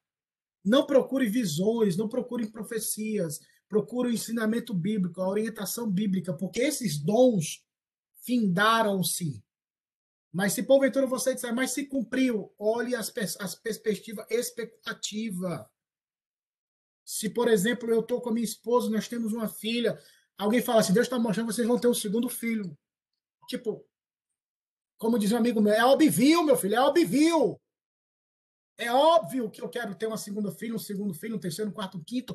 Não 0.65 0.87
procure 0.87 1.29
visões, 1.29 1.97
não 1.97 2.09
procure 2.09 2.51
profecias, 2.51 3.41
procure 3.69 4.09
o 4.09 4.13
ensinamento 4.13 4.75
bíblico, 4.75 5.21
a 5.21 5.29
orientação 5.29 5.91
bíblica, 5.91 6.35
porque 6.35 6.61
esses 6.61 6.99
dons 6.99 7.65
findaram-se. 8.23 9.43
Mas 10.33 10.53
se 10.53 10.63
porventura 10.63 11.07
você 11.07 11.35
disser, 11.35 11.55
mas 11.55 11.73
se 11.73 11.87
cumpriu, 11.87 12.53
olhe 12.59 12.95
as, 12.95 13.13
as 13.39 13.55
perspectivas 13.55 14.27
expectativa. 14.31 15.69
Se, 17.05 17.29
por 17.29 17.49
exemplo, 17.49 17.91
eu 17.91 18.01
estou 18.01 18.21
com 18.21 18.31
a 18.31 18.33
minha 18.33 18.45
esposa, 18.45 18.91
nós 18.91 19.09
temos 19.09 19.33
uma 19.33 19.49
filha, 19.49 19.99
alguém 20.39 20.63
fala 20.63 20.81
assim, 20.81 20.93
Deus 20.93 21.07
está 21.07 21.19
mostrando 21.19 21.53
vocês 21.53 21.67
vão 21.67 21.79
ter 21.79 21.89
um 21.89 21.95
segundo 21.95 22.29
filho. 22.29 22.77
Tipo, 23.49 23.85
como 24.97 25.19
diz 25.19 25.33
um 25.33 25.37
amigo 25.37 25.61
meu, 25.61 25.73
é 25.73 25.85
óbvio, 25.85 26.45
meu 26.45 26.57
filho, 26.57 26.77
é 26.77 26.81
óbvio. 26.81 27.61
É 28.81 28.91
óbvio 28.91 29.51
que 29.51 29.61
eu 29.61 29.69
quero 29.69 29.95
ter 29.95 30.07
uma 30.07 30.17
segunda 30.17 30.51
filha, 30.51 30.75
um 30.75 30.79
segundo 30.79 31.13
filho, 31.13 31.37
um 31.37 31.39
terceiro, 31.39 31.71
um 31.71 31.75
quarto, 31.75 31.99
um 31.99 32.03
quinto. 32.03 32.35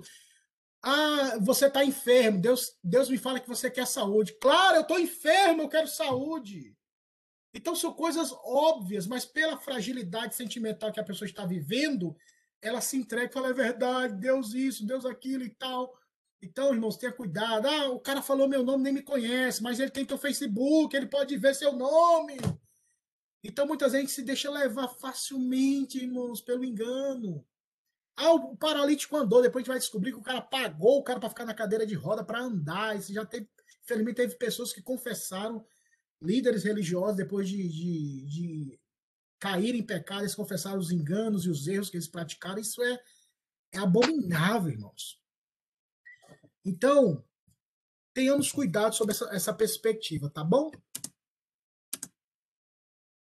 Ah, 0.81 1.39
você 1.41 1.65
está 1.65 1.83
enfermo. 1.83 2.39
Deus, 2.39 2.77
Deus 2.83 3.09
me 3.09 3.17
fala 3.17 3.39
que 3.39 3.47
você 3.47 3.69
quer 3.69 3.87
saúde. 3.87 4.37
Claro, 4.39 4.77
eu 4.77 4.81
estou 4.81 4.99
enfermo, 4.99 5.63
eu 5.63 5.69
quero 5.69 5.87
saúde. 5.87 6.77
Então 7.51 7.75
são 7.75 7.91
coisas 7.91 8.31
óbvias, 8.43 9.07
mas 9.07 9.25
pela 9.25 9.57
fragilidade 9.57 10.35
sentimental 10.35 10.91
que 10.91 10.99
a 10.99 11.03
pessoa 11.03 11.27
está 11.27 11.45
vivendo, 11.45 12.15
ela 12.61 12.79
se 12.79 12.95
entrega 12.95 13.31
e 13.31 13.33
fala: 13.33 13.49
é 13.49 13.53
verdade, 13.53 14.15
Deus 14.15 14.53
isso, 14.53 14.85
Deus 14.85 15.03
aquilo 15.03 15.43
e 15.43 15.49
tal. 15.49 15.97
Então, 16.43 16.71
irmãos, 16.71 16.97
tenha 16.97 17.11
cuidado. 17.11 17.67
Ah, 17.67 17.89
o 17.89 17.99
cara 17.99 18.21
falou 18.21 18.47
meu 18.47 18.61
nome, 18.61 18.83
nem 18.83 18.93
me 18.93 19.01
conhece, 19.01 19.63
mas 19.63 19.79
ele 19.79 19.89
tem 19.89 20.05
teu 20.05 20.17
Facebook, 20.17 20.95
ele 20.95 21.07
pode 21.07 21.35
ver 21.37 21.55
seu 21.55 21.71
nome. 21.73 22.37
Então, 23.47 23.67
muitas 23.67 23.91
vezes 23.91 24.03
a 24.03 24.07
gente 24.07 24.15
se 24.15 24.23
deixa 24.23 24.49
levar 24.49 24.87
facilmente, 24.87 25.99
irmãos, 25.99 26.41
pelo 26.41 26.65
engano. 26.65 27.45
Ah, 28.15 28.33
o 28.33 28.57
paralítico 28.57 29.15
andou, 29.15 29.39
depois 29.39 29.61
a 29.61 29.63
gente 29.63 29.67
vai 29.67 29.77
descobrir 29.77 30.11
que 30.13 30.17
o 30.17 30.23
cara 30.23 30.41
pagou 30.41 30.97
o 30.97 31.03
cara 31.03 31.19
para 31.19 31.29
ficar 31.29 31.45
na 31.45 31.53
cadeira 31.53 31.85
de 31.85 31.93
roda 31.93 32.23
para 32.23 32.41
andar. 32.41 32.97
Isso 32.97 33.13
já 33.13 33.23
teve, 33.23 33.47
infelizmente, 33.83 34.15
teve 34.15 34.35
pessoas 34.35 34.73
que 34.73 34.81
confessaram, 34.81 35.63
líderes 36.19 36.63
religiosos, 36.63 37.17
depois 37.17 37.47
de, 37.47 37.69
de, 37.69 38.25
de 38.25 38.79
caírem 39.37 39.81
em 39.81 39.85
pecado, 39.85 40.21
eles 40.21 40.33
confessaram 40.33 40.79
os 40.79 40.91
enganos 40.91 41.45
e 41.45 41.49
os 41.49 41.67
erros 41.67 41.91
que 41.91 41.97
eles 41.97 42.07
praticaram. 42.07 42.57
Isso 42.57 42.81
é, 42.81 42.99
é 43.73 43.77
abominável, 43.77 44.71
irmãos. 44.71 45.21
Então, 46.63 47.23
tenhamos 48.11 48.51
cuidado 48.51 48.95
sobre 48.95 49.13
essa, 49.13 49.25
essa 49.25 49.53
perspectiva, 49.53 50.31
tá 50.31 50.43
bom? 50.43 50.71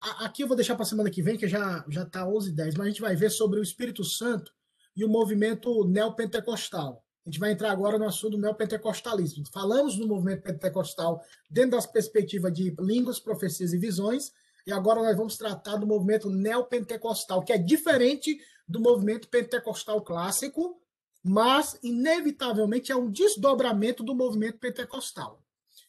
Aqui 0.00 0.42
eu 0.42 0.46
vou 0.46 0.56
deixar 0.56 0.76
para 0.76 0.84
semana 0.84 1.10
que 1.10 1.22
vem, 1.22 1.36
que 1.36 1.48
já 1.48 1.84
já 1.88 2.02
está 2.02 2.26
11 2.26 2.52
10 2.52 2.74
mas 2.74 2.86
a 2.86 2.90
gente 2.90 3.00
vai 3.00 3.16
ver 3.16 3.30
sobre 3.30 3.58
o 3.58 3.62
Espírito 3.62 4.04
Santo 4.04 4.52
e 4.96 5.04
o 5.04 5.08
movimento 5.08 5.84
neopentecostal. 5.84 7.04
A 7.24 7.30
gente 7.30 7.40
vai 7.40 7.52
entrar 7.52 7.70
agora 7.70 7.98
no 7.98 8.06
assunto 8.06 8.32
do 8.32 8.38
neopentecostalismo. 8.38 9.44
Falamos 9.52 9.98
no 9.98 10.06
movimento 10.06 10.42
pentecostal 10.42 11.22
dentro 11.50 11.72
das 11.72 11.86
perspectivas 11.86 12.52
de 12.52 12.74
línguas, 12.80 13.20
profecias 13.20 13.74
e 13.74 13.78
visões, 13.78 14.32
e 14.66 14.72
agora 14.72 15.02
nós 15.02 15.16
vamos 15.16 15.36
tratar 15.36 15.76
do 15.76 15.86
movimento 15.86 16.30
neopentecostal, 16.30 17.42
que 17.42 17.52
é 17.52 17.58
diferente 17.58 18.38
do 18.66 18.80
movimento 18.80 19.28
pentecostal 19.28 20.00
clássico, 20.02 20.80
mas 21.22 21.78
inevitavelmente 21.82 22.90
é 22.90 22.96
um 22.96 23.10
desdobramento 23.10 24.02
do 24.02 24.14
movimento 24.14 24.58
pentecostal. 24.58 25.42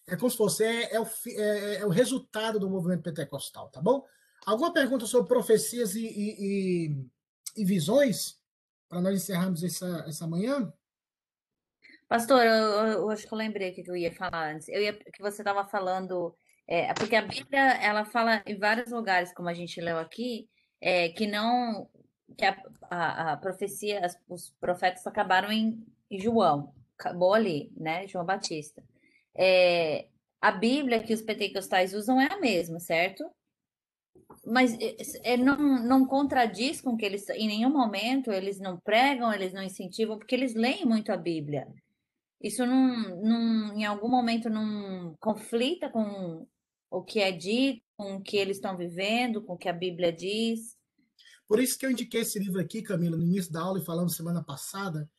É 0.09 0.17
como 0.17 0.29
se 0.29 0.37
fosse 0.37 0.63
é, 0.63 0.95
é, 0.95 0.99
o, 0.99 1.07
é, 1.27 1.75
é 1.77 1.85
o, 1.85 1.89
resultado 1.89 2.59
do 2.59 2.69
movimento 2.69 3.03
pentecostal, 3.03 3.69
tá 3.69 3.81
bom? 3.81 4.05
Alguma 4.45 4.73
pergunta 4.73 5.05
sobre 5.05 5.27
profecias 5.27 5.95
e, 5.95 6.05
e, 6.05 6.35
e, 6.39 7.61
e 7.61 7.65
visões 7.65 8.39
para 8.87 9.01
nós 9.01 9.15
encerrarmos 9.15 9.63
essa, 9.63 10.05
essa 10.07 10.27
manhã? 10.27 10.73
Pastor, 12.07 12.43
eu, 12.43 12.53
eu, 12.87 13.09
acho 13.11 13.27
que 13.27 13.33
eu 13.33 13.37
lembrei 13.37 13.69
o 13.69 13.73
que 13.75 13.87
eu 13.87 13.95
ia 13.95 14.11
falar 14.11 14.53
antes. 14.53 14.67
Eu 14.67 14.81
ia 14.81 14.93
que 14.93 15.21
você 15.21 15.41
estava 15.41 15.63
falando, 15.63 16.35
é, 16.67 16.91
porque 16.95 17.15
a 17.15 17.21
Bíblia 17.21 17.75
ela 17.75 18.03
fala 18.03 18.41
em 18.47 18.57
vários 18.57 18.91
lugares, 18.91 19.31
como 19.31 19.47
a 19.47 19.53
gente 19.53 19.79
leu 19.79 19.99
aqui, 19.99 20.49
é, 20.81 21.09
que 21.09 21.27
não 21.27 21.87
que 22.35 22.45
a, 22.45 22.57
a, 22.89 23.33
a 23.33 23.37
profecia, 23.37 24.05
as, 24.05 24.17
os 24.27 24.51
profetas 24.59 25.05
acabaram 25.05 25.51
em, 25.51 25.85
em, 26.09 26.19
João, 26.19 26.73
acabou 26.97 27.33
ali, 27.33 27.71
né? 27.75 28.07
João 28.07 28.25
Batista. 28.25 28.83
É, 29.35 30.07
a 30.41 30.51
Bíblia 30.51 31.03
que 31.03 31.13
os 31.13 31.21
pentecostais 31.21 31.93
usam 31.93 32.19
é 32.19 32.31
a 32.31 32.39
mesma, 32.39 32.79
certo? 32.79 33.23
Mas 34.45 34.73
é, 34.79 35.33
é, 35.33 35.37
não, 35.37 35.57
não 35.83 36.05
contradiz 36.05 36.81
com 36.81 36.95
que 36.95 37.05
eles, 37.05 37.27
em 37.29 37.47
nenhum 37.47 37.69
momento, 37.69 38.31
eles 38.31 38.59
não 38.59 38.79
pregam, 38.79 39.33
eles 39.33 39.53
não 39.53 39.63
incentivam, 39.63 40.17
porque 40.17 40.35
eles 40.35 40.53
leem 40.53 40.85
muito 40.85 41.11
a 41.11 41.17
Bíblia. 41.17 41.67
Isso 42.41 42.65
não, 42.65 43.21
não 43.21 43.77
em 43.77 43.85
algum 43.85 44.07
momento 44.07 44.49
não 44.49 45.15
conflita 45.19 45.89
com 45.89 46.47
o 46.89 47.03
que 47.03 47.19
é 47.19 47.31
dito, 47.31 47.83
com 47.97 48.15
o 48.15 48.21
que 48.21 48.37
eles 48.37 48.57
estão 48.57 48.77
vivendo, 48.77 49.43
com 49.43 49.53
o 49.53 49.57
que 49.57 49.67
a 49.67 49.73
Bíblia 49.73 50.11
diz. 50.11 50.77
Por 51.47 51.59
isso 51.59 51.77
que 51.77 51.85
eu 51.85 51.91
indiquei 51.91 52.21
esse 52.21 52.39
livro 52.39 52.61
aqui, 52.61 52.81
Camila, 52.81 53.17
no 53.17 53.23
início 53.23 53.51
da 53.51 53.61
aula 53.61 53.79
e 53.79 53.85
falando 53.85 54.09
semana 54.09 54.43
passada. 54.43 55.09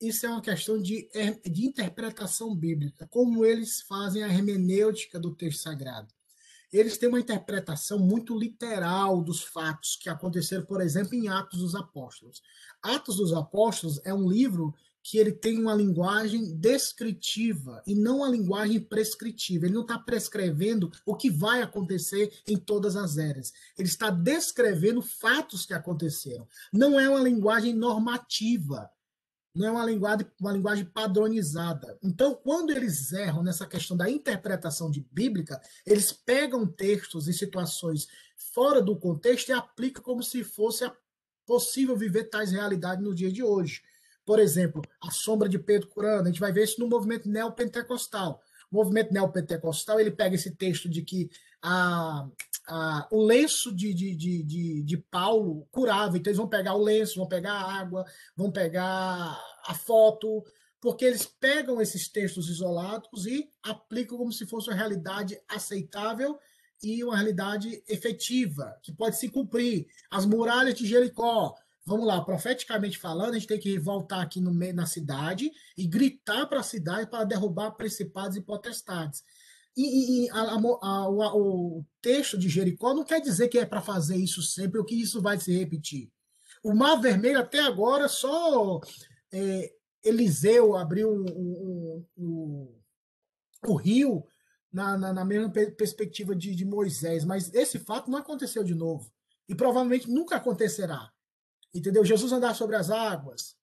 Isso 0.00 0.24
é 0.24 0.30
uma 0.30 0.40
questão 0.40 0.80
de, 0.80 1.08
é, 1.12 1.32
de 1.48 1.66
interpretação 1.66 2.54
bíblica, 2.54 3.06
como 3.10 3.44
eles 3.44 3.82
fazem 3.82 4.22
a 4.22 4.28
hermenêutica 4.28 5.20
do 5.20 5.34
texto 5.34 5.60
sagrado. 5.60 6.08
Eles 6.72 6.96
têm 6.96 7.08
uma 7.08 7.20
interpretação 7.20 7.98
muito 7.98 8.38
literal 8.38 9.22
dos 9.22 9.42
fatos 9.42 9.96
que 9.96 10.08
aconteceram, 10.08 10.64
por 10.64 10.80
exemplo, 10.80 11.14
em 11.14 11.28
Atos 11.28 11.58
dos 11.58 11.74
Apóstolos. 11.74 12.40
Atos 12.80 13.16
dos 13.16 13.32
Apóstolos 13.32 14.00
é 14.04 14.14
um 14.14 14.28
livro 14.28 14.74
que 15.02 15.18
ele 15.18 15.32
tem 15.32 15.58
uma 15.58 15.74
linguagem 15.74 16.54
descritiva 16.56 17.82
e 17.86 17.94
não 17.94 18.18
uma 18.18 18.28
linguagem 18.28 18.80
prescritiva. 18.80 19.66
Ele 19.66 19.74
não 19.74 19.82
está 19.82 19.98
prescrevendo 19.98 20.90
o 21.04 21.16
que 21.16 21.30
vai 21.30 21.62
acontecer 21.62 22.32
em 22.46 22.56
todas 22.56 22.96
as 22.96 23.18
eras. 23.18 23.52
Ele 23.76 23.88
está 23.88 24.10
descrevendo 24.10 25.02
fatos 25.02 25.66
que 25.66 25.74
aconteceram. 25.74 26.46
Não 26.72 27.00
é 27.00 27.08
uma 27.08 27.20
linguagem 27.20 27.74
normativa. 27.74 28.90
Não 29.54 29.66
é 29.66 29.70
uma 29.70 29.84
linguagem, 29.84 30.26
uma 30.40 30.52
linguagem 30.52 30.84
padronizada. 30.84 31.98
Então, 32.02 32.34
quando 32.34 32.70
eles 32.70 33.12
erram 33.12 33.42
nessa 33.42 33.66
questão 33.66 33.96
da 33.96 34.08
interpretação 34.08 34.90
de 34.90 35.04
bíblica, 35.10 35.60
eles 35.84 36.12
pegam 36.12 36.66
textos 36.66 37.26
e 37.26 37.32
situações 37.32 38.06
fora 38.36 38.80
do 38.80 38.96
contexto 38.96 39.48
e 39.48 39.52
aplicam 39.52 40.02
como 40.02 40.22
se 40.22 40.44
fosse 40.44 40.90
possível 41.44 41.96
viver 41.96 42.24
tais 42.24 42.52
realidades 42.52 43.04
no 43.04 43.14
dia 43.14 43.30
de 43.30 43.42
hoje. 43.42 43.82
Por 44.24 44.38
exemplo, 44.38 44.82
a 45.02 45.10
sombra 45.10 45.48
de 45.48 45.58
Pedro 45.58 45.88
curando, 45.88 46.22
a 46.22 46.26
gente 46.30 46.40
vai 46.40 46.52
ver 46.52 46.64
isso 46.64 46.80
no 46.80 46.88
movimento 46.88 47.28
neopentecostal. 47.28 48.40
O 48.70 48.76
movimento 48.76 49.12
neopentecostal, 49.12 49.98
ele 49.98 50.12
pega 50.12 50.36
esse 50.36 50.52
texto 50.52 50.88
de 50.88 51.02
que 51.02 51.28
a, 51.60 52.28
a, 52.70 53.08
o 53.10 53.24
lenço 53.24 53.74
de, 53.74 53.92
de, 53.92 54.14
de, 54.14 54.42
de, 54.44 54.82
de 54.82 54.96
Paulo 54.96 55.66
curava, 55.72 56.16
então 56.16 56.30
eles 56.30 56.38
vão 56.38 56.48
pegar 56.48 56.74
o 56.74 56.82
lenço, 56.82 57.18
vão 57.18 57.26
pegar 57.26 57.52
a 57.52 57.72
água, 57.80 58.04
vão 58.36 58.50
pegar 58.50 59.36
a 59.66 59.74
foto, 59.74 60.44
porque 60.80 61.04
eles 61.04 61.26
pegam 61.26 61.80
esses 61.80 62.08
textos 62.08 62.48
isolados 62.48 63.26
e 63.26 63.50
aplicam 63.62 64.16
como 64.16 64.32
se 64.32 64.46
fosse 64.46 64.70
uma 64.70 64.76
realidade 64.76 65.38
aceitável 65.48 66.38
e 66.82 67.02
uma 67.02 67.16
realidade 67.16 67.82
efetiva, 67.88 68.78
que 68.82 68.92
pode 68.92 69.18
se 69.18 69.28
cumprir. 69.28 69.86
As 70.10 70.24
muralhas 70.24 70.74
de 70.74 70.86
Jericó, 70.86 71.54
vamos 71.84 72.06
lá, 72.06 72.24
profeticamente 72.24 72.96
falando, 72.98 73.30
a 73.30 73.38
gente 73.38 73.48
tem 73.48 73.58
que 73.58 73.78
voltar 73.78 74.22
aqui 74.22 74.40
no 74.40 74.54
meio 74.54 74.74
na 74.74 74.86
cidade 74.86 75.50
e 75.76 75.86
gritar 75.88 76.46
para 76.46 76.60
a 76.60 76.64
cidade 76.64 77.10
para 77.10 77.24
derrubar 77.24 77.72
principados 77.72 78.36
e 78.36 78.40
potestades. 78.40 79.24
E, 79.76 80.24
e 80.24 80.30
a, 80.30 80.40
a, 80.40 80.56
a, 80.82 81.36
o, 81.36 81.84
texto 82.02 82.36
de 82.36 82.48
Jericó 82.48 82.94
não 82.94 83.04
quer 83.04 83.20
dizer 83.20 83.48
que 83.48 83.58
é 83.58 83.64
para 83.64 83.80
fazer 83.80 84.16
isso 84.16 84.42
sempre 84.42 84.78
ou 84.78 84.84
que 84.84 84.94
isso 84.94 85.20
vai 85.20 85.38
se 85.38 85.56
repetir. 85.56 86.10
O 86.62 86.74
Mar 86.74 87.00
Vermelho, 87.00 87.38
até 87.38 87.60
agora, 87.60 88.08
só 88.08 88.80
é, 89.32 89.72
Eliseu 90.02 90.76
abriu 90.76 91.10
o, 91.10 92.06
o, 92.16 92.80
o 93.66 93.74
rio 93.74 94.24
na, 94.72 94.98
na, 94.98 95.12
na, 95.12 95.24
mesma 95.24 95.50
perspectiva 95.50 96.34
de, 96.34 96.54
de 96.54 96.64
Moisés, 96.64 97.24
mas 97.24 97.52
esse 97.54 97.78
fato 97.78 98.10
não 98.10 98.18
aconteceu 98.18 98.62
de 98.64 98.74
novo. 98.74 99.10
E 99.48 99.54
provavelmente 99.54 100.10
nunca 100.10 100.36
acontecerá 100.36 101.10
entendeu? 101.74 102.04
Jesus 102.04 102.32
andar 102.32 102.54
sobre 102.54 102.76
as 102.76 102.90
águas, 102.90 103.56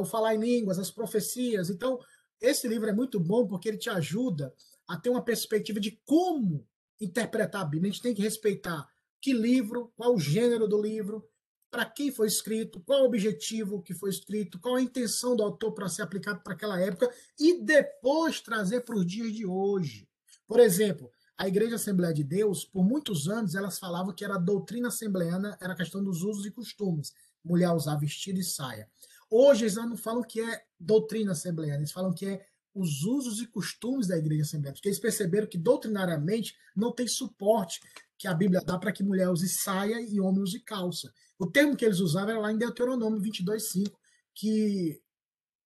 o 0.00 0.04
falar 0.04 0.34
em 0.34 0.40
línguas, 0.40 0.78
as 0.78 0.90
profecias. 0.90 1.70
Então, 1.70 1.98
esse 2.40 2.66
livro 2.68 2.88
é 2.88 2.92
muito 2.92 3.18
bom 3.20 3.46
porque 3.46 3.68
ele 3.68 3.78
te 3.78 3.88
ajuda 3.88 4.52
a 4.86 4.96
ter 4.96 5.10
uma 5.10 5.22
perspectiva 5.22 5.80
de 5.80 6.00
como 6.04 6.66
interpretar 7.00 7.62
a 7.62 7.64
Bíblia. 7.64 7.90
A 7.90 7.92
gente 7.92 8.02
tem 8.02 8.14
que 8.14 8.22
respeitar 8.22 8.88
que 9.20 9.32
livro, 9.32 9.92
qual 9.96 10.14
o 10.14 10.20
gênero 10.20 10.68
do 10.68 10.80
livro, 10.80 11.28
para 11.70 11.84
quem 11.84 12.12
foi 12.12 12.26
escrito, 12.26 12.80
qual 12.80 13.02
o 13.02 13.06
objetivo 13.06 13.82
que 13.82 13.92
foi 13.92 14.10
escrito, 14.10 14.58
qual 14.58 14.76
a 14.76 14.82
intenção 14.82 15.36
do 15.36 15.42
autor 15.42 15.72
para 15.72 15.88
ser 15.88 16.02
aplicado 16.02 16.40
para 16.42 16.54
aquela 16.54 16.80
época 16.80 17.12
e 17.38 17.60
depois 17.60 18.40
trazer 18.40 18.82
para 18.82 18.96
os 18.96 19.06
dias 19.06 19.32
de 19.32 19.44
hoje. 19.44 20.08
Por 20.46 20.60
exemplo, 20.60 21.10
a 21.36 21.48
Igreja 21.48 21.74
Assembleia 21.74 22.14
de 22.14 22.24
Deus, 22.24 22.64
por 22.64 22.84
muitos 22.84 23.28
anos, 23.28 23.54
elas 23.54 23.78
falavam 23.78 24.14
que 24.14 24.24
era 24.24 24.36
a 24.36 24.38
doutrina 24.38 24.88
assembleana, 24.88 25.58
era 25.60 25.72
a 25.72 25.76
questão 25.76 26.02
dos 26.02 26.22
usos 26.22 26.46
e 26.46 26.50
costumes 26.50 27.12
mulher 27.46 27.70
usar 27.70 27.96
vestido 27.96 28.40
e 28.40 28.44
saia. 28.44 28.88
Hoje 29.30 29.64
eles 29.64 29.76
não 29.76 29.96
falam 29.96 30.22
que 30.22 30.40
é 30.40 30.64
doutrina 30.78 31.32
assembleana, 31.32 31.78
eles 31.78 31.92
falam 31.92 32.12
que 32.12 32.26
é 32.26 32.46
os 32.76 33.02
usos 33.02 33.40
e 33.40 33.46
costumes 33.46 34.06
da 34.06 34.18
igreja 34.18 34.42
assembleana, 34.42 34.74
porque 34.74 34.88
eles 34.88 35.00
perceberam 35.00 35.46
que 35.46 35.56
doutrinariamente 35.56 36.54
não 36.76 36.92
tem 36.92 37.08
suporte 37.08 37.80
que 38.18 38.28
a 38.28 38.34
Bíblia 38.34 38.60
dá 38.60 38.78
para 38.78 38.92
que 38.92 39.02
mulher 39.02 39.30
use 39.30 39.48
saia 39.48 40.00
e 40.00 40.20
homem 40.20 40.42
use 40.42 40.60
calça. 40.60 41.12
O 41.38 41.46
termo 41.46 41.76
que 41.76 41.84
eles 41.84 42.00
usavam 42.00 42.30
era 42.30 42.40
lá 42.40 42.52
em 42.52 42.58
Deuteronômio 42.58 43.20
22:5, 43.20 43.90
que 44.34 45.00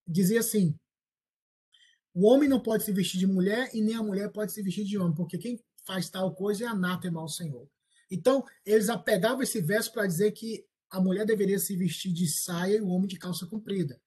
dizia 0.07 0.41
assim: 0.41 0.79
o 2.15 2.27
homem 2.27 2.49
não 2.49 2.61
pode 2.61 2.85
se 2.85 2.93
vestir 2.93 3.19
de 3.19 3.27
mulher 3.27 3.71
e 3.75 3.81
nem 3.81 3.97
a 3.97 4.03
mulher 4.03 4.31
pode 4.31 4.53
se 4.53 4.63
vestir 4.63 4.85
de 4.85 4.99
homem, 4.99 5.15
porque 5.15 5.39
quem 5.39 5.61
faz 5.85 6.09
tal 6.09 6.35
coisa 6.35 6.65
é 6.65 6.69
anátema 6.69 7.21
ao 7.21 7.29
Senhor. 7.29 7.69
Então, 8.11 8.45
eles 8.65 8.89
apegavam 8.89 9.43
esse 9.43 9.61
verso 9.61 9.93
para 9.93 10.07
dizer 10.07 10.33
que 10.33 10.65
a 10.91 11.01
mulher 11.01 11.25
deveria 11.25 11.59
se 11.59 11.77
vestir 11.77 12.13
de 12.13 12.27
saia 12.29 12.77
e 12.77 12.81
o 12.81 12.89
homem 12.89 13.07
de 13.07 13.17
calça 13.17 13.47
comprida. 13.47 14.01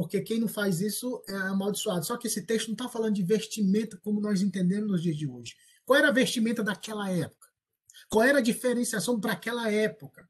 Porque 0.00 0.22
quem 0.22 0.40
não 0.40 0.48
faz 0.48 0.80
isso 0.80 1.22
é 1.28 1.34
amaldiçoado. 1.34 2.06
Só 2.06 2.16
que 2.16 2.26
esse 2.26 2.40
texto 2.46 2.68
não 2.68 2.72
está 2.72 2.88
falando 2.88 3.14
de 3.14 3.22
vestimenta 3.22 3.98
como 3.98 4.18
nós 4.18 4.40
entendemos 4.40 4.90
nos 4.90 5.02
dias 5.02 5.14
de 5.14 5.28
hoje. 5.28 5.54
Qual 5.84 5.98
era 5.98 6.08
a 6.08 6.10
vestimenta 6.10 6.62
daquela 6.64 7.10
época? 7.10 7.46
Qual 8.08 8.24
era 8.24 8.38
a 8.38 8.40
diferenciação 8.40 9.20
para 9.20 9.32
aquela 9.32 9.70
época? 9.70 10.26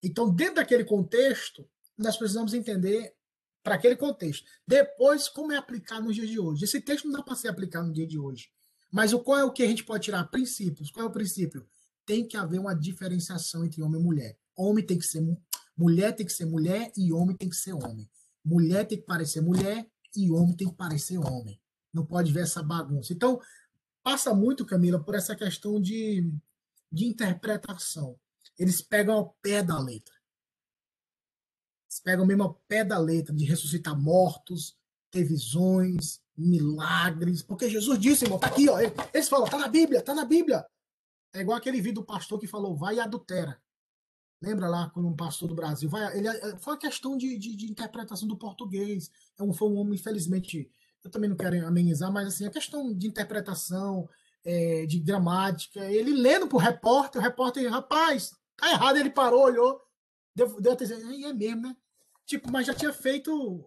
Então, 0.00 0.32
dentro 0.32 0.56
daquele 0.56 0.84
contexto, 0.84 1.68
nós 1.98 2.16
precisamos 2.16 2.54
entender 2.54 3.12
para 3.64 3.74
aquele 3.74 3.96
contexto. 3.96 4.48
Depois, 4.64 5.28
como 5.28 5.50
é 5.50 5.56
aplicar 5.56 6.00
nos 6.00 6.14
dias 6.14 6.28
de 6.28 6.38
hoje? 6.38 6.64
Esse 6.64 6.80
texto 6.80 7.06
não 7.06 7.18
dá 7.18 7.22
para 7.24 7.34
ser 7.34 7.48
aplicado 7.48 7.88
no 7.88 7.92
dia 7.92 8.06
de 8.06 8.16
hoje. 8.16 8.48
Mas 8.92 9.12
o 9.12 9.18
qual 9.18 9.40
é 9.40 9.44
o 9.44 9.52
que 9.52 9.64
a 9.64 9.66
gente 9.66 9.82
pode 9.82 10.04
tirar? 10.04 10.22
Princípios. 10.26 10.88
Qual 10.88 11.04
é 11.04 11.08
o 11.08 11.12
princípio? 11.12 11.66
Tem 12.06 12.24
que 12.28 12.36
haver 12.36 12.60
uma 12.60 12.74
diferenciação 12.74 13.64
entre 13.64 13.82
homem 13.82 14.00
e 14.00 14.04
mulher. 14.04 14.38
Homem 14.54 14.86
tem 14.86 14.98
que 14.98 15.06
ser 15.06 15.20
mulher 15.76 16.14
tem 16.14 16.24
que 16.24 16.32
ser 16.32 16.44
mulher 16.44 16.92
e 16.96 17.12
homem 17.12 17.36
tem 17.36 17.48
que 17.48 17.56
ser 17.56 17.72
homem. 17.72 18.08
Mulher 18.44 18.86
tem 18.86 18.98
que 18.98 19.04
parecer 19.04 19.40
mulher 19.40 19.86
e 20.16 20.30
homem 20.30 20.56
tem 20.56 20.68
que 20.68 20.74
parecer 20.74 21.18
homem. 21.18 21.60
Não 21.92 22.04
pode 22.04 22.32
ver 22.32 22.42
essa 22.42 22.62
bagunça. 22.62 23.12
Então, 23.12 23.40
passa 24.02 24.34
muito, 24.34 24.66
Camila, 24.66 25.02
por 25.02 25.14
essa 25.14 25.36
questão 25.36 25.80
de, 25.80 26.32
de 26.90 27.06
interpretação. 27.06 28.18
Eles 28.58 28.82
pegam 28.82 29.14
ao 29.14 29.36
pé 29.40 29.62
da 29.62 29.78
letra. 29.78 30.14
Eles 31.88 32.00
pegam 32.00 32.26
mesmo 32.26 32.42
ao 32.42 32.54
pé 32.66 32.84
da 32.84 32.98
letra 32.98 33.34
de 33.34 33.44
ressuscitar 33.44 33.98
mortos, 33.98 34.76
ter 35.10 35.24
visões, 35.24 36.20
milagres. 36.36 37.42
Porque 37.42 37.68
Jesus 37.68 37.98
disse, 37.98 38.24
irmão, 38.24 38.38
tá 38.38 38.48
aqui, 38.48 38.68
ó. 38.68 38.78
Eles 39.12 39.28
falam, 39.28 39.48
tá 39.48 39.58
na 39.58 39.68
Bíblia, 39.68 40.02
tá 40.02 40.14
na 40.14 40.24
Bíblia. 40.24 40.66
É 41.34 41.40
igual 41.40 41.56
aquele 41.56 41.80
vídeo 41.80 41.96
do 41.96 42.04
pastor 42.04 42.38
que 42.38 42.46
falou, 42.46 42.76
vai 42.76 42.96
e 42.96 43.00
adultera. 43.00 43.60
Lembra 44.42 44.68
lá, 44.68 44.90
quando 44.90 45.08
um 45.08 45.14
pastor 45.14 45.48
do 45.48 45.54
Brasil 45.54 45.88
vai. 45.88 46.18
Ele, 46.18 46.26
é, 46.26 46.56
foi 46.58 46.74
uma 46.74 46.78
questão 46.78 47.16
de, 47.16 47.38
de, 47.38 47.54
de 47.54 47.70
interpretação 47.70 48.26
do 48.26 48.36
português. 48.36 49.08
É 49.38 49.42
um, 49.42 49.52
foi 49.52 49.68
um 49.68 49.76
homem, 49.76 49.94
infelizmente, 49.94 50.68
eu 51.04 51.10
também 51.10 51.30
não 51.30 51.36
quero 51.36 51.64
amenizar, 51.64 52.12
mas 52.12 52.26
assim, 52.26 52.44
a 52.44 52.50
questão 52.50 52.92
de 52.92 53.06
interpretação, 53.06 54.08
é, 54.44 54.84
de 54.84 54.98
gramática, 54.98 55.80
ele 55.86 56.12
lendo 56.12 56.48
pro 56.48 56.58
repórter, 56.58 57.20
o 57.20 57.24
repórter, 57.24 57.70
rapaz, 57.70 58.34
tá 58.56 58.68
errado, 58.70 58.96
ele 58.96 59.10
parou, 59.10 59.44
olhou, 59.44 59.80
deu, 60.34 60.60
deu 60.60 60.72
atenção, 60.72 60.98
é 60.98 61.32
mesmo, 61.32 61.62
né? 61.62 61.76
Tipo, 62.26 62.50
mas 62.50 62.66
já 62.66 62.74
tinha 62.74 62.92
feito 62.92 63.64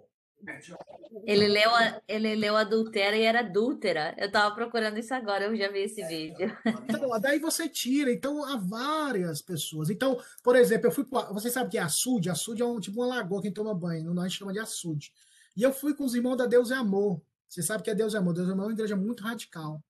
ele 1.25 1.47
leu, 1.47 1.69
a, 1.73 2.01
ele 2.07 2.35
leu 2.35 2.55
adultera 2.55 3.17
e 3.17 3.23
era 3.23 3.39
adúltera. 3.39 4.15
Eu 4.17 4.27
estava 4.27 4.53
procurando 4.53 4.97
isso 4.97 5.13
agora, 5.13 5.45
eu 5.45 5.55
já 5.55 5.69
vi 5.71 5.79
esse 5.79 6.05
vídeo. 6.05 6.55
Então, 6.87 7.19
daí 7.19 7.39
você 7.39 7.67
tira. 7.67 8.11
Então, 8.11 8.43
há 8.45 8.57
várias 8.57 9.41
pessoas. 9.41 9.89
Então, 9.89 10.19
por 10.43 10.55
exemplo, 10.55 10.87
eu 10.87 10.91
fui. 10.91 11.05
Você 11.31 11.49
sabe 11.49 11.71
que 11.71 11.77
é 11.77 11.81
açude? 11.81 12.29
Açude 12.29 12.61
é 12.61 12.65
um, 12.65 12.79
tipo 12.79 13.01
uma 13.01 13.07
lagoa 13.07 13.41
quem 13.41 13.51
toma 13.51 13.73
banho. 13.73 14.13
Nós 14.13 14.33
chama 14.33 14.53
de 14.53 14.59
açude. 14.59 15.11
E 15.55 15.63
eu 15.63 15.73
fui 15.73 15.93
com 15.93 16.03
os 16.03 16.13
irmãos 16.13 16.35
da 16.35 16.45
Deus 16.45 16.71
é 16.71 16.75
Amor. 16.75 17.21
Você 17.47 17.61
sabe 17.61 17.83
que 17.83 17.89
é 17.89 17.95
Deus 17.95 18.13
é 18.13 18.17
Amor. 18.17 18.33
Deus 18.33 18.49
é 18.49 18.51
Amor 18.51 18.63
é 18.63 18.67
uma 18.67 18.73
igreja 18.73 18.95
muito 18.95 19.23
radical. 19.23 19.81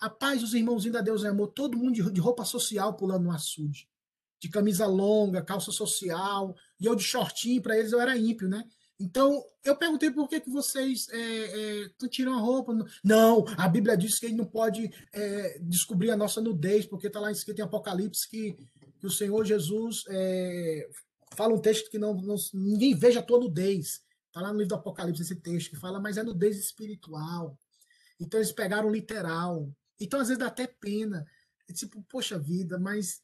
Rapaz, 0.00 0.42
os 0.42 0.54
irmãozinhos 0.54 0.94
da 0.94 1.00
Deus 1.00 1.24
é 1.24 1.28
Amor, 1.28 1.48
todo 1.48 1.76
mundo 1.76 1.92
de, 1.92 2.10
de 2.10 2.20
roupa 2.20 2.44
social 2.44 2.94
pulando 2.94 3.24
no 3.24 3.30
açude. 3.30 3.88
De 4.40 4.48
camisa 4.48 4.86
longa, 4.86 5.42
calça 5.42 5.70
social. 5.70 6.56
E 6.80 6.86
eu 6.86 6.94
de 6.96 7.04
shortinho, 7.04 7.62
para 7.62 7.78
eles 7.78 7.92
eu 7.92 8.00
era 8.00 8.16
ímpio, 8.16 8.48
né? 8.48 8.64
Então, 9.02 9.44
eu 9.64 9.76
perguntei 9.76 10.12
por 10.12 10.28
que, 10.28 10.38
que 10.38 10.48
vocês 10.48 11.08
é, 11.10 11.84
é, 12.02 12.08
tiram 12.08 12.34
a 12.34 12.40
roupa. 12.40 12.72
Não, 13.02 13.44
a 13.56 13.68
Bíblia 13.68 13.96
diz 13.96 14.16
que 14.16 14.26
ele 14.26 14.36
não 14.36 14.44
pode 14.44 14.88
é, 15.12 15.58
descobrir 15.60 16.12
a 16.12 16.16
nossa 16.16 16.40
nudez, 16.40 16.86
porque 16.86 17.08
está 17.08 17.18
lá 17.18 17.32
escrito 17.32 17.58
em 17.58 17.62
Apocalipse 17.62 18.28
que, 18.30 18.56
que 19.00 19.06
o 19.06 19.10
Senhor 19.10 19.44
Jesus 19.44 20.04
é, 20.08 20.88
fala 21.34 21.52
um 21.52 21.60
texto 21.60 21.90
que 21.90 21.98
não, 21.98 22.14
não, 22.14 22.36
ninguém 22.54 22.94
veja 22.94 23.18
a 23.18 23.22
tua 23.24 23.40
nudez. 23.40 24.02
Está 24.28 24.40
lá 24.40 24.52
no 24.52 24.58
livro 24.58 24.68
do 24.68 24.74
Apocalipse 24.76 25.22
esse 25.22 25.34
texto 25.34 25.70
que 25.70 25.76
fala, 25.76 25.98
mas 25.98 26.16
é 26.16 26.22
nudez 26.22 26.56
espiritual. 26.56 27.58
Então 28.20 28.38
eles 28.38 28.52
pegaram 28.52 28.88
literal. 28.88 29.68
Então, 30.00 30.20
às 30.20 30.28
vezes, 30.28 30.38
dá 30.38 30.46
até 30.46 30.68
pena. 30.68 31.26
É 31.68 31.72
tipo, 31.72 32.00
poxa 32.08 32.38
vida, 32.38 32.78
mas 32.78 33.20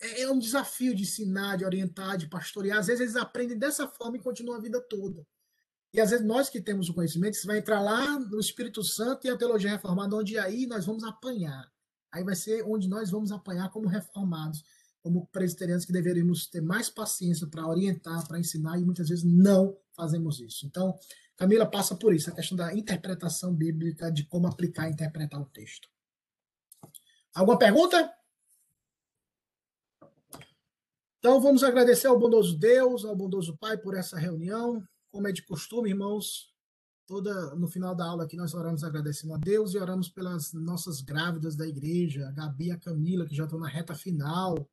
é, 0.00 0.22
é 0.22 0.30
um 0.30 0.38
desafio 0.38 0.94
de 0.94 1.02
ensinar, 1.02 1.56
de 1.56 1.64
orientar, 1.64 2.16
de 2.16 2.28
pastorear. 2.28 2.78
Às 2.78 2.86
vezes 2.86 3.00
eles 3.00 3.16
aprendem 3.16 3.58
dessa 3.58 3.86
forma 3.88 4.16
e 4.16 4.22
continuam 4.22 4.56
a 4.56 4.60
vida 4.60 4.80
toda. 4.80 5.26
E 5.92 6.00
às 6.00 6.10
vezes 6.10 6.24
nós 6.24 6.50
que 6.50 6.60
temos 6.60 6.88
o 6.88 6.94
conhecimento, 6.94 7.36
você 7.36 7.46
vai 7.46 7.58
entrar 7.58 7.80
lá 7.80 8.18
no 8.18 8.38
Espírito 8.38 8.82
Santo 8.84 9.26
e 9.26 9.30
a 9.30 9.36
teologia 9.36 9.70
reformada, 9.70 10.14
onde 10.14 10.38
aí 10.38 10.66
nós 10.66 10.84
vamos 10.84 11.02
apanhar. 11.02 11.70
Aí 12.12 12.22
vai 12.22 12.34
ser 12.34 12.62
onde 12.64 12.88
nós 12.88 13.10
vamos 13.10 13.32
apanhar 13.32 13.70
como 13.70 13.88
reformados, 13.88 14.62
como 15.02 15.26
presbiterianos 15.28 15.84
que 15.84 15.92
deveríamos 15.92 16.46
ter 16.46 16.60
mais 16.60 16.90
paciência 16.90 17.46
para 17.46 17.66
orientar, 17.66 18.26
para 18.26 18.38
ensinar, 18.38 18.78
e 18.78 18.84
muitas 18.84 19.08
vezes 19.08 19.24
não 19.24 19.76
fazemos 19.94 20.40
isso. 20.40 20.66
Então, 20.66 20.94
Camila 21.36 21.64
passa 21.64 21.94
por 21.94 22.14
isso, 22.14 22.28
a 22.28 22.34
questão 22.34 22.56
da 22.56 22.74
interpretação 22.74 23.54
bíblica, 23.54 24.10
de 24.10 24.24
como 24.24 24.46
aplicar 24.46 24.88
e 24.88 24.92
interpretar 24.92 25.40
o 25.40 25.46
texto. 25.46 25.88
Alguma 27.34 27.58
pergunta? 27.58 28.12
Então, 31.18 31.40
vamos 31.40 31.64
agradecer 31.64 32.06
ao 32.06 32.16
bondoso 32.16 32.56
Deus, 32.56 33.04
ao 33.04 33.16
bondoso 33.16 33.56
Pai 33.56 33.76
por 33.76 33.96
essa 33.96 34.16
reunião. 34.16 34.80
Como 35.10 35.26
é 35.26 35.32
de 35.32 35.42
costume, 35.42 35.90
irmãos, 35.90 36.54
toda 37.08 37.56
no 37.56 37.66
final 37.66 37.92
da 37.92 38.04
aula 38.04 38.22
aqui 38.22 38.36
nós 38.36 38.54
oramos 38.54 38.84
agradecendo 38.84 39.34
a 39.34 39.36
Deus 39.36 39.74
e 39.74 39.78
oramos 39.78 40.08
pelas 40.08 40.52
nossas 40.52 41.00
grávidas 41.00 41.56
da 41.56 41.66
igreja, 41.66 42.28
a 42.28 42.30
Gabi 42.30 42.66
e 42.66 42.70
a 42.70 42.78
Camila, 42.78 43.26
que 43.26 43.34
já 43.34 43.44
estão 43.44 43.58
na 43.58 43.66
reta 43.66 43.96
final. 43.96 44.68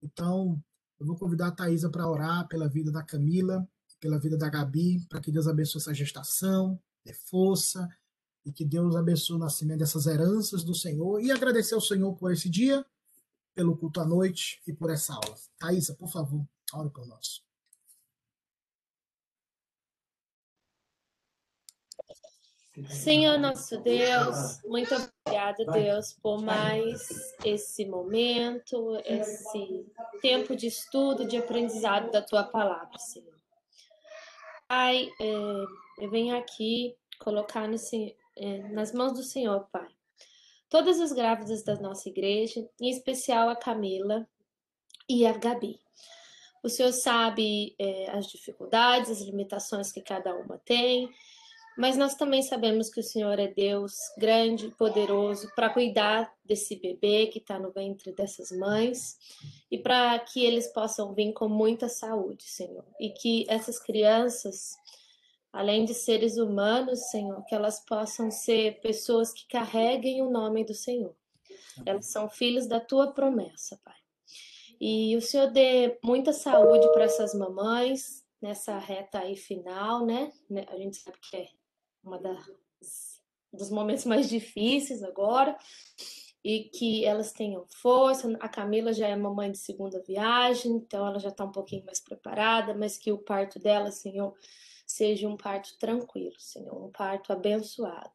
Então, 0.00 0.62
eu 1.00 1.06
vou 1.06 1.16
convidar 1.16 1.48
a 1.48 1.52
Thaisa 1.52 1.90
para 1.90 2.08
orar 2.08 2.46
pela 2.46 2.68
vida 2.68 2.92
da 2.92 3.02
Camila, 3.02 3.66
pela 3.98 4.20
vida 4.20 4.38
da 4.38 4.48
Gabi, 4.48 5.04
para 5.08 5.20
que 5.20 5.32
Deus 5.32 5.48
abençoe 5.48 5.80
essa 5.80 5.92
gestação, 5.92 6.80
dê 7.04 7.12
força, 7.12 7.88
e 8.46 8.52
que 8.52 8.64
Deus 8.64 8.94
abençoe 8.94 9.34
o 9.34 9.40
nascimento 9.40 9.80
dessas 9.80 10.06
heranças 10.06 10.62
do 10.62 10.74
Senhor. 10.74 11.20
E 11.20 11.32
agradecer 11.32 11.74
ao 11.74 11.80
Senhor 11.80 12.14
por 12.14 12.30
esse 12.30 12.48
dia 12.48 12.86
pelo 13.60 13.76
culto 13.76 14.00
à 14.00 14.06
noite 14.06 14.58
e 14.66 14.72
por 14.72 14.90
essa 14.90 15.12
aula. 15.12 15.36
Thaisa, 15.58 15.94
por 15.94 16.08
favor, 16.08 16.42
ore 16.72 16.88
por 16.88 17.06
nós. 17.06 17.44
Senhor 22.88 23.38
nosso 23.38 23.78
Deus, 23.82 24.62
muito 24.64 24.94
obrigada, 24.94 25.66
Deus, 25.66 26.16
por 26.22 26.42
mais 26.42 27.06
esse 27.44 27.84
momento, 27.84 28.96
esse 29.04 29.86
tempo 30.22 30.56
de 30.56 30.68
estudo, 30.68 31.26
de 31.26 31.36
aprendizado 31.36 32.10
da 32.10 32.22
tua 32.22 32.44
palavra, 32.44 32.98
Senhor. 32.98 33.36
Pai, 34.66 35.06
é, 35.20 35.64
eu 36.02 36.10
venho 36.10 36.34
aqui 36.34 36.96
colocar 37.18 37.68
é, 38.38 38.58
nas 38.70 38.94
mãos 38.94 39.12
do 39.12 39.22
Senhor, 39.22 39.68
Pai, 39.70 39.94
todas 40.70 41.00
as 41.00 41.12
grávidas 41.12 41.64
da 41.64 41.74
nossa 41.74 42.08
igreja, 42.08 42.66
em 42.80 42.88
especial 42.88 43.50
a 43.50 43.56
Camila 43.56 44.26
e 45.08 45.26
a 45.26 45.32
Gabi. 45.32 45.78
O 46.62 46.68
Senhor 46.68 46.92
sabe 46.92 47.74
é, 47.78 48.10
as 48.10 48.26
dificuldades, 48.26 49.10
as 49.10 49.20
limitações 49.20 49.90
que 49.90 50.00
cada 50.00 50.34
uma 50.34 50.58
tem, 50.58 51.10
mas 51.76 51.96
nós 51.96 52.14
também 52.14 52.42
sabemos 52.42 52.90
que 52.90 53.00
o 53.00 53.02
Senhor 53.02 53.38
é 53.38 53.48
Deus 53.48 53.94
grande 54.18 54.68
poderoso 54.76 55.50
para 55.56 55.70
cuidar 55.70 56.32
desse 56.44 56.76
bebê 56.76 57.26
que 57.28 57.38
está 57.38 57.58
no 57.58 57.72
ventre 57.72 58.12
dessas 58.12 58.52
mães 58.52 59.16
e 59.70 59.78
para 59.78 60.18
que 60.18 60.44
eles 60.44 60.68
possam 60.68 61.14
vir 61.14 61.32
com 61.32 61.48
muita 61.48 61.88
saúde, 61.88 62.44
Senhor, 62.44 62.84
e 63.00 63.10
que 63.10 63.46
essas 63.48 63.78
crianças 63.78 64.76
além 65.52 65.84
de 65.84 65.94
seres 65.94 66.36
humanos, 66.36 67.10
Senhor, 67.10 67.44
que 67.44 67.54
elas 67.54 67.84
possam 67.84 68.30
ser 68.30 68.80
pessoas 68.80 69.32
que 69.32 69.46
carreguem 69.48 70.22
o 70.22 70.30
nome 70.30 70.64
do 70.64 70.74
Senhor. 70.74 71.14
Elas 71.84 72.06
são 72.06 72.28
filhos 72.28 72.66
da 72.66 72.80
tua 72.80 73.12
promessa, 73.12 73.80
Pai. 73.84 73.96
E 74.80 75.16
o 75.16 75.20
Senhor 75.20 75.50
dê 75.50 75.98
muita 76.02 76.32
saúde 76.32 76.90
para 76.92 77.04
essas 77.04 77.34
mamães 77.34 78.24
nessa 78.40 78.78
reta 78.78 79.18
aí 79.18 79.36
final, 79.36 80.06
né? 80.06 80.32
né? 80.48 80.64
A 80.68 80.76
gente 80.76 80.96
sabe 80.96 81.18
que 81.20 81.36
é 81.36 81.48
uma 82.02 82.18
das, 82.18 83.20
dos 83.52 83.70
momentos 83.70 84.06
mais 84.06 84.28
difíceis 84.28 85.02
agora 85.02 85.56
e 86.42 86.64
que 86.64 87.04
elas 87.04 87.32
tenham 87.32 87.66
força. 87.68 88.34
A 88.40 88.48
Camila 88.48 88.92
já 88.92 89.06
é 89.08 89.16
mamãe 89.16 89.52
de 89.52 89.58
segunda 89.58 90.02
viagem, 90.02 90.72
então 90.72 91.06
ela 91.06 91.18
já 91.18 91.28
está 91.28 91.44
um 91.44 91.52
pouquinho 91.52 91.84
mais 91.84 92.00
preparada, 92.00 92.74
mas 92.74 92.96
que 92.96 93.12
o 93.12 93.18
parto 93.18 93.58
dela, 93.58 93.90
Senhor, 93.90 94.34
seja 94.90 95.28
um 95.28 95.36
parto 95.36 95.76
tranquilo, 95.78 96.34
Senhor, 96.38 96.76
um 96.84 96.90
parto 96.90 97.32
abençoado. 97.32 98.10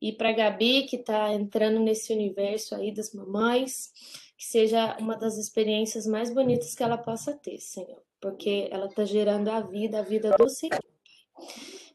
E 0.00 0.12
para 0.12 0.32
Gabi, 0.32 0.82
que 0.84 0.96
está 0.96 1.32
entrando 1.32 1.80
nesse 1.80 2.12
universo 2.12 2.74
aí 2.74 2.92
das 2.92 3.12
mamães, 3.12 3.92
que 4.36 4.44
seja 4.44 4.96
uma 4.98 5.16
das 5.16 5.36
experiências 5.36 6.06
mais 6.06 6.32
bonitas 6.32 6.74
que 6.74 6.82
ela 6.82 6.98
possa 6.98 7.32
ter, 7.32 7.58
Senhor, 7.58 8.02
porque 8.20 8.68
ela 8.70 8.86
está 8.86 9.04
gerando 9.04 9.48
a 9.48 9.60
vida, 9.60 10.00
a 10.00 10.02
vida 10.02 10.34
do 10.36 10.48
Senhor. 10.48 10.82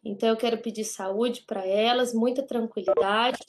Então 0.03 0.29
eu 0.29 0.37
quero 0.37 0.57
pedir 0.57 0.83
saúde 0.83 1.43
para 1.45 1.65
elas, 1.65 2.13
muita 2.13 2.43
tranquilidade 2.43 3.39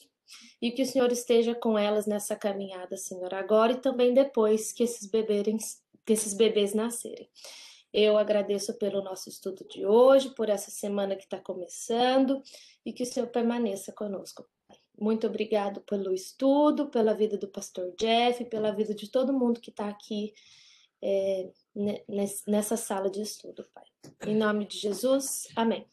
e 0.61 0.71
que 0.71 0.83
o 0.83 0.87
Senhor 0.87 1.11
esteja 1.13 1.55
com 1.55 1.79
elas 1.79 2.07
nessa 2.07 2.37
caminhada, 2.37 2.97
Senhor, 2.97 3.33
agora 3.35 3.73
e 3.73 3.81
também 3.81 4.15
depois 4.15 4.73
que 4.73 4.83
esses 4.83 5.09
que 6.05 6.13
esses 6.13 6.35
bebês 6.35 6.75
nascerem. 6.75 7.29
Eu 7.97 8.19
agradeço 8.19 8.75
pelo 8.75 9.05
nosso 9.05 9.29
estudo 9.29 9.65
de 9.69 9.87
hoje, 9.87 10.31
por 10.31 10.49
essa 10.49 10.69
semana 10.69 11.15
que 11.15 11.23
está 11.23 11.39
começando 11.39 12.43
e 12.85 12.93
que 12.93 13.05
o 13.05 13.07
Senhor 13.07 13.29
permaneça 13.29 13.93
conosco. 13.93 14.45
Muito 14.99 15.29
obrigado 15.29 15.81
pelo 15.83 16.13
estudo, 16.13 16.91
pela 16.91 17.15
vida 17.15 17.39
do 17.39 17.47
pastor 17.47 17.95
Jeff, 17.97 18.45
pela 18.47 18.73
vida 18.73 18.93
de 18.97 19.09
todo 19.09 19.33
mundo 19.33 19.61
que 19.61 19.71
está 19.71 19.89
aqui 19.89 20.35
é, 21.01 21.53
nessa 22.49 22.77
sala 22.77 23.09
de 23.09 23.23
estudo, 23.23 23.65
Pai. 23.73 23.85
Em 24.27 24.37
nome 24.37 24.67
de 24.67 24.77
Jesus, 24.77 25.47
amém. 25.55 25.87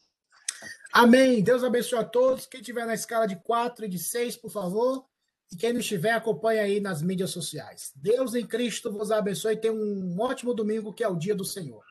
Amém. 0.92 1.44
Deus 1.44 1.64
abençoe 1.64 2.00
a 2.00 2.04
todos. 2.04 2.48
Quem 2.48 2.62
estiver 2.62 2.88
na 2.88 2.96
escala 2.96 3.28
de 3.28 3.36
4 3.36 3.86
e 3.86 3.88
de 3.88 4.00
6, 4.00 4.38
por 4.38 4.50
favor. 4.50 5.06
E 5.52 5.56
quem 5.56 5.72
não 5.72 5.80
estiver, 5.80 6.14
acompanhe 6.14 6.60
aí 6.62 6.80
nas 6.80 7.04
mídias 7.04 7.30
sociais. 7.30 7.92
Deus 7.96 8.34
em 8.34 8.48
Cristo 8.48 8.92
vos 8.92 9.12
abençoe 9.12 9.54
e 9.54 9.58
tenha 9.58 9.74
um 9.74 10.20
ótimo 10.20 10.52
domingo, 10.52 10.94
que 10.94 11.04
é 11.04 11.08
o 11.08 11.16
dia 11.16 11.36
do 11.36 11.46
Senhor. 11.46 11.91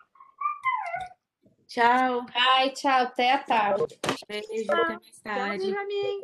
Tchau. 1.70 2.26
Ai, 2.34 2.70
tchau. 2.70 2.90
Até 2.90 3.30
a 3.30 3.38
tarde. 3.44 3.96
Beijo, 4.26 4.72
até 4.72 4.94
mais 4.96 5.20
tarde. 5.22 5.72
Tchau. 5.72 6.20